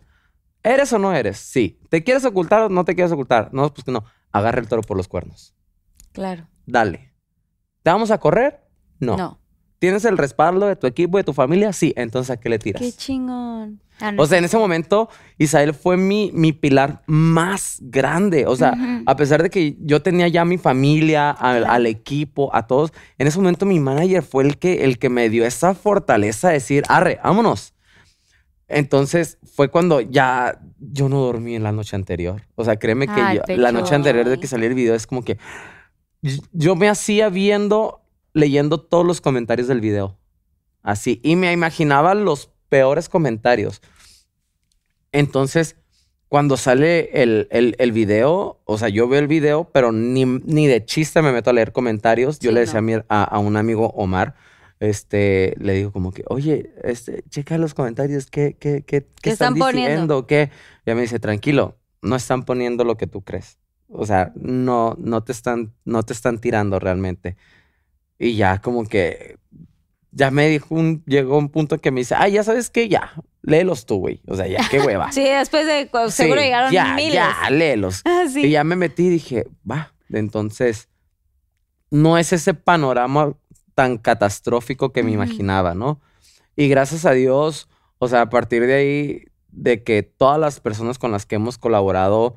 ¿eres 0.62 0.92
o 0.92 0.98
no 0.98 1.12
eres? 1.12 1.38
Sí. 1.38 1.80
¿Te 1.90 2.04
quieres 2.04 2.24
ocultar 2.24 2.62
o 2.62 2.68
no 2.68 2.84
te 2.84 2.94
quieres 2.94 3.10
ocultar? 3.10 3.52
No, 3.52 3.72
pues 3.74 3.84
que 3.84 3.90
no. 3.90 4.04
Agarra 4.30 4.60
el 4.60 4.68
toro 4.68 4.82
por 4.82 4.96
los 4.96 5.08
cuernos. 5.08 5.54
Claro. 6.12 6.48
Dale. 6.64 7.12
¿Te 7.82 7.90
vamos 7.90 8.12
a 8.12 8.18
correr? 8.18 8.64
No. 9.00 9.16
No. 9.16 9.40
¿Tienes 9.78 10.04
el 10.04 10.18
respaldo 10.18 10.66
de 10.66 10.76
tu 10.76 10.86
equipo, 10.86 11.18
de 11.18 11.24
tu 11.24 11.32
familia? 11.32 11.72
Sí. 11.72 11.92
Entonces, 11.96 12.30
¿a 12.30 12.36
qué 12.40 12.48
le 12.48 12.58
tiras? 12.58 12.82
Qué 12.82 12.92
chingón. 12.92 13.80
Ah, 14.00 14.12
no. 14.12 14.22
O 14.22 14.26
sea, 14.26 14.38
en 14.38 14.44
ese 14.44 14.56
momento, 14.58 15.08
Isael 15.38 15.74
fue 15.74 15.96
mi, 15.96 16.30
mi 16.32 16.52
pilar 16.52 17.02
más 17.06 17.78
grande. 17.80 18.46
O 18.46 18.54
sea, 18.56 18.74
a 19.06 19.16
pesar 19.16 19.42
de 19.42 19.50
que 19.50 19.76
yo 19.80 20.02
tenía 20.02 20.28
ya 20.28 20.44
mi 20.44 20.56
familia, 20.58 21.30
al, 21.30 21.64
al 21.64 21.86
equipo, 21.86 22.54
a 22.54 22.66
todos, 22.66 22.92
en 23.18 23.26
ese 23.26 23.38
momento 23.38 23.66
mi 23.66 23.80
manager 23.80 24.22
fue 24.22 24.44
el 24.44 24.58
que, 24.58 24.84
el 24.84 24.98
que 24.98 25.08
me 25.10 25.28
dio 25.30 25.44
esa 25.44 25.74
fortaleza 25.74 26.48
de 26.48 26.54
decir, 26.54 26.84
arre, 26.88 27.18
vámonos. 27.24 27.74
Entonces 28.68 29.38
fue 29.54 29.68
cuando 29.70 30.00
ya 30.00 30.60
yo 30.78 31.08
no 31.08 31.20
dormí 31.20 31.54
en 31.56 31.62
la 31.62 31.72
noche 31.72 31.96
anterior. 31.96 32.42
O 32.54 32.64
sea, 32.64 32.76
créeme 32.76 33.06
que 33.06 33.20
Ay, 33.20 33.40
yo- 33.48 33.56
la 33.56 33.72
noche 33.72 33.94
anterior 33.94 34.28
de 34.28 34.38
que 34.38 34.46
salió 34.46 34.68
el 34.68 34.74
video 34.74 34.94
es 34.94 35.06
como 35.06 35.24
que 35.24 35.38
yo 36.52 36.76
me 36.76 36.88
hacía 36.88 37.30
viendo, 37.30 38.02
leyendo 38.32 38.80
todos 38.80 39.06
los 39.06 39.20
comentarios 39.20 39.68
del 39.68 39.80
video. 39.80 40.18
Así. 40.82 41.20
Y 41.22 41.36
me 41.36 41.52
imaginaba 41.52 42.14
los 42.14 42.50
peores 42.68 43.08
comentarios. 43.08 43.80
Entonces, 45.12 45.76
cuando 46.28 46.56
sale 46.56 47.22
el, 47.22 47.48
el, 47.50 47.74
el 47.78 47.92
video, 47.92 48.60
o 48.64 48.78
sea, 48.78 48.88
yo 48.88 49.08
veo 49.08 49.18
el 49.20 49.28
video, 49.28 49.70
pero 49.72 49.92
ni, 49.92 50.24
ni 50.26 50.66
de 50.66 50.84
chiste 50.84 51.22
me 51.22 51.32
meto 51.32 51.50
a 51.50 51.52
leer 51.54 51.72
comentarios. 51.72 52.38
Yo 52.38 52.50
Sí, 52.50 52.54
le 52.54 52.60
decía 52.60 52.80
no. 52.80 52.94
a, 52.94 52.98
mi- 52.98 53.04
a, 53.08 53.38
un 53.38 53.56
amigo, 53.56 53.88
Omar, 53.96 54.34
este, 54.80 55.54
le 55.58 55.72
digo 55.72 55.90
como 55.92 56.12
que, 56.12 56.24
oye, 56.28 56.72
este, 56.84 57.22
checa 57.30 57.56
los 57.58 57.74
comentarios, 57.74 58.26
¿qué, 58.26 58.56
qué, 58.58 58.82
qué, 58.82 59.02
qué 59.02 59.06
¿Qué 59.22 59.30
están, 59.30 59.54
están 59.54 59.58
poniendo? 59.58 59.90
diciendo? 59.90 60.26
¿Qué? 60.26 60.50
Ya 60.86 60.94
me 60.94 61.00
dice, 61.00 61.18
tranquilo, 61.18 61.78
no 62.02 62.16
están 62.16 62.44
poniendo 62.44 62.84
lo 62.84 62.96
que 62.96 63.06
tú 63.06 63.22
crees. 63.22 63.58
O 63.88 64.04
sea, 64.04 64.32
no, 64.36 64.94
no 64.98 65.24
te 65.24 65.32
están, 65.32 65.72
no 65.86 66.02
te 66.02 66.12
están 66.12 66.38
tirando 66.40 66.78
realmente. 66.78 67.36
Y 68.18 68.34
ya 68.34 68.60
como 68.60 68.84
que 68.84 69.36
ya 70.10 70.30
me 70.30 70.48
dijo 70.48 70.74
un, 70.74 71.04
llegó 71.06 71.38
un 71.38 71.48
punto 71.48 71.78
que 71.78 71.90
me 71.90 72.00
dice, 72.00 72.14
ay, 72.16 72.32
ya 72.32 72.42
sabes 72.42 72.70
qué, 72.70 72.88
ya, 72.88 73.12
léelos 73.42 73.86
tú, 73.86 73.98
güey. 73.98 74.20
O 74.26 74.34
sea, 74.36 74.46
ya, 74.46 74.66
qué 74.68 74.80
hueva. 74.80 75.10
Sí, 75.12 75.22
después 75.22 75.66
de 75.66 75.88
seguro 76.10 76.40
Sí, 76.40 76.46
llegaron 76.46 76.72
ya, 76.72 76.94
miles. 76.94 77.14
Ya, 77.14 77.50
léelos. 77.50 78.02
Ah, 78.04 78.24
sí. 78.28 78.46
Y 78.46 78.50
ya 78.50 78.64
me 78.64 78.76
metí 78.76 79.06
y 79.06 79.10
dije, 79.10 79.46
va, 79.70 79.92
entonces 80.10 80.88
no 81.90 82.18
es 82.18 82.32
ese 82.32 82.54
panorama 82.54 83.34
tan 83.74 83.98
catastrófico 83.98 84.92
que 84.92 85.02
me 85.02 85.12
imaginaba, 85.12 85.74
¿no? 85.74 86.00
Y 86.56 86.68
gracias 86.68 87.04
a 87.04 87.12
Dios, 87.12 87.68
o 87.98 88.08
sea, 88.08 88.22
a 88.22 88.28
partir 88.28 88.66
de 88.66 88.74
ahí, 88.74 89.24
de 89.50 89.82
que 89.84 90.02
todas 90.02 90.38
las 90.38 90.60
personas 90.60 90.98
con 90.98 91.12
las 91.12 91.26
que 91.26 91.36
hemos 91.36 91.58
colaborado, 91.58 92.36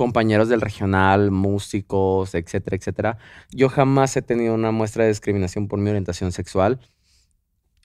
compañeros 0.00 0.48
del 0.48 0.62
regional, 0.62 1.30
músicos, 1.30 2.34
etcétera, 2.34 2.74
etcétera, 2.74 3.18
yo 3.50 3.68
jamás 3.68 4.16
he 4.16 4.22
tenido 4.22 4.54
una 4.54 4.70
muestra 4.70 5.04
de 5.04 5.10
discriminación 5.10 5.68
por 5.68 5.78
mi 5.78 5.90
orientación 5.90 6.32
sexual. 6.32 6.80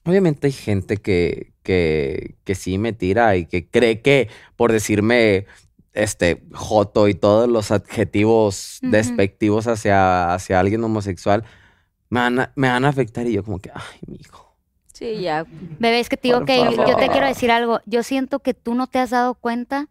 Obviamente 0.06 0.46
hay 0.46 0.54
gente 0.54 0.96
que, 0.96 1.52
que, 1.62 2.36
que 2.44 2.54
sí 2.54 2.78
me 2.78 2.94
tira 2.94 3.36
y 3.36 3.44
que 3.44 3.68
cree 3.68 4.00
que 4.00 4.30
por 4.56 4.72
decirme 4.72 5.44
este 5.92 6.42
joto 6.54 7.06
y 7.06 7.12
todos 7.12 7.50
los 7.50 7.70
adjetivos 7.70 8.78
despectivos 8.80 9.66
hacia, 9.66 10.32
hacia 10.32 10.58
alguien 10.58 10.82
homosexual 10.84 11.44
me 12.08 12.20
van, 12.20 12.38
a, 12.40 12.52
me 12.56 12.70
van 12.70 12.86
a 12.86 12.88
afectar 12.88 13.26
y 13.26 13.34
yo 13.34 13.44
como 13.44 13.58
que, 13.58 13.70
ay, 13.74 13.98
mi 14.06 14.16
hijo. 14.16 14.56
Sí, 14.94 15.20
ya. 15.20 15.44
Bebé, 15.78 16.00
es 16.00 16.08
que 16.08 16.16
te 16.16 16.28
digo 16.28 16.38
Por 16.38 16.46
que 16.46 16.64
yo 16.64 16.96
te 16.96 17.08
quiero 17.10 17.26
decir 17.26 17.50
algo. 17.50 17.80
Yo 17.84 18.02
siento 18.02 18.38
que 18.38 18.54
tú 18.54 18.74
no 18.74 18.86
te 18.86 19.00
has 19.00 19.10
dado 19.10 19.34
cuenta 19.34 19.90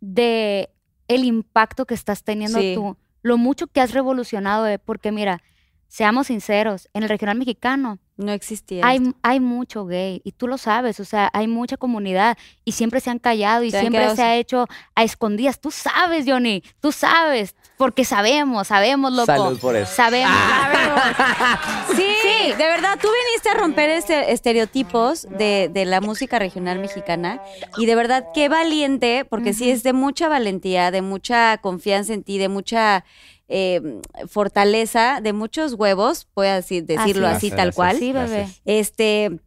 de 0.00 0.70
el 1.08 1.24
impacto 1.24 1.84
que 1.86 1.94
estás 1.94 2.22
teniendo 2.22 2.58
Sí. 2.60 2.72
tú, 2.74 2.96
lo 3.22 3.36
mucho 3.36 3.66
que 3.66 3.80
has 3.80 3.92
revolucionado, 3.92 4.62
bebé, 4.64 4.78
porque 4.78 5.10
mira, 5.12 5.42
seamos 5.88 6.26
sinceros, 6.28 6.88
en 6.92 7.02
el 7.02 7.08
regional 7.08 7.38
mexicano 7.38 7.98
No 8.18 8.30
existía. 8.32 8.86
hay, 8.86 8.98
esto. 8.98 9.16
hay 9.22 9.40
mucho 9.40 9.86
gay 9.86 10.20
y 10.22 10.32
tú 10.32 10.46
lo 10.46 10.58
sabes, 10.58 11.00
o 11.00 11.04
sea, 11.06 11.30
hay 11.32 11.46
mucha 11.48 11.76
comunidad 11.78 12.36
y 12.64 12.72
siempre 12.72 13.00
se 13.00 13.08
han 13.10 13.18
callado 13.18 13.64
y 13.64 13.70
Se 13.70 13.80
siempre 13.80 14.00
quedado 14.02 14.16
se 14.16 14.22
ha 14.22 14.36
hecho 14.36 14.66
a 14.94 15.02
escondidas. 15.02 15.60
Tú 15.60 15.70
sabes, 15.70 16.26
Johnny, 16.28 16.62
tú 16.80 16.92
sabes, 16.92 17.54
porque 17.78 18.04
sabemos, 18.04 18.66
sabemos, 18.68 19.12
loco. 19.12 19.26
Salud 19.26 19.58
por 19.58 19.76
eso. 19.76 19.90
Sabemos, 19.94 20.30
sabemos. 20.36 21.02
Sí, 21.96 22.04
de 22.52 22.64
verdad, 22.64 22.98
tú 23.00 23.08
viniste 23.26 23.48
a 23.50 23.54
romper 23.54 23.90
este 23.90 24.32
estereotipos 24.32 25.26
de, 25.38 25.70
de 25.72 25.84
la 25.84 26.00
música 26.00 26.38
regional 26.38 26.78
mexicana 26.78 27.40
y 27.76 27.86
de 27.86 27.94
verdad 27.94 28.26
qué 28.34 28.48
valiente, 28.48 29.24
porque 29.28 29.52
sí 29.52 29.70
es 29.70 29.82
de 29.82 29.92
mucha 29.92 30.28
valentía, 30.28 30.90
de 30.90 31.02
mucha 31.02 31.58
confianza 31.58 32.12
en 32.14 32.22
ti, 32.22 32.38
de 32.38 32.48
mucha 32.48 33.04
eh, 33.48 33.80
fortaleza, 34.28 35.20
de 35.22 35.32
muchos 35.32 35.74
huevos, 35.74 36.28
voy 36.34 36.48
a 36.48 36.54
decir, 36.56 36.84
decirlo 36.84 37.26
así, 37.26 37.48
Gracias, 37.50 37.56
tal 37.56 37.66
gracias, 37.68 37.74
cual. 37.76 37.96
Sí, 37.98 38.12
bebé. 38.12 38.28
gracias. 38.28 38.62
este 38.66 39.40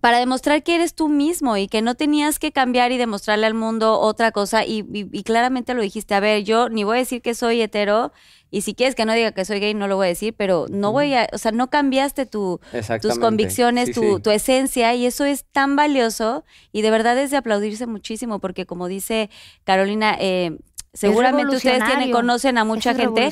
para 0.00 0.18
demostrar 0.18 0.62
que 0.62 0.74
eres 0.74 0.94
tú 0.94 1.08
mismo 1.08 1.56
y 1.56 1.66
que 1.68 1.82
no 1.82 1.94
tenías 1.94 2.38
que 2.38 2.52
cambiar 2.52 2.92
y 2.92 2.98
demostrarle 2.98 3.46
al 3.46 3.54
mundo 3.54 3.98
otra 4.00 4.32
cosa 4.32 4.64
y, 4.64 4.80
y- 4.92 5.08
y 5.12 5.22
claramente 5.22 5.74
lo 5.74 5.82
dijiste, 5.82 6.14
a 6.14 6.20
ver, 6.20 6.44
yo 6.44 6.68
ni 6.68 6.84
voy 6.84 6.96
a 6.96 7.00
decir 7.00 7.22
que 7.22 7.34
soy 7.34 7.60
hetero 7.62 8.12
y 8.50 8.62
si 8.62 8.74
quieres 8.74 8.94
que 8.94 9.04
no 9.04 9.12
diga 9.12 9.32
que 9.32 9.44
soy 9.44 9.60
gay 9.60 9.74
no 9.74 9.88
lo 9.88 9.96
voy 9.96 10.06
a 10.06 10.08
decir, 10.08 10.34
pero 10.36 10.66
no 10.70 10.92
voy 10.92 11.14
a, 11.14 11.28
o 11.32 11.38
sea, 11.38 11.52
no 11.52 11.68
cambiaste 11.68 12.24
tu, 12.26 12.60
tus 13.00 13.18
convicciones, 13.20 13.86
Sí, 13.88 13.92
tu, 13.94 14.16
sí. 14.16 14.22
tu 14.22 14.30
esencia 14.30 14.94
y 14.94 15.04
eso 15.06 15.24
es 15.24 15.44
tan 15.52 15.76
valioso 15.76 16.44
y 16.72 16.82
de 16.82 16.90
verdad 16.90 17.18
es 17.18 17.30
de 17.30 17.36
aplaudirse 17.36 17.86
muchísimo 17.86 18.38
porque 18.38 18.64
como 18.66 18.88
dice 18.88 19.28
Carolina, 19.64 20.16
eh, 20.18 20.58
seguramente 20.92 21.56
ustedes 21.56 21.84
tienen, 21.84 22.10
conocen 22.10 22.58
a 22.58 22.64
mucha 22.64 22.94
gente 22.94 23.30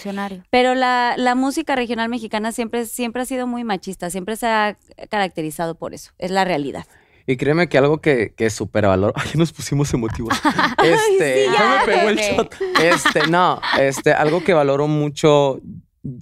pero 0.51 0.75
la, 0.75 1.15
la 1.17 1.35
música 1.35 1.75
regional 1.75 2.09
mexicana 2.09 2.53
siempre, 2.53 2.87
siempre 2.87 3.23
ha 3.23 3.25
sido 3.25 3.47
muy 3.47 3.65
machista, 3.65 4.11
siempre 4.11 4.37
se 4.37 4.47
ha 4.47 4.79
caracterizado 5.09 5.75
por 5.75 5.95
eso, 5.95 6.13
es 6.19 6.31
la 6.31 6.45
realidad. 6.45 6.87
Y 7.27 7.37
créeme 7.37 7.69
que 7.69 7.77
algo 7.77 8.01
que, 8.01 8.33
que 8.37 8.51
supervaloro. 8.51 9.13
Ay, 9.17 9.31
nos 9.35 9.53
pusimos 9.53 9.93
emotivos. 9.93 10.35
Este, 10.83 11.47
sí, 11.47 11.53
ya 11.53 11.59
ya, 11.59 11.81
me 11.81 11.93
pegó 11.93 12.09
el 12.11 12.17
shot. 12.17 12.55
Este, 12.81 13.27
no, 13.29 13.61
este, 13.81 14.13
algo 14.13 14.45
que 14.45 14.55
valoro 14.55 14.87
mucho. 14.87 15.61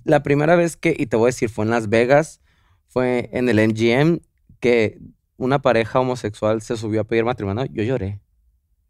La 0.05 0.23
primera 0.23 0.57
vez 0.57 0.77
que, 0.77 0.97
y 0.99 1.07
te 1.07 1.17
voy 1.17 1.27
a 1.27 1.29
decir, 1.29 1.51
fue 1.51 1.67
en 1.67 1.71
Las 1.71 1.91
Vegas, 1.91 2.41
fue 2.89 3.29
en 3.33 3.49
el 3.51 3.57
MGM, 3.57 4.21
que 4.61 4.99
una 5.37 5.61
pareja 5.61 6.01
homosexual 6.01 6.63
se 6.63 6.79
subió 6.79 7.03
a 7.03 7.05
pedir 7.05 7.25
matrimonio. 7.25 7.67
Yo 7.71 7.83
lloré. 7.83 8.21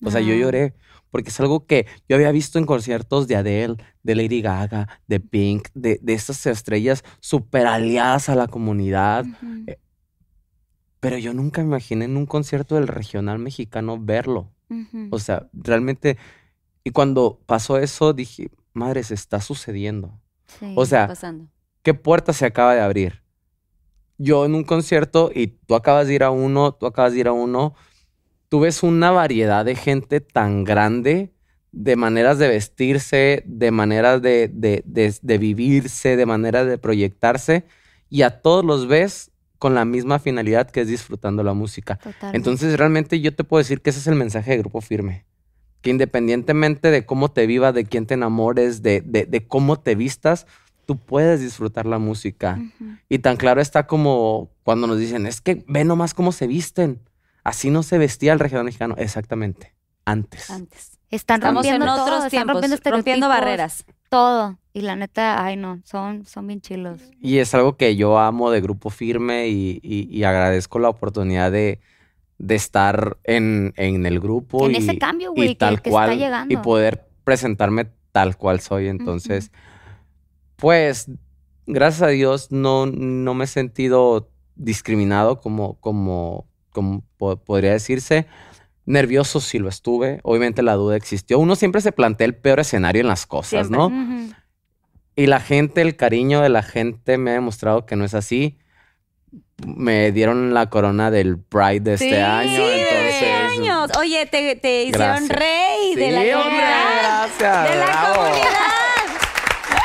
O 0.04 0.10
sea, 0.10 0.20
yo 0.20 0.34
lloré. 0.34 0.74
Porque 1.10 1.30
es 1.30 1.38
algo 1.38 1.66
que 1.66 1.86
yo 2.08 2.16
había 2.16 2.32
visto 2.32 2.58
en 2.58 2.66
conciertos 2.66 3.28
de 3.28 3.36
Adele, 3.36 3.76
de 4.02 4.14
Lady 4.16 4.42
Gaga, 4.42 4.88
de 5.06 5.20
Pink, 5.20 5.68
de, 5.74 6.00
de 6.02 6.12
estas 6.12 6.44
estrellas 6.46 7.04
súper 7.20 7.66
aliadas 7.66 8.28
a 8.28 8.34
la 8.34 8.48
comunidad. 8.48 9.24
Ujú, 9.24 9.76
Pero 11.00 11.18
yo 11.18 11.34
nunca 11.34 11.60
me 11.60 11.68
imaginé 11.68 12.06
en 12.06 12.16
un 12.16 12.26
concierto 12.26 12.74
del 12.74 12.88
regional 12.88 13.38
mexicano 13.38 13.98
verlo. 14.00 14.52
ujú. 14.70 15.08
O 15.10 15.18
sea, 15.18 15.48
realmente. 15.52 16.16
Y 16.82 16.90
cuando 16.90 17.40
pasó 17.46 17.78
eso, 17.78 18.12
dije, 18.12 18.50
madre, 18.72 19.02
se 19.04 19.14
está 19.14 19.40
sucediendo. 19.40 20.20
Sí. 20.46 20.74
O 20.76 20.84
sea, 20.84 21.06
pasando. 21.06 21.48
¿qué 21.82 21.94
puerta 21.94 22.32
se 22.32 22.46
acaba 22.46 22.74
de 22.74 22.80
abrir? 22.80 23.22
Yo 24.18 24.44
en 24.44 24.54
un 24.54 24.64
concierto, 24.64 25.30
y 25.34 25.48
tú 25.48 25.74
acabas 25.74 26.06
de 26.06 26.14
ir 26.14 26.22
a 26.22 26.30
uno, 26.30 26.72
tú 26.72 26.86
acabas 26.86 27.12
de 27.12 27.20
ir 27.20 27.28
a 27.28 27.32
uno, 27.32 27.74
tú 28.54 28.60
ves 28.60 28.84
una 28.84 29.10
variedad 29.10 29.64
de 29.64 29.74
gente 29.74 30.20
tan 30.20 30.62
grande, 30.62 31.32
de 31.72 31.96
maneras 31.96 32.38
de 32.38 32.46
vestirse, 32.46 33.42
de 33.46 33.72
maneras 33.72 34.22
de, 34.22 34.46
de, 34.46 34.80
de- 34.86 35.12
de 35.20 35.38
vivirse, 35.38 36.14
de 36.16 36.24
maneras 36.24 36.68
de 36.68 36.78
proyectarse, 36.78 37.64
y 38.08 38.22
a 38.22 38.42
todos 38.42 38.64
los 38.64 38.86
ves 38.86 39.32
con 39.58 39.74
la 39.74 39.84
misma 39.84 40.20
finalidad 40.20 40.70
que 40.70 40.82
es 40.82 40.86
disfrutando 40.86 41.42
la 41.42 41.52
música. 41.52 41.96
Totalmente. 41.96 42.36
Entonces, 42.36 42.78
realmente 42.78 43.20
yo 43.20 43.34
te 43.34 43.42
puedo 43.42 43.58
decir 43.58 43.80
que 43.80 43.90
ese 43.90 43.98
es 43.98 44.06
el 44.06 44.14
mensaje 44.14 44.52
de 44.52 44.58
Grupo 44.58 44.80
Firme. 44.80 45.24
Que 45.80 45.90
independientemente 45.90 46.92
de 46.92 47.04
cómo 47.04 47.32
te 47.32 47.48
vivas, 47.48 47.74
de 47.74 47.86
quién 47.86 48.06
te 48.06 48.14
enamores, 48.14 48.82
de, 48.84 49.00
de- 49.00 49.26
de 49.26 49.48
cómo 49.48 49.80
te 49.80 49.96
vistas, 49.96 50.46
tú 50.86 50.96
puedes 50.96 51.40
disfrutar 51.40 51.86
la 51.86 51.98
música. 51.98 52.62
Y 53.08 53.18
tan 53.18 53.36
claro 53.36 53.60
está 53.60 53.88
como 53.88 54.52
cuando 54.62 54.86
nos 54.86 55.00
dicen, 55.00 55.26
es 55.26 55.40
que 55.40 55.64
ve 55.66 55.82
nomás 55.84 56.14
cómo 56.14 56.30
se 56.30 56.46
visten. 56.46 57.00
Así 57.44 57.70
no 57.70 57.82
se 57.82 57.98
vestía 57.98 58.32
el 58.32 58.40
regional 58.40 58.64
mexicano. 58.64 58.94
Exactamente. 58.98 59.74
Antes. 60.04 60.50
Antes. 60.50 60.98
Están 61.10 61.36
Estamos 61.40 61.64
en 61.64 61.72
rompiendo 61.72 61.94
todo, 61.94 62.02
otros 62.04 62.16
están 62.24 62.30
tiempos, 62.30 62.54
rompiendo, 62.62 62.90
rompiendo 62.90 63.28
barreras. 63.28 63.84
Todo. 64.08 64.58
Y 64.72 64.80
la 64.80 64.96
neta, 64.96 65.44
ay 65.44 65.56
no, 65.56 65.80
son, 65.84 66.24
son 66.24 66.46
bien 66.48 66.60
chilos. 66.60 67.00
Y 67.20 67.38
es 67.38 67.54
algo 67.54 67.76
que 67.76 67.94
yo 67.94 68.18
amo 68.18 68.50
de 68.50 68.60
Grupo 68.60 68.90
Firme 68.90 69.46
y, 69.48 69.78
y- 69.82 70.08
y 70.10 70.24
agradezco 70.24 70.78
la 70.80 70.88
oportunidad 70.88 71.52
de, 71.52 71.78
de 72.38 72.54
estar 72.56 73.16
en, 73.22 73.72
en 73.76 74.04
el 74.06 74.18
grupo. 74.18 74.66
En 74.66 74.72
y, 74.72 74.78
ese 74.78 74.98
cambio, 74.98 75.30
y 75.32 75.36
güey, 75.36 75.48
que- 75.50 75.54
tal 75.56 75.80
que 75.82 75.90
está 75.90 76.06
cual, 76.06 76.18
llegando. 76.18 76.52
Y 76.52 76.56
poder 76.56 77.06
presentarme 77.22 77.86
tal 78.10 78.36
cual 78.36 78.58
soy. 78.60 78.88
Entonces, 78.88 79.52
pues, 80.56 81.10
gracias 81.66 82.02
a 82.02 82.08
Dios, 82.08 82.50
no, 82.50 82.86
no 82.86 83.34
me 83.34 83.44
he 83.44 83.48
sentido 83.48 84.30
discriminado 84.56 85.40
como, 85.40 85.74
como, 85.80 86.46
como 86.74 87.02
po- 87.16 87.36
podría 87.36 87.72
decirse. 87.72 88.26
Nervioso 88.84 89.40
sí 89.40 89.58
lo 89.58 89.70
estuve. 89.70 90.20
Obviamente 90.24 90.62
la 90.62 90.74
duda 90.74 90.96
existió. 90.96 91.38
Uno 91.38 91.56
siempre 91.56 91.80
se 91.80 91.92
plantea 91.92 92.26
el 92.26 92.34
peor 92.34 92.60
escenario 92.60 93.00
en 93.00 93.08
las 93.08 93.24
cosas, 93.24 93.68
Siempre. 93.68 93.78
¿no? 93.78 94.34
Y 95.16 95.26
la 95.26 95.40
gente, 95.40 95.80
el 95.80 95.96
cariño 95.96 96.42
de 96.42 96.50
la 96.50 96.62
gente 96.62 97.16
me 97.16 97.30
ha 97.30 97.34
demostrado 97.34 97.86
que 97.86 97.96
no 97.96 98.04
es 98.04 98.12
así. 98.14 98.58
Me 99.64 100.10
dieron 100.12 100.52
la 100.52 100.68
corona 100.68 101.10
del 101.10 101.38
Pride 101.38 101.80
de 101.80 101.94
este 101.94 102.22
año. 102.22 102.50
sí, 102.56 102.62
entonces, 102.62 103.14
¡Qué 103.20 103.32
años! 103.32 103.90
Oye, 103.96 104.26
te, 104.26 104.56
te 104.56 104.82
hicieron 104.84 105.28
Gracias. 105.28 105.38
rey 105.38 105.94
de 105.94 106.04
Sí, 106.06 106.10
la 106.10 106.38
comunidad. 106.42 107.28
gracias. 107.38 107.70
De 107.70 107.78
la 107.78 107.84
bravo. 107.86 108.14
comunidad. 108.16 108.48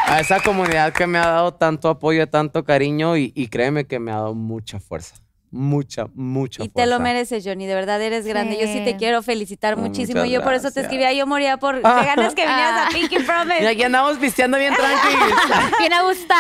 A 0.08 0.20
esa 0.20 0.40
comunidad 0.42 0.92
que 0.94 1.06
me 1.06 1.20
ha 1.20 1.28
dado 1.28 1.54
tanto 1.54 1.88
apoyo, 1.88 2.28
tanto 2.28 2.64
cariño 2.66 3.16
y, 3.16 3.32
y 3.36 3.48
créeme 3.48 3.86
que 3.86 4.00
me 4.00 4.10
ha 4.12 4.16
dado 4.16 4.34
mucha 4.34 4.80
fuerza. 4.80 5.16
Mucha, 5.52 6.06
mucha 6.14 6.64
Y 6.64 6.70
fuerza. 6.70 6.74
te 6.76 6.86
lo 6.86 7.00
mereces, 7.00 7.44
Johnny. 7.44 7.66
De 7.66 7.74
verdad 7.74 8.00
eres 8.02 8.26
grande. 8.26 8.58
Yo 8.62 8.68
sí 8.68 8.84
te 8.86 8.96
quiero 8.98 9.24
felicitar 9.24 9.76
Muchas 9.78 9.90
muchísimo. 9.90 10.26
Yo 10.26 10.44
por 10.44 10.54
eso 10.54 10.70
te 10.72 10.82
escribía. 10.82 11.12
Yo 11.14 11.26
moría 11.26 11.58
por 11.58 11.76
de 11.78 11.82
ganas 11.82 12.36
que 12.36 12.46
vinieras 12.46 12.74
a 12.74 12.86
Ah. 12.88 12.90
Pinky 12.94 13.20
Promise. 13.24 13.64
Y 13.64 13.66
aquí 13.66 13.84
andamos 13.84 14.18
pisteando 14.20 14.58
bien 14.60 14.74
tranquilos. 14.76 15.34
Bien 15.80 15.94
a 15.94 16.04
gusto. 16.04 16.34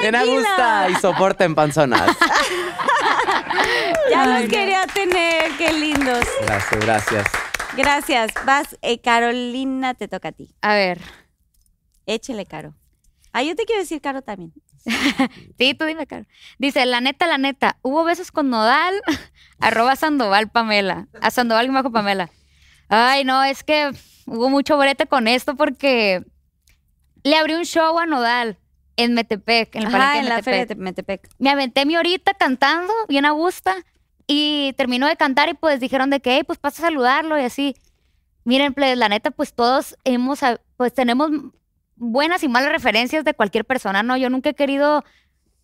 bien 0.00 0.14
a 0.16 0.24
gusta 0.24 0.88
y 0.90 0.94
soporten 0.96 1.54
panzonas. 1.54 2.16
Ya 4.10 4.22
Ay, 4.22 4.42
los 4.42 4.42
no. 4.44 4.48
quería 4.50 4.86
tener. 4.92 5.52
Qué 5.58 5.72
lindos. 5.72 6.24
Gracias, 6.42 6.80
gracias. 6.84 7.26
Gracias. 7.76 8.30
Vas, 8.44 8.76
eh, 8.82 9.00
Carolina, 9.00 9.94
te 9.94 10.08
toca 10.08 10.28
a 10.28 10.32
ti. 10.32 10.54
A 10.62 10.74
ver. 10.74 11.00
Échele, 12.06 12.46
Caro. 12.46 12.74
Ah, 13.32 13.42
yo 13.42 13.54
te 13.54 13.64
quiero 13.64 13.82
decir 13.82 14.00
Caro 14.00 14.22
también. 14.22 14.52
Sí, 15.58 15.74
tú 15.74 15.84
dime, 15.84 16.06
Caro. 16.06 16.24
Dice, 16.58 16.84
la 16.86 17.00
neta, 17.00 17.26
la 17.26 17.38
neta, 17.38 17.76
hubo 17.82 18.04
besos 18.04 18.30
con 18.32 18.50
Nodal, 18.50 18.94
arroba 19.60 19.96
Sandoval 19.96 20.50
Pamela. 20.50 21.08
A 21.20 21.30
Sandoval 21.30 21.66
y 21.66 21.70
bajo 21.70 21.90
Pamela. 21.90 22.30
Ay, 22.88 23.24
no, 23.24 23.42
es 23.44 23.64
que 23.64 23.90
hubo 24.26 24.48
mucho 24.50 24.78
brete 24.78 25.06
con 25.06 25.28
esto 25.28 25.56
porque 25.56 26.22
le 27.22 27.36
abrí 27.36 27.54
un 27.54 27.64
show 27.64 27.98
a 27.98 28.06
Nodal 28.06 28.58
en 28.96 29.14
Metepec, 29.14 29.74
en 29.76 29.82
el 29.82 29.88
Ajá, 29.88 29.98
palenque 29.98 30.18
en 30.18 30.24
de 30.24 30.30
la 30.30 30.42
feria 30.42 30.66
de 30.66 30.74
Metepec. 30.74 31.28
Me 31.38 31.50
aventé 31.50 31.84
mi 31.86 31.96
horita 31.96 32.34
cantando, 32.34 32.92
bien 33.08 33.26
a 33.26 33.30
gusto, 33.32 33.70
y 34.26 34.72
terminó 34.76 35.06
de 35.06 35.16
cantar 35.16 35.48
y 35.48 35.54
pues 35.54 35.80
dijeron 35.80 36.10
de 36.10 36.20
que, 36.20 36.36
"Ey, 36.36 36.44
pues 36.44 36.58
pasa 36.58 36.82
a 36.82 36.86
saludarlo 36.88 37.38
y 37.38 37.44
así. 37.44 37.76
Miren, 38.44 38.74
pues, 38.74 38.96
la 38.96 39.08
neta, 39.08 39.30
pues 39.30 39.52
todos 39.52 39.96
hemos, 40.04 40.40
pues 40.76 40.94
tenemos 40.94 41.30
buenas 41.98 42.42
y 42.42 42.48
malas 42.48 42.72
referencias 42.72 43.24
de 43.24 43.34
cualquier 43.34 43.64
persona, 43.64 44.02
¿no? 44.02 44.16
Yo 44.16 44.30
nunca 44.30 44.50
he 44.50 44.54
querido 44.54 45.04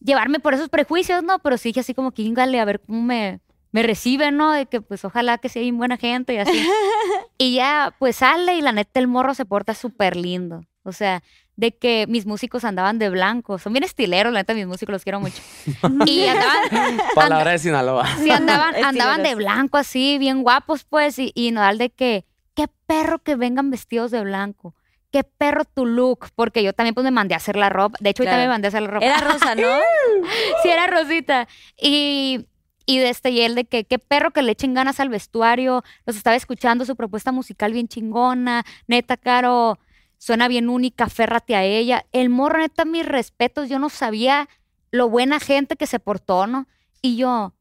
llevarme 0.01 0.41
por 0.41 0.55
esos 0.55 0.69
prejuicios, 0.69 1.23
¿no? 1.23 1.39
Pero 1.39 1.57
sí 1.57 1.71
dije 1.71 1.81
así 1.81 1.95
como 1.95 2.13
que, 2.13 2.23
íngale, 2.23 2.61
a 2.61 2.65
ver 2.65 2.81
cómo 2.81 3.03
me, 3.03 3.41
me 3.73 3.83
reciben, 3.83 4.37
¿no? 4.37 4.53
De 4.53 4.67
que 4.67 4.81
pues 4.81 5.05
ojalá 5.05 5.39
que 5.39 5.49
sea 5.49 5.63
bien 5.63 5.79
buena 5.79 5.97
gente 5.97 6.35
y 6.35 6.39
así. 6.39 6.69
y 7.39 7.55
ya, 7.55 7.95
pues 7.99 8.17
sale 8.17 8.57
y 8.57 8.61
la 8.61 8.73
neta 8.73 9.01
el 9.01 9.09
morro 9.09 9.35
se 9.35 9.45
porta 9.45 9.75
súper 9.75 10.17
lindo. 10.17 10.65
O 10.83 10.93
sea, 10.93 11.23
de 11.57 11.77
que 11.77 12.07
mis 12.09 12.27
músicos 12.27 12.65
andaban 12.65 12.99
de 12.99 13.11
blanco. 13.11 13.59
Son 13.59 13.73
bien 13.73 13.85
estileros, 13.85 14.33
la 14.33 14.41
neta, 14.41 14.55
mis 14.55 14.67
músicos 14.67 14.93
los 14.93 15.03
quiero 15.03 15.21
mucho. 15.21 15.43
y 16.07 16.27
andaban, 16.27 17.01
Palabra 17.15 17.53
de 17.53 17.59
Sinaloa. 17.59 18.07
sí, 18.19 18.31
andaban, 18.31 18.75
andaban 18.85 19.23
de 19.23 19.35
blanco 19.35 19.79
así, 19.79 20.19
bien 20.19 20.43
guapos, 20.43 20.85
pues, 20.85 21.19
y, 21.19 21.33
y 21.35 21.53
Nodal 21.53 21.79
de 21.79 21.91
que, 21.91 22.27
qué 22.55 22.67
perro 22.87 23.21
que 23.21 23.37
vengan 23.37 23.71
vestidos 23.71 24.11
de 24.11 24.23
blanco. 24.23 24.75
Qué 25.15 25.23
perro 25.23 25.65
tu 25.65 25.87
look, 25.87 26.27
porque 26.35 26.65
yo 26.65 26.73
también 26.73 26.93
pues 26.93 27.05
me 27.05 27.13
mandé 27.13 27.35
a 27.35 27.37
hacer 27.37 27.55
la 27.55 27.69
ropa. 27.69 27.97
De 28.01 28.11
hecho, 28.11 28.25
ahorita 28.25 28.33
Claro. 28.35 28.49
me 28.49 28.53
mandé 28.53 28.67
a 28.67 28.71
hacer 28.71 28.83
la 28.83 28.89
ropa. 28.89 29.07
Era 29.07 29.19
rosa, 29.21 29.55
¿no? 29.55 29.69
sí, 30.65 30.69
era 30.69 30.89
Rosita. 30.89 31.47
Y, 31.81 32.47
y 32.85 32.99
de 32.99 33.11
este, 33.11 33.31
y 33.31 33.41
él 33.43 33.55
de 33.55 33.65
que 33.65 33.85
qué 33.85 34.01
perro 34.01 34.33
que 34.33 34.43
le 34.43 34.51
echen 34.51 34.75
ganas 34.75 34.99
al 34.99 35.11
vestuario. 35.11 35.85
Los 36.05 36.17
estaba 36.17 36.35
escuchando, 36.35 36.85
su 36.85 36.97
propuesta 36.97 37.31
musical 37.31 37.73
bien 37.73 37.87
chingona. 37.87 38.65
Neta, 38.89 39.17
Caro, 39.17 39.79
suena 40.19 40.49
bien 40.49 40.69
única, 40.69 41.09
férrate 41.09 41.55
a 41.55 41.63
ella. 41.63 42.07
El 42.11 42.29
morro, 42.29 42.59
neta, 42.59 42.85
mis 42.85 43.07
respetos. 43.07 43.69
Yo 43.69 43.79
no 43.79 43.91
sabía 43.91 44.49
lo 44.91 45.09
buena 45.09 45.39
gente 45.39 45.77
que 45.77 45.87
se 45.87 46.01
portó, 46.01 46.49
¿no? 46.49 46.67
Y 47.03 47.15
yo. 47.17 47.55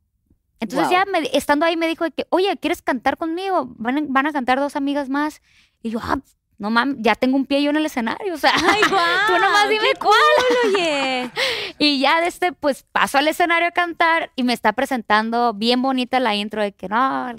Entonces 0.59 0.89
ya 0.89 1.05
me- 1.05 1.29
estando 1.33 1.67
ahí 1.67 1.77
me 1.77 1.87
dijo 1.87 2.03
de 2.03 2.11
que, 2.11 2.25
oye, 2.29 2.57
¿quieres 2.57 2.81
cantar 2.81 3.17
conmigo? 3.17 3.67
Van 3.77 4.07
van 4.11 4.25
a 4.25 4.31
cantar 4.31 4.59
dos 4.59 4.75
amigas 4.75 5.07
más. 5.09 5.41
Y 5.83 5.91
yo, 5.91 5.99
ah, 6.01 6.17
no 6.57 6.69
mames, 6.69 6.97
ya 6.99 7.15
tengo 7.15 7.35
un 7.35 7.45
pie 7.45 7.61
yo 7.63 7.69
en 7.71 7.75
el 7.75 7.85
escenario. 7.85 8.33
O 8.33 8.37
sea, 8.37 8.53
Ay, 8.55 8.81
guau. 8.89 9.05
tú 9.27 9.33
nomás 9.33 9.69
dime 9.69 9.93
cuál. 9.99 10.11
cool, 10.63 10.75
Oye. 10.75 11.29
Y 11.79 11.99
ya 11.99 12.21
de 12.21 12.27
este, 12.27 12.53
pues 12.53 12.83
paso 12.91 13.17
al 13.17 13.27
escenario 13.27 13.67
a 13.67 13.71
cantar 13.71 14.31
y 14.35 14.43
me 14.43 14.53
está 14.53 14.73
presentando 14.73 15.53
bien 15.53 15.81
bonita 15.81 16.19
la 16.19 16.35
intro 16.35 16.61
de 16.61 16.71
que 16.71 16.87
no, 16.87 17.33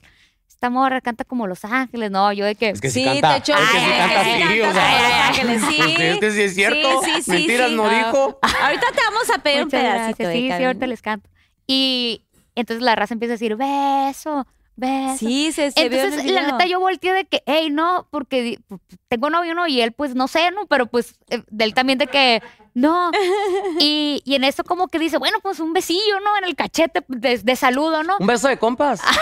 esta 0.49 0.69
morra 0.71 1.01
canta 1.01 1.25
como 1.25 1.47
Los 1.47 1.65
Ángeles. 1.65 2.11
No, 2.11 2.33
yo 2.33 2.45
de 2.45 2.55
que. 2.55 2.71
Es 2.71 2.81
que 2.81 2.91
sí, 2.91 3.01
Sí, 3.01 3.05
canta. 3.21 3.33
te 3.33 3.37
echó 3.39 3.53
es 3.55 3.71
que 3.71 3.79
sí 3.79 3.87
canta 3.97 4.21
así, 4.21 4.61
o 4.61 4.73
sea. 4.73 5.27
Ángeles, 5.29 5.63
sí. 5.69 5.77
Es 5.81 6.19
que 6.21 6.31
sí 6.31 6.43
es 6.43 6.55
cierto. 6.55 7.03
Sí, 7.03 7.11
sí, 7.17 7.23
sí, 7.23 7.31
Mentiras 7.31 7.69
sí. 7.71 7.77
no 7.77 7.89
dijo. 7.89 8.39
Ahorita 8.63 8.87
te 8.95 9.01
vamos 9.05 9.31
a 9.35 9.39
pedir 9.39 9.59
un 9.61 9.65
Muchas 9.67 9.81
pedacito. 9.81 10.05
gracias. 10.19 10.19
de 10.29 10.35
Sí, 10.35 10.41
sí, 10.43 10.49
Carolina. 10.49 10.67
ahorita 10.69 10.87
les 10.87 11.03
canto. 11.03 11.31
Y 11.67 12.23
entonces 12.55 12.83
la 12.83 12.95
raza 12.95 13.15
empieza 13.15 13.33
a 13.33 13.37
decir, 13.37 13.57
beso, 13.57 14.47
beso. 14.77 15.19
Sí, 15.19 15.53
se, 15.53 15.71
se 15.71 15.89
vio 15.89 16.01
en 16.01 16.07
Entonces, 16.13 16.33
la 16.33 16.43
neta, 16.53 16.67
yo 16.67 16.81
volteé 16.81 17.13
de 17.13 17.25
que, 17.27 17.43
hey, 17.47 17.69
no, 17.71 18.07
porque 18.11 18.43
di- 18.43 18.57
pu- 18.69 18.79
pu- 18.81 18.99
tengo 19.09 19.31
novio, 19.31 19.55
¿no? 19.55 19.67
Y 19.67 19.81
él, 19.81 19.93
pues, 19.93 20.15
no 20.15 20.29
sé, 20.29 20.51
¿no? 20.51 20.67
Pero, 20.67 20.87
pues, 20.87 21.19
eh, 21.31 21.43
de 21.51 21.65
él 21.65 21.75
también 21.75 21.99
de 21.99 22.07
que, 22.07 22.43
no. 22.75 23.11
Y, 23.81 24.23
y 24.25 24.37
en 24.37 24.45
eso 24.45 24.63
como 24.63 24.87
que 24.89 24.99
dice, 24.99 25.19
bueno, 25.19 25.39
pues, 25.43 25.59
un 25.59 25.73
besillo, 25.73 26.21
¿no? 26.21 26.37
En 26.39 26.45
el 26.45 26.55
cachete 26.55 27.05
de, 27.09 27.39
de 27.39 27.57
saludo, 27.57 28.03
¿no? 28.05 28.17
Un 28.21 28.27
beso 28.27 28.49
de 28.49 28.59
compas. 28.59 29.01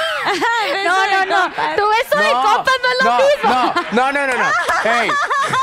No, 0.84 0.94
no, 1.10 1.26
no. 1.26 1.54
Tu 1.76 1.82
beso 1.88 2.18
de 2.18 2.30
compas 2.30 2.74
no 2.82 2.88
es 2.88 3.04
lo 3.04 3.48
no, 3.50 3.74
No, 3.92 4.12
no, 4.12 4.12
no, 4.12 4.26
no, 4.26 4.38
no. 4.38 4.90
Ey. 5.00 5.10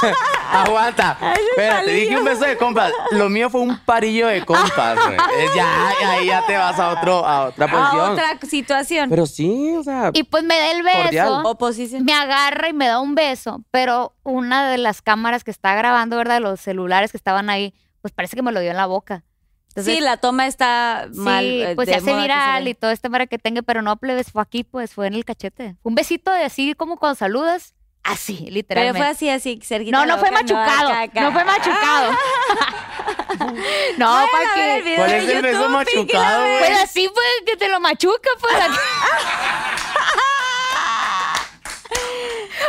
Aguanta. 0.52 1.18
Espérate, 1.52 1.92
dije 1.92 2.18
un 2.18 2.26
beso 2.26 2.44
de 2.46 2.58
compas. 2.58 2.92
Lo 3.12 3.30
mío 3.30 3.50
fue 3.50 3.62
un 3.62 3.78
parillo 3.86 4.28
de 4.28 4.44
compas, 4.46 4.98
güey. 5.06 5.18
Ya, 5.56 5.90
ahí 6.10 6.28
ya 6.28 6.46
te 6.46 6.58
vas 6.58 6.78
a 6.80 6.90
otro, 6.90 7.26
a 7.26 7.46
otra 7.46 7.66
a 7.66 7.70
posición. 7.70 8.12
otra 8.12 8.40
situación. 8.50 9.10
Pero 9.10 9.26
sí, 9.26 9.76
o 9.78 9.84
sea. 9.84 10.12
Y 10.14 10.24
pues 10.24 10.44
me 10.44 10.58
da 10.58 10.72
el 10.72 10.84
beso. 10.84 11.04
Cordial. 11.04 11.46
Oposición. 11.46 12.04
me 12.04 12.14
agarra 12.14 12.70
y 12.70 12.74
me 12.74 12.88
da 12.88 13.00
un 13.00 13.16
beso, 13.16 13.64
pero 13.72 14.14
una 14.24 14.70
de 14.70 14.78
las 14.78 15.02
cámaras 15.02 15.44
que 15.44 15.52
está 15.52 15.76
grabando, 15.76 16.18
¿verdad? 16.18 16.42
Los 16.42 16.60
celulares 16.60 17.12
que 17.12 17.18
estaban 17.18 17.50
ahí, 17.50 17.74
pues 18.02 18.14
parece 18.14 18.36
que 18.36 18.42
me 18.42 18.52
lo 18.52 18.60
dio 18.60 18.72
en 18.72 18.78
la 18.78 18.86
boca. 18.86 19.24
Entonces, 19.70 19.96
sí, 19.96 20.02
la 20.02 20.18
toma 20.18 20.48
está 20.48 21.08
sí, 21.12 21.20
mal. 21.20 21.46
eh, 21.46 21.74
pues 21.76 21.88
se 21.88 21.96
hace 21.96 22.16
viral 22.16 22.68
y 22.68 22.74
todo 22.74 22.90
este 22.92 23.10
para 23.10 23.28
que 23.28 23.38
tenga, 23.38 23.62
pero 23.62 23.82
no 23.82 23.98
plebes, 23.98 24.32
fue 24.32 24.42
aquí, 24.42 24.64
pues 24.64 24.94
fue 24.94 25.08
en 25.08 25.14
el 25.14 25.26
cachete. 25.26 25.76
Un 25.84 25.94
besito 25.96 26.32
de 26.32 26.44
así 26.44 26.74
como 26.74 26.98
cuando 26.98 27.16
saludas, 27.16 27.76
así, 28.04 28.38
Pero 28.40 28.52
literalmente. 28.54 29.00
fue 29.00 29.08
así, 29.08 29.30
así, 29.30 29.60
cerquita. 29.64 29.98
no, 29.98 30.06
no 30.06 30.18
fue 30.18 30.32
machucado, 30.32 30.90
acá. 30.90 31.22
no 31.22 31.32
fue 31.32 31.44
machucado. 31.46 32.12
no, 33.98 34.26
para 34.32 34.54
que... 34.56 34.96
¿Cuál 34.96 35.12
es 35.14 35.30
el 35.30 35.42
beso 35.44 35.70
machucado, 35.70 36.42
Lovers. 36.42 36.68
Pues 36.68 36.84
así 36.84 37.08
fue 37.14 37.24
que 37.46 37.56
te 37.58 37.70
lo 37.70 37.80
machuca, 37.80 38.30
pues. 38.42 38.54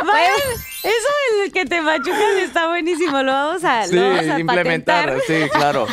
Vayan, 0.05 0.35
Eso 0.83 1.41
del 1.41 1.51
que 1.51 1.65
te 1.65 1.81
machucas 1.81 2.35
está 2.41 2.67
buenísimo. 2.67 3.21
Lo 3.23 3.31
vamos 3.31 3.63
a, 3.63 3.85
Sí, 3.85 3.95
lo 3.95 4.01
vamos 4.09 4.27
a 4.27 4.39
implementar. 4.39 5.05
patentar. 5.13 5.21
Sí, 5.27 5.49
claro. 5.51 5.87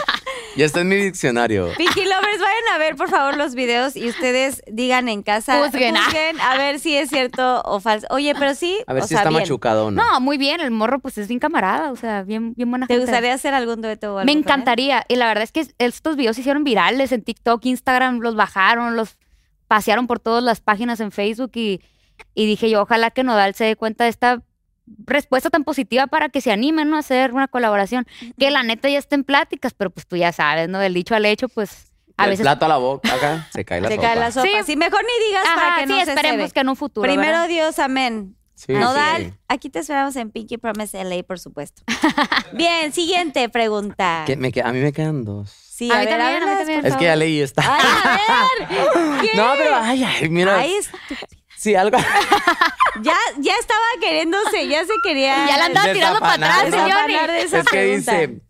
Ya 0.57 0.65
está 0.65 0.81
en 0.81 0.89
mi 0.89 0.97
diccionario. 0.97 1.69
Pinky 1.77 2.05
Lovers, 2.05 2.41
vayan 2.41 2.75
a 2.75 2.79
ver 2.79 2.97
por 2.97 3.09
favor 3.09 3.37
los 3.37 3.55
videos 3.55 3.95
y 3.97 4.09
ustedes 4.09 4.63
digan 4.67 5.09
en 5.09 5.23
casa, 5.23 5.63
Juzguen. 5.65 5.95
juzguen 5.97 6.41
a 6.41 6.57
ver 6.57 6.81
si 6.81 6.97
es 6.97 7.11
cierto 7.11 7.63
o 7.65 7.79
falso. 7.81 8.07
Oye, 8.11 8.35
pero 8.37 8.55
sí, 8.55 8.79
A 8.89 8.93
ver 8.93 9.03
o 9.05 9.07
si 9.07 9.11
sea, 9.11 9.19
está 9.19 9.29
bien. 9.31 9.43
machucado 9.43 9.87
o 9.87 9.91
no. 9.93 10.03
No, 10.03 10.21
muy 10.21 10.37
bien, 10.37 10.61
el 10.61 10.71
morro 10.73 10.99
pues 10.99 11.17
es 11.19 11.29
bien 11.29 11.39
camarada, 11.39 11.93
o 11.93 11.97
sea, 11.97 12.23
bien, 12.23 12.55
bien 12.55 12.71
buena 12.71 12.87
¿Te 12.89 12.95
gente. 12.95 13.07
gustaría 13.07 13.35
hacer 13.35 13.55
algún 13.55 13.83
dueto 13.83 14.15
o 14.15 14.19
algo 14.19 14.27
Me 14.27 14.33
encantaría. 14.37 15.05
Y 15.07 15.15
la 15.17 15.27
verdad 15.29 15.45
es 15.45 15.53
que 15.53 15.67
estos 15.79 16.17
videos 16.17 16.35
se 16.35 16.41
hicieron 16.41 16.65
virales 16.65 17.13
en 17.13 17.23
TikTok, 17.23 17.65
Instagram, 17.65 18.19
los 18.21 18.35
bajaron, 18.35 18.97
los 18.97 19.17
pasearon 19.69 20.07
por 20.09 20.19
todas 20.19 20.43
las 20.43 20.61
páginas 20.61 20.99
en 21.01 21.13
Facebook 21.13 21.53
y, 21.55 21.83
y 22.35 22.47
dije 22.47 22.69
yo, 22.69 22.83
ojalá 22.83 23.11
que 23.13 23.23
Nodal 23.23 23.55
se 23.55 23.65
dé 23.65 23.77
cuenta 23.77 24.05
de 24.05 24.11
esta 24.11 24.43
respuesta 25.05 25.51
tan 25.51 25.65
positiva 25.65 26.07
para 26.07 26.29
que 26.29 26.41
se 26.41 26.51
animen 26.53 26.91
¿no? 26.91 26.97
a 26.97 27.01
hacer 27.01 27.33
una 27.33 27.49
colaboración. 27.49 28.07
Que 28.39 28.51
la 28.51 28.63
neta 28.63 28.89
ya 28.89 28.99
está 28.99 29.15
en 29.15 29.25
pláticas, 29.25 29.75
pero 29.75 29.91
pues 29.91 30.07
tú 30.07 30.17
ya 30.17 30.33
sabes, 30.33 30.69
¿no? 30.69 30.79
Del 30.79 30.95
dicho 30.95 31.15
al 31.15 31.25
hecho, 31.27 31.49
pues 31.49 31.93
a 32.17 32.25
el 32.25 32.31
veces... 32.31 32.45
plato 32.45 32.65
a 32.65 32.69
la 32.69 32.77
boca, 32.79 33.15
acá, 33.15 33.49
se 33.53 33.65
cae 33.65 33.81
la 33.81 33.89
Se 33.89 33.95
sopa. 33.97 34.07
cae 34.09 34.17
la 34.19 34.33
sopa. 34.33 34.47
Sí. 34.47 34.53
Sí, 34.67 34.77
mejor 34.77 35.03
ni 35.03 35.27
digas 35.29 35.45
para 35.55 35.77
que 35.77 35.83
sí, 35.87 35.89
no 35.99 36.05
se 36.05 36.11
esperemos 36.13 36.53
que 36.53 36.61
en 36.61 36.69
un 36.69 36.77
futuro. 36.77 37.07
Primero 37.07 37.29
¿verdad? 37.33 37.49
Dios, 37.49 37.79
amén. 37.79 38.35
Sí, 38.55 38.73
Nodal, 38.73 39.23
sí. 39.27 39.33
aquí 39.47 39.71
te 39.71 39.79
esperamos 39.79 40.17
en 40.17 40.31
Pinky 40.33 40.59
Promise 40.59 41.05
LA, 41.05 41.23
por 41.23 41.39
supuesto. 41.39 41.83
Bien, 42.55 42.93
siguiente 42.93 43.49
pregunta. 43.49 44.25
Que 44.27 44.37
me 44.37 44.51
que- 44.51 44.63
a 44.63 44.73
mí 44.73 44.81
me 44.81 44.93
quedan 44.93 45.25
dos. 45.25 45.49
Sí, 45.51 45.89
A 45.93 45.99
mí 46.01 46.07
ver, 46.07 46.19
también, 46.19 46.43
a 46.43 46.47
mí 46.47 46.57
también. 46.59 46.87
Es 46.87 46.97
que 46.97 47.05
ya 47.05 47.15
leí 47.15 47.41
esta. 47.41 47.63
Ay, 47.65 47.87
a 48.05 48.67
ver. 48.67 48.69
¿Qué? 49.21 49.37
No, 49.37 49.53
pero 49.57 49.77
ay, 49.77 50.03
ay, 50.03 50.29
mira. 50.29 50.59
Ay, 50.59 50.73
es- 50.73 50.91
Sí, 51.59 51.75
algo. 51.75 51.99
ya, 53.03 53.17
ya 53.39 53.53
estaba 53.57 53.85
queriéndose, 54.01 54.69
ya 54.69 54.85
se 54.85 54.93
quería. 55.03 55.45
Ya 55.47 55.59
la 55.59 55.65
andaba 55.67 55.93
tirando 55.93 56.21
para 56.21 56.35
atrás, 56.35 56.71
señor. 56.71 57.29
de 57.29 57.43
esa 57.43 57.59
es 57.59 57.65
que 57.65 57.71
pregunta. 57.71 58.19
dice. 58.19 58.41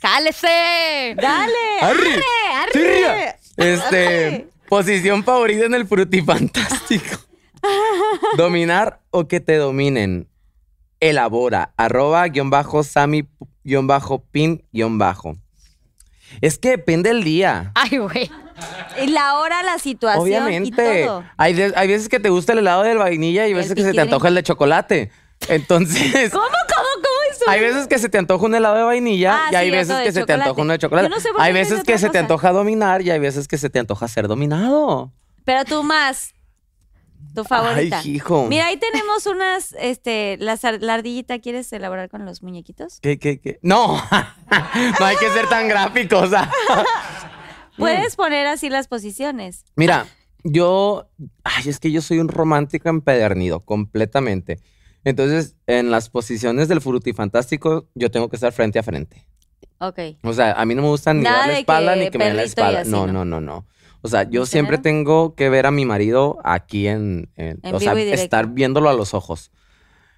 ¡Cálese! 0.00 1.16
Dale. 1.16 1.52
¡Arre! 1.80 2.22
arre. 2.54 2.72
¡Tirria! 2.72 3.36
Este. 3.56 4.48
Posición 4.68 5.22
favorita 5.24 5.66
en 5.66 5.74
el 5.74 5.86
frutifantástico. 5.86 7.18
Dominar 8.36 9.00
o 9.10 9.28
que 9.28 9.40
te 9.40 9.56
dominen. 9.56 10.28
Elabora. 11.00 11.74
Arroba 11.76 12.26
guion 12.28 12.50
bajo 12.50 12.84
Sami 12.84 13.28
guion 13.64 13.86
bajo 13.86 14.24
pin 14.24 14.64
guion 14.72 14.96
bajo. 14.98 15.36
Es 16.40 16.56
que 16.58 16.70
depende 16.70 17.10
el 17.10 17.24
día. 17.24 17.72
Ay, 17.74 17.98
güey. 17.98 18.30
Y 19.02 19.06
la 19.08 19.38
hora, 19.38 19.62
la 19.62 19.78
situación 19.78 20.26
y 20.28 20.36
Obviamente. 20.36 21.04
todo. 21.04 21.24
Hay, 21.36 21.54
de- 21.54 21.72
hay 21.76 21.88
veces 21.88 22.08
que 22.08 22.20
te 22.20 22.28
gusta 22.28 22.52
el 22.52 22.58
helado 22.58 22.82
de 22.82 22.94
vainilla 22.94 23.46
y 23.46 23.50
El 23.50 23.56
veces 23.56 23.74
que 23.74 23.82
se 23.82 23.92
te 23.92 24.00
antoja 24.00 24.28
el 24.28 24.34
de 24.34 24.42
chocolate. 24.42 25.10
Entonces, 25.48 26.30
¿Cómo, 26.32 26.44
cómo, 26.44 26.88
cómo 26.94 27.08
eso? 27.32 27.44
hay 27.48 27.60
veces 27.60 27.86
que 27.88 27.98
se 27.98 28.08
te 28.08 28.18
antoja 28.18 28.44
un 28.44 28.54
helado 28.54 28.76
de 28.76 28.82
vainilla 28.84 29.46
Ah, 29.46 29.48
y 29.52 29.54
hay 29.56 29.66
sí, 29.70 29.76
veces 29.76 29.96
que 30.04 30.12
se 30.12 30.24
te 30.24 30.32
antoja 30.34 30.62
uno 30.62 30.72
de 30.72 30.78
chocolate. 30.78 31.08
No 31.08 31.18
sé 31.20 31.28
hay 31.38 31.52
veces 31.52 31.78
es 31.78 31.84
que 31.84 31.98
se 31.98 32.10
te 32.10 32.18
antoja 32.18 32.52
dominar 32.52 33.02
y 33.02 33.10
hay 33.10 33.18
veces 33.18 33.48
que 33.48 33.58
se 33.58 33.68
te 33.70 33.78
antoja 33.78 34.06
ser 34.08 34.28
dominado. 34.28 35.10
Pero 35.44 35.64
tú 35.64 35.82
más. 35.82 36.32
Tu 37.34 37.44
favorita. 37.44 38.00
Ay, 38.00 38.16
hijo. 38.16 38.46
Mira, 38.46 38.66
ahí 38.66 38.76
tenemos 38.76 39.24
unas, 39.26 39.74
este, 39.78 40.36
la, 40.38 40.58
la 40.80 40.94
ardillita, 40.94 41.38
¿quieres 41.38 41.72
elaborar 41.72 42.10
con 42.10 42.26
los 42.26 42.42
muñequitos? 42.42 43.00
¿Qué, 43.00 43.18
qué, 43.18 43.40
qué? 43.40 43.58
No, 43.62 43.96
no 45.00 45.06
hay 45.06 45.16
que 45.16 45.30
ser 45.30 45.48
tan 45.48 45.66
gráficos. 45.66 46.24
o 46.24 46.28
sea. 46.30 46.50
Puedes 47.82 48.16
poner 48.16 48.46
así 48.46 48.68
las 48.70 48.88
posiciones. 48.88 49.64
Mira, 49.76 50.06
yo, 50.44 51.08
ay, 51.44 51.68
es 51.68 51.78
que 51.78 51.90
yo 51.92 52.00
soy 52.02 52.18
un 52.18 52.28
romántico 52.28 52.88
empedernido, 52.88 53.60
completamente. 53.60 54.58
Entonces, 55.04 55.56
en 55.66 55.90
las 55.90 56.08
posiciones 56.10 56.68
del 56.68 56.80
frutifantástico, 56.80 57.88
yo 57.94 58.10
tengo 58.10 58.28
que 58.28 58.36
estar 58.36 58.52
frente 58.52 58.78
a 58.78 58.82
frente. 58.82 59.26
Ok. 59.78 59.98
O 60.22 60.32
sea, 60.32 60.52
a 60.52 60.64
mí 60.64 60.74
no 60.74 60.82
me 60.82 60.88
gusta 60.88 61.12
ni 61.12 61.22
Nada 61.22 61.38
dar 61.38 61.48
la 61.48 61.58
espalda 61.58 61.96
ni 61.96 62.10
que 62.10 62.18
me 62.18 62.26
den 62.26 62.36
la 62.36 62.42
espalda. 62.44 62.80
así, 62.82 62.90
no, 62.90 63.06
¿no? 63.06 63.12
no, 63.12 63.24
no, 63.24 63.40
no. 63.40 63.66
O 64.00 64.08
sea, 64.08 64.28
yo 64.28 64.42
¿En 64.42 64.46
siempre 64.46 64.76
general? 64.78 64.82
tengo 64.82 65.34
que 65.34 65.48
ver 65.48 65.66
a 65.66 65.70
mi 65.70 65.84
marido 65.84 66.38
aquí 66.44 66.86
en, 66.88 67.30
en- 67.36 67.58
En 67.62 67.74
o 67.74 67.80
sea, 67.80 67.92
estar 67.94 68.48
viéndolo 68.48 68.88
a 68.88 68.94
los 68.94 69.12
ojos. 69.14 69.50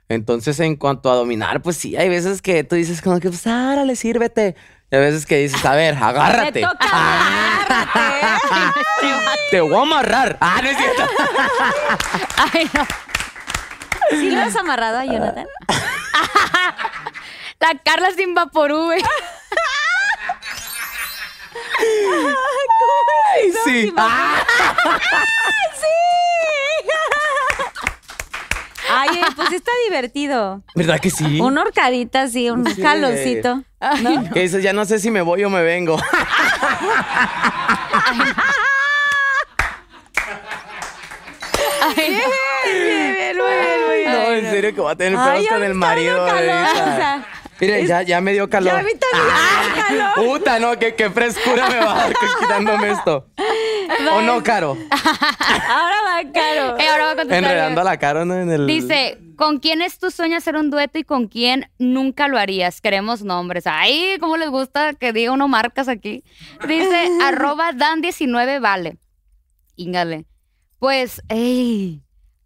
Entonces, 0.08 0.60
en 0.60 0.76
cuanto 0.76 1.10
a 1.10 1.14
dominar, 1.14 1.62
pues 1.62 1.76
sí, 1.78 1.96
hay 1.96 2.08
veces 2.10 2.42
que 2.42 2.62
tú 2.64 2.76
dices 2.76 3.00
como 3.00 3.20
que, 3.20 3.28
pues, 3.28 3.46
árale, 3.46 3.96
sírvete. 3.96 4.54
Y 4.90 4.96
hay 4.96 5.00
veces 5.02 5.26
que 5.26 5.38
dices, 5.38 5.64
a 5.64 5.74
ver, 5.74 5.96
agárrate. 6.00 6.52
Te 6.52 6.60
toca 6.60 6.86
agárrate. 7.66 8.80
Te 9.50 9.60
voy 9.60 9.74
a 9.74 9.82
amarrar. 9.82 10.36
Ah, 10.40 10.60
no 10.62 10.68
es 10.68 10.76
cierto. 10.76 11.02
Ay, 12.52 12.70
no. 12.72 12.86
¿Sí 14.10 14.30
lo 14.30 14.40
has 14.42 14.54
amarrado 14.56 14.98
a 14.98 15.04
Jonathan? 15.04 15.46
La 17.60 17.74
Carla 17.82 18.10
sin 18.12 18.34
vaporú, 18.34 18.84
güey. 18.84 19.02
Ay, 23.34 23.52
sí. 23.64 23.92
Ah, 23.96 24.44
Ay, 24.84 25.00
eh, 28.90 29.22
pues 29.36 29.48
sí 29.48 29.56
está 29.56 29.70
divertido. 29.88 30.62
¿Verdad 30.74 31.00
que 31.00 31.10
sí? 31.10 31.40
Una 31.40 31.62
horcadita 31.62 32.22
así, 32.22 32.50
un 32.50 32.66
Sí. 32.74 32.80
jaloncito. 32.82 33.62
¿no? 34.02 34.30
Que 34.32 34.40
dices, 34.40 34.62
ya 34.62 34.72
no 34.72 34.84
sé 34.84 34.98
si 34.98 35.10
me 35.10 35.20
voy 35.22 35.44
o 35.44 35.50
me 35.50 35.62
vengo. 35.62 35.98
Ay. 41.82 41.96
Bien, 42.04 42.16
bien, 42.64 43.14
bien, 43.14 43.36
bien. 43.36 44.12
No, 44.12 44.32
en 44.34 44.50
serio 44.50 44.74
que 44.74 44.80
voy 44.80 44.92
a 44.92 44.96
tener 44.96 45.18
Ay, 45.18 45.42
pedos 45.42 45.52
con 45.54 45.62
el 45.64 45.74
marido. 45.74 46.26
Miren, 47.60 47.86
ya, 47.86 48.02
ya 48.02 48.20
me 48.20 48.32
dio 48.32 48.48
calor. 48.50 48.72
Ya 48.72 48.78
a 48.80 48.82
mí 48.82 48.90
también 48.98 49.32
me 49.32 49.74
dio 49.74 49.86
calor. 49.86 50.14
Puta, 50.14 50.58
no, 50.58 50.78
qué, 50.78 50.94
qué 50.94 51.10
frescura 51.10 51.68
me 51.68 51.78
va 51.78 51.92
a 51.92 51.96
dar 52.08 52.14
quitándome 52.40 52.90
esto. 52.90 53.28
¿O 54.12 54.22
no, 54.22 54.42
Caro? 54.42 54.76
Ahora 54.90 55.96
va 56.02 56.32
caro. 56.32 56.78
Eh, 56.78 56.86
ahora 56.88 57.04
voy 57.04 57.12
a 57.12 57.16
contestar. 57.16 57.38
Enredando 57.38 57.80
a 57.80 57.84
la 57.84 57.98
Caro, 57.98 58.24
¿no? 58.24 58.34
En 58.34 58.50
el... 58.50 58.66
Dice, 58.66 59.18
¿con 59.36 59.58
quién 59.58 59.82
es 59.82 59.98
tu 59.98 60.10
sueño 60.10 60.36
hacer 60.36 60.56
un 60.56 60.70
dueto 60.70 60.98
y 60.98 61.04
con 61.04 61.28
quién 61.28 61.70
nunca 61.78 62.28
lo 62.28 62.38
harías? 62.38 62.80
Queremos 62.80 63.22
nombres. 63.22 63.66
Ay, 63.66 64.16
¿cómo 64.20 64.36
les 64.36 64.48
gusta 64.50 64.94
que 64.94 65.12
diga 65.12 65.32
uno 65.32 65.48
marcas 65.48 65.88
aquí? 65.88 66.24
Dice, 66.66 67.08
arroba 67.22 67.72
dan19 67.72 68.60
vale. 68.60 68.98
Íngale. 69.76 70.26
Pues, 70.78 71.22
ey, 71.28 72.03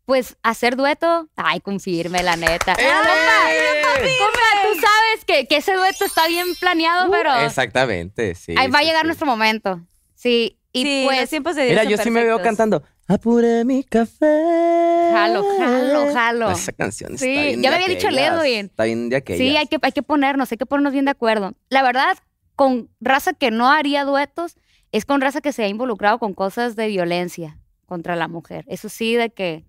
pues 0.09 0.39
hacer 0.43 0.75
dueto. 0.75 1.29
Ay, 1.37 1.61
confirme, 1.61 2.23
la 2.23 2.35
neta. 2.35 2.73
¡Eh! 2.73 3.83
Compa, 4.19 4.41
tú 4.63 4.81
sabes 4.81 5.25
que, 5.27 5.47
que 5.47 5.59
ese 5.59 5.75
dueto 5.75 6.07
está 6.07 6.27
bien 6.27 6.47
planeado, 6.59 7.11
pero 7.11 7.35
Exactamente, 7.41 8.35
sí. 8.35 8.55
ahí 8.57 8.69
va 8.69 8.79
a 8.79 8.83
llegar 8.85 9.03
sí. 9.03 9.09
nuestro 9.09 9.27
momento. 9.27 9.83
Sí, 10.15 10.59
y 10.73 10.83
sí, 10.83 11.05
los 11.05 11.15
pues, 11.15 11.29
tiempos 11.29 11.57
de 11.57 11.65
Dios 11.65 11.73
Mira, 11.73 11.83
son 11.83 11.91
yo 11.91 11.99
sí 11.99 12.11
me 12.11 12.25
veo 12.25 12.39
perfectos. 12.39 12.57
cantando. 12.57 12.83
Apure 13.07 13.67
mi 13.67 13.85
café. 13.85 15.11
Jalo, 15.13 15.45
jalo, 15.59 16.15
jalo. 16.15 16.51
Esa 16.53 16.73
canción 16.73 17.13
está 17.13 17.27
Sí, 17.27 17.31
bien 17.31 17.63
ya 17.63 17.69
me 17.69 17.77
había 17.77 17.89
dicho 17.89 18.09
el. 18.09 18.17
Edwin. 18.19 18.67
Está 18.67 18.85
bien 18.85 19.11
de 19.11 19.17
aquellas. 19.17 19.47
Sí, 19.47 19.57
hay 19.59 19.67
que, 19.67 19.77
hay 19.83 19.93
que 19.93 20.03
ponernos, 20.03 20.51
hay 20.51 20.57
que 20.57 20.65
ponernos 20.65 20.95
bien 20.95 21.05
de 21.05 21.11
acuerdo. 21.11 21.53
La 21.69 21.83
verdad, 21.83 22.17
con 22.57 22.89
raza 22.99 23.35
que 23.35 23.51
no 23.51 23.71
haría 23.71 24.05
duetos, 24.05 24.57
es 24.91 25.05
con 25.05 25.21
raza 25.21 25.43
que 25.43 25.53
se 25.53 25.65
ha 25.65 25.69
involucrado 25.69 26.19
con 26.19 26.33
cosas 26.33 26.77
de 26.77 26.87
violencia 26.87 27.59
contra 27.85 28.17
la 28.17 28.27
mujer. 28.27 28.65
Eso 28.69 28.89
sí, 28.89 29.15
de 29.15 29.29
que 29.29 29.69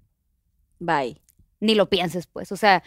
Bye. 0.79 1.21
ni 1.59 1.75
lo 1.75 1.89
pienses, 1.89 2.25
pues. 2.27 2.51
O 2.51 2.55
sea, 2.57 2.83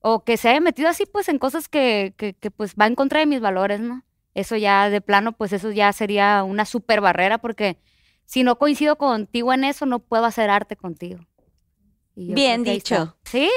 o 0.00 0.24
que 0.24 0.36
se 0.36 0.48
haya 0.48 0.60
metido 0.60 0.88
así, 0.88 1.04
pues, 1.06 1.28
en 1.28 1.38
cosas 1.38 1.68
que, 1.68 2.14
que, 2.16 2.34
que, 2.34 2.50
pues, 2.50 2.74
va 2.74 2.86
en 2.86 2.94
contra 2.94 3.20
de 3.20 3.26
mis 3.26 3.40
valores, 3.40 3.80
¿no? 3.80 4.02
Eso 4.34 4.56
ya, 4.56 4.88
de 4.90 5.00
plano, 5.00 5.32
pues, 5.32 5.52
eso 5.52 5.70
ya 5.70 5.92
sería 5.92 6.42
una 6.42 6.64
super 6.64 7.00
barrera, 7.00 7.38
porque 7.38 7.78
si 8.24 8.42
no 8.42 8.56
coincido 8.58 8.96
contigo 8.96 9.52
en 9.52 9.64
eso, 9.64 9.84
no 9.86 9.98
puedo 9.98 10.24
hacer 10.24 10.48
arte 10.50 10.76
contigo. 10.76 11.20
Bien 12.16 12.62
dicho. 12.62 13.16
Sí, 13.24 13.50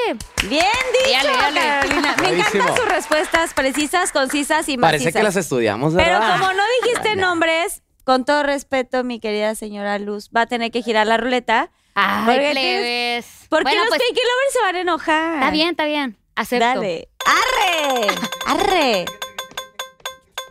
Bien 0.50 0.66
dicho, 1.06 1.28
Dale, 1.28 1.30
dale. 1.38 1.60
Carolina. 1.60 2.16
Me 2.18 2.22
Bravísimo. 2.32 2.64
encantan 2.64 2.76
sus 2.78 2.90
respuestas 2.90 3.54
precisas, 3.54 4.12
concisas 4.12 4.68
y 4.68 4.78
Parece 4.78 5.06
macizas. 5.06 5.20
que 5.20 5.24
las 5.24 5.36
estudiamos, 5.36 5.94
Pero 5.94 6.14
¿verdad? 6.20 6.40
como 6.40 6.54
no 6.54 6.64
dijiste 6.84 7.16
nombres, 7.16 7.84
con 8.04 8.26
todo 8.26 8.42
respeto, 8.44 9.04
mi 9.04 9.20
querida 9.20 9.54
señora 9.54 10.00
Luz, 10.00 10.30
va 10.36 10.42
a 10.42 10.46
tener 10.48 10.72
que 10.72 10.82
girar 10.82 11.06
la 11.06 11.18
ruleta. 11.18 11.72
Ay, 12.00 12.26
Porque 12.26 12.52
plebes. 12.52 13.26
Porque 13.50 13.64
Bueno, 13.64 13.80
los 13.82 13.90
pues, 13.90 14.02
Pinky 14.04 14.22
Lovers 14.22 14.54
se 14.54 14.62
van 14.62 14.76
a 14.76 14.80
enojar. 14.82 15.34
Está 15.36 15.50
bien, 15.52 15.70
está 15.70 15.86
bien. 15.86 16.18
Acepto. 16.36 16.66
Dale. 16.66 17.10
¡Arre! 17.26 18.08
¡Arre! 18.46 19.06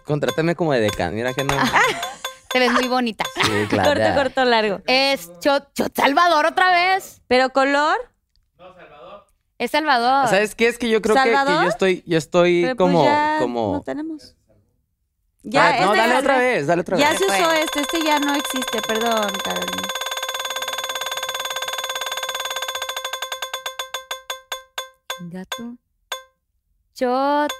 Contrátame 0.05 0.56
como 0.56 0.73
de 0.73 0.81
decán. 0.81 1.14
Mira 1.14 1.32
que 1.35 1.44
no. 1.44 1.55
Te 2.51 2.59
ves 2.59 2.73
muy 2.73 2.89
bonita. 2.89 3.24
Sí, 3.36 3.51
claro. 3.68 3.90
Corto, 3.90 4.02
ya. 4.02 4.14
corto, 4.14 4.44
largo. 4.44 4.81
Es 4.86 5.31
Chot, 5.40 5.73
Chot 5.74 5.94
Salvador 5.94 6.47
otra 6.47 6.70
vez. 6.70 7.20
Pero 7.28 7.51
color, 7.51 7.97
Es 9.59 9.70
Salvador. 9.70 10.28
¿Sabes 10.28 10.55
qué? 10.55 10.68
Es 10.68 10.78
que 10.78 10.89
yo 10.89 11.01
creo 11.02 11.14
que- 11.16 11.23
que, 11.23 11.32
¿Salvador? 11.32 11.62
yo 11.64 11.68
estoy, 11.70 12.02
yo 12.06 12.18
estoy 12.18 12.62
pero 12.62 12.77
pues 12.77 12.86
como, 12.90 13.05
ya 13.05 13.36
como. 13.40 13.73
no 13.74 13.82
tenemos. 13.82 14.35
Ya, 15.43 15.68
Ah, 15.68 15.70
no, 15.81 15.86
este 15.93 15.97
dale 15.98 16.12
ya- 16.14 16.18
otra 16.18 16.39
vez, 16.39 16.66
dale 16.66 16.81
otra 16.82 16.97
Ya 16.98 17.10
vez. 17.10 17.18
se 17.18 17.24
usó 17.27 17.52
este, 17.52 17.81
este 17.82 18.02
ya 18.02 18.18
no 18.18 18.35
existe, 18.35 18.82
perdón, 18.82 19.31
Carolina. 19.44 19.89
Gato. 25.31 25.77
Chot. 26.94 27.51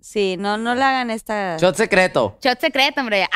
Sí, 0.00 0.36
no, 0.38 0.56
no 0.58 0.74
le 0.74 0.82
hagan 0.82 1.10
esta. 1.10 1.56
Shot 1.58 1.76
secreto. 1.76 2.36
Shot 2.42 2.60
secreto, 2.60 3.00
hombre. 3.00 3.28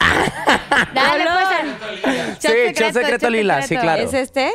Dale, 0.94 1.24
pues. 1.24 2.38
Sí, 2.40 2.48
shot 2.74 2.92
secreto 2.92 3.30
lila, 3.30 3.62
sí, 3.62 3.76
claro. 3.76 4.02
¿Es 4.02 4.14
este? 4.14 4.52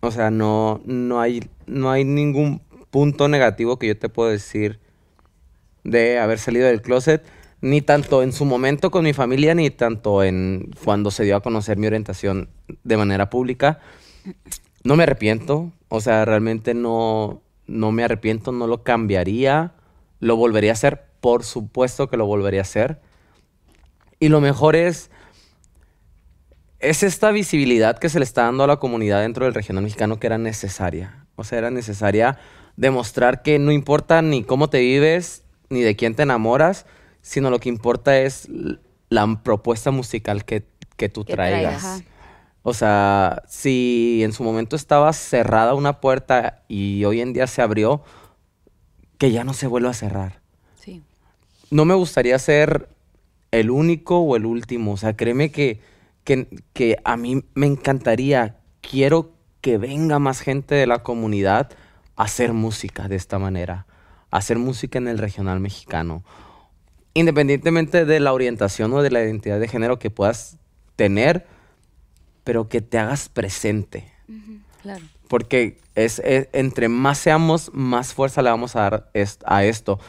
O 0.00 0.10
sea, 0.10 0.32
no, 0.32 0.80
no, 0.84 1.20
hay, 1.20 1.48
no 1.66 1.92
hay 1.92 2.02
ningún 2.02 2.60
punto 2.90 3.28
negativo 3.28 3.78
que 3.78 3.86
yo 3.86 3.96
te 3.96 4.08
puedo 4.08 4.30
decir 4.30 4.80
de 5.84 6.18
haber 6.18 6.40
salido 6.40 6.66
del 6.66 6.82
closet, 6.82 7.24
ni 7.62 7.80
tanto 7.80 8.22
en 8.22 8.32
su 8.32 8.44
momento 8.44 8.90
con 8.90 9.04
mi 9.04 9.12
familia, 9.12 9.54
ni 9.54 9.70
tanto 9.70 10.24
en 10.24 10.70
cuando 10.84 11.10
se 11.10 11.24
dio 11.24 11.36
a 11.36 11.40
conocer 11.40 11.78
mi 11.78 11.86
orientación 11.86 12.50
de 12.82 12.96
manera 12.96 13.30
pública. 13.30 13.78
No 14.82 14.96
me 14.96 15.04
arrepiento, 15.04 15.72
o 15.88 16.00
sea, 16.00 16.24
realmente 16.24 16.74
no, 16.74 17.40
no 17.68 17.92
me 17.92 18.02
arrepiento, 18.02 18.50
no 18.50 18.66
lo 18.66 18.82
cambiaría, 18.82 19.74
lo 20.18 20.36
volvería 20.36 20.72
a 20.72 20.74
hacer, 20.74 21.04
por 21.20 21.44
supuesto 21.44 22.10
que 22.10 22.16
lo 22.16 22.26
volvería 22.26 22.60
a 22.60 22.62
hacer. 22.62 23.00
Y 24.18 24.28
lo 24.28 24.40
mejor 24.40 24.74
es, 24.74 25.10
es 26.80 27.04
esta 27.04 27.30
visibilidad 27.30 27.96
que 27.96 28.08
se 28.08 28.18
le 28.18 28.24
está 28.24 28.42
dando 28.42 28.64
a 28.64 28.66
la 28.66 28.78
comunidad 28.78 29.20
dentro 29.20 29.44
del 29.44 29.54
regional 29.54 29.84
mexicano 29.84 30.18
que 30.18 30.26
era 30.26 30.38
necesaria. 30.38 31.26
O 31.36 31.44
sea, 31.44 31.58
era 31.58 31.70
necesaria 31.70 32.38
demostrar 32.76 33.42
que 33.42 33.60
no 33.60 33.70
importa 33.70 34.20
ni 34.20 34.42
cómo 34.42 34.68
te 34.68 34.80
vives, 34.80 35.44
ni 35.70 35.82
de 35.82 35.94
quién 35.94 36.16
te 36.16 36.24
enamoras, 36.24 36.86
sino 37.22 37.48
lo 37.48 37.58
que 37.60 37.68
importa 37.70 38.18
es 38.18 38.48
la 39.08 39.40
propuesta 39.42 39.90
musical 39.90 40.44
que, 40.44 40.64
que 40.96 41.08
tú 41.08 41.24
Que 41.24 41.32
traigas. 41.34 42.02
O 42.62 42.74
sea, 42.74 43.42
si 43.48 44.20
en 44.22 44.32
su 44.32 44.44
momento 44.44 44.76
estaba 44.76 45.12
cerrada 45.12 45.74
una 45.74 46.00
puerta 46.00 46.62
y 46.68 47.04
hoy 47.04 47.20
en 47.20 47.32
día 47.32 47.46
se 47.46 47.62
abrió, 47.62 48.02
que 49.18 49.32
ya 49.32 49.44
no 49.44 49.54
se 49.54 49.66
vuelva 49.66 49.90
a 49.90 49.94
cerrar 49.94 50.40
Sí. 50.78 51.02
no 51.70 51.84
me 51.84 51.94
gustaría 51.94 52.38
ser 52.38 52.88
el 53.52 53.70
único 53.70 54.18
o 54.18 54.36
el 54.36 54.46
último. 54.46 54.92
O 54.92 54.96
sea, 54.96 55.16
créeme 55.16 55.50
que, 55.50 55.80
que, 56.24 56.48
que 56.72 56.96
a 57.04 57.16
mí 57.16 57.44
me 57.54 57.66
encantaría, 57.66 58.56
quiero 58.80 59.32
que 59.60 59.78
venga 59.78 60.18
más 60.18 60.40
gente 60.40 60.74
de 60.74 60.86
la 60.86 61.02
comunidad 61.02 61.70
a 62.16 62.24
hacer 62.24 62.52
música 62.52 63.08
de 63.08 63.16
esta 63.16 63.38
manera, 63.38 63.86
a 64.30 64.38
hacer 64.38 64.58
música 64.58 64.98
en 64.98 65.08
el 65.08 65.18
regional 65.18 65.60
mexicano. 65.60 66.24
Independientemente 67.14 68.04
de 68.04 68.20
la 68.20 68.32
orientación 68.32 68.92
o 68.94 69.02
de 69.02 69.10
la 69.10 69.22
identidad 69.22 69.60
de 69.60 69.68
género 69.68 69.98
que 69.98 70.10
puedas 70.10 70.56
tener, 70.96 71.46
pero 72.44 72.68
que 72.68 72.80
te 72.80 72.98
hagas 72.98 73.28
presente. 73.28 74.10
Claro. 74.82 75.04
Porque 75.28 75.78
es, 75.94 76.18
es- 76.20 76.48
entre 76.52 76.88
más 76.88 77.18
seamos, 77.18 77.70
más 77.74 78.14
fuerza 78.14 78.42
le 78.42 78.50
vamos 78.50 78.76
a 78.76 78.80
dar 78.82 79.10
est- 79.14 79.42
a 79.46 79.64
esto. 79.64 80.00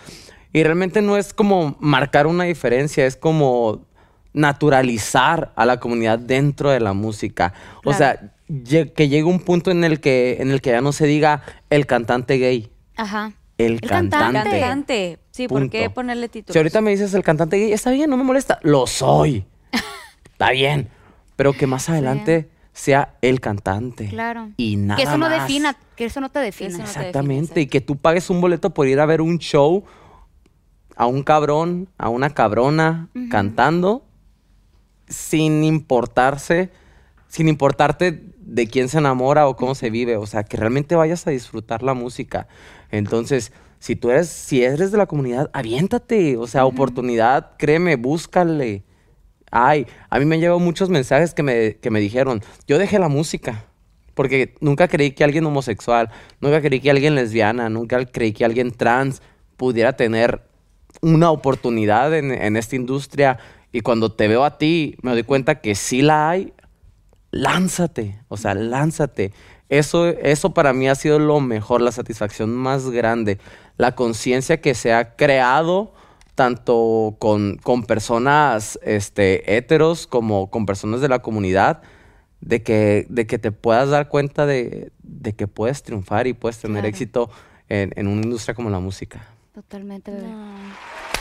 Y 0.54 0.64
realmente 0.64 1.02
no 1.02 1.18
es 1.18 1.34
como 1.34 1.76
marcar 1.80 2.28
una 2.28 2.44
diferencia, 2.46 3.06
es 3.06 3.16
como 3.18 3.86
naturalizar 4.34 5.52
a 5.56 5.66
la 5.66 5.80
comunidad 5.80 6.20
dentro 6.20 6.70
de 6.72 6.80
la 6.80 6.94
música. 6.94 7.54
O 7.86 7.94
sea, 7.94 8.34
que 8.48 9.08
llegue 9.10 9.24
un 9.24 9.40
punto 9.40 9.72
en 9.72 9.84
el 9.84 10.00
que, 10.00 10.38
en 10.40 10.52
el 10.52 10.62
que 10.62 10.72
ya 10.72 10.82
no 10.82 10.92
se 10.92 11.06
diga 11.06 11.42
el 11.70 11.86
cantante 11.86 12.38
gay, 12.38 12.72
Ajá. 12.96 13.34
el, 13.58 13.74
El 13.74 13.82
cantante. 13.82 14.60
cantante. 14.60 15.20
Sí, 15.34 15.48
¿por 15.48 15.68
qué 15.70 15.80
Punto. 15.86 15.94
ponerle 15.96 16.30
título? 16.30 16.54
Si 16.54 16.60
ahorita 16.60 16.80
me 16.82 16.92
dices 16.92 17.12
el 17.16 17.24
cantante 17.24 17.58
gay, 17.58 17.74
está 17.74 17.90
bien, 17.90 18.08
no 18.10 18.18
me 18.18 18.24
molesta. 18.24 18.60
Lo 18.62 18.86
soy. 18.86 19.44
está 20.32 20.52
bien. 20.52 20.90
Pero 21.36 21.54
que 21.54 21.66
más 21.66 21.90
adelante 21.90 22.50
sea 22.72 23.16
el 23.24 23.40
cantante. 23.42 24.10
Claro. 24.10 24.52
Y 24.58 24.76
nada 24.76 24.98
Que 24.98 25.04
eso 25.04 25.18
no 25.18 25.28
más. 25.30 25.42
defina, 25.42 25.76
que 25.96 26.06
eso 26.06 26.22
no 26.22 26.30
te 26.30 26.38
defina. 26.38 26.70
eso 26.70 26.78
no 26.78 26.84
te 26.84 26.90
Exactamente. 26.92 27.42
define, 27.56 27.62
Y 27.62 27.68
que 27.68 27.82
tú 27.82 27.96
pagues 27.98 28.30
un 28.30 28.42
boleto 28.42 28.76
por 28.76 28.88
ir 28.88 29.00
a 29.00 29.08
ver 29.08 29.22
un 29.22 29.40
show 29.40 29.84
a 30.96 31.08
un 31.08 31.24
cabrón, 31.24 31.90
a 31.98 32.10
una 32.10 32.30
cabrona 32.30 33.10
cantando 33.32 34.06
sin 35.08 35.64
importarse, 35.64 36.70
sin 37.28 37.48
importarte 37.48 38.24
de 38.38 38.68
quién 38.68 38.88
se 38.90 39.00
enamora 39.00 39.48
o 39.48 39.56
cómo 39.56 39.74
se 39.74 39.90
vive. 39.90 40.18
O 40.18 40.28
sea, 40.28 40.44
que 40.44 40.58
realmente 40.58 40.96
vayas 40.96 41.26
a 41.26 41.32
disfrutar 41.32 41.82
la 41.82 41.96
música. 41.96 42.48
Entonces, 42.92 43.52
si 43.84 43.98
tú 43.98 44.12
eres, 44.12 44.30
si 44.30 44.64
eres 44.64 44.94
de 44.94 44.98
la 44.98 45.08
comunidad, 45.08 45.50
aviéntate. 45.52 46.38
O 46.38 46.48
sea, 46.48 46.64
oportunidad, 46.64 47.58
créeme, 47.58 47.98
búscale. 47.98 48.86
Ay, 49.52 49.88
a 50.10 50.20
mí 50.20 50.26
me 50.26 50.36
han 50.36 50.40
llegado 50.40 50.60
muchos 50.60 50.90
mensajes 50.90 51.34
que 51.34 51.44
me, 51.44 51.76
que 51.76 51.90
me 51.90 52.00
dijeron, 52.00 52.42
yo 52.66 52.78
dejé 52.78 52.98
la 52.98 53.10
música. 53.10 53.66
Porque 54.14 54.56
nunca 54.62 54.88
creí 54.88 55.12
que 55.12 55.26
alguien 55.26 55.46
homosexual, 55.46 56.10
nunca 56.40 56.62
creí 56.62 56.80
que 56.80 56.92
alguien 56.92 57.14
lesbiana, 57.14 57.68
nunca 57.68 58.06
creí 58.06 58.32
que 58.32 58.46
alguien 58.46 58.72
trans 58.72 59.22
pudiera 59.58 59.98
tener 59.98 60.44
una 61.02 61.30
oportunidad 61.30 62.14
en, 62.14 62.32
en 62.32 62.56
esta 62.56 62.78
industria. 62.78 63.38
Y 63.74 63.82
cuando 63.82 64.14
te 64.14 64.30
veo 64.30 64.46
a 64.46 64.58
ti, 64.58 64.96
me 65.02 65.12
doy 65.12 65.24
cuenta 65.24 65.60
que 65.60 65.76
sí 65.76 66.02
la 66.02 66.30
hay. 66.30 66.54
Lánzate, 67.32 68.22
o 68.30 68.38
sea, 68.38 68.54
lánzate. 68.54 69.34
Eso, 69.78 70.08
eso 70.08 70.54
para 70.54 70.72
mí 70.74 70.88
ha 70.88 70.96
sido 70.96 71.18
lo 71.20 71.40
mejor, 71.40 71.82
la 71.82 71.92
satisfacción 71.92 72.54
más 72.54 72.90
grande. 72.90 73.40
La 73.78 73.94
conciencia 73.96 74.62
que 74.62 74.76
se 74.76 74.94
ha 74.94 75.16
creado 75.16 75.94
tanto 76.36 77.16
con, 77.20 77.58
con 77.58 77.84
personas 77.84 78.78
este, 78.84 79.56
heteros 79.58 80.06
como 80.08 80.50
con 80.50 80.66
personas 80.66 81.02
de 81.02 81.08
la 81.10 81.20
comunidad, 81.20 81.82
de 82.42 82.62
que, 82.62 83.06
de 83.10 83.26
que 83.26 83.40
te 83.40 83.52
puedas 83.52 83.90
dar 83.90 84.10
cuenta 84.10 84.46
de, 84.46 84.92
de 85.02 85.34
que 85.34 85.48
puedes 85.48 85.82
triunfar 85.84 86.28
y 86.28 86.34
puedes 86.34 86.60
tener 86.60 86.78
Claro. 86.82 86.88
éxito 86.88 87.30
en, 87.70 87.94
en 87.96 88.08
una 88.08 88.22
industria 88.24 88.54
como 88.54 88.70
la 88.70 88.80
música. 88.80 89.26
Totalmente, 89.54 90.12
bebé. 90.12 90.28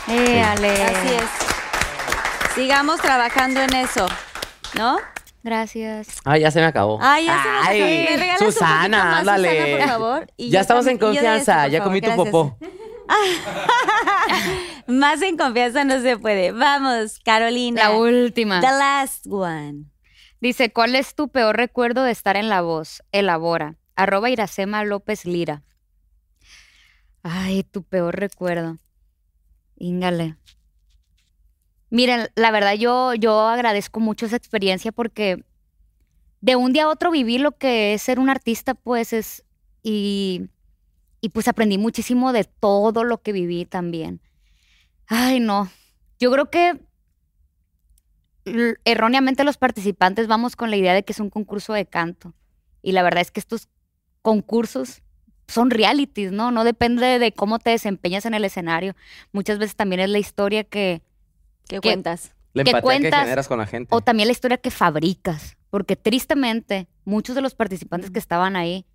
Eh, 0.09 0.41
Ale. 0.41 0.69
Así 0.83 1.07
es. 1.15 2.53
Sigamos 2.55 2.99
trabajando 3.01 3.61
en 3.61 3.73
eso, 3.75 4.05
¿no? 4.77 4.97
Gracias. 5.43 6.07
Ah, 6.23 6.37
ya 6.37 6.49
se 6.51 6.59
me 6.59 6.65
acabó. 6.65 6.97
Ay, 7.01 7.25
ya 7.25 7.43
se 7.43 7.49
Ay, 7.49 7.81
acabó. 7.81 7.91
¿Me 7.91 8.17
regalas 8.17 8.41
un 8.41 8.47
poquito 8.47 8.51
Susana, 8.51 9.03
más, 9.03 9.19
ándale. 9.19 9.49
Susana, 9.49 9.77
por 9.77 9.87
favor? 9.87 10.27
Y 10.37 10.49
ya 10.49 10.61
estamos 10.61 10.87
en 10.87 10.97
confianza, 10.97 11.67
ya 11.67 11.79
favor, 11.79 11.91
comí 11.91 12.01
tu 12.01 12.07
gracias. 12.07 12.27
popó. 12.29 12.57
Más 14.87 15.21
en 15.21 15.37
confianza 15.37 15.83
no 15.83 15.99
se 16.01 16.17
puede. 16.17 16.51
Vamos, 16.53 17.19
Carolina. 17.23 17.89
La 17.89 17.91
última. 17.97 18.61
The 18.61 18.67
last 18.67 19.27
one. 19.29 19.85
Dice, 20.39 20.71
¿cuál 20.71 20.95
es 20.95 21.13
tu 21.15 21.29
peor 21.29 21.55
recuerdo 21.57 22.03
de 22.03 22.11
estar 22.11 22.37
en 22.37 22.49
La 22.49 22.61
Voz? 22.61 23.03
Elabora. 23.11 23.75
Arroba 23.95 24.29
Iracema 24.29 24.83
López 24.83 25.25
Lira. 25.25 25.63
Ay, 27.21 27.63
tu 27.63 27.83
peor 27.83 28.17
recuerdo. 28.19 28.77
Íngale. 29.77 30.35
Miren, 31.93 32.29
la 32.33 32.49
verdad 32.49 32.73
yo, 32.73 33.13
yo 33.13 33.39
agradezco 33.41 33.99
mucho 33.99 34.25
esa 34.25 34.35
experiencia 34.35 34.91
porque 34.91 35.43
de 36.41 36.55
un 36.55 36.73
día 36.73 36.85
a 36.85 36.89
otro 36.89 37.11
viví 37.11 37.37
lo 37.37 37.51
que 37.51 37.93
es 37.93 38.01
ser 38.01 38.17
un 38.17 38.31
artista, 38.31 38.73
pues 38.73 39.13
es, 39.13 39.43
y, 39.83 40.47
y 41.21 41.29
pues 41.29 41.47
aprendí 41.47 41.77
muchísimo 41.77 42.33
de 42.33 42.45
todo 42.45 43.03
lo 43.03 43.21
que 43.21 43.31
viví 43.31 43.65
también. 43.65 44.21
Ay, 45.05 45.39
no. 45.39 45.69
Yo 46.19 46.31
creo 46.31 46.49
que 46.49 46.79
erróneamente 48.85 49.43
los 49.43 49.57
participantes 49.57 50.25
vamos 50.25 50.55
con 50.55 50.71
la 50.71 50.77
idea 50.77 50.95
de 50.95 51.03
que 51.03 51.13
es 51.13 51.19
un 51.19 51.29
concurso 51.29 51.73
de 51.73 51.85
canto. 51.85 52.33
Y 52.81 52.93
la 52.93 53.03
verdad 53.03 53.21
es 53.21 53.29
que 53.29 53.39
estos 53.39 53.69
concursos 54.23 55.03
son 55.47 55.69
realities, 55.69 56.31
¿no? 56.31 56.49
No 56.49 56.63
depende 56.63 57.19
de 57.19 57.31
cómo 57.33 57.59
te 57.59 57.69
desempeñas 57.69 58.25
en 58.25 58.33
el 58.33 58.45
escenario. 58.45 58.95
Muchas 59.31 59.59
veces 59.59 59.75
también 59.75 59.99
es 59.99 60.09
la 60.09 60.17
historia 60.17 60.63
que, 60.63 61.03
¿Qué 61.67 61.79
cuentas? 61.81 62.33
La 62.53 62.63
¿Qué 62.63 62.69
empatía 62.71 62.81
que 62.81 62.99
cuentas? 63.01 63.23
generas 63.23 63.47
con 63.47 63.57
la 63.57 63.65
gente. 63.65 63.95
o 63.95 64.01
también 64.01 64.27
la 64.27 64.31
historia 64.31 64.57
que 64.57 64.71
fabricas. 64.71 65.57
Porque 65.69 65.95
tristemente, 65.95 66.87
muchos 67.03 67.35
de 67.35 67.41
los 67.41 67.55
participantes 67.55 68.11
que 68.11 68.19
estaban 68.19 68.55
ahí, 68.55 68.85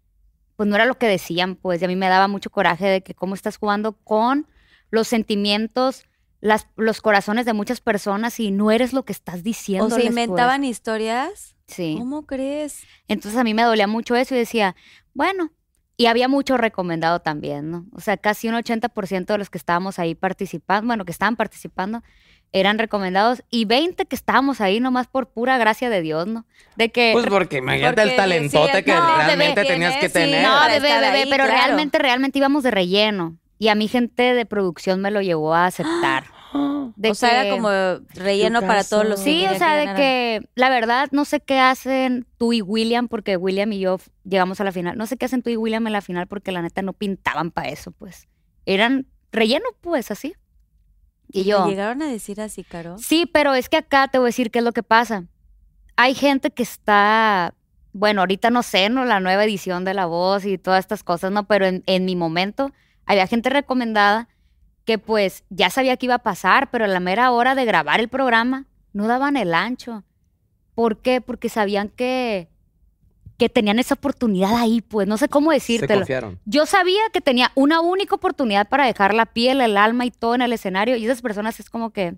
pues 0.55 0.69
no 0.69 0.77
era 0.77 0.86
lo 0.86 0.97
que 0.97 1.07
decían, 1.07 1.57
pues, 1.57 1.82
y 1.82 1.85
a 1.85 1.89
mí 1.89 1.97
me 1.97 2.09
daba 2.09 2.28
mucho 2.28 2.51
coraje 2.51 2.86
de 2.86 3.03
que 3.03 3.15
cómo 3.15 3.35
estás 3.35 3.57
jugando 3.57 3.93
con 3.93 4.47
los 4.90 5.09
sentimientos, 5.09 6.05
las, 6.40 6.69
los 6.77 7.01
corazones 7.01 7.47
de 7.47 7.53
muchas 7.53 7.81
personas 7.81 8.39
y 8.39 8.51
no 8.51 8.70
eres 8.70 8.93
lo 8.93 9.05
que 9.05 9.12
estás 9.12 9.43
diciendo. 9.43 9.86
¿O 9.86 9.90
se 9.90 10.05
inventaban 10.05 10.65
historias? 10.65 11.57
Sí. 11.66 11.97
¿Cómo 11.99 12.27
crees? 12.27 12.85
Entonces 13.09 13.39
a 13.39 13.45
mí 13.45 13.55
me 13.55 13.62
dolía 13.62 13.86
mucho 13.86 14.16
eso 14.16 14.35
y 14.35 14.39
decía, 14.39 14.77
bueno, 15.15 15.53
y 15.97 16.07
había 16.07 16.28
mucho 16.28 16.57
recomendado 16.57 17.20
también, 17.20 17.70
¿no? 17.70 17.86
O 17.93 18.01
sea, 18.01 18.16
casi 18.16 18.49
un 18.49 18.55
80% 18.55 19.27
de 19.27 19.39
los 19.39 19.51
que 19.51 19.59
estábamos 19.59 19.99
ahí 19.99 20.15
participando, 20.15 20.86
bueno, 20.86 21.05
que 21.05 21.12
estaban 21.12 21.35
participando, 21.35 22.03
eran 22.53 22.79
recomendados 22.79 23.43
y 23.51 23.65
20 23.66 24.07
que 24.07 24.16
estábamos 24.16 24.61
ahí 24.61 24.81
nomás 24.81 25.07
por 25.07 25.29
pura 25.29 25.59
gracia 25.59 25.91
de 25.91 26.01
Dios, 26.01 26.27
¿no? 26.27 26.47
De 26.77 26.91
que... 26.91 27.11
Pues 27.12 27.27
porque 27.27 27.59
imagínate 27.59 27.97
Porque 27.97 28.11
el 28.11 28.16
talentote 28.16 28.79
sí, 28.79 28.83
que 28.85 28.93
no, 28.93 29.16
realmente 29.16 29.55
bebé, 29.62 29.69
tenías 29.69 29.97
que 29.97 30.09
sí, 30.09 30.15
tener. 30.15 30.47
no, 30.47 30.61
bebé, 30.66 30.81
bebé, 30.81 31.07
ahí, 31.07 31.27
pero 31.29 31.45
claro. 31.45 31.61
realmente, 31.61 31.99
realmente 31.99 32.39
íbamos 32.39 32.62
de 32.62 32.70
relleno. 32.70 33.37
Y 33.59 33.69
a 33.69 33.75
mi 33.75 33.89
gente 33.89 34.35
de 34.35 34.47
producción 34.47 35.01
me 35.01 35.11
lo 35.11 35.20
llevó 35.20 35.55
a 35.55 35.66
aceptar. 35.66 36.25
De 36.97 37.11
o 37.11 37.15
sea, 37.15 37.43
era 37.43 37.55
como 37.55 37.69
relleno 38.15 38.62
para 38.62 38.83
todos 38.83 39.07
los 39.07 39.20
Sí, 39.20 39.47
o 39.47 39.55
sea, 39.57 39.75
de 39.75 39.95
que 39.95 40.49
la 40.55 40.70
verdad 40.70 41.09
no 41.12 41.27
sé 41.27 41.41
qué 41.41 41.61
hacen 41.61 42.27
tú 42.39 42.53
y 42.53 42.62
William, 42.62 43.07
porque 43.07 43.37
William 43.37 43.70
y 43.73 43.81
yo 43.81 44.01
llegamos 44.25 44.61
a 44.61 44.65
la 44.65 44.73
final. 44.73 44.97
No 44.97 45.07
sé 45.07 45.16
qué 45.16 45.27
hacen 45.27 45.43
tú 45.43 45.51
y 45.51 45.57
William 45.57 45.87
en 45.87 45.93
la 45.93 46.01
final 46.01 46.27
porque 46.27 46.51
la 46.51 46.62
neta 46.62 46.81
no 46.81 46.95
pintaban 46.95 47.51
para 47.51 47.69
eso, 47.69 47.93
pues. 47.93 48.29
Eran 48.65 49.07
relleno, 49.31 49.66
pues, 49.83 50.11
así. 50.11 50.35
Y 51.31 51.43
¿Te 51.43 51.51
yo. 51.51 51.67
llegaron 51.67 52.03
a 52.03 52.09
decir 52.09 52.41
así, 52.41 52.65
Caro? 52.65 52.97
Sí, 52.99 53.27
pero 53.33 53.55
es 53.55 53.69
que 53.69 53.77
acá 53.77 54.09
te 54.09 54.19
voy 54.19 54.27
a 54.27 54.29
decir 54.29 54.51
qué 54.51 54.61
es 54.61 54.65
lo 54.65 54.73
que 54.73 54.83
pasa. 54.83 55.25
Hay 55.97 56.15
gente 56.15 56.51
que 56.51 56.63
está, 56.63 57.55
bueno, 57.93 58.23
ahorita 58.23 58.51
no 58.51 58.63
sé, 58.63 58.89
¿no? 58.89 59.05
La 59.05 59.21
nueva 59.21 59.45
edición 59.45 59.85
de 59.85 59.95
La 59.95 60.07
Voz 60.07 60.45
y 60.45 60.59
todas 60.59 60.81
estas 60.81 61.03
cosas, 61.03 61.31
¿no? 61.31 61.47
Pero 61.47 61.67
en, 61.67 61.83
en 61.87 62.05
mi 62.05 62.17
momento 62.17 62.71
había 63.05 63.27
gente 63.27 63.51
recomendada 63.51 64.29
que 64.85 64.99
pues 64.99 65.45
ya 65.51 65.69
sabía 65.69 65.99
que 65.99 66.07
iba 66.07 66.15
a 66.15 66.23
pasar, 66.23 66.71
pero 66.71 66.87
a 66.87 66.89
la 66.89 67.01
mera 67.01 67.31
hora 67.31 67.55
de 67.55 67.67
grabar 67.67 68.01
el 68.01 68.09
programa 68.09 68.67
no 68.95 69.07
daban 69.07 69.37
el 69.37 69.53
ancho. 69.53 70.03
¿Por 70.75 71.03
qué? 71.03 71.21
Porque 71.21 71.49
sabían 71.49 71.89
que, 71.89 72.49
que 73.39 73.48
tenían 73.48 73.78
esa 73.78 73.94
oportunidad 73.94 74.56
ahí, 74.56 74.81
pues 74.82 75.06
no 75.09 75.16
sé 75.16 75.28
cómo 75.28 75.51
Se 75.51 75.55
decírtelo. 75.55 76.01
confiaron. 76.01 76.40
Yo 76.44 76.66
sabía 76.66 77.01
que 77.12 77.20
tenía 77.20 77.52
una 77.55 77.81
única 77.81 78.15
oportunidad 78.16 78.69
para 78.69 78.85
dejar 78.86 79.15
la 79.15 79.27
piel, 79.27 79.60
el 79.60 79.77
alma 79.77 80.05
y 80.05 80.10
todo 80.10 80.35
en 80.35 80.43
el 80.43 80.52
escenario. 80.52 80.97
Y 80.97 81.05
esas 81.05 81.23
personas 81.23 81.60
es 81.60 81.70
como 81.70 81.90
que, 81.90 82.16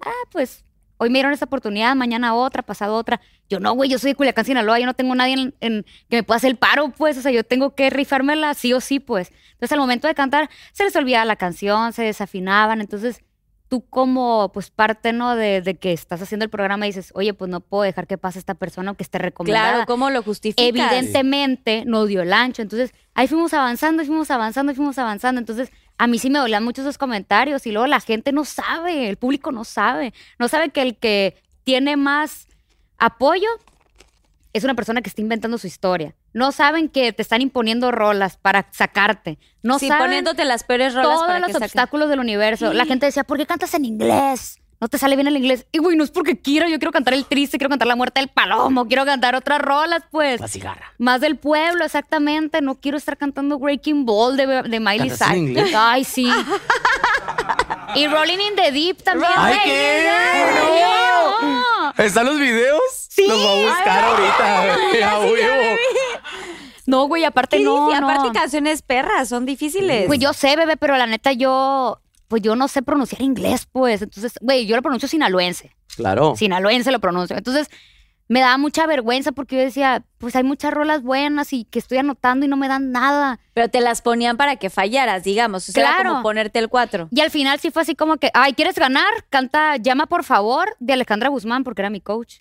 ah, 0.00 0.10
pues 0.32 0.64
hoy 0.96 1.08
me 1.08 1.14
dieron 1.18 1.32
esta 1.32 1.46
oportunidad, 1.46 1.94
mañana 1.96 2.34
otra, 2.34 2.62
pasado 2.62 2.96
otra. 2.96 3.20
Yo 3.48 3.58
no, 3.60 3.72
güey, 3.74 3.88
yo 3.88 3.98
soy 3.98 4.10
de 4.10 4.14
Culiacán, 4.16 4.44
Sinaloa, 4.44 4.78
yo 4.80 4.86
no 4.86 4.94
tengo 4.94 5.14
nadie 5.14 5.34
en, 5.34 5.54
en- 5.60 5.86
que 6.08 6.16
me 6.16 6.22
pueda 6.24 6.36
hacer 6.36 6.50
el 6.50 6.56
paro, 6.56 6.90
pues. 6.90 7.16
O 7.16 7.22
sea, 7.22 7.30
yo 7.32 7.44
tengo 7.44 7.74
que 7.74 7.88
rifármela 7.88 8.52
sí 8.54 8.72
o 8.72 8.80
sí, 8.80 8.98
pues. 9.00 9.30
Entonces, 9.52 9.72
al 9.72 9.78
momento 9.78 10.08
de 10.08 10.14
cantar, 10.14 10.50
se 10.72 10.84
les 10.84 10.94
olvidaba 10.96 11.24
la 11.24 11.36
canción, 11.36 11.92
se 11.92 12.02
desafinaban. 12.02 12.80
Entonces, 12.80 13.22
tú 13.70 13.86
como, 13.88 14.50
pues, 14.52 14.68
parte, 14.68 15.12
¿no? 15.12 15.36
De, 15.36 15.62
de 15.62 15.76
que 15.76 15.92
estás 15.92 16.20
haciendo 16.20 16.44
el 16.44 16.50
programa 16.50 16.86
dices, 16.86 17.12
oye, 17.14 17.32
pues 17.32 17.48
no 17.48 17.60
puedo 17.60 17.84
dejar 17.84 18.08
que 18.08 18.18
pase 18.18 18.40
esta 18.40 18.54
persona 18.54 18.90
aunque 18.90 19.04
esté 19.04 19.18
recomendada 19.18 19.70
Claro, 19.70 19.86
¿cómo 19.86 20.10
lo 20.10 20.24
justificas? 20.24 20.66
evidentemente 20.66 21.84
no 21.86 22.04
dio 22.04 22.20
el 22.22 22.32
ancho. 22.32 22.62
Entonces, 22.62 22.92
ahí 23.14 23.28
fuimos 23.28 23.54
avanzando, 23.54 24.04
fuimos 24.04 24.28
avanzando, 24.32 24.74
fuimos 24.74 24.98
avanzando. 24.98 25.38
Entonces, 25.38 25.70
a 25.98 26.08
mí 26.08 26.18
sí 26.18 26.30
me 26.30 26.40
dolían 26.40 26.64
mucho 26.64 26.82
esos 26.82 26.98
comentarios 26.98 27.64
y 27.64 27.70
luego 27.70 27.86
la 27.86 28.00
gente 28.00 28.32
no 28.32 28.44
sabe, 28.44 29.08
el 29.08 29.16
público 29.16 29.52
no 29.52 29.62
sabe, 29.62 30.12
no 30.40 30.48
sabe 30.48 30.70
que 30.70 30.82
el 30.82 30.96
que 30.96 31.36
tiene 31.62 31.96
más 31.96 32.48
apoyo 32.98 33.48
es 34.52 34.64
una 34.64 34.74
persona 34.74 35.00
que 35.00 35.08
está 35.08 35.20
inventando 35.20 35.58
su 35.58 35.68
historia. 35.68 36.16
No 36.32 36.52
saben 36.52 36.88
que 36.88 37.12
te 37.12 37.22
están 37.22 37.40
imponiendo 37.42 37.90
rolas 37.90 38.36
para 38.36 38.66
sacarte. 38.70 39.38
No 39.62 39.78
sí, 39.78 39.88
saben 39.88 40.04
poniéndote 40.06 40.44
las 40.44 40.64
peores 40.64 40.94
rolas 40.94 41.10
todos 41.12 41.26
para 41.26 41.38
los 41.40 41.48
que 41.48 41.52
saquen. 41.54 41.66
obstáculos 41.66 42.08
del 42.08 42.20
universo. 42.20 42.72
La 42.72 42.86
gente 42.86 43.06
decía, 43.06 43.24
¿por 43.24 43.36
qué 43.38 43.46
cantas 43.46 43.74
en 43.74 43.84
inglés? 43.84 44.58
No 44.80 44.88
te 44.88 44.96
sale 44.96 45.14
bien 45.14 45.26
el 45.28 45.36
inglés. 45.36 45.66
Y 45.72 45.78
güey, 45.78 45.94
no 45.94 46.04
es 46.04 46.10
porque 46.10 46.40
quiero, 46.40 46.66
yo 46.66 46.78
quiero 46.78 46.90
cantar 46.90 47.12
el 47.12 47.26
triste, 47.26 47.58
quiero 47.58 47.68
cantar 47.68 47.86
la 47.86 47.96
muerte 47.96 48.20
del 48.20 48.30
palomo, 48.30 48.86
quiero 48.88 49.04
cantar 49.04 49.34
otras 49.34 49.60
rolas, 49.60 50.02
pues. 50.10 50.40
La 50.40 50.48
cigarra. 50.48 50.94
Más 50.96 51.20
del 51.20 51.36
pueblo, 51.36 51.84
exactamente. 51.84 52.62
No 52.62 52.76
quiero 52.76 52.96
estar 52.96 53.18
cantando 53.18 53.58
Breaking 53.58 54.06
Ball 54.06 54.38
de, 54.38 54.46
de 54.62 54.80
Miley 54.80 55.10
¿Cantas 55.10 55.20
en 55.20 55.34
Cyrus. 55.34 55.48
inglés? 55.50 55.74
Ay, 55.76 56.04
sí. 56.04 56.32
y 57.94 58.06
Rolling 58.06 58.38
in 58.38 58.56
the 58.56 58.72
Deep 58.72 59.02
también. 59.02 59.30
Ay, 59.36 59.54
güey. 59.56 59.64
¿qué? 59.66 60.10
No. 60.54 61.92
¿Están 62.02 62.24
los 62.24 62.38
videos? 62.38 62.80
Sí. 63.10 63.26
Los 63.28 63.38
voy 63.42 63.62
a 63.64 63.66
buscar 63.68 64.04
ahorita. 64.04 64.74
a 65.10 65.18
huevo. 65.20 65.76
No, 66.90 67.04
güey, 67.06 67.24
aparte 67.24 67.58
¿Qué 67.58 67.64
no, 67.64 67.86
dice? 67.88 68.00
no. 68.00 68.08
Aparte 68.10 68.38
canciones 68.38 68.82
perras, 68.82 69.28
son 69.28 69.46
difíciles. 69.46 70.06
Pues 70.06 70.18
yo 70.18 70.32
sé, 70.32 70.56
bebé, 70.56 70.76
pero 70.76 70.96
la 70.96 71.06
neta 71.06 71.32
yo, 71.32 72.00
pues 72.28 72.42
yo 72.42 72.56
no 72.56 72.68
sé 72.68 72.82
pronunciar 72.82 73.22
inglés, 73.22 73.66
pues. 73.70 74.02
Entonces, 74.02 74.34
güey, 74.40 74.66
yo 74.66 74.76
lo 74.76 74.82
pronuncio 74.82 75.08
sinaloense. 75.08 75.74
Claro. 75.96 76.34
Sinaloense 76.36 76.90
lo 76.92 77.00
pronuncio. 77.00 77.36
Entonces, 77.36 77.68
me 78.28 78.38
daba 78.40 78.58
mucha 78.58 78.86
vergüenza 78.86 79.32
porque 79.32 79.56
yo 79.56 79.62
decía, 79.62 80.04
pues 80.18 80.36
hay 80.36 80.44
muchas 80.44 80.72
rolas 80.72 81.02
buenas 81.02 81.52
y 81.52 81.64
que 81.64 81.80
estoy 81.80 81.98
anotando 81.98 82.46
y 82.46 82.48
no 82.48 82.56
me 82.56 82.68
dan 82.68 82.92
nada. 82.92 83.40
Pero 83.54 83.68
te 83.68 83.80
las 83.80 84.02
ponían 84.02 84.36
para 84.36 84.54
que 84.54 84.70
fallaras, 84.70 85.24
digamos. 85.24 85.68
O 85.68 85.72
sea, 85.72 85.82
era 85.82 85.94
Claro. 85.96 86.10
como 86.10 86.22
ponerte 86.22 86.60
el 86.60 86.68
cuatro. 86.68 87.08
Y 87.10 87.20
al 87.22 87.30
final 87.32 87.58
sí 87.58 87.72
fue 87.72 87.82
así 87.82 87.96
como 87.96 88.18
que, 88.18 88.30
ay, 88.32 88.52
¿quieres 88.52 88.76
ganar? 88.76 89.08
Canta 89.30 89.76
Llama 89.78 90.06
por 90.06 90.22
favor 90.22 90.76
de 90.78 90.92
Alejandra 90.92 91.28
Guzmán 91.28 91.64
porque 91.64 91.82
era 91.82 91.90
mi 91.90 92.00
coach. 92.00 92.36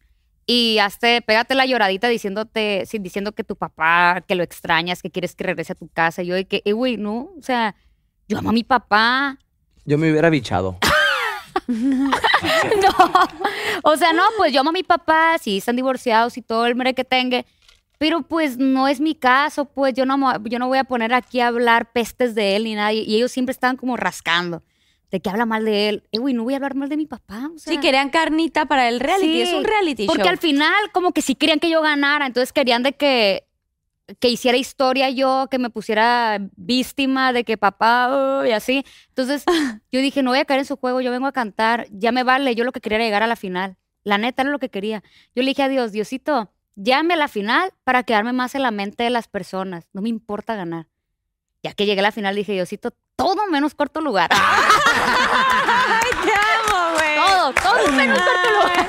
Y 0.51 0.79
hazte, 0.79 1.21
pégate 1.21 1.53
la 1.53 1.67
lloradita 1.67 2.07
diciéndote, 2.07 2.83
sí, 2.87 2.97
diciendo 2.97 3.33
que 3.33 3.43
tu 3.43 3.55
papá, 3.55 4.23
que 4.27 4.33
lo 4.33 4.41
extrañas, 4.41 5.03
que 5.03 5.11
quieres 5.11 5.35
que 5.35 5.43
regrese 5.43 5.73
a 5.73 5.75
tu 5.75 5.89
casa. 5.89 6.23
Y 6.23 6.25
yo 6.25 6.33
de 6.33 6.47
que, 6.47 6.63
eh, 6.65 6.71
güey, 6.71 6.97
no, 6.97 7.29
o 7.37 7.41
sea, 7.43 7.75
yo 8.27 8.39
amo 8.39 8.49
a 8.49 8.53
mi 8.53 8.63
papá. 8.63 9.37
Yo 9.85 9.99
me 9.99 10.09
hubiera 10.09 10.31
bichado. 10.31 10.79
no, 11.67 12.89
o 13.83 13.95
sea, 13.95 14.11
no, 14.11 14.23
pues 14.37 14.51
yo 14.51 14.61
amo 14.61 14.71
a 14.71 14.73
mi 14.73 14.81
papá, 14.81 15.37
sí, 15.39 15.59
están 15.59 15.75
divorciados 15.75 16.35
y 16.35 16.41
todo 16.41 16.65
el 16.65 16.73
mere 16.73 16.95
que 16.95 17.03
tenga. 17.03 17.45
Pero 17.99 18.23
pues 18.23 18.57
no 18.57 18.87
es 18.87 18.99
mi 18.99 19.13
caso, 19.13 19.65
pues 19.65 19.93
yo 19.93 20.07
no, 20.07 20.43
yo 20.45 20.57
no 20.57 20.67
voy 20.67 20.79
a 20.79 20.83
poner 20.83 21.13
aquí 21.13 21.41
a 21.41 21.49
hablar 21.49 21.91
pestes 21.91 22.33
de 22.33 22.55
él 22.55 22.63
ni 22.63 22.73
nadie. 22.73 23.03
Y 23.05 23.17
ellos 23.17 23.31
siempre 23.31 23.51
estaban 23.51 23.77
como 23.77 23.97
rascando 23.97 24.63
de 25.11 25.19
que 25.19 25.29
habla 25.29 25.45
mal 25.45 25.65
de 25.65 25.89
él. 25.89 26.03
Eh, 26.11 26.19
güey, 26.19 26.33
no 26.33 26.43
voy 26.43 26.53
a 26.53 26.57
hablar 26.57 26.75
mal 26.75 26.89
de 26.89 26.97
mi 26.97 27.05
papá. 27.05 27.49
O 27.55 27.57
sea, 27.57 27.73
Sí, 27.73 27.79
querían 27.79 28.09
carnita 28.09 28.65
para 28.65 28.87
el 28.89 28.99
reality. 28.99 29.31
Sí, 29.33 29.41
es 29.41 29.53
un 29.53 29.63
reality 29.63 30.05
Porque 30.05 30.23
show. 30.23 30.29
al 30.29 30.37
final 30.37 30.91
como 30.91 31.11
que 31.11 31.21
sí 31.21 31.35
querían 31.35 31.59
que 31.59 31.69
yo 31.69 31.81
ganara, 31.81 32.25
entonces 32.25 32.53
querían 32.53 32.83
de 32.83 32.93
que 32.93 33.45
que 34.19 34.29
hiciera 34.29 34.57
historia 34.57 35.09
yo, 35.09 35.47
que 35.51 35.59
me 35.59 35.69
pusiera 35.69 36.39
víctima 36.55 37.31
de 37.31 37.43
que 37.43 37.57
papá 37.57 38.09
oh, 38.41 38.45
y 38.45 38.51
así. 38.51 38.83
Entonces 39.09 39.43
yo 39.91 40.01
dije, 40.01 40.23
no 40.23 40.31
voy 40.31 40.39
a 40.39 40.45
caer 40.45 40.59
en 40.61 40.65
su 40.65 40.77
juego, 40.77 41.01
yo 41.01 41.11
vengo 41.11 41.27
a 41.27 41.31
cantar, 41.31 41.87
ya 41.91 42.11
me 42.11 42.23
vale, 42.23 42.55
yo 42.55 42.63
lo 42.63 42.71
que 42.71 42.81
quería 42.81 42.97
era 42.97 43.05
llegar 43.05 43.23
a 43.23 43.27
la 43.27 43.35
final. 43.35 43.77
La 44.03 44.17
neta 44.17 44.41
era 44.41 44.51
lo 44.51 44.59
que 44.59 44.69
quería. 44.69 45.03
Yo 45.35 45.43
le 45.43 45.49
dije 45.49 45.63
a 45.63 45.69
Dios, 45.69 45.91
Diosito, 45.91 46.51
llame 46.75 47.13
a 47.13 47.17
la 47.17 47.27
final 47.27 47.71
para 47.83 48.03
quedarme 48.03 48.33
más 48.33 48.55
en 48.55 48.63
la 48.63 48.71
mente 48.71 49.03
de 49.03 49.09
las 49.09 49.27
personas, 49.27 49.87
no 49.93 50.01
me 50.01 50.09
importa 50.09 50.55
ganar. 50.55 50.87
Ya 51.61 51.73
que 51.73 51.85
llegué 51.85 51.99
a 51.99 52.03
la 52.03 52.11
final 52.11 52.35
dije, 52.35 52.53
Diosito, 52.53 52.93
todo 53.19 53.47
menos 53.47 53.75
cuarto 53.75 53.99
lugar. 53.99 54.29
¡Ay, 54.33 56.09
te 56.23 56.31
amo, 56.31 56.93
güey! 56.93 57.15
todo, 57.17 57.53
todo 57.53 57.91
menos 57.91 58.17
cuarto 58.17 58.49
lugar. 58.51 58.87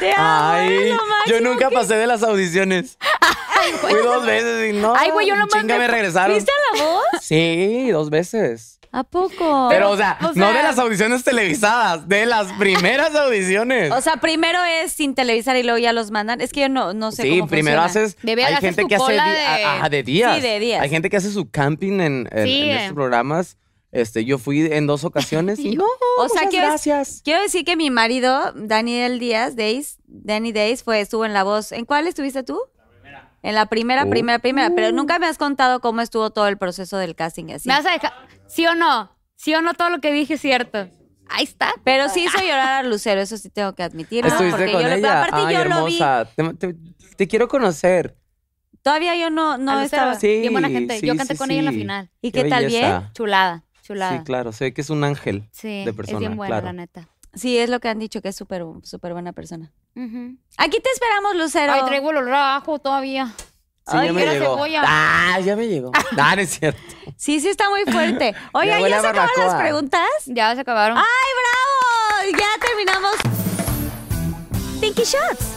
Te 0.00 0.12
amo, 0.12 0.54
eres 0.54 0.92
Ay, 0.92 0.98
yo 1.26 1.40
nunca 1.40 1.70
pasé 1.70 1.94
de 1.94 2.06
las 2.08 2.24
audiciones. 2.24 2.98
Fui 3.80 3.94
dos 3.94 4.24
veces 4.26 4.70
y 4.70 4.78
no. 4.78 4.94
Ay, 4.96 5.10
güey, 5.10 5.26
yo 5.28 5.36
nomás 5.36 5.60
chinga, 5.60 5.78
me- 5.78 5.86
regresaron. 5.88 6.36
¿Viste 6.36 6.52
la 6.76 6.84
voz? 6.84 7.02
Sí, 7.20 7.90
dos 7.90 8.10
veces. 8.10 8.78
¿A 8.92 9.04
poco? 9.04 9.68
Pero, 9.70 9.90
o 9.90 9.96
sea, 9.96 10.18
o 10.20 10.32
no 10.34 10.52
de 10.52 10.62
las 10.64 10.76
audiciones 10.80 11.22
televisadas, 11.22 12.08
de 12.08 12.26
las 12.26 12.52
primeras 12.54 13.14
audiciones. 13.14 13.92
O 13.92 14.00
sea, 14.00 14.16
primero 14.16 14.58
es 14.64 14.92
sin 14.92 15.14
televisar 15.14 15.56
y 15.56 15.62
luego 15.62 15.78
ya 15.78 15.92
los 15.92 16.10
mandan. 16.10 16.40
Es 16.40 16.52
que 16.52 16.62
yo 16.62 16.68
no, 16.68 16.92
no 16.92 17.12
sé 17.12 17.22
sí, 17.22 17.38
cómo 17.38 17.46
primero 17.48 17.80
funciona. 17.82 18.06
haces. 18.08 18.16
Debe 18.22 18.44
hay 18.44 18.54
hacer 18.54 18.70
gente 18.74 18.82
su 18.82 18.88
que 18.88 18.96
hace 18.96 19.12
de- 19.12 19.18
ajá, 19.20 19.88
de 19.88 20.02
días. 20.02 20.34
Sí, 20.34 20.40
de 20.42 20.58
días. 20.58 20.82
Hay 20.82 20.88
gente 20.90 21.08
que 21.08 21.16
hace 21.18 21.30
su 21.30 21.48
camping 21.48 22.00
en, 22.00 22.28
en- 22.32 22.46
Sí. 22.46 22.62
en 22.62 22.70
estos 22.78 22.94
programas. 22.94 23.56
Este, 23.92 24.24
yo 24.24 24.38
fui 24.38 24.66
en 24.72 24.86
dos 24.88 25.04
ocasiones 25.04 25.58
y 25.60 25.74
no, 25.76 25.84
O 26.18 26.28
sea, 26.28 26.48
quiero, 26.48 26.66
gracias. 26.68 27.22
quiero 27.24 27.42
decir 27.42 27.64
que 27.64 27.76
mi 27.76 27.90
marido, 27.90 28.52
Daniel 28.56 29.18
Díaz, 29.20 29.54
Days, 29.56 29.98
Danny 30.06 30.50
Days, 30.52 30.82
fue, 30.82 31.00
estuvo 31.00 31.24
en 31.24 31.32
La 31.32 31.44
Voz. 31.44 31.70
¿En 31.72 31.84
cuál 31.84 32.08
estuviste 32.08 32.42
tú? 32.42 32.58
En 33.42 33.54
la 33.54 33.66
primera, 33.66 34.04
Uh. 34.04 34.10
primera, 34.10 34.38
primera. 34.38 34.70
Pero 34.74 34.92
nunca 34.92 35.18
me 35.18 35.26
has 35.26 35.38
contado 35.38 35.80
cómo 35.80 36.00
estuvo 36.02 36.30
todo 36.30 36.46
el 36.48 36.58
proceso 36.58 36.98
del 36.98 37.14
casting 37.14 37.46
y 37.48 37.52
así. 37.54 37.68
¿Me 37.68 37.74
vas 37.74 37.86
a 37.86 37.92
dejar? 37.92 38.12
¿Sí 38.46 38.66
o 38.66 38.74
no? 38.74 39.10
¿Sí 39.36 39.54
o 39.54 39.62
no 39.62 39.74
todo 39.74 39.88
lo 39.90 40.00
que 40.00 40.12
dije 40.12 40.34
es 40.34 40.40
cierto? 40.40 40.88
Ahí 41.28 41.44
está. 41.44 41.72
Pero 41.84 42.08
sí 42.08 42.24
hizo 42.24 42.38
llorar 42.38 42.84
a 42.84 42.88
Lucero, 42.88 43.20
eso 43.20 43.36
sí 43.38 43.48
tengo 43.50 43.74
que 43.74 43.82
admitirlo. 43.84 44.30
¿Estuviste 44.30 44.58
porque 44.58 44.72
con 44.72 44.82
yo 44.82 44.88
ella? 44.88 45.26
Ay, 45.32 45.54
yo 45.54 45.64
lo 45.64 45.84
vi. 45.86 45.96
hermosa. 46.00 46.28
Te, 46.36 46.54
te- 46.54 46.76
te 47.16 47.28
quiero 47.28 47.48
conocer. 47.48 48.16
Todavía 48.82 49.14
yo 49.16 49.30
no, 49.30 49.56
no 49.58 49.80
estaba. 49.80 50.14
Sí, 50.16 50.40
bien 50.40 50.52
buena 50.52 50.68
gente. 50.68 51.00
Yo 51.00 51.12
sí, 51.12 51.18
canté 51.18 51.34
sí, 51.34 51.38
con 51.38 51.50
ella 51.50 51.60
en 51.60 51.64
la 51.66 51.72
final. 51.72 52.10
¿Y 52.20 52.32
qué 52.32 52.44
tal, 52.44 52.64
belleza. 52.64 53.10
Chulada, 53.14 53.64
chulada. 53.82 54.18
Sí, 54.18 54.24
claro, 54.24 54.52
sé 54.52 54.72
que 54.72 54.80
es 54.80 54.90
un 54.90 55.04
ángel 55.04 55.48
Sí, 55.52 55.84
de 55.84 55.92
persona. 55.92 56.16
es 56.16 56.20
bien 56.20 56.36
buena, 56.36 56.56
claro. 56.56 56.66
la 56.66 56.72
neta. 56.72 57.08
Sí, 57.34 57.58
es 57.58 57.70
lo 57.70 57.78
que 57.78 57.88
han 57.88 57.98
dicho, 57.98 58.20
que 58.22 58.28
es 58.30 58.36
súper 58.36 58.64
súper 58.82 59.12
buena 59.12 59.32
persona. 59.32 59.70
Aquí 59.94 60.80
te 60.80 60.90
esperamos, 60.90 61.36
Lucero. 61.36 61.72
Ay, 61.72 61.82
traigo 61.86 62.10
el 62.10 62.18
olor 62.18 62.34
a 62.34 62.56
ajo 62.56 62.78
todavía. 62.78 63.26
Sí, 63.86 63.96
Ay, 63.96 64.06
ya 64.08 64.12
me 64.12 64.22
era 64.22 64.32
llegó. 64.34 64.54
cebolla. 64.54 64.82
Ah, 64.86 65.40
ya 65.40 65.56
me 65.56 65.66
llegó. 65.66 65.90
Ah, 66.18 66.36
no 66.36 66.42
es 66.42 66.50
cierto. 66.50 66.80
Sí, 67.16 67.40
sí 67.40 67.48
está 67.48 67.68
muy 67.70 67.84
fuerte. 67.84 68.34
Oiga, 68.52 68.80
¿ya 68.88 69.00
se 69.00 69.06
acabaron 69.08 69.46
las 69.46 69.54
preguntas? 69.54 70.08
Ya 70.26 70.54
se 70.54 70.60
acabaron. 70.60 70.96
¡Ay, 70.98 71.04
bravo! 71.40 72.38
Ya 72.38 72.66
terminamos. 72.66 73.16
Pinky 74.80 75.02
Shots. 75.02 75.56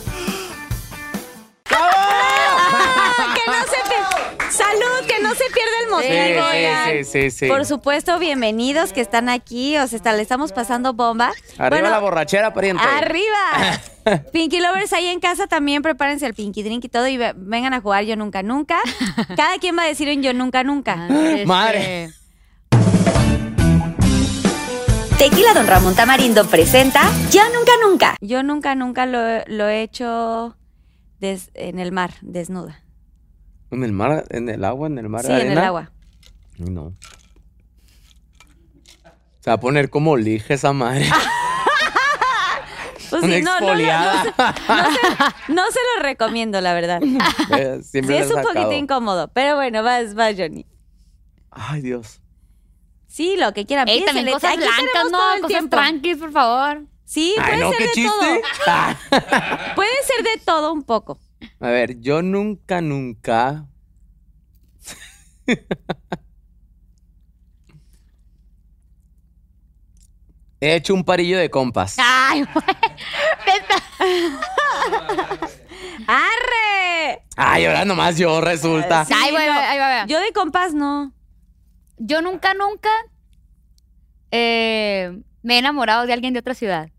¡Ah! 1.69 3.35
que 3.35 3.51
no 3.51 3.61
se 3.63 3.89
pierda. 3.89 4.33
¡Salud! 4.55 5.07
Que 5.07 5.21
no 5.21 5.31
se 5.33 5.43
pierda 5.45 5.79
el 5.83 5.89
motivo. 5.89 6.45
Sí, 6.51 7.03
sí, 7.05 7.31
sí, 7.31 7.31
sí. 7.31 7.47
Por 7.47 7.65
supuesto, 7.65 8.19
bienvenidos 8.19 8.93
que 8.93 9.01
están 9.01 9.27
aquí. 9.29 9.77
O 9.77 9.87
sea, 9.87 9.97
está- 9.97 10.13
le 10.13 10.21
estamos 10.21 10.51
pasando 10.51 10.93
bomba. 10.93 11.31
Arriba 11.57 11.69
Bueno, 11.81 11.89
la 11.89 11.99
borrachera, 11.99 12.53
pariente. 12.53 12.83
¡Arriba! 12.83 13.81
Pinky 14.33 14.59
Lovers 14.59 14.93
ahí 14.93 15.07
en 15.07 15.19
casa 15.19 15.47
también 15.47 15.81
prepárense 15.81 16.25
el 16.25 16.33
Pinky 16.33 16.61
Drink 16.61 16.85
y 16.85 16.89
todo 16.89 17.07
y 17.07 17.17
ve- 17.17 17.33
vengan 17.35 17.73
a 17.73 17.81
jugar 17.81 18.03
Yo 18.03 18.15
Nunca 18.15 18.43
Nunca. 18.43 18.79
Cada 19.35 19.57
quien 19.59 19.77
va 19.77 19.83
a 19.83 19.87
decir 19.87 20.07
un 20.15 20.21
Yo 20.21 20.33
Nunca 20.33 20.63
Nunca. 20.63 21.07
Este, 21.09 21.45
Madre. 21.45 22.09
Tequila 25.17 25.53
Don 25.53 25.65
Ramón 25.67 25.95
Tamarindo 25.95 26.45
presenta 26.45 27.01
Ya 27.31 27.45
Nunca 27.49 27.71
Nunca. 27.81 28.15
Yo 28.21 28.43
nunca, 28.43 28.75
nunca 28.75 29.05
lo, 29.05 29.25
he- 29.27 29.43
lo 29.47 29.67
he 29.67 29.81
hecho 29.81 30.55
des- 31.19 31.49
en 31.55 31.79
el 31.79 31.91
mar, 31.91 32.11
desnuda. 32.21 32.82
¿En 33.73 33.83
el 33.83 33.91
mar? 33.91 34.25
¿En 34.29 34.49
el 34.49 34.63
agua? 34.63 34.87
¿En 34.87 34.97
el 34.97 35.09
mar? 35.09 35.25
Sí, 35.25 35.31
en 35.31 35.51
el 35.51 35.57
agua. 35.57 35.91
No. 36.57 36.93
Se 39.39 39.49
va 39.49 39.53
a 39.55 39.59
poner 39.59 39.89
como 39.89 40.15
lija 40.17 40.53
esa 40.53 40.73
madre. 40.73 41.09
Pues 43.09 43.21
Una 43.25 43.35
sí, 43.35 43.41
no, 43.43 43.59
no, 43.59 43.67
no, 43.67 43.73
no, 43.75 43.77
se, 43.77 43.85
no 43.85 44.91
se- 44.91 45.53
no 45.53 45.63
se 45.71 45.79
lo 45.97 46.01
recomiendo, 46.01 46.59
la 46.61 46.73
verdad. 46.73 46.99
Eh, 47.55 47.79
Sí, 47.83 47.99
es 47.99 48.31
un 48.31 48.41
poquito 48.41 48.71
incómodo. 48.71 49.27
Pero 49.27 49.55
bueno, 49.55 49.83
vas, 49.83 50.15
vas, 50.15 50.33
Johnny. 50.35 50.65
Ay, 51.51 51.81
Dios. 51.81 52.21
Sí, 53.07 53.35
lo 53.37 53.53
que 53.53 53.67
quieran. 53.67 53.87
Ey, 53.87 54.03
también 54.03 54.31
cosas 54.31 54.53
aquí 54.53 54.61
blancas, 54.63 55.11
¿no? 55.11 55.19
Cosas 55.35 55.47
tiempo. 55.47 55.69
tranquis, 55.77 56.17
por 56.17 56.31
favor. 56.31 56.85
Sí, 57.05 57.35
puede 57.37 57.51
Ay, 57.51 57.59
no, 57.59 57.69
ser 57.69 57.77
qué 57.77 57.83
de 57.85 57.91
chiste. 57.91 58.09
todo. 58.65 59.21
Puede 59.75 59.91
ser 60.07 60.23
de 60.23 60.41
todo 60.43 60.73
un 60.73 60.81
poco. 60.81 61.19
A 61.59 61.67
ver, 61.69 61.99
yo 61.99 62.21
nunca, 62.21 62.81
nunca. 62.81 63.65
He 70.59 70.75
hecho 70.75 70.93
un 70.93 71.03
parillo 71.03 71.37
de 71.37 71.49
compas. 71.49 71.97
Ay, 71.99 72.43
güey. 72.53 72.65
¡Arre! 76.07 77.23
Ay, 77.35 77.65
ahora 77.65 77.83
nomás 77.83 78.17
yo 78.17 78.39
resulta. 78.39 79.03
Sí, 79.05 79.13
Ay, 79.13 79.31
güey, 79.31 79.45
no. 79.45 79.51
ahí 79.53 79.77
va, 79.77 79.87
ahí 79.89 80.01
va. 80.01 80.05
Yo 80.07 80.19
de 80.21 80.31
compás 80.31 80.73
no. 80.73 81.13
Yo 81.97 82.21
nunca, 82.21 82.53
nunca 82.53 82.89
eh, 84.31 85.19
me 85.41 85.55
he 85.55 85.59
enamorado 85.59 86.05
de 86.05 86.13
alguien 86.13 86.33
de 86.33 86.39
otra 86.39 86.53
ciudad. 86.53 86.89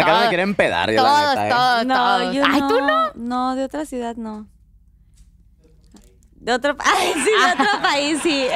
La 0.00 0.04
cara 0.06 0.20
me 0.22 0.28
quiere 0.28 0.42
empedar, 0.42 0.90
yo 0.90 1.02
la 1.02 1.08
Todos, 1.08 1.28
neta, 1.30 1.46
¿eh? 1.46 1.50
todos, 1.50 1.86
No, 1.86 1.94
todos. 2.18 2.34
yo 2.34 2.42
Ay, 2.46 2.60
no. 2.60 2.68
tú 2.68 2.80
no. 2.80 3.12
No, 3.14 3.54
de 3.56 3.64
otra 3.64 3.86
ciudad 3.86 4.16
no. 4.16 4.46
De 6.34 6.52
otro, 6.52 6.76
ay, 6.84 7.12
sí, 7.14 7.30
de 7.30 7.52
otro 7.62 7.82
país, 7.82 8.18
sí. 8.22 8.46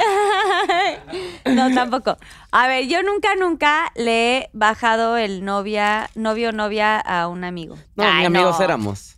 No, 1.45 1.73
tampoco. 1.73 2.17
A 2.51 2.67
ver, 2.67 2.87
yo 2.87 3.03
nunca, 3.03 3.35
nunca 3.35 3.91
le 3.95 4.37
he 4.37 4.49
bajado 4.53 5.17
el 5.17 5.43
novia, 5.43 6.09
novio 6.15 6.49
o 6.49 6.51
novia 6.53 6.99
a 6.99 7.27
un 7.27 7.43
amigo. 7.43 7.75
No, 7.95 8.03
Ay, 8.03 8.19
ni 8.19 8.25
amigos 8.27 8.59
no. 8.59 8.63
éramos. 8.65 9.17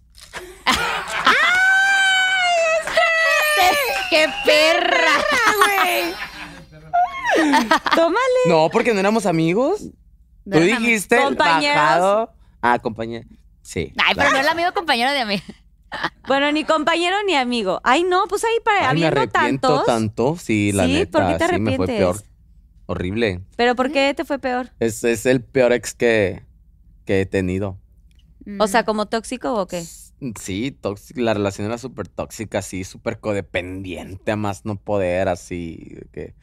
¡Qué 4.10 4.28
perra! 4.45 5.12
Tómale. 7.95 8.20
No, 8.48 8.70
porque 8.72 8.94
no 8.94 9.00
éramos 9.00 9.26
amigos. 9.26 9.88
No 10.45 10.57
Tú 10.57 10.64
dijiste 10.64 11.18
Compañeros. 11.18 11.76
bajado. 11.76 12.34
Ah, 12.61 12.80
compañero. 12.80 13.28
Sí. 13.61 13.94
Ay, 14.03 14.14
pero 14.15 14.30
no 14.32 14.36
es 14.38 14.41
el 14.44 14.49
amigo 14.49 14.74
compañero 14.74 15.11
de 15.11 15.26
mí. 15.26 15.41
Bueno, 16.28 16.52
ni 16.52 16.64
compañero 16.64 17.18
ni 17.28 17.36
amigo. 17.36 17.80
Ay, 17.84 18.03
no, 18.03 18.24
pues 18.28 18.44
ahí 18.44 18.56
para, 18.65 18.90
Ay, 18.90 18.98
me 18.99 19.06
habiendo 19.06 19.22
arrepiento 19.22 19.68
tantos. 19.68 19.86
tanto. 19.86 20.38
Sí, 20.38 20.72
la 20.72 20.86
Sí, 20.88 20.94
neta. 20.94 21.20
¿por 21.20 21.28
qué 21.32 21.38
te 21.38 21.53
sí, 21.53 21.60
me 21.61 21.76
fue 21.76 21.86
peor. 21.86 22.10
arrepientes? 22.15 22.30
Horrible. 22.88 23.41
Pero 23.57 23.76
¿por 23.76 23.91
qué 23.91 24.11
te 24.15 24.26
fue 24.26 24.40
peor? 24.40 24.72
Es, 24.80 25.03
es 25.03 25.28
el 25.28 25.44
peor 25.44 25.72
ex 25.72 25.94
que, 25.94 26.44
que 27.06 27.22
he 27.22 27.26
tenido. 27.28 27.78
O 28.60 28.65
sea, 28.65 28.86
¿como 28.86 29.06
tóxico 29.06 29.53
o 29.53 29.68
qué? 29.68 29.84
Sí, 30.41 30.72
tóxica, 30.72 31.22
la 31.22 31.36
relación 31.36 31.68
era 31.68 31.78
súper 31.78 32.07
tóxica, 32.07 32.57
así, 32.57 32.84
súper 32.86 33.20
codependiente, 33.20 34.32
a 34.32 34.36
más 34.36 34.65
no 34.65 34.78
poder, 34.78 35.28
así, 35.30 35.95
que... 36.11 36.34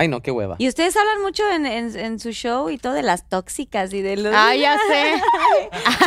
Ay, 0.00 0.06
no, 0.06 0.20
qué 0.22 0.30
hueva. 0.30 0.54
Y 0.58 0.68
ustedes 0.68 0.96
hablan 0.96 1.20
mucho 1.22 1.42
en, 1.50 1.66
en- 1.66 1.98
en 1.98 2.20
su 2.20 2.30
show 2.30 2.70
y 2.70 2.78
todo 2.78 2.92
de 2.92 3.02
las 3.02 3.28
tóxicas 3.28 3.92
y 3.92 4.00
de 4.00 4.16
los... 4.16 4.32
Ay, 4.34 4.60
ya 4.60 4.78
sé. 4.88 5.12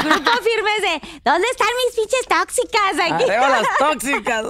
Grupo 0.03 0.31
firmes 0.31 0.81
de, 0.81 1.19
¿dónde 1.25 1.45
están 1.51 1.67
mis 1.85 1.95
pinches 1.95 2.25
tóxicas 2.27 3.11
aquí? 3.11 3.23
¡Arriba 3.25 3.49
las 3.49 3.67
tóxicas! 3.79 4.45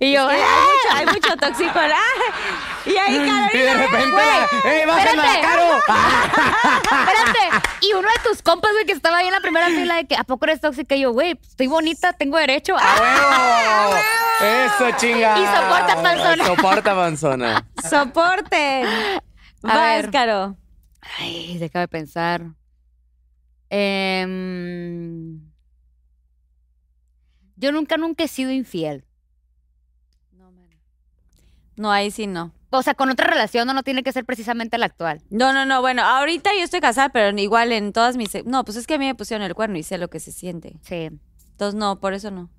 Y 0.00 0.12
yo, 0.12 0.28
hay, 0.28 0.40
¡ah! 0.40 0.64
mucho, 0.64 0.96
hay 0.96 1.06
mucho 1.06 1.36
tóxico. 1.36 1.72
¡ah! 1.74 1.98
Y 2.86 2.96
ahí, 2.96 3.16
Y 3.16 3.18
Carolina, 3.18 3.48
de 3.52 3.74
repente, 3.74 4.16
la- 4.16 4.70
¡Ey, 4.70 4.86
bájala, 4.86 5.10
espérate. 5.10 5.40
Caro! 5.40 5.78
Espérate. 6.88 7.68
Y 7.80 7.92
uno 7.94 8.08
de 8.08 8.28
tus 8.30 8.40
compas, 8.42 8.70
güey, 8.72 8.86
que 8.86 8.92
estaba 8.92 9.18
ahí 9.18 9.26
en 9.26 9.32
la 9.32 9.40
primera 9.40 9.66
fila 9.66 9.96
de 9.96 10.06
que, 10.06 10.14
¿a 10.16 10.22
poco 10.24 10.44
eres 10.46 10.60
tóxica? 10.60 10.94
Y 10.94 11.00
yo, 11.00 11.12
güey, 11.12 11.38
estoy 11.42 11.66
bonita, 11.66 12.12
tengo 12.12 12.38
derecho. 12.38 12.76
¡A 12.78 12.94
huevo! 13.00 13.96
¡Eso, 14.40 14.96
chinga! 14.98 15.38
Y 15.38 15.44
soporta, 15.46 16.02
panzona. 16.02 16.44
Soporta, 16.46 16.94
panzona. 16.94 17.66
soporten. 17.90 18.86
A 18.86 19.20
Vas, 19.62 19.76
ver. 20.02 20.10
Caro. 20.12 20.56
Ay, 21.18 21.58
déjame 21.58 21.88
pensar. 21.88 22.42
Em, 23.70 25.40
yo 27.56 27.72
nunca, 27.72 27.96
nunca 27.96 28.24
he 28.24 28.28
sido 28.28 28.50
infiel. 28.52 29.04
No, 31.78 31.90
ahí 31.90 32.10
sí 32.10 32.26
no. 32.26 32.52
O 32.70 32.82
sea, 32.82 32.92
con 32.94 33.08
otra 33.08 33.26
relación 33.26 33.66
no, 33.66 33.72
no 33.72 33.82
tiene 33.82 34.02
que 34.02 34.12
ser 34.12 34.24
precisamente 34.26 34.76
la 34.76 34.86
actual. 34.86 35.22
No, 35.30 35.52
no, 35.54 35.64
no. 35.64 35.80
Bueno, 35.80 36.02
ahorita 36.02 36.50
yo 36.58 36.64
estoy 36.64 36.80
casada, 36.80 37.08
pero 37.08 37.36
igual 37.38 37.72
en 37.72 37.92
todas 37.94 38.16
mis... 38.16 38.44
No, 38.44 38.64
pues 38.64 38.76
es 38.76 38.86
que 38.86 38.94
a 38.94 38.98
mí 38.98 39.06
me 39.06 39.14
pusieron 39.14 39.44
el 39.46 39.54
cuerno 39.54 39.78
y 39.78 39.82
sé 39.82 39.96
lo 39.96 40.08
que 40.08 40.20
se 40.20 40.32
siente. 40.32 40.78
Sí. 40.82 41.08
Entonces, 41.52 41.78
no, 41.78 41.98
por 42.00 42.12
eso 42.12 42.30
no. 42.30 42.50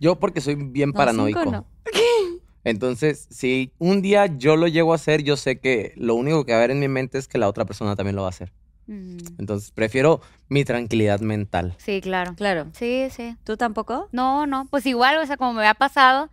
Yo 0.00 0.16
porque 0.18 0.40
soy 0.40 0.56
bien 0.56 0.88
No, 0.90 0.94
paranoico. 0.94 1.40
cinco 1.42 1.52
no. 1.52 1.66
Entonces, 2.64 3.28
si 3.30 3.72
un 3.78 4.02
día 4.02 4.26
yo 4.26 4.56
lo 4.56 4.66
llego 4.66 4.92
a 4.92 4.96
hacer, 4.96 5.22
yo 5.22 5.36
sé 5.36 5.60
que 5.60 5.92
lo 5.96 6.16
único 6.16 6.44
que 6.44 6.52
va 6.52 6.58
a 6.58 6.60
haber 6.62 6.72
en 6.72 6.80
mi 6.80 6.88
mente 6.88 7.16
es 7.18 7.28
que 7.28 7.38
la 7.38 7.48
otra 7.48 7.64
persona 7.64 7.94
también 7.94 8.16
lo 8.16 8.22
va 8.22 8.28
a 8.28 8.30
hacer. 8.30 8.52
Mm, 8.88 9.18
Entonces, 9.38 9.70
prefiero 9.70 10.20
mi 10.48 10.64
tranquilidad 10.64 11.20
mental. 11.20 11.76
Sí, 11.78 12.00
claro. 12.00 12.34
Claro. 12.34 12.66
Sí, 12.72 13.06
sí. 13.10 13.36
¿Tú 13.44 13.56
tampoco? 13.56 14.08
No, 14.10 14.46
no, 14.48 14.66
pues 14.68 14.84
igual, 14.86 15.18
o 15.18 15.26
sea, 15.26 15.36
como 15.36 15.52
me 15.52 15.66
ha 15.68 15.74
pasado, 15.74 16.30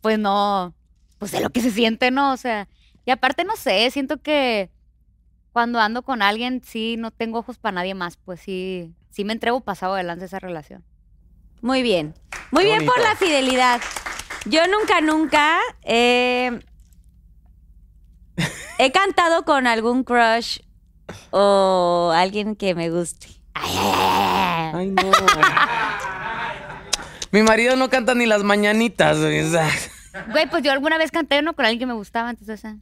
pues 0.00 0.18
no, 0.18 0.74
pues 1.20 1.32
sé 1.32 1.40
lo 1.40 1.50
que 1.50 1.60
se 1.60 1.70
siente, 1.70 2.10
¿no? 2.10 2.32
O 2.32 2.36
sea, 2.38 2.66
y 3.04 3.10
aparte 3.10 3.44
no 3.44 3.54
sé, 3.54 3.88
siento 3.90 4.22
que 4.22 4.70
cuando 5.52 5.78
ando 5.78 6.00
con 6.00 6.22
alguien, 6.22 6.62
sí, 6.64 6.96
no 6.98 7.10
tengo 7.10 7.40
ojos 7.40 7.58
para 7.58 7.74
nadie 7.74 7.94
más, 7.94 8.16
pues 8.16 8.40
sí, 8.40 8.94
sí 9.10 9.24
me 9.24 9.34
entrego 9.34 9.60
pasado 9.60 9.94
adelante 9.94 10.24
esa 10.24 10.38
relación. 10.38 10.82
Muy 11.60 11.82
bien. 11.82 12.14
Muy 12.50 12.64
Qué 12.64 12.70
bien 12.70 12.86
por 12.86 12.98
la 13.00 13.16
fidelidad. 13.16 13.82
Yo 14.46 14.66
nunca, 14.68 15.02
nunca 15.02 15.58
eh, 15.82 16.58
he 18.78 18.90
cantado 18.90 19.44
con 19.44 19.66
algún 19.66 20.04
crush 20.04 20.60
o 21.32 22.12
alguien 22.14 22.56
que 22.56 22.74
me 22.74 22.88
guste. 22.88 23.26
Ay, 23.52 24.88
no. 24.88 25.02
Mi 27.30 27.42
marido 27.42 27.76
no 27.76 27.90
canta 27.90 28.14
ni 28.14 28.24
las 28.24 28.42
mañanitas, 28.42 29.18
güey. 29.18 29.44
Güey, 30.32 30.46
pues 30.48 30.62
yo 30.62 30.72
alguna 30.72 30.98
vez 30.98 31.10
canté 31.10 31.38
uno 31.38 31.54
con 31.54 31.64
alguien 31.64 31.80
que 31.80 31.86
me 31.86 31.94
gustaba, 31.94 32.30
entonces... 32.30 32.64
eh. 32.64 32.76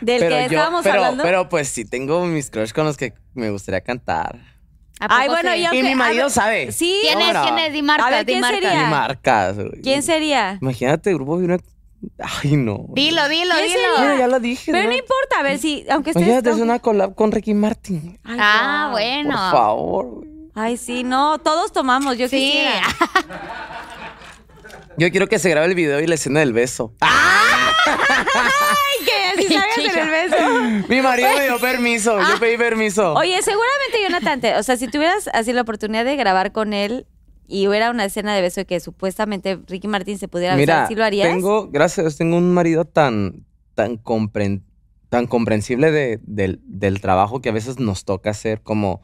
Del 0.00 0.20
que 0.20 0.28
yo- 0.30 0.36
estábamos 0.36 0.82
pero, 0.82 0.96
hablando. 0.96 1.22
pero 1.24 1.48
pues 1.50 1.68
sí 1.68 1.84
tengo 1.84 2.24
mis 2.24 2.48
crush 2.50 2.72
con 2.72 2.86
los 2.86 2.96
que 2.96 3.12
me 3.34 3.50
gustaría 3.50 3.82
cantar. 3.82 4.38
¿A 4.98 5.06
Ay, 5.18 5.28
bueno, 5.28 5.50
sí? 5.52 5.58
y 5.58 5.64
aunque- 5.66 5.78
Y 5.78 5.82
mi 5.82 5.94
marido 5.94 6.24
ver, 6.24 6.30
sabe. 6.32 6.72
Sí. 6.72 7.00
¿Quién 7.02 7.20
es? 7.20 7.36
¿Quién 7.38 7.58
es? 7.58 7.72
Di 7.72 7.82
marca, 7.82 8.06
A 8.06 8.10
ver, 8.10 8.24
di 8.26 8.32
¿quién 8.32 8.44
sería? 8.44 8.84
Marcas. 8.86 9.56
¿Quién 9.82 10.02
sería? 10.02 10.58
Imagínate, 10.62 11.12
grupo 11.12 11.38
Firme. 11.38 11.58
Ay, 12.18 12.56
no. 12.56 12.86
Dilo, 12.94 13.28
dilo, 13.28 13.54
¿Quién 13.56 13.66
dilo. 13.68 13.82
Bueno, 13.98 14.16
ya 14.18 14.26
lo 14.26 14.40
dije. 14.40 14.72
Pero 14.72 14.84
¿no? 14.84 14.90
no 14.90 14.96
importa, 14.96 15.40
a 15.40 15.42
ver 15.42 15.58
si, 15.58 15.84
aunque 15.90 16.10
estés... 16.10 16.22
Imagínate, 16.22 16.50
es 16.50 16.56
una 16.62 16.78
collab 16.78 17.14
con 17.14 17.30
Ricky 17.32 17.52
Martin. 17.52 18.18
Ay, 18.24 18.38
Ah, 18.40 18.88
bueno. 18.92 19.30
Por 19.30 19.50
favor, 19.50 20.06
güey. 20.06 20.30
Ay, 20.54 20.76
sí, 20.78 21.04
no, 21.04 21.38
todos 21.38 21.72
tomamos, 21.72 22.16
yo 22.16 22.26
Sí. 22.28 22.36
quisiera. 22.36 22.82
Yo 25.00 25.10
quiero 25.10 25.28
que 25.28 25.38
se 25.38 25.48
grabe 25.48 25.66
el 25.66 25.74
video 25.74 25.98
y 26.00 26.06
la 26.06 26.14
escena 26.16 26.40
del 26.40 26.52
beso. 26.52 26.94
Ay, 27.00 27.06
que 29.06 29.48
sabes 29.48 29.78
en 29.78 29.98
el 29.98 30.10
beso. 30.10 30.86
Mi 30.90 31.00
marido 31.00 31.28
me 31.38 31.44
dio 31.44 31.58
permiso. 31.58 32.18
Yo 32.20 32.38
pedí 32.38 32.58
permiso. 32.58 33.14
Oye, 33.14 33.40
seguramente 33.40 33.98
Jonathan, 34.02 34.40
te- 34.42 34.56
o 34.56 34.62
sea, 34.62 34.76
si 34.76 34.88
tuvieras 34.88 35.28
así 35.32 35.54
la 35.54 35.62
oportunidad 35.62 36.04
de 36.04 36.16
grabar 36.16 36.52
con 36.52 36.74
él 36.74 37.06
y 37.48 37.66
hubiera 37.66 37.90
una 37.90 38.04
escena 38.04 38.34
de 38.34 38.42
beso 38.42 38.62
que 38.66 38.78
supuestamente 38.78 39.58
Ricky 39.66 39.88
Martin 39.88 40.18
se 40.18 40.28
pudiera 40.28 40.54
besar, 40.54 40.76
Mira, 40.82 40.88
¿sí 40.88 40.94
lo 40.94 41.04
harías? 41.04 41.28
tengo, 41.28 41.68
gracias 41.70 42.18
tengo 42.18 42.36
un 42.36 42.52
marido 42.52 42.84
tan, 42.84 43.46
tan, 43.74 43.96
compren- 44.02 44.62
tan 45.08 45.26
comprensible 45.26 45.90
de- 45.92 46.20
del, 46.24 46.60
del 46.64 47.00
trabajo 47.00 47.40
que 47.40 47.48
a 47.48 47.52
veces 47.52 47.78
nos 47.78 48.04
toca 48.04 48.28
hacer 48.28 48.60
como, 48.60 49.00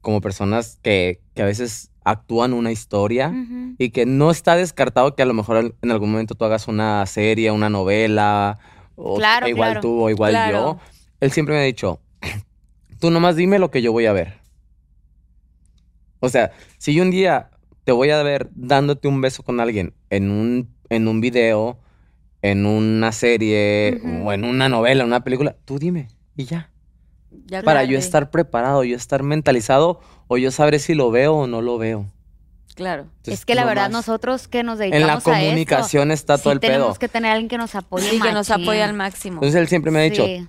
como 0.00 0.20
personas 0.20 0.78
que, 0.82 1.20
que 1.34 1.42
a 1.42 1.46
veces 1.46 1.89
actúan 2.04 2.52
una 2.52 2.72
historia 2.72 3.32
y 3.78 3.90
que 3.90 4.06
no 4.06 4.30
está 4.30 4.56
descartado 4.56 5.14
que 5.14 5.22
a 5.22 5.26
lo 5.26 5.34
mejor 5.34 5.74
en- 5.82 5.90
algún 5.90 6.10
momento 6.12 6.34
tú 6.34 6.44
hagas 6.44 6.66
una 6.68 7.04
serie, 7.06 7.50
una 7.50 7.68
novela, 7.70 8.58
o 8.96 9.16
Claro, 9.16 9.48
igual 9.48 9.70
claro. 9.72 9.80
tú 9.80 10.00
o 10.04 10.10
igual 10.10 10.32
Claro. 10.32 10.52
yo. 10.52 10.78
Él 11.20 11.30
siempre 11.32 11.54
me 11.54 11.60
ha 11.60 11.64
dicho, 11.64 12.00
tú 12.98 13.10
nomás 13.10 13.36
dime 13.36 13.58
lo 13.58 13.70
que 13.70 13.82
yo 13.82 13.92
voy 13.92 14.06
a 14.06 14.12
ver. 14.12 14.40
O 16.20 16.28
sea, 16.28 16.52
si 16.78 16.94
yo 16.94 17.02
un 17.02 17.10
día 17.10 17.50
te 17.84 17.92
voy 17.92 18.10
a 18.10 18.22
ver 18.22 18.50
dándote 18.54 19.08
un 19.08 19.20
beso 19.20 19.42
con 19.42 19.58
alguien 19.60 19.94
en 20.10 20.30
un, 20.30 20.68
en 20.90 21.08
un 21.08 21.20
video, 21.20 21.78
en 22.42 22.66
una 22.66 23.12
serie 23.12 24.00
o 24.24 24.32
en 24.32 24.44
una 24.44 24.68
novela, 24.68 25.02
en 25.02 25.08
una 25.08 25.24
película, 25.24 25.56
tú 25.64 25.78
dime 25.78 26.08
y 26.36 26.44
ya. 26.44 26.69
Ya 27.46 27.62
Para 27.62 27.80
claro, 27.80 27.92
yo 27.92 27.98
estar 27.98 28.30
preparado, 28.30 28.84
yo 28.84 28.96
estar 28.96 29.22
mentalizado 29.22 30.00
o 30.28 30.36
yo 30.38 30.50
sabré 30.50 30.78
si 30.78 30.94
lo 30.94 31.10
veo 31.10 31.34
o 31.34 31.46
no 31.46 31.62
lo 31.62 31.78
veo. 31.78 32.06
Claro. 32.74 33.02
Entonces, 33.02 33.34
es 33.40 33.44
que 33.44 33.54
la 33.54 33.62
no 33.62 33.68
verdad 33.68 33.84
más. 33.84 33.92
nosotros 33.92 34.48
que 34.48 34.62
nos 34.62 34.78
dedicamos 34.78 35.00
En 35.02 35.06
la 35.06 35.14
a 35.14 35.18
esto, 35.18 35.30
comunicación 35.30 36.10
está 36.12 36.38
todo 36.38 36.50
sí 36.50 36.54
el 36.54 36.60
pedo. 36.60 36.72
tenemos 36.72 36.98
que 36.98 37.08
tener 37.08 37.32
alguien 37.32 37.48
que 37.48 37.58
nos 37.58 37.74
apoye 37.74 38.08
Sí, 38.10 38.20
que 38.20 38.32
nos 38.32 38.50
apoya 38.50 38.84
al 38.84 38.94
máximo. 38.94 39.34
Entonces 39.36 39.60
él 39.60 39.68
siempre 39.68 39.90
me 39.90 39.98
ha 39.98 40.02
dicho, 40.02 40.24
Sí. 40.24 40.48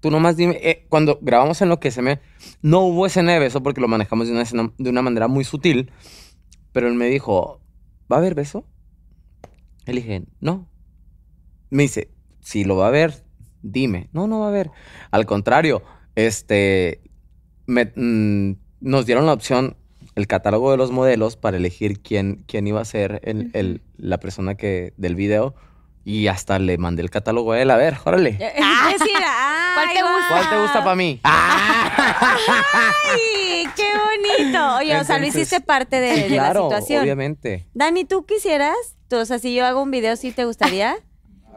tú 0.00 0.10
nomás 0.10 0.36
dime, 0.36 0.58
eh, 0.62 0.86
cuando 0.88 1.18
grabamos 1.20 1.60
en 1.62 1.68
lo 1.68 1.78
que 1.80 1.90
se 1.90 2.02
me, 2.02 2.20
no 2.62 2.80
hubo 2.80 3.06
escena 3.06 3.32
de 3.32 3.38
beso 3.40 3.62
porque 3.62 3.80
lo 3.80 3.88
manejamos 3.88 4.26
de 4.26 4.32
una, 4.32 4.42
escena- 4.42 4.72
de 4.78 4.90
una 4.90 5.02
manera 5.02 5.28
muy 5.28 5.44
sutil, 5.44 5.90
pero 6.72 6.88
él 6.88 6.94
me 6.94 7.06
dijo, 7.06 7.60
¿va 8.10 8.16
a 8.16 8.18
haber 8.20 8.34
beso? 8.34 8.64
Le 9.86 9.92
dije, 9.94 10.24
no. 10.40 10.68
Me 11.70 11.82
dice, 11.84 12.10
si 12.40 12.64
lo 12.64 12.76
va 12.76 12.86
a 12.86 12.88
haber, 12.88 13.24
dime. 13.62 14.08
No, 14.12 14.26
no 14.26 14.40
va 14.40 14.46
a 14.46 14.48
haber. 14.48 14.70
Al 15.10 15.26
contrario, 15.26 15.82
este, 16.16 17.00
me- 17.66 17.92
mm, 17.94 18.56
nos 18.80 19.06
dieron 19.06 19.26
la 19.26 19.32
opción, 19.32 19.76
el 20.16 20.26
catálogo 20.26 20.70
de 20.70 20.76
los 20.76 20.90
modelos 20.90 21.36
para 21.36 21.56
elegir 21.58 22.00
quién, 22.00 22.42
quién 22.48 22.66
iba 22.66 22.80
a 22.80 22.84
ser 22.84 23.20
el- 23.24 23.50
el- 23.52 23.82
la 23.98 24.18
persona 24.18 24.56
que, 24.56 24.92
del 24.96 25.14
video. 25.14 25.54
Y 26.04 26.28
hasta 26.28 26.58
le 26.60 26.78
mandé 26.78 27.02
el 27.02 27.10
catálogo 27.10 27.50
a 27.52 27.60
él. 27.60 27.68
A 27.70 27.76
ver, 27.76 27.96
órale. 28.04 28.38
Ay, 28.62 28.94
¿Cuál 28.96 29.88
te 29.92 30.02
gusta? 30.02 30.26
¿Cuál 30.28 30.48
te 30.50 30.60
gusta 30.60 30.78
para 30.84 30.94
mí? 30.94 31.20
¡Ah! 31.24 32.36
Ay, 33.12 33.66
qué 33.76 33.90
bonito. 33.92 34.76
Oye, 34.76 34.96
o 35.00 35.04
sea, 35.04 35.18
lo 35.18 35.26
hiciste 35.26 35.60
parte 35.60 36.00
de, 36.00 36.14
sí, 36.14 36.20
de 36.22 36.28
claro, 36.28 36.68
la 36.70 36.76
situación. 36.76 37.02
obviamente. 37.02 37.66
Dani, 37.74 38.04
¿tú 38.04 38.24
quisieras? 38.24 38.76
Tú, 39.08 39.16
o 39.16 39.24
sea, 39.24 39.38
si 39.40 39.54
yo 39.54 39.66
hago 39.66 39.82
un 39.82 39.90
video, 39.90 40.14
¿sí 40.16 40.30
te 40.32 40.44
gustaría? 40.44 40.96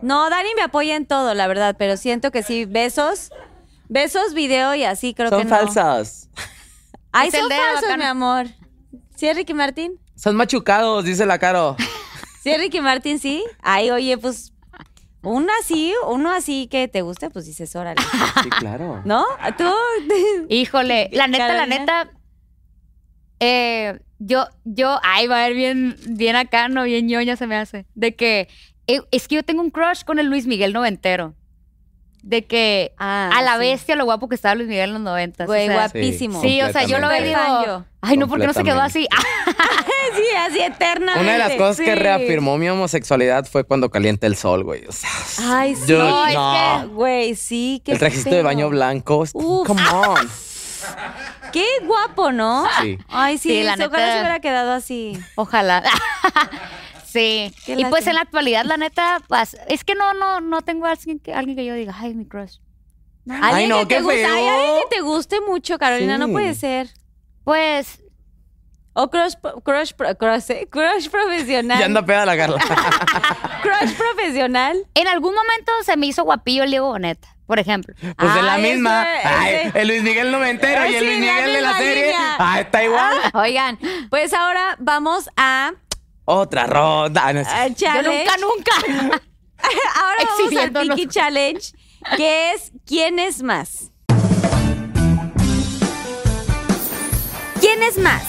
No, 0.01 0.29
Dani 0.29 0.49
me 0.55 0.63
apoya 0.63 0.95
en 0.95 1.05
todo, 1.05 1.33
la 1.33 1.45
verdad, 1.47 1.75
pero 1.77 1.95
siento 1.97 2.31
que 2.31 2.41
sí, 2.41 2.65
besos, 2.65 3.31
besos, 3.89 4.33
video 4.33 4.73
y 4.75 4.83
así 4.85 5.13
creo 5.13 5.29
que 5.29 5.35
Son 5.35 5.49
no. 5.49 5.55
falsas. 5.55 6.29
Ay, 7.11 7.31
son 7.31 7.49
falsos, 7.49 7.97
mi 7.97 8.03
amor. 8.03 8.47
¿Sí 9.15 9.27
es 9.27 9.35
Ricky 9.35 9.53
Martin? 9.53 9.99
Son 10.15 10.35
machucados, 10.35 11.03
dice 11.03 11.25
la 11.25 11.39
Caro. 11.39 11.75
¿Sí 12.43 12.51
es 12.51 12.57
Ricky 12.59 12.79
Martin, 12.79 13.19
sí? 13.19 13.43
Ay, 13.61 13.91
oye, 13.91 14.17
pues, 14.17 14.53
uno 15.23 15.51
así, 15.59 15.93
uno 16.07 16.31
así 16.31 16.67
que 16.67 16.87
te 16.87 17.01
guste, 17.01 17.29
pues 17.29 17.45
dices, 17.45 17.75
órale. 17.75 18.01
Sí, 18.43 18.49
claro. 18.49 19.01
¿No? 19.03 19.25
¿Tú? 19.57 19.69
Híjole, 20.47 21.09
la 21.11 21.27
neta, 21.27 21.53
la 21.53 21.65
neta, 21.65 22.11
eh, 23.41 23.99
yo, 24.19 24.47
yo, 24.63 24.99
ay, 25.03 25.27
va 25.27 25.43
a 25.43 25.47
ver 25.47 25.55
bien, 25.55 25.97
bien 26.07 26.35
acá, 26.35 26.69
no, 26.69 26.83
bien 26.83 27.07
ñoña 27.07 27.35
se 27.35 27.47
me 27.47 27.57
hace. 27.57 27.85
De 27.95 28.15
que, 28.15 28.47
eh, 28.87 29.01
es 29.11 29.27
que 29.27 29.35
yo 29.35 29.43
tengo 29.43 29.61
un 29.61 29.71
crush 29.71 30.03
con 30.03 30.19
el 30.19 30.27
Luis 30.27 30.45
Miguel 30.45 30.73
noventero. 30.73 31.35
De 32.21 32.45
que 32.45 32.91
Ah, 32.97 33.29
a 33.33 33.41
la 33.41 33.53
sí. 33.53 33.59
bestia 33.59 33.95
lo 33.95 34.03
guapo 34.05 34.27
que 34.29 34.35
estaba 34.35 34.53
Luis 34.55 34.67
Miguel 34.67 34.89
en 34.89 34.93
los 34.95 35.01
noventas. 35.01 35.47
Güey, 35.47 35.63
o 35.69 35.71
sea, 35.71 35.75
guapísimo. 35.75 36.41
Sí, 36.41 36.61
o 36.61 36.71
sea, 36.71 36.83
yo 36.83 36.99
lo 36.99 37.07
veo 37.07 37.23
digo, 37.23 37.85
ay, 38.01 38.17
no, 38.17 38.27
¿por 38.27 38.39
qué 38.39 38.47
no 38.47 38.53
se 38.53 38.63
quedó 38.63 38.81
así? 38.81 39.07
Sí, 40.15 40.23
así 40.37 40.59
eternamente. 40.59 41.21
Una 41.21 41.33
de 41.33 41.37
las 41.37 41.51
cosas 41.53 41.77
que 41.85 41.93
reafirmó 41.95 42.57
mi 42.57 42.67
homosexualidad 42.67 43.45
fue 43.45 43.63
cuando 43.63 43.89
calienta 43.91 44.25
el 44.27 44.35
sol, 44.35 44.63
güey. 44.63 44.85
O 44.87 44.91
sea, 44.91 45.09
Ay, 45.43 45.75
sí. 45.75 45.83
yo- 45.87 45.99
No, 45.99 46.25
es 46.25 46.33
no. 46.33 46.53
que- 46.81 46.87
Güey, 46.87 47.35
sí, 47.35 47.81
qué 47.85 47.91
el 47.91 47.99
trajecito 47.99 48.31
de 48.35 48.41
baño 48.41 48.69
blanco. 48.69 49.17
Uf. 49.33 49.67
Come 49.67 49.81
on. 49.89 50.29
Qué 51.53 51.65
guapo, 51.83 52.31
¿no? 52.31 52.65
Sí. 52.81 52.97
Ay, 53.07 53.37
sí, 53.37 53.49
Sí, 53.49 53.63
la 53.63 53.73
ojalá 53.73 53.87
neta. 53.89 54.13
se 54.13 54.19
hubiera 54.19 54.39
quedado 54.39 54.71
así. 54.73 55.19
Ojalá. 55.35 55.83
sí. 57.11 57.53
Qué 57.65 57.73
Y 57.77 57.85
pues 57.85 58.07
en 58.07 58.15
la 58.15 58.21
actualidad, 58.21 58.65
la 58.65 58.77
neta, 58.77 59.19
pues, 59.27 59.57
es 59.67 59.83
que 59.83 59.95
no, 59.95 60.13
no, 60.13 60.41
no 60.41 60.61
tengo 60.61 60.85
a 60.85 60.91
alguien 60.91 61.19
que, 61.19 61.33
alguien 61.33 61.55
que 61.57 61.65
yo 61.65 61.73
diga, 61.73 61.95
ay, 61.97 62.13
mi 62.13 62.25
crush. 62.25 62.57
Alguien 63.29 63.69
no, 63.69 63.79
que 63.79 63.85
te 63.85 63.95
qué 63.95 64.01
guste, 64.01 64.25
ay, 64.25 64.43
feo. 64.43 64.53
alguien 64.53 64.75
que 64.89 64.95
te 64.95 65.01
guste 65.01 65.41
mucho, 65.41 65.77
Carolina, 65.77 66.17
no 66.17 66.29
puede 66.29 66.53
ser. 66.55 66.89
Pues, 67.43 68.01
O 68.93 69.09
crush, 69.09 69.33
crush, 69.63 69.91
crush, 70.17 70.49
¿eh? 70.49 70.67
crush 70.69 71.09
profesional. 71.09 71.77
Ya 71.79 71.85
anda 71.85 72.03
peda 72.05 72.25
la 72.25 72.35
Carla. 72.35 72.57
Crush 73.61 73.93
profesional. 73.93 74.77
en 74.95 75.07
algún 75.07 75.33
momento 75.35 75.71
se 75.85 75.95
me 75.97 76.07
hizo 76.07 76.23
guapillo 76.23 76.63
el 76.63 76.71
Diego 76.71 76.87
Boneta, 76.87 77.27
por 77.45 77.59
ejemplo. 77.59 77.93
Pues 78.17 78.33
de 78.33 78.41
la 78.41 78.53
Ay, 78.53 78.61
misma. 78.63 79.03
ese- 79.19 79.27
Ay, 79.27 79.55
ese- 79.67 79.79
el 79.81 79.87
Luis 79.89 80.01
Miguel 80.03 80.31
noventero 80.31 80.85
y 80.89 80.95
el 80.95 80.99
Sí, 81.01 81.05
Luis 81.05 81.19
Miguel 81.19 81.53
de 81.53 81.61
la 81.61 81.77
serie. 81.77 82.05
línea. 82.07 82.35
Ah, 82.39 82.59
está 82.61 82.83
igual. 82.83 83.15
Oigan, 83.33 83.77
pues 84.09 84.33
ahora 84.33 84.75
vamos 84.79 85.29
a, 85.37 85.71
Otra 86.31 86.67
ronda. 86.67 87.23
Ah, 87.25 87.33
no, 87.33 87.43
sí. 87.43 87.49
a 87.49 87.67
Yo 87.69 88.03
nunca, 88.03 88.37
nunca. 88.37 88.71
Ahora 89.99 90.29
vamos 90.29 90.55
al. 90.57 90.95
Piki 90.95 91.07
Challenge, 91.07 91.73
que 92.17 92.53
es 92.53 92.71
¿Quién 92.85 93.17
es 93.17 93.41
más? 93.41 93.91
¿Quién 97.59 97.81
es 97.81 97.97
más? 97.97 98.23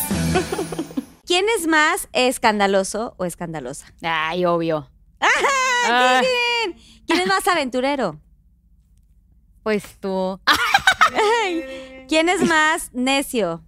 ¿Quién 1.27 1.45
es 1.59 1.67
más 1.67 2.09
escandaloso 2.15 3.15
o 3.19 3.27
escandalosa? 3.27 3.93
Ay, 4.03 4.47
obvio. 4.47 4.91
Ah, 5.21 6.23
¿quién? 6.23 6.79
¿Quién 7.07 7.21
es 7.21 7.27
más 7.27 7.47
aventurero? 7.49 8.19
Pues 9.63 9.85
tú. 10.01 10.41
¿Quién 12.09 12.31
es 12.31 12.41
más 12.49 12.95
necio? 12.95 13.63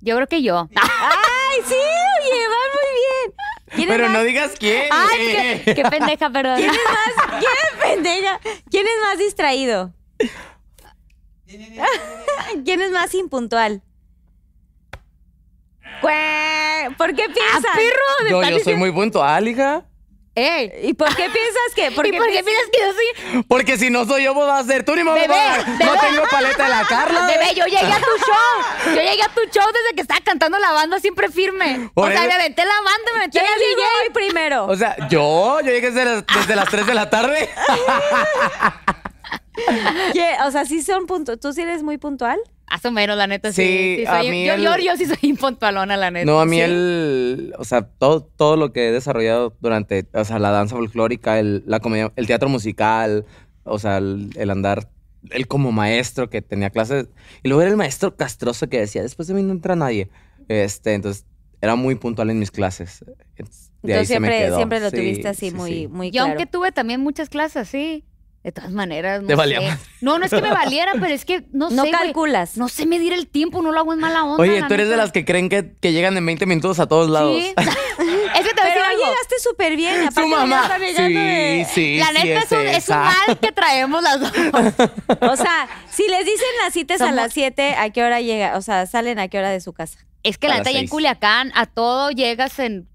Yo 0.00 0.14
creo 0.14 0.28
que 0.28 0.42
yo. 0.42 0.68
¡Ay, 0.76 1.58
sí! 1.66 1.74
Oye, 1.74 2.48
va 2.48 2.62
muy 2.74 2.94
bien. 2.94 2.95
¿Quién 3.74 3.88
Pero 3.88 4.08
no 4.08 4.22
digas 4.22 4.52
quién. 4.58 4.88
Ay. 4.90 5.62
Qué 5.64 5.82
pendeja, 5.90 6.30
perdón. 6.30 6.56
¿Quién 6.56 6.70
es 6.70 6.76
más... 6.76 7.40
¿Quién 7.40 7.52
es 7.64 7.72
pendeja? 7.82 8.40
¿Quién 8.70 8.86
es 8.86 9.02
más 9.02 9.18
distraído? 9.18 9.92
¿Quién 12.64 12.80
es 12.80 12.90
más 12.90 13.14
impuntual? 13.14 13.82
¿Por 16.96 17.14
qué 17.14 17.28
piensas? 17.28 17.64
Ah, 17.68 17.74
perro. 17.74 18.42
Yo, 18.42 18.50
yo 18.56 18.64
soy 18.64 18.76
muy 18.76 18.92
puntual, 18.92 19.48
hija. 19.48 19.84
¡Ey! 20.38 20.70
¿Y 20.82 20.92
por 20.92 21.08
qué 21.16 21.30
piensas 21.30 21.72
que? 21.74 21.86
¿Y 21.86 21.90
por 21.94 22.04
qué 22.04 22.10
piensas 22.44 22.68
que 22.70 22.78
yo 22.78 22.92
soy? 22.92 23.42
Porque 23.48 23.78
si 23.78 23.88
no 23.88 24.04
soy 24.04 24.24
yo, 24.24 24.34
vos 24.34 24.46
vas 24.46 24.66
a 24.66 24.68
ser 24.70 24.84
tú 24.84 24.94
ni 24.94 25.00
a 25.00 25.04
Bebé, 25.14 25.28
dar. 25.28 25.66
No 25.66 25.78
bebé. 25.78 25.98
tengo 26.10 26.22
paleta 26.30 26.62
de 26.64 26.68
la 26.68 26.84
Carla. 26.86 27.26
Bebé, 27.26 27.54
yo 27.54 27.64
llegué 27.64 27.90
a 27.90 27.98
tu 27.98 28.04
show. 28.18 28.92
Yo 28.94 29.00
llegué 29.00 29.22
a 29.22 29.28
tu 29.28 29.40
show 29.50 29.64
desde 29.72 29.94
que 29.94 30.02
estaba 30.02 30.20
cantando 30.20 30.58
la 30.58 30.72
banda 30.72 31.00
siempre 31.00 31.30
firme. 31.30 31.88
Por 31.94 32.08
o 32.08 32.12
sea, 32.12 32.18
eso- 32.20 32.28
me 32.28 32.34
aventé 32.34 32.66
la 32.66 32.74
banda, 32.74 33.12
me 33.14 33.18
aventé 33.20 33.38
¿Quién 33.38 33.50
la 33.50 33.56
llegó 33.56 33.80
DJ. 34.02 34.10
primero? 34.12 34.66
O 34.66 34.76
sea, 34.76 34.94
yo, 35.08 35.58
yo 35.62 35.70
llegué 35.72 35.90
desde 35.90 36.04
las, 36.04 36.26
desde 36.26 36.54
las 36.54 36.68
3 36.68 36.86
de 36.86 36.94
la 36.94 37.08
tarde. 37.08 37.48
¿Quién- 40.12 40.42
O 40.42 40.50
sea, 40.50 40.64
sí 40.66 40.82
son 40.82 41.06
puntuales. 41.06 41.40
¿Tú 41.40 41.52
sí 41.54 41.62
eres 41.62 41.82
muy 41.82 41.96
puntual? 41.98 42.38
Más 42.70 42.84
o 42.84 42.90
menos, 42.90 43.16
la 43.16 43.26
neta, 43.26 43.52
sí. 43.52 43.62
Sí, 43.62 43.96
sí 44.00 44.06
a 44.06 44.20
soy- 44.20 44.30
mí 44.30 44.44
yo, 44.46 44.54
el- 44.54 44.62
yo, 44.62 44.76
yo 44.78 44.96
sí 44.96 45.06
soy 45.06 45.18
impuntualona, 45.22 45.96
la 45.96 46.10
neta. 46.10 46.26
No, 46.26 46.40
a 46.40 46.46
mí 46.46 46.56
Sí. 46.56 46.62
el, 46.62 47.54
o 47.58 47.64
sea, 47.64 47.82
todo, 47.82 48.22
todo 48.36 48.56
lo 48.56 48.72
que 48.72 48.88
he 48.88 48.92
desarrollado 48.92 49.56
durante, 49.60 50.06
o 50.12 50.24
sea, 50.24 50.38
la 50.38 50.50
danza 50.50 50.74
folclórica, 50.76 51.38
el, 51.38 51.62
la 51.66 51.80
comedia, 51.80 52.12
el 52.16 52.26
teatro 52.26 52.48
musical, 52.48 53.24
o 53.64 53.78
sea, 53.78 53.98
el, 53.98 54.30
el 54.36 54.50
andar, 54.50 54.88
él 55.30 55.46
como 55.46 55.70
maestro 55.72 56.28
que 56.28 56.42
tenía 56.42 56.70
clases, 56.70 57.08
y 57.42 57.48
luego 57.48 57.62
era 57.62 57.70
el 57.70 57.76
maestro 57.76 58.16
castroso 58.16 58.68
que 58.68 58.80
decía, 58.80 59.02
después 59.02 59.28
de 59.28 59.34
mí 59.34 59.42
no 59.42 59.52
entra 59.52 59.76
nadie. 59.76 60.08
Este, 60.48 60.94
entonces, 60.94 61.24
era 61.60 61.74
muy 61.76 61.94
puntual 61.94 62.30
en 62.30 62.38
mis 62.38 62.50
clases. 62.50 63.04
Entonces, 63.36 63.70
de 63.82 63.94
ahí 63.94 64.00
Entonces 64.00 64.08
se 64.08 64.20
me 64.20 64.26
siempre, 64.28 64.38
quedó. 64.46 64.56
siempre 64.56 64.80
lo 64.80 64.90
Sí, 64.90 64.96
tuviste 64.96 65.28
así 65.28 65.50
sí, 65.50 65.56
muy, 65.56 65.70
sí. 65.70 65.88
muy 65.88 66.06
Yo 66.10 66.22
claro. 66.22 66.28
aunque 66.30 66.46
tuve 66.46 66.72
también 66.72 67.00
muchas 67.00 67.28
clases, 67.28 67.68
sí. 67.68 68.04
De 68.46 68.52
todas 68.52 68.70
maneras, 68.70 69.22
no 69.22 69.26
Te 69.26 69.34
valía 69.34 69.58
sé. 69.60 69.66
más. 69.66 69.80
No, 70.00 70.20
no 70.20 70.24
es 70.24 70.30
que 70.30 70.40
me 70.40 70.52
valiera, 70.52 70.92
pero 71.00 71.12
es 71.12 71.24
que 71.24 71.40
no, 71.52 71.68
no 71.68 71.82
sé, 71.82 71.90
güey. 71.90 71.90
calculas. 71.90 72.56
No 72.56 72.68
sé 72.68 72.86
medir 72.86 73.12
el 73.12 73.26
tiempo, 73.26 73.60
no 73.60 73.72
lo 73.72 73.80
hago 73.80 73.92
en 73.92 73.98
mala 73.98 74.22
onda. 74.22 74.40
Oye, 74.40 74.62
tú 74.68 74.74
eres 74.74 74.88
de 74.88 74.96
las 74.96 75.10
que 75.10 75.24
creen 75.24 75.48
que, 75.48 75.74
que 75.80 75.92
llegan 75.92 76.16
en 76.16 76.24
20 76.24 76.46
minutos 76.46 76.78
a 76.78 76.86
todos 76.86 77.10
lados. 77.10 77.36
Sí. 77.36 77.48
es 77.58 77.66
que 77.66 78.54
te 78.54 78.60
voy 78.62 78.70
a 78.70 78.74
decir 78.74 78.82
Pero 78.84 78.98
llegaste 78.98 79.34
súper 79.42 79.74
bien. 79.76 79.96
Aparte 80.02 80.20
Su 80.22 80.28
mamá. 80.28 80.70
Sí, 80.78 81.12
de- 81.12 81.66
sí, 81.74 81.96
La 81.98 82.06
sí, 82.06 82.12
neta 82.22 82.40
es, 82.44 82.52
un, 82.52 82.66
es 82.68 82.88
un 82.88 82.96
mal 82.98 83.38
que 83.40 83.50
traemos 83.50 84.00
las 84.00 84.20
dos. 84.20 84.32
O 85.22 85.36
sea, 85.36 85.66
si 85.90 86.06
les 86.06 86.20
dicen 86.24 86.46
las 86.62 86.72
citas 86.72 87.00
a 87.00 87.10
las 87.10 87.32
7, 87.32 87.74
¿a 87.74 87.90
qué 87.90 88.04
hora 88.04 88.20
llega? 88.20 88.56
O 88.56 88.62
sea, 88.62 88.86
salen 88.86 89.18
a 89.18 89.26
qué 89.26 89.38
hora 89.40 89.50
de 89.50 89.60
su 89.60 89.72
casa. 89.72 89.98
Es 90.22 90.38
que 90.38 90.46
A 90.46 90.50
la 90.50 90.56
neta, 90.58 90.70
ya 90.70 90.78
en. 90.78 90.86
Culiacán, 90.86 91.50
a 91.56 91.66
todo 91.66 92.12
llegas 92.12 92.60
en, 92.60 92.88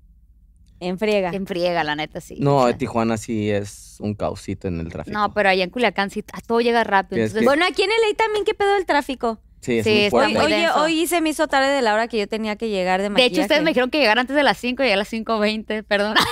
En 0.82 0.98
friega. 1.00 1.30
en 1.32 1.48
friega, 1.48 1.84
la 1.86 1.96
neta, 1.96 2.20
sí. 2.20 2.36
No, 2.40 2.58
O 2.58 2.68
sea, 2.68 2.78
Tijuana 2.78 3.16
sí 3.18 3.50
es 3.50 3.96
un 4.00 4.14
causito 4.16 4.68
en 4.68 4.80
el 4.82 4.90
tráfico. 4.90 5.18
no, 5.18 5.34
pero 5.34 5.48
allá 5.50 5.64
en 5.64 5.70
Culiacán 5.70 6.10
sí, 6.10 6.24
a 6.34 6.42
todo 6.42 6.60
llega 6.60 6.84
rápido. 6.84 7.16
Tienes 7.16 7.32
Entonces, 7.32 7.42
que- 7.42 7.46
Bueno, 7.46 7.66
aquí 7.66 7.84
en 7.84 7.90
LA 7.90 8.18
también, 8.18 8.44
¿qué 8.44 8.54
pedo 8.54 8.76
el 8.76 8.86
tráfico? 8.86 9.40
Sí, 9.62 9.78
es 9.78 9.84
Sí, 9.86 9.90
muy 9.92 10.00
está 10.06 10.10
fuerte. 10.18 10.40
Hoy, 10.40 10.44
muy 10.44 10.54
oye, 10.54 10.70
hoy 10.72 11.08
se 11.08 11.22
me 11.22 11.30
hizo 11.30 11.48
tarde 11.48 11.70
de 11.70 11.84
la 11.84 11.94
hora 11.94 12.08
que 12.08 12.18
yo 12.18 12.28
tenía 12.28 12.56
que 12.56 12.68
llegar 12.70 13.00
de 13.00 13.04
de 13.04 13.10
maquillaje. 13.12 13.32
hecho, 13.34 13.42
ustedes 13.44 13.62
me 13.62 13.70
dijeron 13.70 13.92
que 13.92 14.00
llegar 14.00 14.18
antes 14.18 14.36
de 14.36 14.42
las 14.42 14.58
5 14.58 14.84
y 14.84 14.90
a 14.90 14.96
las 14.98 15.08
5.20, 15.14 15.84
perdón. 15.84 16.16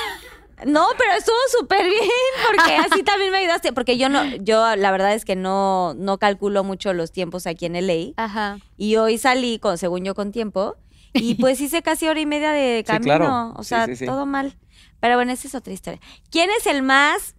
No, 0.65 0.87
pero 0.97 1.13
estuvo 1.17 1.37
súper 1.57 1.85
bien, 1.85 2.01
porque 2.47 2.75
así 2.91 3.03
también 3.03 3.31
me 3.31 3.37
ayudaste. 3.37 3.71
Porque 3.71 3.97
yo 3.97 4.09
no, 4.09 4.25
yo 4.41 4.75
la 4.75 4.91
verdad 4.91 5.13
es 5.13 5.23
que 5.23 5.37
no, 5.37 5.93
no 5.93 6.17
calculo 6.17 6.65
mucho 6.65 6.91
los 6.93 7.13
tiempos 7.13 7.47
aquí 7.47 7.65
en 7.65 7.75
LA. 7.87 8.11
Ajá. 8.17 8.59
Y 8.75 8.97
hoy 8.97 9.17
salí, 9.17 9.59
con, 9.59 9.77
según 9.77 10.03
yo, 10.03 10.15
con 10.15 10.33
tiempo. 10.33 10.75
Y 11.13 11.35
pues 11.35 11.59
hice 11.61 11.81
casi 11.81 12.07
hora 12.07 12.19
y 12.19 12.25
media 12.25 12.51
de 12.51 12.79
Sí, 12.79 12.83
camino. 12.91 13.03
claro. 13.03 13.53
O 13.57 13.63
sea, 13.63 13.85
sí, 13.85 13.95
sí. 13.95 14.05
todo 14.05 14.25
mal. 14.25 14.57
Pero 14.99 15.15
bueno, 15.15 15.31
esa 15.31 15.47
es 15.47 15.55
otra 15.55 15.73
historia. 15.73 15.99
¿Quién 16.29 16.49
es 16.59 16.67
el 16.67 16.81
más 16.83 17.35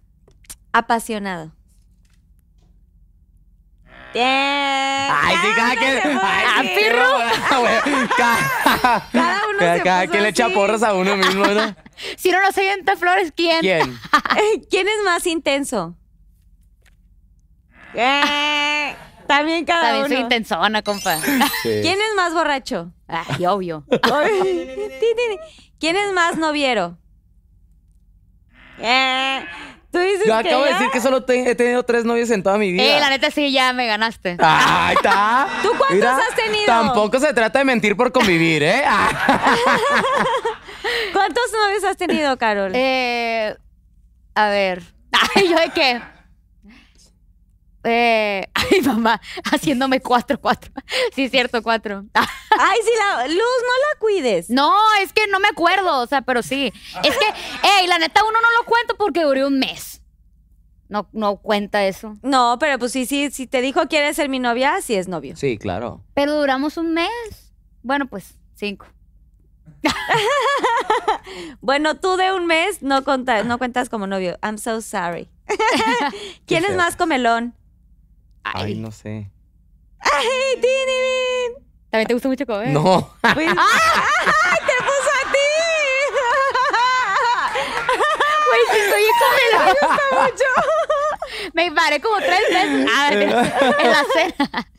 apasionado? 0.73 1.51
Bien. 4.13 4.25
Ay, 4.27 5.35
sí, 5.41 5.47
cada 5.55 5.75
quien. 5.75 6.13
no, 6.13 7.59
güey. 7.61 8.07
Cada, 8.17 9.09
Cada 9.11 9.47
uno 9.47 9.57
cada, 9.59 9.77
se 9.77 9.83
cada 9.83 10.01
puso 10.01 10.11
quien 10.11 10.23
le 10.23 10.29
echa 10.29 10.45
así. 10.47 10.53
porras 10.53 10.83
a 10.83 10.93
uno 10.93 11.15
mismo, 11.15 11.45
¿no? 11.45 11.75
Si 12.17 12.31
no 12.31 12.41
nos 12.41 12.57
avienta 12.57 12.95
flores, 12.97 13.31
¿quién? 13.35 13.59
¿Quién? 13.61 13.97
¿Quién 14.69 14.87
es 14.87 15.03
más 15.05 15.25
intenso? 15.27 15.95
También 19.31 19.63
cada 19.63 19.81
También 19.83 20.07
soy 20.07 20.15
uno. 20.17 20.23
intensona, 20.23 20.81
compa. 20.81 21.17
¿Quién 21.63 21.99
es 22.01 22.15
más 22.17 22.33
borracho? 22.33 22.91
Ay, 23.07 23.45
obvio. 23.45 23.85
¿Quién 25.79 25.95
es 25.95 26.11
más 26.13 26.35
noviero? 26.37 26.97
Eh, 28.79 29.45
Tú 29.91 29.99
dices 29.99 30.25
Yo 30.25 30.41
que 30.41 30.49
acabo 30.49 30.63
de 30.63 30.69
ya? 30.69 30.75
decir 30.77 30.91
que 30.91 31.01
solo 31.01 31.23
te- 31.23 31.49
he 31.49 31.55
tenido 31.55 31.83
tres 31.83 32.03
novios 32.05 32.29
en 32.31 32.43
toda 32.43 32.57
mi 32.57 32.71
vida. 32.71 32.83
Eh, 32.83 32.99
la 32.99 33.09
neta 33.09 33.29
sí, 33.31 33.51
ya 33.51 33.71
me 33.73 33.85
ganaste. 33.87 34.37
Ahí 34.39 34.95
está. 34.95 35.47
¿Tú 35.61 35.69
cuántos 35.77 36.09
has 36.09 36.35
tenido? 36.35 36.65
Tampoco 36.65 37.19
se 37.19 37.33
trata 37.33 37.59
de 37.59 37.65
mentir 37.65 37.95
por 37.97 38.11
convivir, 38.13 38.63
¿eh? 38.63 38.83
Ah. 38.85 39.55
¿Cuántos 41.13 41.43
novios 41.53 41.83
has 41.83 41.97
tenido, 41.97 42.37
Carol? 42.37 42.71
Eh, 42.73 43.55
a 44.35 44.49
ver. 44.49 44.81
Ay, 45.35 45.49
¿yo 45.49 45.57
de 45.57 45.69
qué? 45.71 46.01
Eh, 47.83 48.47
ay, 48.53 48.81
mamá, 48.81 49.19
haciéndome 49.51 50.01
cuatro, 50.01 50.39
cuatro. 50.39 50.71
Sí, 51.15 51.23
es 51.25 51.31
cierto, 51.31 51.61
cuatro. 51.63 52.05
Ay, 52.13 52.79
sí, 52.83 52.91
la 52.99 53.27
luz, 53.27 53.37
no 53.37 53.37
la 53.37 53.99
cuides. 53.99 54.49
No, 54.49 54.73
es 55.01 55.13
que 55.13 55.25
no 55.27 55.39
me 55.39 55.47
acuerdo, 55.47 56.01
o 56.01 56.05
sea, 56.07 56.21
pero 56.21 56.43
sí. 56.43 56.71
Es 57.03 57.17
que, 57.17 57.25
ey, 57.79 57.87
la 57.87 57.97
neta, 57.97 58.21
uno 58.23 58.39
no 58.39 58.47
lo 58.59 58.65
cuento 58.65 58.95
porque 58.97 59.23
duré 59.23 59.45
un 59.45 59.57
mes. 59.57 60.01
No, 60.89 61.07
no 61.13 61.37
cuenta 61.37 61.85
eso. 61.85 62.17
No, 62.21 62.57
pero 62.59 62.77
pues 62.77 62.91
sí, 62.91 63.05
sí, 63.05 63.31
si 63.31 63.47
te 63.47 63.61
dijo 63.61 63.87
quieres 63.87 64.17
ser 64.17 64.27
mi 64.27 64.39
novia, 64.39 64.81
sí 64.81 64.93
es 64.95 65.07
novio. 65.07 65.35
Sí, 65.37 65.57
claro. 65.57 66.03
Pero 66.13 66.35
duramos 66.35 66.75
un 66.75 66.93
mes. 66.93 67.09
Bueno, 67.81 68.07
pues, 68.07 68.35
cinco. 68.55 68.85
Bueno, 71.61 71.95
tú 71.97 72.17
de 72.17 72.31
un 72.33 72.45
mes 72.45 72.81
no, 72.81 73.03
conta- 73.03 73.43
no 73.43 73.57
cuentas 73.57 73.89
como 73.89 74.07
novio. 74.07 74.37
I'm 74.43 74.57
so 74.57 74.81
sorry. 74.81 75.29
¿Quién 76.45 76.65
es 76.65 76.75
más 76.75 76.95
comelón? 76.95 77.55
Ay, 78.43 78.75
no 78.75 78.91
sé. 78.91 79.29
¡Ay, 79.99 80.27
tin, 80.53 80.61
tin, 80.61 80.85
tin! 80.87 81.67
¿También 81.91 82.07
te 82.07 82.13
gusta 82.13 82.27
mucho 82.29 82.45
comer? 82.45 82.69
No. 82.69 83.13
Pues- 83.33 83.47
¡Ay, 83.57 84.59
te 84.65 84.75
puso 84.83 85.11
a 85.19 85.31
ti! 85.31 85.51
Güey, 88.47 88.61
sí, 88.71 88.79
soy 88.89 89.03
comelón. 89.19 90.31
Me 91.53 91.71
paré 91.71 91.99
como 92.01 92.17
tres 92.17 92.41
veces. 92.49 92.87
Ah, 92.91 93.09
en 93.11 93.29
la 93.91 94.05
cena. 94.13 94.69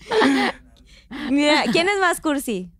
Mira, 1.30 1.64
¿quién 1.72 1.88
es 1.88 1.98
más 1.98 2.20
cursi? 2.20 2.70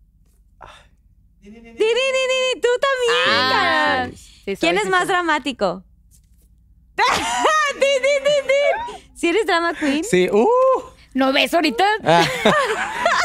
Ti, 1.41 1.51
ti, 1.51 1.61
ti, 1.61 2.61
Tú 2.61 2.67
también, 2.79 3.27
Ah, 3.27 4.07
sí 4.13 4.43
soy, 4.45 4.55
¿Quién 4.57 4.77
es 4.77 4.83
sí 4.83 4.89
más 4.89 4.99
soy. 5.01 5.07
dramático? 5.09 5.83
¿Si 9.23 9.29
eres 9.29 9.45
drama 9.45 9.73
queen? 9.73 10.03
Sí. 10.03 10.29
Uh. 10.29 10.45
¿No 11.13 11.31
ves 11.31 11.53
ahorita? 11.53 11.85
Ah. 12.03 12.27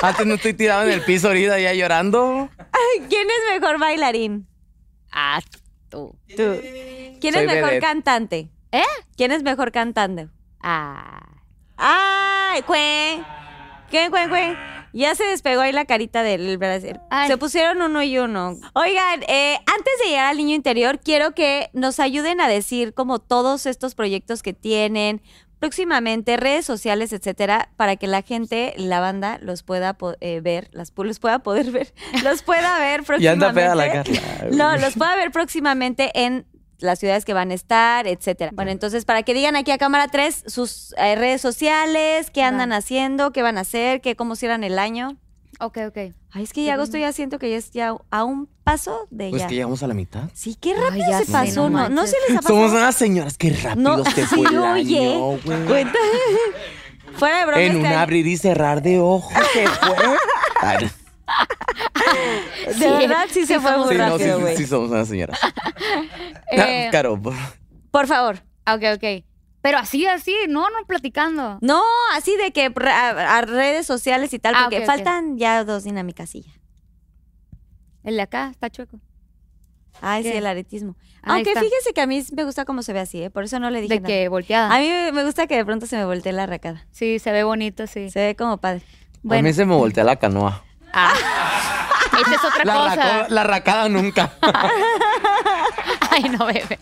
Antes 0.02 0.26
no 0.26 0.34
estoy 0.34 0.54
tirado 0.54 0.84
en 0.84 0.92
el 0.92 1.00
piso 1.00 1.26
ahorita 1.26 1.58
ya 1.58 1.74
llorando. 1.74 2.48
¿Quién 3.08 3.26
es 3.28 3.60
mejor 3.60 3.80
bailarín? 3.80 4.46
Ah, 5.10 5.40
tú. 5.88 6.14
Tú. 6.36 6.60
¿Quién 7.20 7.34
Soy 7.34 7.46
es 7.46 7.52
mejor 7.52 7.80
cantante? 7.80 8.48
¿Eh? 8.70 8.84
¿Quién 9.16 9.32
es 9.32 9.42
mejor 9.42 9.72
cantante? 9.72 10.28
Ah. 10.62 11.42
¡Ay, 11.76 12.62
cue! 12.62 13.20
¿Qué, 13.90 14.08
cue, 14.08 14.28
cue? 14.28 14.56
Ya 14.92 15.16
se 15.16 15.24
despegó 15.24 15.62
ahí 15.62 15.72
la 15.72 15.84
carita 15.84 16.22
del 16.22 16.58
Brasil. 16.58 17.00
Ay. 17.10 17.26
Se 17.26 17.36
pusieron 17.38 17.82
uno 17.82 18.04
y 18.04 18.18
uno. 18.18 18.56
Oigan, 18.74 19.24
eh, 19.26 19.58
antes 19.66 19.94
de 20.04 20.10
llegar 20.10 20.26
al 20.26 20.36
niño 20.36 20.54
interior, 20.54 21.00
quiero 21.00 21.34
que 21.34 21.70
nos 21.72 21.98
ayuden 21.98 22.40
a 22.40 22.46
decir 22.46 22.94
como 22.94 23.18
todos 23.18 23.66
estos 23.66 23.96
proyectos 23.96 24.42
que 24.42 24.52
tienen 24.52 25.22
próximamente, 25.58 26.36
redes 26.36 26.64
sociales, 26.64 27.12
etcétera, 27.12 27.70
para 27.76 27.96
que 27.96 28.06
la 28.06 28.22
gente, 28.22 28.74
la 28.76 29.00
banda, 29.00 29.38
los 29.42 29.62
pueda 29.62 29.94
po- 29.94 30.14
eh, 30.20 30.40
ver, 30.40 30.68
las 30.72 30.94
pu- 30.94 31.04
los 31.04 31.18
pueda 31.18 31.40
poder 31.40 31.70
ver, 31.70 31.92
los 32.24 32.42
pueda 32.42 32.78
ver 32.78 33.02
próximamente. 33.04 33.22
Ya 33.24 33.32
anda 33.32 33.52
peda 33.52 33.74
la 33.74 33.92
Carla. 34.04 34.48
No, 34.50 34.76
los 34.76 34.94
pueda 34.94 35.16
ver 35.16 35.30
próximamente 35.30 36.10
en 36.14 36.46
las 36.78 37.00
ciudades 37.00 37.24
que 37.24 37.32
van 37.34 37.50
a 37.50 37.54
estar, 37.54 38.06
etcétera. 38.06 38.52
Bueno, 38.54 38.70
entonces 38.70 39.04
para 39.04 39.24
que 39.24 39.34
digan 39.34 39.56
aquí 39.56 39.72
a 39.72 39.78
cámara 39.78 40.06
3 40.06 40.44
sus 40.46 40.94
eh, 40.96 41.16
redes 41.16 41.40
sociales, 41.40 42.30
qué 42.30 42.42
andan 42.44 42.72
haciendo, 42.72 43.32
qué 43.32 43.42
van 43.42 43.58
a 43.58 43.62
hacer, 43.62 44.00
qué 44.00 44.14
cómo 44.14 44.36
cierran 44.36 44.62
el 44.62 44.78
año. 44.78 45.16
Ok, 45.60 45.78
ok. 45.88 45.96
Ay, 46.30 46.42
es 46.44 46.52
que 46.52 46.64
ya 46.64 46.74
agosto 46.74 46.96
ya 46.98 47.12
siento 47.12 47.38
que 47.40 47.50
ya 47.50 47.56
es 47.56 47.70
ya 47.72 47.94
a 48.10 48.24
un 48.24 48.48
paso 48.62 49.08
de 49.10 49.30
Pues 49.30 49.42
ya. 49.42 49.48
que 49.48 49.54
llegamos 49.56 49.82
a 49.82 49.88
la 49.88 49.94
mitad. 49.94 50.30
Sí, 50.32 50.56
qué 50.60 50.74
rápido 50.74 51.04
ya 51.10 51.18
se 51.18 51.24
sé, 51.26 51.32
pasó, 51.32 51.68
no 51.68 51.88
¿no? 51.88 51.88
¿No 51.88 52.06
se 52.06 52.16
les 52.28 52.38
ha 52.38 52.40
pasado? 52.42 52.54
Somos 52.54 52.72
unas 52.72 52.94
señoras 52.94 53.36
que 53.36 53.50
rápido 53.50 53.96
No, 53.96 54.04
se 54.04 54.10
sí, 54.26 54.36
fue 54.36 54.48
el 54.48 54.58
oye. 54.58 54.98
año, 55.14 55.20
güey. 55.44 55.64
Cuenta- 55.66 55.98
Fuera 57.14 57.38
de 57.40 57.46
broma. 57.46 57.62
En 57.62 57.76
un 57.76 57.86
abrir 57.86 58.26
y 58.26 58.36
cerrar 58.36 58.82
de 58.82 59.00
ojos 59.00 59.32
se 59.52 59.66
fue. 59.66 59.96
Ay, 60.60 60.90
De 62.78 62.88
verdad 62.90 63.26
sí 63.30 63.44
se 63.46 63.58
fue 63.58 63.76
muy 63.78 63.88
sí, 63.88 63.94
no, 63.98 64.04
sí, 64.04 64.10
rápido, 64.24 64.36
sí, 64.36 64.42
güey. 64.42 64.56
sí 64.56 64.66
somos 64.66 64.90
unas 64.90 65.08
señoras. 65.08 65.38
Eh, 66.50 66.88
Caro, 66.90 67.20
por- 67.20 67.34
Por 67.90 68.06
favor. 68.06 68.36
Ok, 68.66 68.82
ok. 68.94 69.24
Pero 69.60 69.78
así, 69.78 70.06
así, 70.06 70.34
no, 70.48 70.70
no 70.70 70.86
platicando. 70.86 71.58
No, 71.60 71.82
así 72.14 72.36
de 72.36 72.52
que 72.52 72.72
a, 72.86 73.36
a 73.36 73.40
redes 73.42 73.86
sociales 73.86 74.32
y 74.32 74.38
tal, 74.38 74.54
Ah, 74.56 74.60
porque 74.64 74.84
faltan 74.86 75.36
ya 75.36 75.64
dos 75.64 75.84
dinámicas 75.84 76.34
y 76.34 76.42
ya. 76.42 76.52
El 78.04 78.16
de 78.16 78.22
acá 78.22 78.48
está 78.50 78.70
chueco. 78.70 79.00
Ay, 80.00 80.22
sí, 80.22 80.28
el 80.30 80.46
aretismo. 80.46 80.96
Ahí 81.22 81.36
Aunque 81.38 81.50
está. 81.50 81.60
fíjese 81.60 81.92
que 81.92 82.00
a 82.00 82.06
mí 82.06 82.24
me 82.36 82.44
gusta 82.44 82.64
cómo 82.64 82.82
se 82.82 82.92
ve 82.92 83.00
así, 83.00 83.20
¿eh? 83.20 83.30
Por 83.30 83.42
eso 83.42 83.58
no 83.58 83.68
le 83.70 83.80
dije 83.80 83.94
De 83.94 84.00
nada. 84.00 84.06
que 84.14 84.28
volteada. 84.28 84.72
A 84.74 84.78
mí 84.78 84.88
me- 85.12 85.24
gusta 85.24 85.48
que 85.48 85.56
de 85.56 85.64
pronto 85.64 85.86
se 85.86 85.96
me 85.96 86.04
voltee 86.04 86.32
la 86.32 86.44
arracada. 86.44 86.86
Sí, 86.92 87.18
se 87.18 87.32
ve 87.32 87.42
bonito, 87.42 87.88
sí. 87.88 88.08
Se 88.10 88.20
ve 88.20 88.36
como 88.36 88.58
padre. 88.58 88.82
A 89.28 89.42
mí 89.42 89.52
se 89.52 89.64
me 89.64 89.74
voltea 89.74 90.04
la 90.04 90.14
canoa. 90.16 90.62
ah. 90.92 91.12
esa 92.20 92.34
es 92.36 92.44
otra 92.44 92.64
La, 92.64 92.74
cosa. 92.74 92.96
raco- 92.96 93.28
la 93.34 93.44
racada 93.44 93.88
nunca. 93.88 94.32
Ay, 96.12 96.22
no, 96.30 96.46
bebé. 96.46 96.78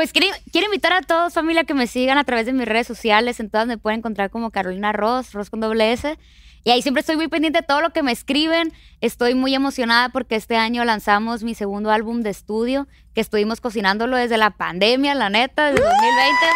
Pues 0.00 0.14
quiero, 0.14 0.28
quiero 0.50 0.64
invitar 0.64 0.94
a 0.94 1.02
todos, 1.02 1.34
familia, 1.34 1.64
que 1.64 1.74
me 1.74 1.86
sigan 1.86 2.16
a 2.16 2.24
través 2.24 2.46
de 2.46 2.54
mis 2.54 2.66
redes 2.66 2.86
sociales. 2.86 3.38
En 3.38 3.50
todas 3.50 3.66
me 3.66 3.76
pueden 3.76 3.98
encontrar 3.98 4.30
como 4.30 4.50
Carolina 4.50 4.92
Ross, 4.92 5.34
Ross 5.34 5.50
con 5.50 5.60
doble 5.60 5.92
S. 5.92 6.18
Y 6.64 6.70
ahí 6.70 6.80
siempre 6.80 7.02
estoy 7.02 7.16
muy 7.16 7.28
pendiente 7.28 7.58
de 7.60 7.66
todo 7.66 7.82
lo 7.82 7.90
que 7.90 8.02
me 8.02 8.10
escriben. 8.10 8.72
Estoy 9.02 9.34
muy 9.34 9.54
emocionada 9.54 10.08
porque 10.08 10.36
este 10.36 10.56
año 10.56 10.86
lanzamos 10.86 11.42
mi 11.42 11.54
segundo 11.54 11.90
álbum 11.90 12.22
de 12.22 12.30
estudio, 12.30 12.88
que 13.14 13.20
estuvimos 13.20 13.60
cocinándolo 13.60 14.16
desde 14.16 14.38
la 14.38 14.48
pandemia, 14.52 15.14
la 15.14 15.28
neta, 15.28 15.66
desde 15.70 15.84
2020. 15.84 16.46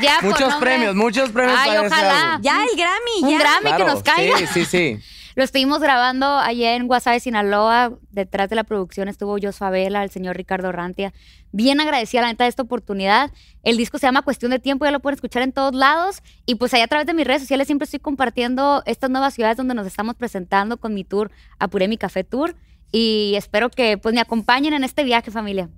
Ya 0.00 0.20
muchos 0.22 0.40
nombre- 0.48 0.58
premios, 0.60 0.94
muchos 0.94 1.28
premios 1.28 1.58
Ay, 1.60 1.68
para 1.68 1.86
ese 1.86 1.94
ojalá. 1.94 2.32
álbum. 2.32 2.42
Ya, 2.42 2.62
el 2.64 2.74
Grammy, 2.74 3.22
Un 3.24 3.30
ya. 3.32 3.38
Grammy 3.38 3.76
que 3.76 3.84
nos 3.84 4.02
caiga. 4.02 4.38
Sí, 4.38 4.46
sí, 4.46 4.64
sí. 4.64 4.98
Lo 5.38 5.44
estuvimos 5.44 5.78
grabando 5.78 6.26
allá 6.26 6.74
en 6.74 6.88
Guasave, 6.88 7.20
Sinaloa. 7.20 7.92
Detrás 8.10 8.50
de 8.50 8.56
la 8.56 8.64
producción 8.64 9.06
estuvo 9.06 9.38
Joshua 9.40 9.70
Vela, 9.70 10.02
el 10.02 10.10
señor 10.10 10.36
Ricardo 10.36 10.72
Rantia. 10.72 11.14
Bien 11.52 11.80
agradecida, 11.80 12.22
la 12.22 12.26
neta, 12.26 12.42
de 12.42 12.50
esta 12.50 12.64
oportunidad. 12.64 13.30
El 13.62 13.76
disco 13.76 13.98
se 13.98 14.08
llama 14.08 14.22
Cuestión 14.22 14.50
de 14.50 14.58
Tiempo, 14.58 14.84
ya 14.84 14.90
lo 14.90 14.98
pueden 14.98 15.14
escuchar 15.14 15.44
en 15.44 15.52
todos 15.52 15.76
lados. 15.76 16.24
Y 16.44 16.56
pues 16.56 16.74
allá 16.74 16.82
a 16.82 16.88
través 16.88 17.06
de 17.06 17.14
mis 17.14 17.24
redes 17.24 17.42
sociales 17.42 17.68
siempre 17.68 17.84
estoy 17.84 18.00
compartiendo 18.00 18.82
estas 18.84 19.10
nuevas 19.10 19.32
ciudades 19.32 19.56
donde 19.56 19.74
nos 19.74 19.86
estamos 19.86 20.16
presentando 20.16 20.76
con 20.78 20.92
mi 20.92 21.04
tour 21.04 21.30
Apuré 21.60 21.86
mi 21.86 21.98
Café 21.98 22.24
Tour. 22.24 22.56
Y 22.90 23.34
espero 23.36 23.70
que 23.70 23.96
pues 23.96 24.16
me 24.16 24.20
acompañen 24.20 24.72
en 24.74 24.82
este 24.82 25.04
viaje, 25.04 25.30
familia. 25.30 25.70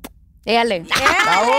Éale. 0.46 0.86
¡Bravo! 1.24 1.52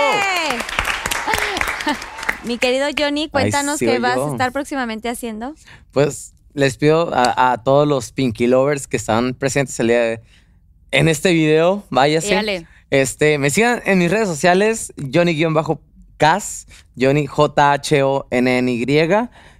Mi 2.45 2.57
querido 2.57 2.87
Johnny, 2.97 3.29
cuéntanos 3.29 3.77
qué 3.77 3.99
vas 3.99 4.15
yo. 4.15 4.29
a 4.29 4.31
estar 4.31 4.51
próximamente 4.51 5.07
haciendo. 5.07 5.53
Pues 5.91 6.33
les 6.53 6.77
pido 6.77 7.13
a, 7.13 7.51
a 7.53 7.63
todos 7.63 7.87
los 7.87 8.11
Pinky 8.11 8.47
Lovers 8.47 8.87
que 8.87 8.97
están 8.97 9.33
presentes 9.33 9.79
el 9.79 9.87
día 9.87 10.01
de- 10.01 10.21
en 10.91 11.07
este 11.07 11.31
video, 11.33 11.83
váyase. 11.89 12.33
Éale. 12.33 12.67
Este, 12.89 13.37
me 13.37 13.49
sigan 13.49 13.81
en 13.85 13.99
mis 13.99 14.11
redes 14.11 14.27
sociales, 14.27 14.93
Johnny-Cas, 15.13 16.67
Johnny 16.99 17.25
J-H-O-N-N-Y. 17.27 18.85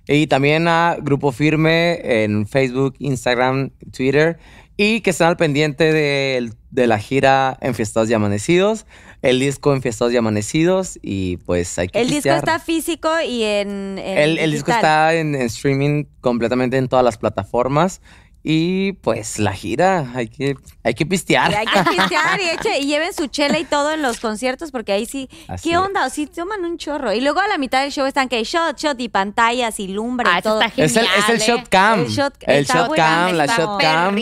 Y 0.07 0.27
también 0.27 0.67
a 0.67 0.97
Grupo 1.01 1.31
Firme 1.31 2.23
en 2.23 2.47
Facebook, 2.47 2.95
Instagram, 2.99 3.71
Twitter. 3.95 4.37
Y 4.77 5.01
que 5.01 5.11
estén 5.11 5.27
al 5.27 5.37
pendiente 5.37 5.93
de, 5.93 6.51
de 6.71 6.87
la 6.87 6.97
gira 6.99 7.57
Enfiestados 7.61 8.09
y 8.09 8.13
Amanecidos, 8.13 8.85
el 9.21 9.39
disco 9.39 9.73
Enfiestados 9.73 10.13
y 10.13 10.17
Amanecidos. 10.17 10.97
Y 11.01 11.37
pues 11.37 11.77
hay 11.79 11.87
que 11.89 12.01
El 12.01 12.09
disco 12.09 12.29
está 12.31 12.59
físico 12.59 13.09
y 13.25 13.43
en. 13.43 13.97
en 13.99 14.17
El, 14.17 14.37
el 14.37 14.51
disco 14.51 14.71
está 14.71 15.13
en, 15.13 15.35
en 15.35 15.41
streaming 15.43 16.05
completamente 16.21 16.77
en 16.77 16.87
todas 16.87 17.05
las 17.05 17.17
plataformas. 17.17 18.01
Y 18.43 18.93
pues 18.93 19.37
la 19.37 19.53
gira, 19.53 20.13
hay 20.15 20.27
que, 20.27 20.55
hay 20.83 20.95
que 20.95 21.05
pistear. 21.05 21.51
Y 21.51 21.53
hay 21.53 21.65
que 21.67 21.83
pistear 21.91 22.39
y, 22.41 22.45
eche- 22.45 22.79
y 22.81 22.87
lleven 22.87 23.13
su 23.13 23.27
chela 23.27 23.59
y 23.59 23.65
todo 23.65 23.91
en 23.91 24.01
los 24.01 24.19
conciertos 24.19 24.71
porque 24.71 24.93
ahí 24.93 25.05
sí. 25.05 25.29
Así 25.47 25.69
¿Qué 25.69 25.77
onda? 25.77 26.09
Sí, 26.09 26.25
toman 26.25 26.65
un 26.65 26.79
chorro. 26.79 27.13
Y 27.13 27.21
luego 27.21 27.39
a 27.39 27.47
la 27.47 27.59
mitad 27.59 27.83
del 27.83 27.91
show 27.91 28.07
están 28.07 28.29
que 28.29 28.43
shot, 28.43 28.79
shot 28.79 28.99
y 28.99 29.09
pantallas 29.09 29.79
y 29.79 29.89
lumbre 29.89 30.27
Ah, 30.27 30.39
y 30.39 30.41
todo. 30.41 30.59
está 30.59 30.81
Es 30.83 30.97
el, 30.97 31.05
es 31.05 31.29
el 31.29 31.39
Genial, 31.39 31.39
shot 31.47 31.59
¿eh? 31.59 31.67
cam. 31.69 31.99
El 31.99 32.07
shot- 32.07 32.33
El 32.47 32.65
cam, 32.95 33.33
la 33.35 33.45
Está 33.45 33.57
shot 33.57 33.79
cam. 33.79 34.15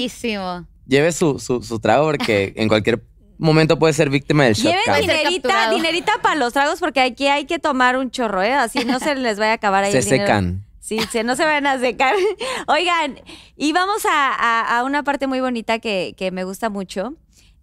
Lleve 0.86 1.12
su, 1.14 1.40
su, 1.40 1.62
su 1.62 1.80
trago 1.80 2.04
porque 2.08 2.52
en 2.58 2.68
cualquier 2.68 3.02
momento 3.40 3.80
puede 3.80 3.94
ser 3.94 4.10
víctima 4.10 4.44
del 4.44 4.53
shot 4.53 4.72
Lleven 4.74 5.02
dinerita, 5.02 5.70
dinerita 5.72 6.11
para 6.22 6.36
los 6.36 6.53
tragos 6.53 6.80
porque 6.80 6.99
aquí 7.02 7.28
hay 7.28 7.45
que 7.45 7.57
tomar 7.60 7.98
un 7.98 8.11
chorro, 8.11 8.41
¿eh? 8.44 8.53
Así 8.53 8.86
no 8.86 8.99
se 8.99 9.16
les 9.16 9.40
vaya 9.40 9.52
a 9.52 9.56
acabar 9.56 9.84
ahí 9.84 9.91
Se 9.91 9.99
el 9.99 10.03
dinero. 10.06 10.24
secan. 10.26 10.66
Sí, 10.80 10.99
se, 11.11 11.24
no 11.24 11.36
se 11.36 11.45
van 11.45 11.66
a 11.68 11.80
secar. 11.80 12.16
Oigan, 12.68 13.20
y 13.56 13.74
vamos 13.74 14.06
a, 14.06 14.34
a- 14.34 14.80
a 14.80 14.84
una 14.84 15.03
parte 15.03 15.28
muy 15.28 15.40
bonita 15.40 15.80
que, 15.80 16.14
que 16.18 16.32
me 16.32 16.44
gusta 16.44 16.70
mucho. 16.70 17.14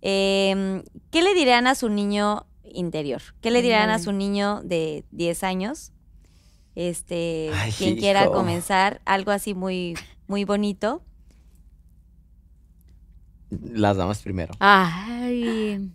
Eh, 0.03 0.83
¿Qué 1.11 1.23
le 1.23 1.35
dirían 1.35 1.67
a 1.67 1.75
su 1.75 1.89
niño 1.89 2.47
interior? 2.65 3.23
¿Qué 3.41 3.51
le 3.51 3.63
dirían 3.63 3.91
a 3.91 3.99
su 3.99 4.13
niño 4.13 4.61
de 4.63 5.05
10 5.11 5.43
años? 5.45 5.93
Este, 6.75 7.51
Ay, 7.55 7.73
quien 7.73 7.97
quiera 7.97 8.27
comenzar, 8.27 9.01
algo 9.07 9.31
así 9.31 9.55
muy, 9.55 9.95
muy 10.27 10.45
bonito. 10.45 11.03
Las 13.51 13.97
damas 13.97 14.23
primero. 14.23 14.55
Ay. 14.59 15.91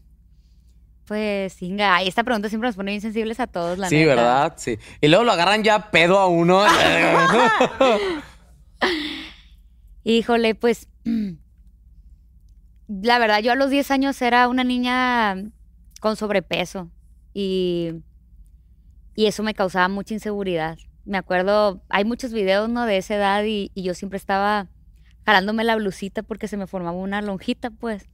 Pues, 1.05 1.53
singa, 1.53 2.01
esta 2.03 2.23
pregunta 2.23 2.47
siempre 2.47 2.69
nos 2.69 2.77
pone 2.77 2.91
bien 2.91 3.01
sensibles 3.01 3.39
a 3.41 3.47
todos, 3.47 3.77
la 3.77 3.89
sí, 3.89 3.97
neta. 3.97 4.07
¿verdad? 4.07 4.53
Sí. 4.55 4.79
Y 5.01 5.09
luego 5.09 5.25
lo 5.25 5.33
agarran 5.33 5.63
ya 5.63 5.91
pedo 5.91 6.17
a 6.17 6.27
uno. 6.27 6.63
Híjole, 10.03 10.55
pues. 10.55 10.87
La 12.87 13.19
verdad, 13.19 13.39
yo 13.39 13.53
a 13.53 13.55
los 13.55 13.69
10 13.69 13.89
años 13.91 14.21
era 14.21 14.49
una 14.49 14.65
niña 14.65 15.35
con 16.01 16.17
sobrepeso 16.17 16.89
y, 17.33 17.91
y 19.15 19.27
eso 19.27 19.43
me 19.43 19.53
causaba 19.53 19.87
mucha 19.87 20.13
inseguridad. 20.13 20.77
Me 21.05 21.17
acuerdo, 21.17 21.81
hay 21.87 22.03
muchos 22.03 22.33
videos, 22.33 22.69
¿no? 22.69 22.85
De 22.85 22.97
esa 22.97 23.15
edad 23.15 23.43
y, 23.45 23.71
y 23.75 23.83
yo 23.83 23.93
siempre 23.93 24.17
estaba 24.17 24.67
jalándome 25.25 25.63
la 25.63 25.75
blusita 25.75 26.23
porque 26.23 26.47
se 26.47 26.57
me 26.57 26.67
formaba 26.67 26.97
una 26.97 27.21
lonjita, 27.21 27.69
pues. 27.69 28.07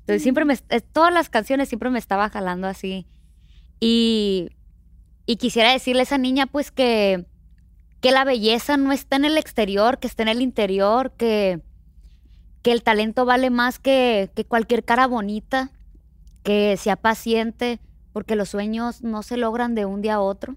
Entonces 0.00 0.22
siempre 0.22 0.44
me, 0.44 0.54
eh, 0.68 0.80
todas 0.80 1.12
las 1.12 1.30
canciones 1.30 1.68
siempre 1.68 1.90
me 1.90 1.98
estaba 1.98 2.28
jalando 2.28 2.66
así. 2.66 3.06
Y, 3.80 4.50
y 5.26 5.36
quisiera 5.36 5.72
decirle 5.72 6.00
a 6.00 6.02
esa 6.04 6.18
niña, 6.18 6.46
pues, 6.46 6.70
que, 6.70 7.26
que 8.00 8.10
la 8.12 8.24
belleza 8.24 8.76
no 8.76 8.92
está 8.92 9.16
en 9.16 9.24
el 9.24 9.38
exterior, 9.38 9.98
que 9.98 10.06
está 10.06 10.22
en 10.22 10.28
el 10.28 10.42
interior, 10.42 11.12
que, 11.16 11.62
que 12.62 12.72
el 12.72 12.82
talento 12.82 13.24
vale 13.24 13.50
más 13.50 13.78
que, 13.78 14.30
que 14.34 14.44
cualquier 14.44 14.84
cara 14.84 15.06
bonita, 15.06 15.70
que 16.42 16.76
sea 16.76 16.96
paciente, 16.96 17.80
porque 18.12 18.36
los 18.36 18.50
sueños 18.50 19.02
no 19.02 19.22
se 19.22 19.36
logran 19.36 19.74
de 19.74 19.86
un 19.86 20.02
día 20.02 20.16
a 20.16 20.20
otro, 20.20 20.56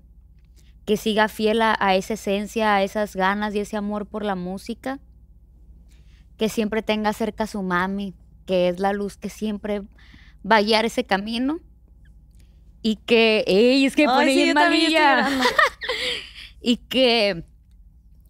que 0.86 0.98
siga 0.98 1.28
fiel 1.30 1.62
a, 1.62 1.76
a 1.80 1.96
esa 1.96 2.16
esencia, 2.16 2.76
a 2.76 2.84
esas 2.84 3.16
ganas 3.16 3.56
y 3.56 3.60
ese 3.60 3.78
amor 3.78 4.06
por 4.06 4.26
la 4.26 4.36
música, 4.36 5.00
que 6.38 6.50
siempre 6.50 6.82
tenga 6.82 7.14
cerca 7.14 7.46
a 7.46 7.48
su 7.48 7.62
mami, 7.64 8.14
que 8.46 8.70
es 8.70 8.80
la 8.80 8.94
luz 8.94 9.18
que 9.18 9.30
siempre 9.30 9.82
va 10.50 10.58
a 10.58 10.62
guiar 10.62 10.86
ese 10.86 11.04
camino. 11.04 11.60
Y 12.82 12.98
que, 12.98 13.44
¡ey! 13.48 13.86
Es 13.86 13.96
que 13.96 14.04
Ay, 14.04 14.08
pone 14.08 14.34
sí, 14.34 14.94
llorando. 14.94 15.44
y 16.62 16.78
que, 16.78 17.44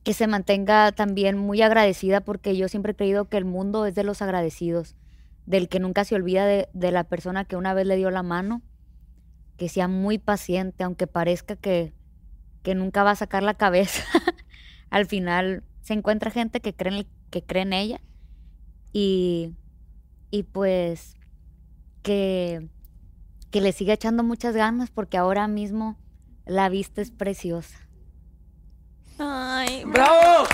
que 0.03 0.13
se 0.13 0.27
mantenga 0.27 0.91
también 0.93 1.37
muy 1.37 1.61
agradecida 1.61 2.21
porque 2.21 2.55
yo 2.55 2.67
siempre 2.67 2.93
he 2.93 2.95
creído 2.95 3.25
que 3.29 3.37
el 3.37 3.45
mundo 3.45 3.85
es 3.85 3.93
de 3.93 4.03
los 4.03 4.21
agradecidos, 4.21 4.95
del 5.45 5.69
que 5.69 5.79
nunca 5.79 6.05
se 6.05 6.15
olvida 6.15 6.45
de, 6.45 6.69
de 6.73 6.91
la 6.91 7.03
persona 7.03 7.45
que 7.45 7.55
una 7.55 7.73
vez 7.73 7.85
le 7.85 7.97
dio 7.97 8.09
la 8.09 8.23
mano, 8.23 8.61
que 9.57 9.69
sea 9.69 9.87
muy 9.87 10.17
paciente, 10.17 10.83
aunque 10.83 11.07
parezca 11.07 11.55
que, 11.55 11.93
que 12.63 12.73
nunca 12.73 13.03
va 13.03 13.11
a 13.11 13.15
sacar 13.15 13.43
la 13.43 13.53
cabeza. 13.55 14.03
Al 14.89 15.05
final 15.05 15.63
se 15.81 15.93
encuentra 15.93 16.31
gente 16.31 16.61
que 16.61 16.73
cree 16.73 16.93
en, 16.93 16.99
el- 16.99 17.07
que 17.29 17.43
cree 17.43 17.63
en 17.63 17.73
ella 17.73 18.01
y, 18.93 19.53
y 20.31 20.43
pues 20.43 21.15
que, 22.03 22.67
que 23.51 23.61
le 23.61 23.71
siga 23.71 23.93
echando 23.93 24.23
muchas 24.23 24.55
ganas 24.55 24.89
porque 24.89 25.17
ahora 25.17 25.47
mismo 25.47 25.97
la 26.45 26.69
vista 26.69 27.01
es 27.01 27.11
preciosa. 27.11 27.77
Ay, 29.19 29.83
¡Bravo! 29.85 30.47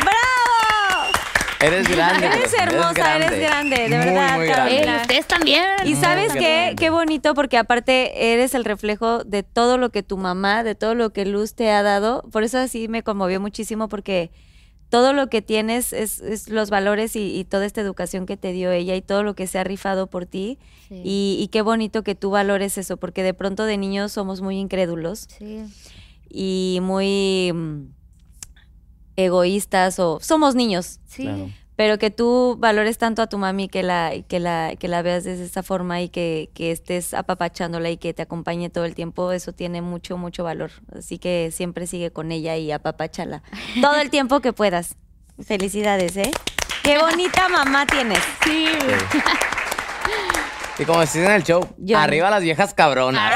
¡Bravo! 0.00 1.18
Eres 1.60 1.88
grande. 1.88 2.26
Eres 2.26 2.54
hermosa, 2.54 3.16
eres 3.16 3.40
grande, 3.40 3.76
de 3.76 3.88
Muy, 3.88 4.06
verdad, 4.06 4.36
muy 4.36 4.46
grande. 4.46 4.96
ustedes 5.02 5.26
también. 5.26 5.64
Y 5.84 5.94
Muy 5.94 6.00
sabes 6.00 6.32
qué, 6.32 6.74
qué 6.78 6.90
bonito, 6.90 7.34
porque 7.34 7.58
aparte 7.58 8.32
eres 8.32 8.54
el 8.54 8.64
reflejo 8.64 9.24
de 9.24 9.42
todo 9.42 9.76
lo 9.76 9.90
que 9.90 10.04
tu 10.04 10.16
mamá, 10.16 10.62
de 10.62 10.76
todo 10.76 10.94
lo 10.94 11.10
que 11.12 11.24
Luz 11.26 11.54
te 11.54 11.70
ha 11.72 11.82
dado. 11.82 12.22
Por 12.30 12.44
eso 12.44 12.58
así 12.58 12.86
me 12.86 13.02
conmovió 13.02 13.40
muchísimo, 13.40 13.88
porque 13.88 14.30
todo 14.90 15.12
lo 15.12 15.28
que 15.28 15.42
tienes 15.42 15.92
es, 15.92 16.20
es 16.20 16.48
los 16.48 16.70
valores 16.70 17.14
y, 17.16 17.36
y 17.38 17.44
toda 17.44 17.66
esta 17.66 17.80
educación 17.80 18.24
que 18.26 18.36
te 18.36 18.52
dio 18.52 18.70
ella 18.70 18.96
y 18.96 19.02
todo 19.02 19.22
lo 19.22 19.34
que 19.34 19.46
se 19.46 19.58
ha 19.58 19.64
rifado 19.64 20.06
por 20.06 20.24
ti. 20.26 20.58
Sí. 20.88 21.02
Y, 21.04 21.38
y 21.40 21.48
qué 21.48 21.60
bonito 21.62 22.02
que 22.02 22.14
tú 22.14 22.30
valores 22.30 22.78
eso, 22.78 22.96
porque 22.96 23.22
de 23.22 23.34
pronto 23.34 23.64
de 23.64 23.76
niños 23.76 24.12
somos 24.12 24.40
muy 24.40 24.56
incrédulos 24.58 25.26
Sí. 25.38 25.64
y 26.30 26.78
muy 26.82 27.52
mm, 27.52 27.82
egoístas 29.16 29.98
o 29.98 30.18
somos 30.22 30.54
niños. 30.54 31.00
Sí. 31.06 31.24
Claro. 31.24 31.48
Pero 31.78 31.96
que 31.96 32.10
tú 32.10 32.56
valores 32.58 32.98
tanto 32.98 33.22
a 33.22 33.28
tu 33.28 33.38
mami 33.38 33.68
que 33.68 33.84
la, 33.84 34.10
que 34.26 34.40
la, 34.40 34.74
que 34.74 34.88
la 34.88 35.00
veas 35.00 35.22
de 35.22 35.40
esa 35.44 35.62
forma 35.62 36.02
y 36.02 36.08
que, 36.08 36.50
que 36.52 36.72
estés 36.72 37.14
apapachándola 37.14 37.88
y 37.88 37.98
que 37.98 38.12
te 38.12 38.22
acompañe 38.22 38.68
todo 38.68 38.84
el 38.84 38.96
tiempo, 38.96 39.30
eso 39.30 39.52
tiene 39.52 39.80
mucho, 39.80 40.16
mucho 40.16 40.42
valor. 40.42 40.72
Así 40.98 41.18
que 41.18 41.50
siempre 41.52 41.86
sigue 41.86 42.10
con 42.10 42.32
ella 42.32 42.56
y 42.56 42.72
apapáchala 42.72 43.44
todo 43.80 43.94
el 44.00 44.10
tiempo 44.10 44.40
que 44.40 44.52
puedas. 44.52 44.96
Felicidades, 45.40 46.16
¿eh? 46.16 46.32
Qué 46.82 46.98
bonita 46.98 47.48
mamá 47.48 47.86
tienes. 47.86 48.24
Sí. 48.42 48.66
Y 50.80 50.84
como 50.84 50.98
decís 50.98 51.14
en 51.18 51.30
el 51.30 51.44
show, 51.44 51.64
arriba 51.94 52.28
las 52.28 52.42
viejas 52.42 52.74
cabronas. 52.74 53.32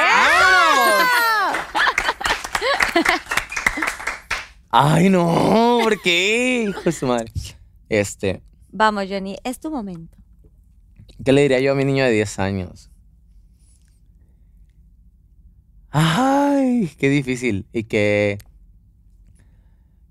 Ay, 4.72 5.10
no, 5.10 5.78
¿por 5.80 6.02
qué? 6.02 6.64
Hijo 6.68 6.80
de 6.80 6.90
su 6.90 7.06
madre. 7.06 7.30
Este, 7.92 8.42
Vamos, 8.70 9.04
Johnny, 9.06 9.36
es 9.44 9.60
tu 9.60 9.70
momento. 9.70 10.16
¿qué 11.22 11.30
le 11.30 11.42
diría 11.42 11.60
yo 11.60 11.72
a 11.72 11.74
mi 11.74 11.84
niño 11.84 12.04
de 12.04 12.10
10 12.10 12.38
años? 12.38 12.90
Ay, 15.90 16.90
qué 16.96 17.10
difícil. 17.10 17.66
Y 17.70 17.84
que 17.84 18.38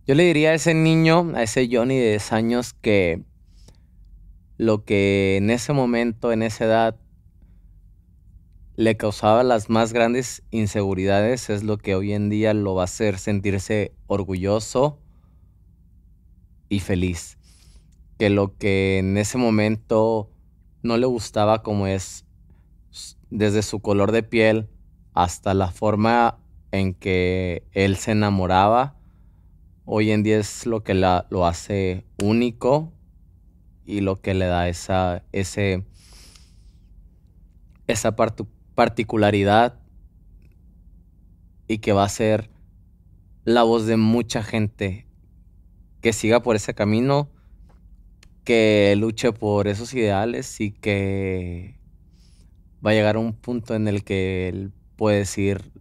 yo 0.05 0.13
le 0.13 0.25
diría 0.25 0.51
a 0.51 0.53
ese 0.53 0.75
niño, 0.75 1.31
a 1.33 1.41
ese 1.41 1.67
Johnny 1.71 1.97
de 1.97 2.09
10 2.11 2.33
años, 2.33 2.73
que 2.73 3.23
lo 4.57 4.85
que 4.85 5.37
en 5.37 5.49
ese 5.49 5.73
momento, 5.73 6.31
en 6.31 6.43
esa 6.43 6.65
edad, 6.65 6.99
le 8.75 8.95
causaba 8.95 9.43
las 9.43 9.71
más 9.71 9.91
grandes 9.91 10.43
inseguridades 10.51 11.49
es 11.49 11.63
lo 11.63 11.79
que 11.79 11.95
hoy 11.95 12.13
en 12.13 12.29
día 12.29 12.53
lo 12.53 12.75
va 12.75 12.83
a 12.83 12.85
hacer 12.85 13.17
sentirse 13.17 13.91
orgulloso 14.05 14.99
y 16.69 16.79
feliz. 16.79 17.39
Que 18.21 18.29
lo 18.29 18.55
que 18.55 18.99
en 18.99 19.17
ese 19.17 19.39
momento 19.39 20.29
no 20.83 20.97
le 20.97 21.07
gustaba 21.07 21.63
como 21.63 21.87
es 21.87 22.27
desde 23.31 23.63
su 23.63 23.79
color 23.79 24.11
de 24.11 24.21
piel 24.21 24.69
hasta 25.15 25.55
la 25.55 25.71
forma 25.71 26.37
en 26.71 26.93
que 26.93 27.67
él 27.71 27.95
se 27.95 28.11
enamoraba, 28.11 28.95
hoy 29.85 30.11
en 30.11 30.21
día 30.21 30.37
es 30.37 30.67
lo 30.67 30.83
que 30.83 30.93
lo 30.93 31.47
hace 31.47 32.05
único 32.21 32.93
y 33.85 34.01
lo 34.01 34.21
que 34.21 34.35
le 34.35 34.45
da 34.45 34.69
esa, 34.69 35.23
esa 35.31 35.81
particularidad 38.75 39.79
y 41.67 41.79
que 41.79 41.91
va 41.91 42.03
a 42.03 42.09
ser 42.09 42.51
la 43.45 43.63
voz 43.63 43.87
de 43.87 43.97
mucha 43.97 44.43
gente 44.43 45.07
que 46.01 46.13
siga 46.13 46.43
por 46.43 46.55
ese 46.55 46.75
camino, 46.75 47.31
que 48.43 48.95
luche 48.97 49.31
por 49.31 49.67
esos 49.67 49.93
ideales 49.93 50.59
y 50.59 50.71
que 50.71 51.75
va 52.85 52.91
a 52.91 52.93
llegar 52.93 53.15
a 53.15 53.19
un 53.19 53.33
punto 53.33 53.75
en 53.75 53.87
el 53.87 54.03
que 54.03 54.49
él 54.49 54.71
puede 54.95 55.19
decir, 55.19 55.71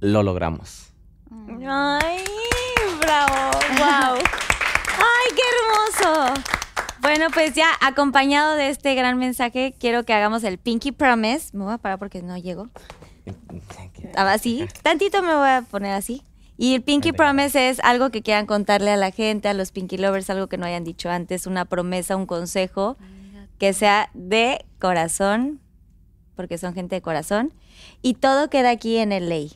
lo 0.00 0.22
logramos. 0.22 0.92
Ay, 1.66 2.24
bravo, 3.00 3.50
wow. 3.78 4.18
Ay, 4.18 5.34
qué 5.36 5.42
hermoso. 5.54 6.34
Bueno, 7.00 7.26
pues 7.32 7.54
ya 7.54 7.68
acompañado 7.80 8.54
de 8.54 8.68
este 8.68 8.94
gran 8.94 9.18
mensaje, 9.18 9.74
quiero 9.78 10.04
que 10.04 10.12
hagamos 10.12 10.44
el 10.44 10.58
Pinky 10.58 10.92
Promise. 10.92 11.56
Me 11.56 11.64
voy 11.64 11.74
a 11.74 11.78
parar 11.78 11.98
porque 11.98 12.22
no 12.22 12.36
llego. 12.36 12.68
Ah, 14.16 14.32
Así, 14.32 14.66
tantito 14.82 15.22
me 15.22 15.34
voy 15.34 15.48
a 15.48 15.62
poner 15.62 15.92
así. 15.92 16.22
Y 16.60 16.74
el 16.74 16.82
Pinky 16.82 17.12
Promise 17.12 17.70
es 17.70 17.78
algo 17.84 18.10
que 18.10 18.20
quieran 18.20 18.44
contarle 18.44 18.90
a 18.90 18.96
la 18.96 19.12
gente, 19.12 19.48
a 19.48 19.54
los 19.54 19.70
Pinky 19.70 19.96
Lovers, 19.96 20.28
algo 20.28 20.48
que 20.48 20.58
no 20.58 20.66
hayan 20.66 20.82
dicho 20.82 21.08
antes, 21.08 21.46
una 21.46 21.64
promesa, 21.64 22.16
un 22.16 22.26
consejo 22.26 22.96
que 23.58 23.72
sea 23.72 24.10
de 24.12 24.64
corazón, 24.80 25.60
porque 26.34 26.58
son 26.58 26.74
gente 26.74 26.96
de 26.96 27.00
corazón, 27.00 27.54
y 28.02 28.14
todo 28.14 28.50
queda 28.50 28.70
aquí 28.70 28.96
en 28.96 29.12
el 29.12 29.28
ley. 29.28 29.52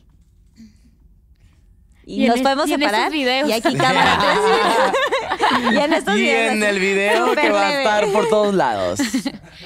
Y, 2.05 2.25
nos 2.27 2.39
podemos 2.39 2.69
y 2.69 2.73
en 2.73 2.83
estos 2.83 2.95
separar. 2.95 3.11
videos. 3.11 3.49
Y 3.49 3.53
aquí 3.53 3.75
cámara 3.75 4.19
y 5.71 5.77
en 5.77 5.93
estos 5.93 6.15
y 6.15 6.21
videos 6.21 6.53
en 6.53 6.63
el 6.63 6.79
video 6.79 7.33
que 7.33 7.49
va 7.49 7.67
a 7.67 7.77
estar 7.77 8.07
por 8.11 8.29
todos 8.29 8.53
lados. 8.53 8.99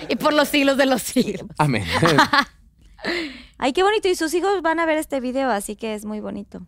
Y 0.10 0.16
por 0.16 0.34
los 0.34 0.48
siglos 0.48 0.78
de 0.78 0.86
los 0.88 1.02
siglos. 1.04 1.48
Amén. 1.58 1.86
Ay, 3.58 3.74
qué 3.74 3.84
bonito. 3.84 4.08
Y 4.08 4.16
sus 4.16 4.34
hijos 4.34 4.62
van 4.62 4.80
a 4.80 4.86
ver 4.86 4.98
este 4.98 5.20
video, 5.20 5.50
así 5.50 5.76
que 5.76 5.94
es 5.96 6.06
muy 6.06 6.20
bonito. 6.20 6.66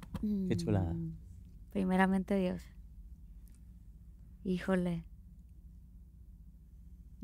Qué 0.48 0.56
chulada. 0.58 0.94
Primeramente 1.72 2.36
Dios. 2.36 2.62
Híjole. 4.44 5.04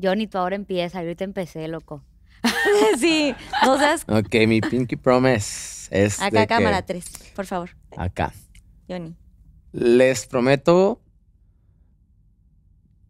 Johnny, 0.01 0.27
tú 0.27 0.37
ahora 0.37 0.55
empieza. 0.55 0.99
Yo 0.99 1.05
ahorita 1.07 1.23
empecé, 1.23 1.67
loco. 1.67 2.03
sí. 2.99 3.33
No 3.65 3.77
seas 3.77 4.05
Ok, 4.07 4.35
mi 4.47 4.61
pinky 4.61 4.95
promise 4.97 5.87
es 5.91 6.19
de 6.19 6.25
acá 6.25 6.41
que- 6.41 6.47
cámara 6.47 6.81
3, 6.85 7.31
por 7.35 7.45
favor, 7.45 7.69
Acá. 7.97 8.33
Johnny. 8.87 9.15
Les 9.71 10.27
prometo 10.27 11.01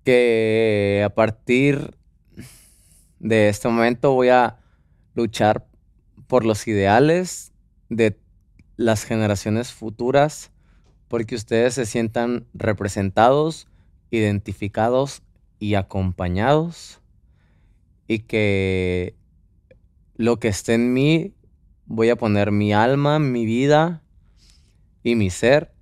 que 0.04 1.02
a 1.06 1.10
partir 1.14 1.98
de 3.20 3.50
este 3.50 3.68
momento 3.68 4.14
voy 4.14 4.30
a 4.30 4.60
luchar 5.16 5.68
por 6.28 6.46
los 6.46 6.68
ideales 6.68 7.54
de 7.90 8.20
las 8.78 9.04
generaciones 9.04 9.72
futuras, 9.72 10.52
porque 11.08 11.36
ustedes 11.36 11.76
se 11.76 11.86
sientan 11.86 12.48
representados, 12.54 13.68
identificados 14.12 15.24
y 15.60 15.76
acompañados, 15.76 17.02
y 18.08 18.20
que 18.20 19.16
lo 20.16 20.40
que 20.40 20.48
esté 20.48 20.74
en 20.74 20.94
mí, 20.94 21.34
voy 21.86 22.10
a 22.10 22.16
poner 22.16 22.52
mi 22.52 22.74
alma, 22.74 23.20
mi 23.20 23.46
vida 23.46 24.04
y 25.04 25.16
mi 25.16 25.30
ser 25.30 25.74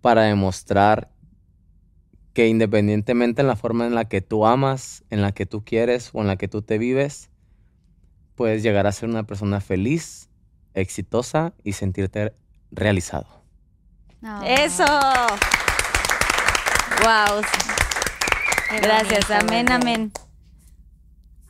para 0.00 0.22
demostrar 0.22 1.10
que 2.32 2.48
independientemente 2.48 3.42
en 3.42 3.48
la 3.48 3.56
forma 3.56 3.86
en 3.86 3.94
la 3.94 4.08
que 4.08 4.20
tú 4.22 4.46
amas, 4.46 5.04
en 5.10 5.20
la 5.20 5.32
que 5.32 5.46
tú 5.46 5.64
quieres 5.64 6.10
o 6.12 6.22
en 6.22 6.26
la 6.26 6.36
que 6.36 6.48
tú 6.48 6.62
te 6.62 6.78
vives, 6.78 7.30
puedes 8.42 8.64
llegar 8.64 8.88
a 8.88 8.92
ser 8.92 9.08
una 9.08 9.22
persona 9.22 9.60
feliz, 9.60 10.28
exitosa 10.74 11.52
y 11.62 11.74
sentirte 11.74 12.34
realizado. 12.72 13.28
Eso. 14.44 14.82
Wow. 17.04 17.40
Qué 18.68 18.80
Gracias. 18.80 19.28
bonito, 19.28 19.46
Amén, 19.46 19.70
amén. 19.70 20.12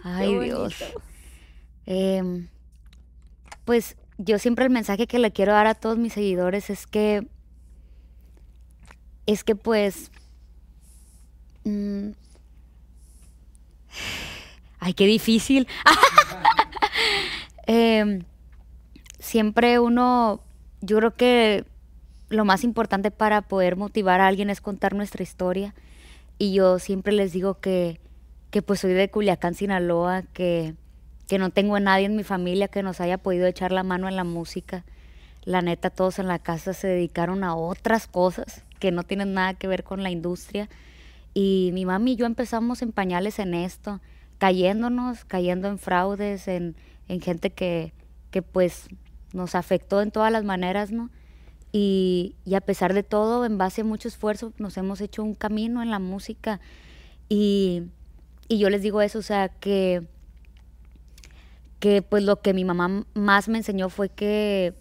Ay, 0.04 0.38
Dios. 0.40 0.74
Em, 1.86 2.50
pues 3.64 3.96
yo 4.18 4.38
siempre 4.38 4.66
el 4.66 4.70
mensaje 4.70 5.06
que 5.06 5.18
le 5.18 5.32
quiero 5.32 5.52
dar 5.52 5.68
a 5.68 5.74
todos 5.74 5.96
mis 5.96 6.12
seguidores 6.12 6.68
es 6.68 6.86
que 6.86 7.26
es 9.24 9.44
que 9.44 9.54
pues 9.54 10.10
mm, 11.64 12.10
ay 14.78 14.92
qué 14.92 15.06
difícil 15.06 15.66
Em, 17.66 18.24
siempre 19.18 19.78
uno 19.78 20.40
yo 20.80 20.96
creo 20.98 21.14
que 21.14 21.64
lo 22.28 22.44
más 22.44 22.64
importante 22.64 23.10
para 23.10 23.42
poder 23.42 23.76
motivar 23.76 24.20
a 24.20 24.26
alguien 24.26 24.50
es 24.50 24.60
contar 24.60 24.94
nuestra 24.94 25.22
historia 25.22 25.74
y 26.38 26.54
yo 26.54 26.78
siempre 26.78 27.12
les 27.12 27.32
digo 27.32 27.60
que 27.60 28.00
que 28.52 28.60
pues 28.60 28.80
soy 28.80 28.92
de 28.92 29.10
Culiacán, 29.10 29.54
Sinaloa, 29.54 30.22
que, 30.34 30.74
que 31.26 31.38
no 31.38 31.48
tengo 31.48 31.74
a 31.74 31.80
nadie 31.80 32.04
en 32.04 32.16
mi 32.16 32.22
familia 32.22 32.68
que 32.68 32.82
nos 32.82 33.00
haya 33.00 33.16
podido 33.16 33.46
echar 33.46 33.72
la 33.72 33.82
mano 33.82 34.08
en 34.08 34.14
la 34.14 34.24
música. 34.24 34.84
La 35.42 35.62
neta, 35.62 35.88
todos 35.88 36.18
en 36.18 36.28
la 36.28 36.38
casa 36.38 36.74
se 36.74 36.86
dedicaron 36.86 37.44
a 37.44 37.56
otras 37.56 38.06
cosas 38.06 38.62
que 38.78 38.92
no 38.92 39.04
tienen 39.04 39.32
nada 39.32 39.54
que 39.54 39.68
ver 39.68 39.84
con 39.84 40.02
la 40.02 40.10
industria. 40.10 40.68
Y 41.32 41.70
mi 41.72 41.86
mami 41.86 42.12
y 42.12 42.16
yo 42.16 42.26
empezamos 42.26 42.82
en 42.82 42.92
pañales 42.92 43.38
en 43.38 43.54
esto, 43.54 44.02
cayéndonos, 44.36 45.24
cayendo 45.24 45.68
en 45.68 45.78
fraudes, 45.78 46.46
en, 46.46 46.76
en 47.12 47.20
gente 47.20 47.50
que, 47.50 47.92
que 48.30 48.40
pues 48.40 48.88
nos 49.34 49.54
afectó 49.54 50.00
en 50.00 50.10
todas 50.10 50.32
las 50.32 50.44
maneras, 50.44 50.92
¿no? 50.92 51.10
Y, 51.70 52.36
y 52.44 52.54
a 52.54 52.62
pesar 52.62 52.94
de 52.94 53.02
todo, 53.02 53.44
en 53.44 53.58
base 53.58 53.82
a 53.82 53.84
mucho 53.84 54.08
esfuerzo, 54.08 54.52
nos 54.56 54.78
hemos 54.78 55.00
hecho 55.02 55.22
un 55.22 55.34
camino 55.34 55.82
en 55.82 55.90
la 55.90 55.98
música. 55.98 56.60
Y, 57.28 57.84
y 58.48 58.58
yo 58.58 58.70
les 58.70 58.80
digo 58.80 59.02
eso, 59.02 59.18
o 59.18 59.22
sea, 59.22 59.48
que, 59.50 60.06
que 61.80 62.00
pues 62.00 62.22
lo 62.24 62.40
que 62.40 62.54
mi 62.54 62.64
mamá 62.64 63.04
más 63.12 63.48
me 63.48 63.58
enseñó 63.58 63.90
fue 63.90 64.08
que 64.08 64.74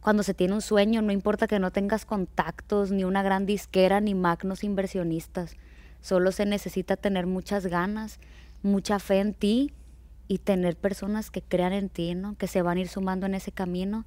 cuando 0.00 0.24
se 0.24 0.34
tiene 0.34 0.54
un 0.54 0.62
sueño, 0.62 1.02
no 1.02 1.12
importa 1.12 1.46
que 1.46 1.60
no 1.60 1.70
tengas 1.70 2.04
contactos, 2.04 2.90
ni 2.90 3.04
una 3.04 3.22
gran 3.22 3.46
disquera, 3.46 4.00
ni 4.00 4.14
magnos 4.14 4.64
inversionistas, 4.64 5.56
solo 6.00 6.32
se 6.32 6.46
necesita 6.46 6.96
tener 6.96 7.26
muchas 7.26 7.66
ganas, 7.66 8.18
mucha 8.62 8.98
fe 8.98 9.20
en 9.20 9.34
ti 9.34 9.72
y 10.28 10.38
tener 10.38 10.76
personas 10.76 11.30
que 11.30 11.42
crean 11.42 11.72
en 11.72 11.88
ti, 11.88 12.14
¿no? 12.14 12.36
Que 12.36 12.46
se 12.46 12.62
van 12.62 12.78
a 12.78 12.80
ir 12.80 12.88
sumando 12.88 13.26
en 13.26 13.34
ese 13.34 13.52
camino 13.52 14.04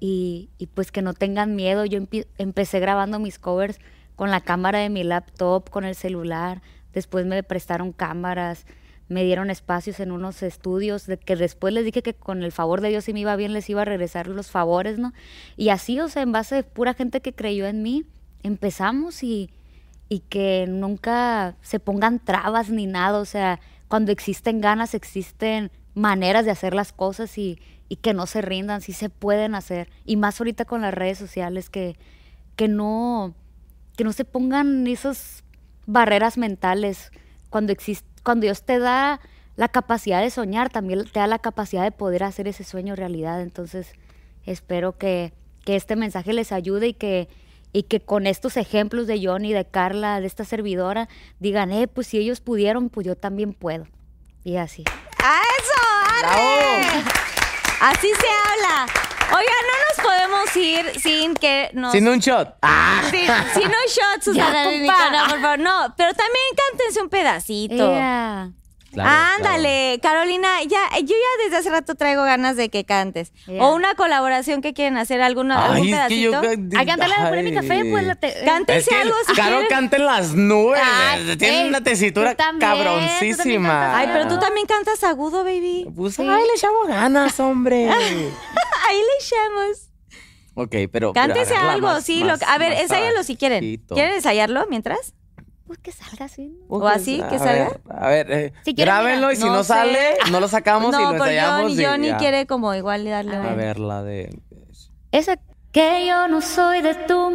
y, 0.00 0.50
y 0.58 0.66
pues 0.66 0.92
que 0.92 1.02
no 1.02 1.14
tengan 1.14 1.56
miedo. 1.56 1.84
Yo 1.84 2.00
empecé 2.38 2.80
grabando 2.80 3.18
mis 3.18 3.38
covers 3.38 3.78
con 4.16 4.30
la 4.30 4.40
cámara 4.40 4.78
de 4.78 4.90
mi 4.90 5.04
laptop, 5.04 5.70
con 5.70 5.84
el 5.84 5.94
celular. 5.94 6.62
Después 6.92 7.26
me 7.26 7.42
prestaron 7.42 7.92
cámaras, 7.92 8.66
me 9.08 9.24
dieron 9.24 9.50
espacios 9.50 10.00
en 10.00 10.12
unos 10.12 10.42
estudios, 10.42 11.06
que 11.24 11.36
después 11.36 11.74
les 11.74 11.84
dije 11.84 12.02
que 12.02 12.14
con 12.14 12.42
el 12.42 12.52
favor 12.52 12.80
de 12.80 12.88
Dios 12.90 13.04
si 13.04 13.12
me 13.12 13.20
iba 13.20 13.36
bien 13.36 13.52
les 13.52 13.68
iba 13.68 13.82
a 13.82 13.84
regresar 13.84 14.28
los 14.28 14.50
favores, 14.50 14.98
¿no? 14.98 15.12
Y 15.56 15.68
así, 15.70 16.00
o 16.00 16.08
sea, 16.08 16.22
en 16.22 16.32
base 16.32 16.54
de 16.56 16.62
pura 16.62 16.94
gente 16.94 17.20
que 17.20 17.34
creyó 17.34 17.66
en 17.66 17.82
mí, 17.82 18.04
empezamos 18.42 19.22
y, 19.22 19.50
y 20.08 20.20
que 20.20 20.66
nunca 20.68 21.56
se 21.62 21.80
pongan 21.80 22.18
trabas 22.18 22.70
ni 22.70 22.86
nada. 22.86 23.18
O 23.18 23.24
sea, 23.24 23.60
cuando 23.94 24.10
existen 24.10 24.60
ganas, 24.60 24.92
existen 24.92 25.70
maneras 25.94 26.44
de 26.44 26.50
hacer 26.50 26.74
las 26.74 26.92
cosas 26.92 27.38
y, 27.38 27.60
que 28.02 28.12
no 28.12 28.26
se 28.26 28.42
rindan, 28.42 28.80
sí 28.80 28.92
se 28.92 29.08
pueden 29.08 29.54
hacer. 29.54 29.88
Y 30.04 30.16
más 30.16 30.40
ahorita 30.40 30.64
con 30.64 30.82
las 30.82 30.92
redes 30.92 31.16
sociales, 31.16 31.70
que, 31.70 31.96
que, 32.56 32.66
no, 32.66 33.36
que 33.96 34.02
no 34.02 34.12
se 34.12 34.24
pongan 34.24 34.88
esas 34.88 35.44
barreras 35.86 36.38
mentales. 36.38 37.12
Cuando, 37.50 37.72
cuando 38.24 38.46
Dios 38.46 38.64
te 38.64 38.80
da 38.80 39.20
la 39.54 39.68
capacidad 39.68 40.22
de 40.22 40.30
soñar, 40.30 40.70
también 40.70 41.04
te 41.04 41.20
da 41.20 41.28
la 41.28 41.38
capacidad 41.38 41.84
de 41.84 41.92
poder 41.92 42.24
hacer 42.24 42.48
ese 42.48 42.64
sueño 42.64 42.96
realidad. 42.96 43.42
Entonces, 43.42 43.92
espero 44.44 44.98
que, 44.98 45.32
que 45.64 45.76
este 45.76 45.94
mensaje 45.94 46.32
les 46.32 46.50
ayude 46.50 46.88
y 46.88 46.94
que, 46.94 47.28
y 47.74 47.82
que 47.82 48.00
con 48.00 48.28
estos 48.28 48.56
ejemplos 48.56 49.08
de 49.08 49.20
Johnny, 49.26 49.52
de 49.52 49.64
Carla, 49.66 50.20
de 50.20 50.28
esta 50.28 50.44
servidora, 50.44 51.08
digan, 51.40 51.72
eh, 51.72 51.88
pues 51.88 52.06
si 52.06 52.18
ellos 52.18 52.40
pudieron, 52.40 52.88
pues 52.88 53.04
yo 53.04 53.16
también 53.16 53.52
puedo. 53.52 53.88
Y 54.44 54.56
así. 54.56 54.84
¡A 55.18 55.40
eso! 55.58 56.28
¡Arre! 56.28 57.02
Así 57.80 58.08
se 58.08 58.26
habla. 58.28 58.86
Oiga, 59.36 59.52
no 59.66 60.04
nos 60.04 60.06
podemos 60.06 60.56
ir 60.56 61.00
sin 61.00 61.34
que 61.34 61.70
nos... 61.74 61.90
Sin 61.90 62.06
un 62.06 62.20
shot. 62.20 62.54
¡Ah! 62.62 63.02
Sí, 63.10 63.26
sin 63.54 63.66
un 63.66 63.86
shot, 63.88 64.22
Susana 64.22 64.70
por 65.28 65.40
favor. 65.40 65.58
No, 65.58 65.92
pero 65.96 66.14
también 66.14 66.44
cántense 66.56 67.02
un 67.02 67.08
pedacito. 67.08 67.92
Ea. 67.92 68.52
Claro, 68.94 69.10
Ándale, 69.36 69.98
Carolina, 70.02 70.62
ya, 70.62 70.88
yo 71.00 71.06
ya 71.16 71.44
desde 71.44 71.56
hace 71.58 71.70
rato 71.70 71.94
traigo 71.94 72.22
ganas 72.24 72.56
de 72.56 72.68
que 72.70 72.84
cantes. 72.84 73.32
Ya. 73.46 73.62
O 73.62 73.74
una 73.74 73.94
colaboración 73.94 74.62
que 74.62 74.72
quieren 74.72 74.96
hacer, 74.96 75.20
alguna, 75.20 75.64
algún 75.66 75.86
Ay, 75.88 75.92
es 75.92 76.06
que 76.08 76.20
yo. 76.20 76.30
pedacito. 76.40 76.78
Hay 76.78 76.84
que 76.86 76.90
cantarle 76.90 77.14
la 77.18 77.28
polémica 77.28 77.60
Ay. 77.60 77.68
fe, 77.68 77.84
pues 77.90 78.04
la 78.04 78.14
te- 78.14 78.28
Es 78.38 78.44
Cántense 78.44 78.90
que 78.90 78.96
algo 78.96 79.14
si 79.26 79.34
Caro 79.34 79.58
canta 79.68 79.96
en 79.96 80.06
las 80.06 80.34
nubes. 80.34 80.80
Ay, 80.82 81.36
Tiene 81.36 81.62
ey, 81.62 81.68
una 81.68 81.82
tesitura 81.82 82.34
también, 82.34 82.70
cabroncísima. 82.72 83.98
Ay, 83.98 84.08
pero 84.12 84.28
tú 84.28 84.38
también 84.38 84.66
cantas 84.66 85.02
agudo, 85.04 85.44
baby. 85.44 85.86
Pues 85.94 86.14
Sí. 86.14 86.22
ay, 86.22 86.42
le 86.46 86.52
echamos 86.54 86.86
ganas, 86.88 87.38
hombre. 87.40 87.88
Ahí 88.86 88.96
le 88.96 89.24
echamos. 89.24 89.90
ok, 90.54 90.70
pero. 90.70 90.88
pero 90.90 91.12
Cántese 91.12 91.54
hágala 91.54 91.72
algo, 91.72 91.86
más- 91.88 92.04
sí. 92.04 92.22
más- 92.22 92.40
lo- 92.40 92.46
a 92.48 92.58
ver, 92.58 92.72
ensáyalo 92.72 93.22
si 93.24 93.36
quieren. 93.36 93.82
¿Quieren 93.88 94.14
ensayarlo 94.14 94.66
mientras? 94.68 95.14
Pues 95.82 95.96
que 95.96 96.04
salga 96.04 96.24
así. 96.26 96.48
¿no? 96.48 96.66
¿O 96.76 96.86
así, 96.88 97.20
a 97.20 97.28
que 97.28 97.38
ver, 97.38 97.46
salga? 97.46 97.80
A 97.90 98.08
ver, 98.08 98.32
eh, 98.32 98.52
Si 98.64 98.74
quieren, 98.74 98.94
grábenlo 98.94 99.32
y 99.32 99.36
si 99.36 99.44
no, 99.44 99.58
sé. 99.62 99.68
sale, 99.68 99.98
no 100.30 100.40
lo 100.40 100.48
sacamos 100.48 100.94
y 100.94 100.98
lo 101.02 101.08
porque 101.08 101.16
ensayamos. 101.16 101.62
Johnny, 101.62 101.82
y 101.82 101.84
Johnny 101.84 102.08
ya. 102.08 102.16
quiere 102.18 102.46
como 102.46 102.74
igual 102.74 103.04
darle 103.04 103.36
A 103.36 103.40
un- 103.40 103.46
A 103.46 103.54
ver, 103.54 103.78
la 103.80 104.02
de. 104.02 104.38
Esa 105.12 105.36
que 105.72 106.06
yo 106.06 106.28
no 106.28 106.40
soy 106.40 106.80
de 106.82 106.94
tu 106.94 107.30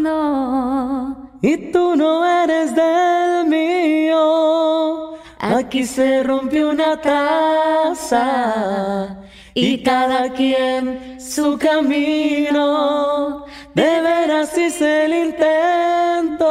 mundo. 0.00 1.16
Y 1.42 1.56
tú 1.72 1.96
no 1.96 2.24
eres 2.44 2.74
del 2.74 3.46
mío. 3.48 5.14
Aquí 5.38 5.84
se 5.86 6.22
rompió 6.22 6.68
una 6.68 7.00
taza 7.00 8.26
y 9.54 9.82
cada 9.82 10.32
quien 10.32 11.18
su 11.20 11.58
camino. 11.58 13.44
De 13.74 14.00
veras 14.00 14.56
hice 14.58 15.04
el 15.06 15.14
intento. 15.28 16.46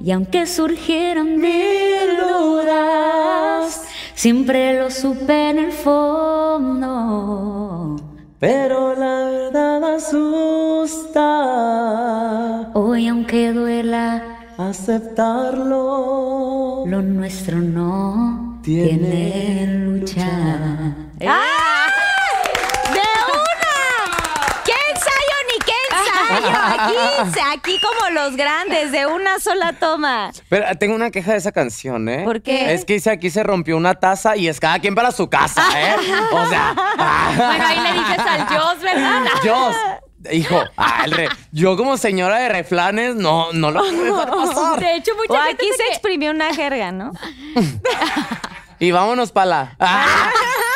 Y 0.00 0.10
aunque 0.10 0.46
surgieran 0.46 1.36
Mil 1.38 2.16
dudas, 2.20 3.82
siempre 4.14 4.78
lo 4.78 4.90
supe 4.90 5.50
en 5.50 5.58
el 5.58 5.72
fondo. 5.72 7.96
pero 8.38 8.94
la 8.96 9.24
verdad 9.30 9.94
asusta. 9.94 11.22
Hoy 12.74 13.08
aunque 13.08 13.52
duela, 13.52 14.38
Aceptarlo. 14.58 16.84
lo 16.86 17.02
nuestro 17.02 17.58
no 17.58 18.60
Tiene 18.62 18.98
tiene 18.98 19.66
lucha. 19.78 20.94
¡Ah! 21.28 21.86
¡De 22.92 23.00
una! 23.00 24.62
¡Qué 24.64 24.72
ensayo 24.90 25.36
ni 25.52 25.58
qué 25.64 25.72
ensayo! 25.90 26.58
Aquí, 26.64 27.40
aquí 27.52 27.80
como 27.80 28.10
los 28.10 28.36
grandes, 28.36 28.92
de 28.92 29.06
una 29.06 29.38
sola 29.38 29.72
toma. 29.74 30.30
Pero 30.48 30.66
eh, 30.68 30.74
tengo 30.76 30.94
una 30.94 31.10
queja 31.10 31.32
de 31.32 31.38
esa 31.38 31.52
canción, 31.52 32.08
¿eh? 32.08 32.22
¿Por 32.24 32.42
qué? 32.42 32.74
Es 32.74 32.84
que 32.84 32.94
dice 32.94 33.10
aquí 33.10 33.30
se 33.30 33.42
rompió 33.42 33.76
una 33.76 33.94
taza 33.94 34.36
y 34.36 34.48
es 34.48 34.58
cada 34.60 34.78
quien 34.78 34.94
para 34.94 35.12
su 35.12 35.28
casa, 35.30 35.62
¿eh? 35.78 35.94
O 36.32 36.46
sea, 36.48 36.74
Bueno, 37.36 37.66
ahí 37.66 37.78
le 37.80 37.92
dices 38.00 38.18
al 38.26 38.48
Dios, 38.48 38.80
¿verdad? 38.80 39.22
Dios, 39.42 39.76
hijo, 40.32 40.62
ah, 40.76 41.02
el 41.04 41.12
re- 41.12 41.28
yo 41.52 41.76
como 41.76 41.96
señora 41.96 42.38
de 42.38 42.48
reflanes 42.48 43.14
no, 43.16 43.52
no 43.52 43.70
lo 43.70 43.80
puedo 43.80 44.04
dejar 44.04 44.30
pasar. 44.54 44.80
De 44.80 44.96
hecho, 44.96 45.12
O 45.12 45.16
mucha 45.16 45.42
gente 45.46 45.62
aquí 45.64 45.66
se 45.72 45.76
se 45.76 45.82
que- 45.84 45.88
exprimió 45.90 46.30
una 46.30 46.54
jerga, 46.54 46.92
¿no? 46.92 47.12
Y 48.78 48.90
vámonos 48.90 49.30
para 49.30 49.46
la, 49.46 49.76
ah, 49.78 50.30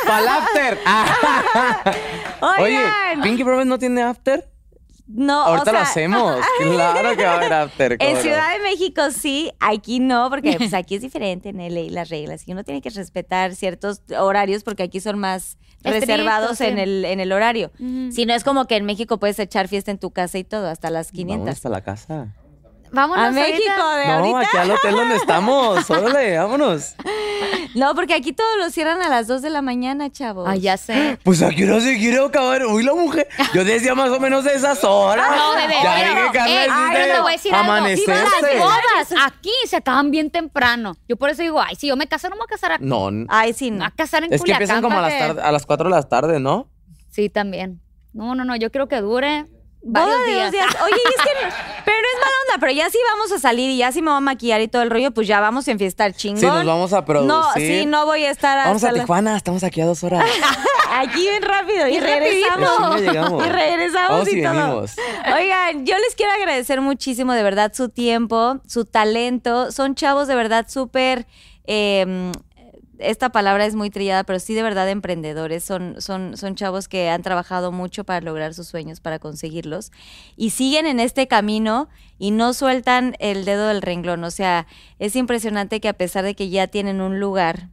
pa' 0.07 0.21
la 0.21 0.37
after. 0.37 0.79
Ah. 2.39 2.57
Oye, 2.61 2.79
Oigan. 2.79 3.23
Pinky 3.23 3.45
Promise 3.45 3.67
no 3.67 3.79
tiene 3.79 4.03
after. 4.03 4.49
No, 5.09 5.43
Ahorita 5.45 5.63
o 5.63 5.65
sea, 5.65 5.73
lo 5.73 5.79
hacemos. 5.81 6.37
Claro 6.59 7.17
que 7.17 7.25
va 7.25 7.33
a 7.33 7.37
haber 7.37 7.53
after. 7.53 7.97
En 8.01 8.15
no. 8.15 8.21
Ciudad 8.21 8.53
de 8.55 8.63
México 8.63 9.11
sí, 9.13 9.53
aquí 9.61 10.01
no, 10.01 10.29
porque 10.31 10.55
pues 10.57 10.75
aquí 10.75 10.97
es 10.97 11.03
diferente 11.03 11.49
en 11.51 11.59
LA 11.59 11.93
las 11.93 12.09
reglas 12.09 12.47
y 12.47 12.53
uno 12.53 12.65
tiene 12.65 12.83
que 12.83 12.91
respetar 12.91 13.55
ciertos 13.55 14.03
horarios 14.19 14.65
porque 14.65 14.83
aquí 14.83 15.01
son 15.01 15.19
más 15.19 15.59
Estrictos, 15.85 16.01
reservados 16.09 16.59
sí. 16.59 16.65
en 16.65 16.79
el, 16.79 17.05
en 17.05 17.21
el 17.21 17.31
horario. 17.33 17.71
Ujú. 17.79 18.11
Si 18.11 18.27
no 18.27 18.35
es 18.35 18.43
como 18.43 18.67
que 18.67 18.77
en 18.77 18.85
México 18.85 19.19
puedes 19.19 19.39
echar 19.39 19.69
fiesta 19.69 19.91
en 19.93 19.99
tu 19.99 20.11
casa 20.11 20.39
y 20.39 20.45
todo, 20.45 20.67
hasta 20.69 20.91
las 20.91 21.07
Vamos 21.13 21.17
500. 21.19 21.49
hasta 21.51 21.69
la 21.69 21.81
casa. 21.83 22.35
Vámonos 22.97 23.25
A 23.25 23.29
ahorita. 23.29 23.47
México 23.47 23.89
de 23.91 24.07
No, 24.07 24.13
ahorita. 24.15 24.39
aquí 24.41 24.57
al 24.57 24.71
hotel 24.71 24.95
donde 24.97 25.17
estamos. 25.17 25.91
Órale, 25.91 26.39
vámonos. 26.39 26.95
No, 27.75 27.95
porque 27.95 28.15
aquí 28.15 28.33
todos 28.33 28.57
lo 28.59 28.71
cierran 28.71 29.03
a 29.03 29.09
las 29.11 29.27
2 29.27 29.43
de 29.43 29.51
la 29.51 29.61
mañana, 29.61 30.11
chavos. 30.11 30.49
Ay, 30.49 30.61
ya 30.61 30.77
sé. 30.79 31.19
Pues 31.25 31.43
aquí 31.43 31.63
no 31.65 31.79
se 31.81 31.99
quiere 31.99 32.25
acabar. 32.25 32.65
Uy, 32.67 32.83
la 32.83 32.95
mujer. 32.95 33.29
Yo 33.53 33.65
decía 33.65 33.95
más 33.95 34.09
o 34.11 34.19
menos 34.19 34.45
de 34.45 34.55
esas 34.55 34.83
horas. 34.83 35.29
No, 35.31 35.55
bebé, 35.55 35.75
Ya 35.83 35.95
que 36.15 36.33
Carla 36.39 36.65
eh, 36.65 36.69
ay, 36.71 36.91
pero 36.95 37.15
te 37.15 37.21
voy 37.21 37.29
a 37.29 37.33
decir 37.37 37.55
algo. 37.55 37.71
amanecerse. 37.73 38.13
Las 38.43 38.59
bodas 38.59 39.27
aquí 39.27 39.53
se 39.67 39.77
acaban 39.77 40.11
bien 40.11 40.31
temprano. 40.31 40.97
Yo 41.09 41.17
por 41.17 41.29
eso 41.31 41.43
digo, 41.43 41.61
ay, 41.61 41.77
si 41.77 41.89
yo 41.89 41.97
me 41.97 42.07
caso, 42.07 42.29
no 42.31 42.37
me 42.37 42.41
voy 42.41 42.47
a 42.49 42.51
casar 42.51 42.73
aquí. 42.73 42.85
No, 42.85 43.11
Ay, 43.29 43.53
sí, 43.53 43.71
no. 43.71 43.85
a 43.85 43.91
casar 43.91 44.25
en 44.25 44.33
es 44.33 44.43
que 44.43 44.53
empiezan 44.53 44.81
como 44.81 44.99
a 44.99 45.03
las, 45.03 45.13
que- 45.13 45.19
tar- 45.35 45.41
a 45.41 45.53
las 45.53 45.67
4 45.67 45.91
de 45.91 45.95
la 45.95 46.03
tarde, 46.03 46.41
¿no? 46.41 46.71
Sí, 47.11 47.29
también. 47.29 47.81
No, 48.15 48.35
no, 48.35 48.45
no, 48.45 48.57
yo 48.57 48.71
quiero 48.71 48.89
que 48.89 49.01
dure 49.03 49.47
varios 49.87 50.19
de 50.27 50.33
días. 50.33 50.45
dos 50.45 50.53
días. 50.53 50.77
Oye, 50.85 50.95
y 50.97 51.09
es 51.09 51.23
que 51.23 51.31
pero 51.85 51.97
no 51.97 52.09
es 52.09 52.21
mala 52.21 52.37
onda, 52.47 52.61
pero 52.61 52.73
ya 52.73 52.91
sí 52.91 52.99
vamos 53.13 53.33
a 53.33 53.39
salir 53.39 53.71
y 53.71 53.77
ya 53.79 53.93
sí 53.93 54.03
me 54.03 54.11
voy 54.11 54.19
a 54.19 54.21
maquillar 54.21 54.61
y 54.61 54.69
todo 54.69 54.83
el 54.83 54.91
rollo, 54.91 55.11
pues 55.13 55.27
ya 55.29 55.41
vamos 55.41 55.69
a 55.69 55.71
enfiestar 55.71 56.13
chingón. 56.15 56.41
Sí, 56.41 56.47
nos 56.47 56.65
vamos 56.67 56.93
a 56.93 57.05
producir. 57.05 57.29
No, 57.29 57.45
sí, 57.55 57.87
no 57.87 58.05
voy 58.07 58.25
a 58.25 58.31
estar 58.31 58.67
Vamos 58.67 58.85
a 58.85 58.93
la- 58.93 59.01
Tijuana, 59.01 59.37
estamos 59.37 59.63
aquí 59.65 59.81
a 59.81 59.87
dos 59.87 60.03
horas. 60.05 60.25
Aquí 60.99 61.21
bien 61.21 61.43
rápido 61.43 61.89
y 61.89 61.99
regresamos. 62.01 63.01
Y 63.03 63.05
regresamos 63.07 64.09
Vamos 64.09 64.29
y, 64.33 64.39
y 64.39 64.43
todo. 64.43 64.53
venimos. 64.55 64.93
Oigan, 65.37 65.85
yo 65.85 65.99
les 65.99 66.15
quiero 66.15 66.33
agradecer 66.33 66.81
muchísimo 66.81 67.33
de 67.35 67.43
verdad 67.43 67.73
su 67.75 67.89
tiempo, 67.89 68.61
su 68.67 68.85
talento. 68.87 69.73
Son 69.73 69.95
chavos 69.95 70.27
de 70.29 70.37
verdad 70.37 70.67
súper. 70.69 71.27
eh, 71.67 72.31
esta 72.99 73.31
palabra 73.31 73.67
es 73.67 73.75
muy 73.75 73.91
trillada, 73.91 74.25
pero 74.25 74.39
sí 74.39 74.55
de 74.55 74.63
verdad 74.63 74.89
emprendedores. 74.89 75.65
Son, 75.65 76.01
son, 76.01 76.37
son 76.37 76.55
chavos 76.55 76.89
que 76.89 77.09
han 77.11 77.23
trabajado 77.23 77.73
mucho 77.73 78.05
para 78.05 78.21
lograr 78.21 78.55
sus 78.55 78.69
sueños, 78.69 79.01
para 79.01 79.19
conseguirlos. 79.19 79.93
Y 80.37 80.51
siguen 80.51 80.87
en 80.87 81.01
este 81.01 81.27
camino 81.29 81.89
y 82.19 82.31
no 82.31 82.55
sueltan 82.55 83.17
el 83.19 83.45
dedo 83.45 83.69
del 83.69 83.83
renglón. 83.83 84.25
O 84.25 84.31
sea, 84.31 84.67
es 84.99 85.17
impresionante 85.17 85.81
que 85.81 85.89
a 85.89 85.95
pesar 85.95 86.25
de 86.25 86.35
que 86.35 86.49
ya 86.49 86.67
tienen 86.67 87.01
un 87.01 87.21
lugar, 87.21 87.69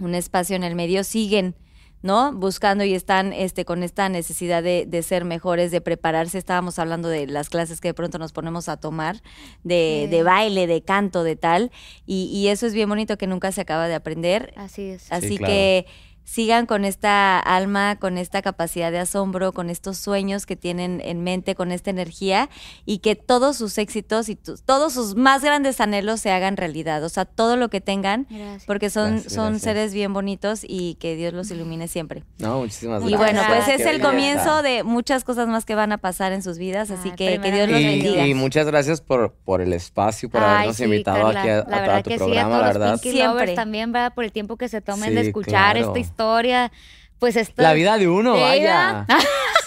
un 0.00 0.14
espacio 0.14 0.56
en 0.56 0.64
el 0.64 0.74
medio, 0.74 1.04
siguen, 1.04 1.54
¿no? 2.02 2.32
Buscando 2.32 2.84
y 2.84 2.94
están 2.94 3.32
este, 3.32 3.64
con 3.64 3.82
esta 3.82 4.08
necesidad 4.08 4.62
de, 4.62 4.86
de 4.86 5.02
ser 5.02 5.24
mejores, 5.24 5.70
de 5.70 5.80
prepararse. 5.80 6.38
Estábamos 6.38 6.78
hablando 6.78 7.08
de 7.08 7.26
las 7.26 7.48
clases 7.50 7.80
que 7.80 7.88
de 7.88 7.94
pronto 7.94 8.18
nos 8.18 8.32
ponemos 8.32 8.68
a 8.68 8.76
tomar, 8.76 9.16
de, 9.64 10.04
Sí. 10.04 10.10
de 10.10 10.22
baile, 10.22 10.66
de 10.66 10.82
canto, 10.82 11.24
de 11.24 11.36
tal. 11.36 11.70
Y, 12.06 12.24
y 12.32 12.48
eso 12.48 12.66
es 12.66 12.74
bien 12.74 12.88
bonito 12.88 13.18
que 13.18 13.26
nunca 13.26 13.50
se 13.52 13.60
acaba 13.60 13.88
de 13.88 13.94
aprender. 13.94 14.52
Así 14.56 14.82
es. 14.90 15.10
Así 15.10 15.38
claro. 15.38 15.52
que 15.52 15.86
sigan 16.30 16.66
con 16.66 16.84
esta 16.84 17.38
alma, 17.38 17.96
con 17.98 18.18
esta 18.18 18.42
capacidad 18.42 18.92
de 18.92 18.98
asombro, 18.98 19.52
con 19.52 19.70
estos 19.70 19.96
sueños 19.96 20.44
que 20.44 20.56
tienen 20.56 21.00
en 21.02 21.22
mente, 21.24 21.54
con 21.54 21.72
esta 21.72 21.88
energía 21.88 22.50
y 22.84 22.98
que 22.98 23.16
todos 23.16 23.56
sus 23.56 23.78
éxitos 23.78 24.28
y 24.28 24.36
tu- 24.36 24.56
todos 24.58 24.92
sus 24.92 25.16
más 25.16 25.42
grandes 25.42 25.80
anhelos 25.80 26.20
se 26.20 26.30
hagan 26.30 26.58
realidad. 26.58 27.02
O 27.02 27.08
sea, 27.08 27.24
todo 27.24 27.56
lo 27.56 27.70
que 27.70 27.80
tengan, 27.80 28.26
Gracias. 28.28 28.64
porque 28.66 28.90
son, 28.90 29.12
Gracias, 29.12 29.32
son 29.32 29.44
gracias. 29.52 29.62
seres 29.62 29.94
bien 29.94 30.12
bonitos 30.12 30.60
y 30.68 30.96
que 30.96 31.16
Dios 31.16 31.32
los 31.32 31.50
ilumine 31.50 31.88
siempre. 31.88 32.24
No, 32.38 32.58
muchísimas 32.58 33.02
Y 33.04 33.08
gracias. 33.08 33.20
bueno, 33.20 33.42
pues 33.48 33.64
Qué 33.64 33.74
es 33.76 33.80
el 33.80 33.86
belleza. 33.86 34.10
comienzo 34.10 34.62
de 34.62 34.82
muchas 34.84 35.24
cosas 35.24 35.48
más 35.48 35.64
que 35.64 35.74
van 35.76 35.92
a 35.92 35.98
pasar 35.98 36.32
en 36.32 36.42
sus 36.42 36.58
vidas, 36.58 36.90
así 36.90 37.08
Ay, 37.08 37.16
que 37.16 37.40
que 37.40 37.52
Dios 37.52 37.70
los 37.70 37.80
bendiga. 37.82 38.26
Y, 38.26 38.30
y 38.32 38.34
muchas 38.34 38.66
gracias 38.66 39.00
por, 39.00 39.32
por 39.46 39.62
el 39.62 39.72
espacio, 39.72 40.28
por 40.28 40.42
Ay, 40.42 40.56
habernos 40.56 40.76
sí, 40.76 40.84
invitado 40.84 41.22
Carla, 41.24 41.40
aquí 41.40 41.48
a, 41.48 41.58
a- 41.60 41.86
la 41.86 41.96
a 41.96 42.02
tu 42.02 42.10
que 42.10 42.18
sí, 42.18 42.22
a 42.22 42.26
programa, 42.26 42.48
todos 42.50 42.60
la 42.60 42.66
los 42.68 42.78
verdad. 42.78 42.92
Pinky 43.00 43.10
Siempre. 43.16 43.28
Lovers 43.32 43.54
también, 43.54 43.92
¿verdad? 43.92 44.12
Por 44.14 44.24
el 44.24 44.32
tiempo 44.32 44.56
que 44.58 44.68
se 44.68 44.82
tomen 44.82 45.08
Sí, 45.08 45.14
de 45.14 45.20
escuchar 45.22 45.72
claro. 45.76 45.86
esta 45.86 45.98
historia, 45.98 46.17
pues 47.18 47.36
esto. 47.36 47.62
La 47.62 47.72
vida 47.72 47.98
de 47.98 48.08
uno, 48.08 48.32
vaya. 48.34 49.06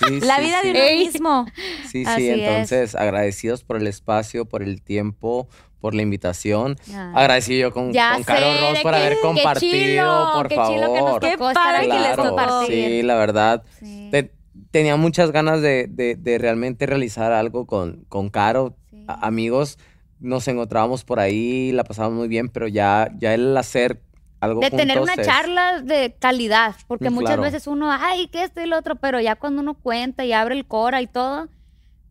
Sí, 0.07 0.19
La 0.21 0.37
sí, 0.37 0.41
vida 0.45 0.61
de 0.63 0.71
uno 0.71 0.79
Ey. 0.79 0.97
mismo. 1.05 1.45
Sí, 1.91 2.03
Así 2.07 2.21
sí, 2.23 2.29
es. 2.31 2.39
entonces 2.39 2.95
agradecidos 2.95 3.63
por 3.63 3.77
el 3.77 3.85
espacio, 3.85 4.45
por 4.45 4.63
el 4.63 4.81
tiempo, 4.81 5.47
por 5.79 5.93
la 5.93 6.01
invitación. 6.01 6.75
Agradecido 7.13 7.69
yo 7.69 7.71
con, 7.71 7.93
Ya 7.93 8.13
con 8.15 8.23
Caro 8.23 8.51
sé, 8.51 8.61
Ross 8.61 8.79
por 8.81 8.95
haber 8.95 9.13
qué 9.13 9.19
compartido, 9.21 9.71
chilo, 9.77 10.29
por 10.33 10.47
qué 10.47 10.55
favor. 10.55 10.73
chilo 10.75 10.93
que 10.93 10.99
nos 11.01 11.19
Qué 11.19 11.37
padre 11.37 11.77
aquí 11.77 11.87
que 11.89 11.99
les 11.99 12.15
tocó. 12.15 12.65
Sí, 12.65 13.01
la 13.03 13.15
verdad. 13.15 13.63
Sí. 13.79 14.07
te- 14.11 14.31
tenía 14.71 14.95
muchas 14.95 15.31
ganas 15.31 15.61
de, 15.61 15.85
de- 15.87 16.15
de 16.15 16.37
realmente 16.39 16.87
realizar 16.87 17.31
algo 17.31 17.67
con, 17.67 18.03
con 18.09 18.29
Caro. 18.31 18.75
A- 19.07 19.27
amigos, 19.27 19.77
nos 20.19 20.47
encontrábamos 20.47 21.03
por 21.03 21.19
ahí, 21.19 21.71
la 21.73 21.83
pasábamos 21.83 22.17
muy 22.17 22.27
bien, 22.27 22.49
pero 22.49 22.67
ya, 22.67 23.11
ya 23.19 23.35
el 23.35 23.55
hacer 23.55 24.01
algo 24.41 24.59
de 24.61 24.71
tener 24.71 24.99
una 24.99 25.13
es- 25.13 25.25
charla 25.25 25.81
de 25.81 26.15
calidad, 26.19 26.75
porque 26.87 27.09
Mm, 27.09 27.13
muchas 27.13 27.39
veces 27.39 27.67
uno, 27.67 27.91
ay, 27.91 28.27
que 28.27 28.43
esto 28.43 28.59
y 28.61 28.65
lo 28.65 28.77
otro, 28.77 28.95
pero 28.95 29.19
ya 29.21 29.35
cuando 29.35 29.61
uno 29.61 29.75
cuenta 29.75 30.25
y 30.25 30.33
abre 30.33 30.55
el 30.55 30.65
cora 30.65 31.01
y 31.01 31.07
todo, 31.07 31.47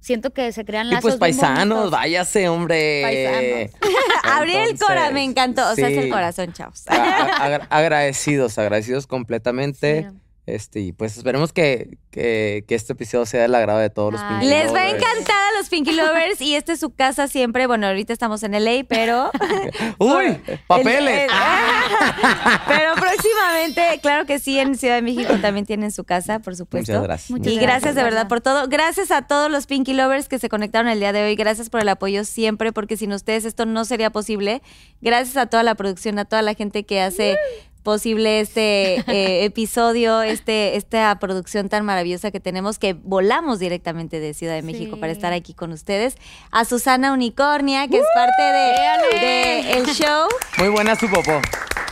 siento 0.00 0.30
que 0.30 0.50
se 0.52 0.64
crean 0.64 0.86
Y 0.86 0.90
lazos 0.90 1.16
pues 1.18 1.36
bien 1.36 1.38
paisanos, 1.40 1.90
váyase, 1.90 2.48
hombre. 2.48 3.70
Abrir 4.24 4.56
el 4.56 4.78
cora, 4.78 5.10
me 5.10 5.22
encantó. 5.24 5.68
O 5.70 5.74
sea, 5.74 5.88
es 5.88 5.98
el 5.98 6.10
corazón, 6.10 6.52
chavos. 6.52 6.86
A- 6.88 6.94
a- 6.94 7.26
agra- 7.44 7.66
agradecidos, 7.70 8.56
agradecidos 8.58 9.06
completamente. 9.06 10.08
Sí. 10.10 10.16
Este, 10.54 10.80
y 10.80 10.92
pues 10.92 11.16
esperemos 11.16 11.52
que, 11.52 11.98
que, 12.10 12.64
que 12.66 12.74
este 12.74 12.92
episodio 12.94 13.26
sea 13.26 13.42
del 13.42 13.54
agrado 13.54 13.78
de 13.78 13.90
todos 13.90 14.12
los. 14.12 14.22
Pinky 14.22 14.46
Les 14.46 14.66
va 14.74 14.82
a 14.82 14.84
Lovers. 14.86 14.94
encantar 15.02 15.36
a 15.36 15.58
los 15.58 15.68
Pinky 15.68 15.92
Lovers 15.96 16.40
y 16.40 16.54
esta 16.56 16.72
es 16.72 16.80
su 16.80 16.90
casa 16.94 17.28
siempre. 17.28 17.66
Bueno, 17.66 17.86
ahorita 17.86 18.12
estamos 18.12 18.42
en 18.42 18.52
LA, 18.52 18.84
pero. 18.88 19.30
¡Uy! 19.98 20.38
¡Papeles! 20.66 21.08
El- 21.08 21.08
el- 21.24 21.30
pero 22.66 22.94
próximamente, 22.94 24.00
claro 24.02 24.26
que 24.26 24.38
sí, 24.38 24.58
en 24.58 24.76
Ciudad 24.76 24.96
de 24.96 25.02
México 25.02 25.34
también 25.40 25.66
tienen 25.66 25.90
su 25.92 26.04
casa, 26.04 26.38
por 26.40 26.56
supuesto. 26.56 26.92
Muchas 26.92 27.02
gracias. 27.04 27.30
Muchas 27.30 27.52
Y 27.52 27.58
gracias 27.58 27.94
de 27.94 28.02
verdad 28.02 28.28
por 28.28 28.40
todo. 28.40 28.68
Gracias 28.68 29.10
a 29.10 29.22
todos 29.22 29.50
los 29.50 29.66
Pinky 29.66 29.92
Lovers 29.94 30.28
que 30.28 30.38
se 30.38 30.48
conectaron 30.48 30.88
el 30.90 31.00
día 31.00 31.12
de 31.12 31.22
hoy. 31.24 31.36
Gracias 31.36 31.70
por 31.70 31.80
el 31.80 31.88
apoyo 31.88 32.24
siempre, 32.24 32.72
porque 32.72 32.96
sin 32.96 33.12
ustedes 33.12 33.44
esto 33.44 33.66
no 33.66 33.84
sería 33.84 34.10
posible. 34.10 34.62
Gracias 35.00 35.36
a 35.36 35.46
toda 35.46 35.62
la 35.62 35.74
producción, 35.74 36.18
a 36.18 36.24
toda 36.24 36.42
la 36.42 36.54
gente 36.54 36.84
que 36.84 37.00
hace 37.00 37.36
posible 37.82 38.40
este 38.40 38.96
eh, 39.10 39.44
episodio, 39.44 40.22
este, 40.22 40.76
esta 40.76 41.18
producción 41.18 41.68
tan 41.68 41.84
maravillosa 41.84 42.30
que 42.30 42.40
tenemos, 42.40 42.78
que 42.78 42.94
volamos 42.94 43.58
directamente 43.58 44.20
de 44.20 44.34
Ciudad 44.34 44.54
de 44.54 44.62
México 44.62 44.94
Sí. 44.96 45.00
para 45.00 45.12
estar 45.12 45.32
aquí 45.32 45.54
con 45.54 45.72
ustedes. 45.72 46.16
A 46.50 46.64
Susana 46.64 47.12
Unicornia, 47.12 47.88
que 47.88 47.98
es 47.98 48.06
parte 48.14 48.42
de 48.42 49.72
el 49.78 49.86
show. 49.86 50.28
Muy 50.58 50.68
buena 50.68 50.94
su 50.96 51.08
popó. 51.08 51.32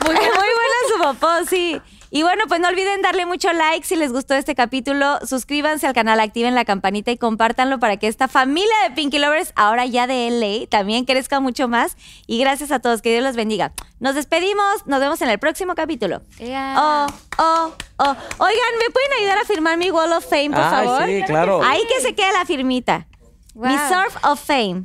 Muy, 0.05 0.15
muy 0.15 0.24
buena 0.24 0.78
su 0.93 1.02
popó, 1.02 1.44
sí. 1.48 1.81
Y 2.10 2.22
bueno, 2.22 2.44
pues 2.48 2.60
no 2.60 2.68
olviden 2.68 3.02
darle 3.02 3.26
mucho 3.26 3.52
like 3.52 3.86
si 3.86 3.94
les 3.97 4.12
gustó 4.12 4.35
este 4.35 4.55
capítulo. 4.55 5.18
Suscríbanse 5.26 5.86
al 5.86 5.93
canal, 5.93 6.20
activen 6.20 6.55
la 6.55 6.64
campanita 6.64 7.10
y 7.10 7.18
compártanlo 7.18 7.78
para 7.78 7.98
que 7.98 8.06
esta 8.09 8.28
familia 8.28 8.74
de 8.89 8.94
Pinky 8.94 9.18
Lovers, 9.18 9.52
ahora 9.56 9.85
ya 9.86 10.06
de 10.06 10.30
LA, 10.30 10.66
también 10.68 11.05
crezca 11.05 11.40
mucho 11.40 11.68
más. 11.68 11.97
Y 12.26 12.39
gracias 12.40 12.70
a 12.72 12.78
todos, 12.78 13.02
que 13.02 13.10
Dios 13.12 13.22
los 13.22 13.36
bendiga. 13.36 13.72
Nos 14.01 14.14
despedimos, 14.14 14.86
nos 14.86 15.01
vemos 15.01 15.20
en 15.22 15.28
el 15.28 15.39
próximo 15.39 15.74
capítulo. 15.74 16.22
Oh, 16.40 17.06
oh, 17.39 17.72
oh. 17.98 18.16
Oigan, 18.39 18.72
¿me 18.78 18.90
pueden 18.90 19.12
ayudar 19.20 19.39
a 19.39 19.44
firmar 19.44 19.76
mi 19.76 19.90
Wall 19.90 20.12
of 20.12 20.24
Fame, 20.26 20.51
por 20.51 20.60
Ay, 20.64 20.70
favor? 20.70 21.06
sí, 21.06 21.22
claro. 21.26 21.60
Ahí 21.62 21.82
que 21.89 22.01
se 22.01 22.14
quede 22.14 22.32
la 22.32 22.44
firmita. 22.47 23.06
Mi 23.55 23.76
Wow. 23.76 23.89
Surf 23.89 24.24
of 24.24 24.40
Fame. 24.40 24.85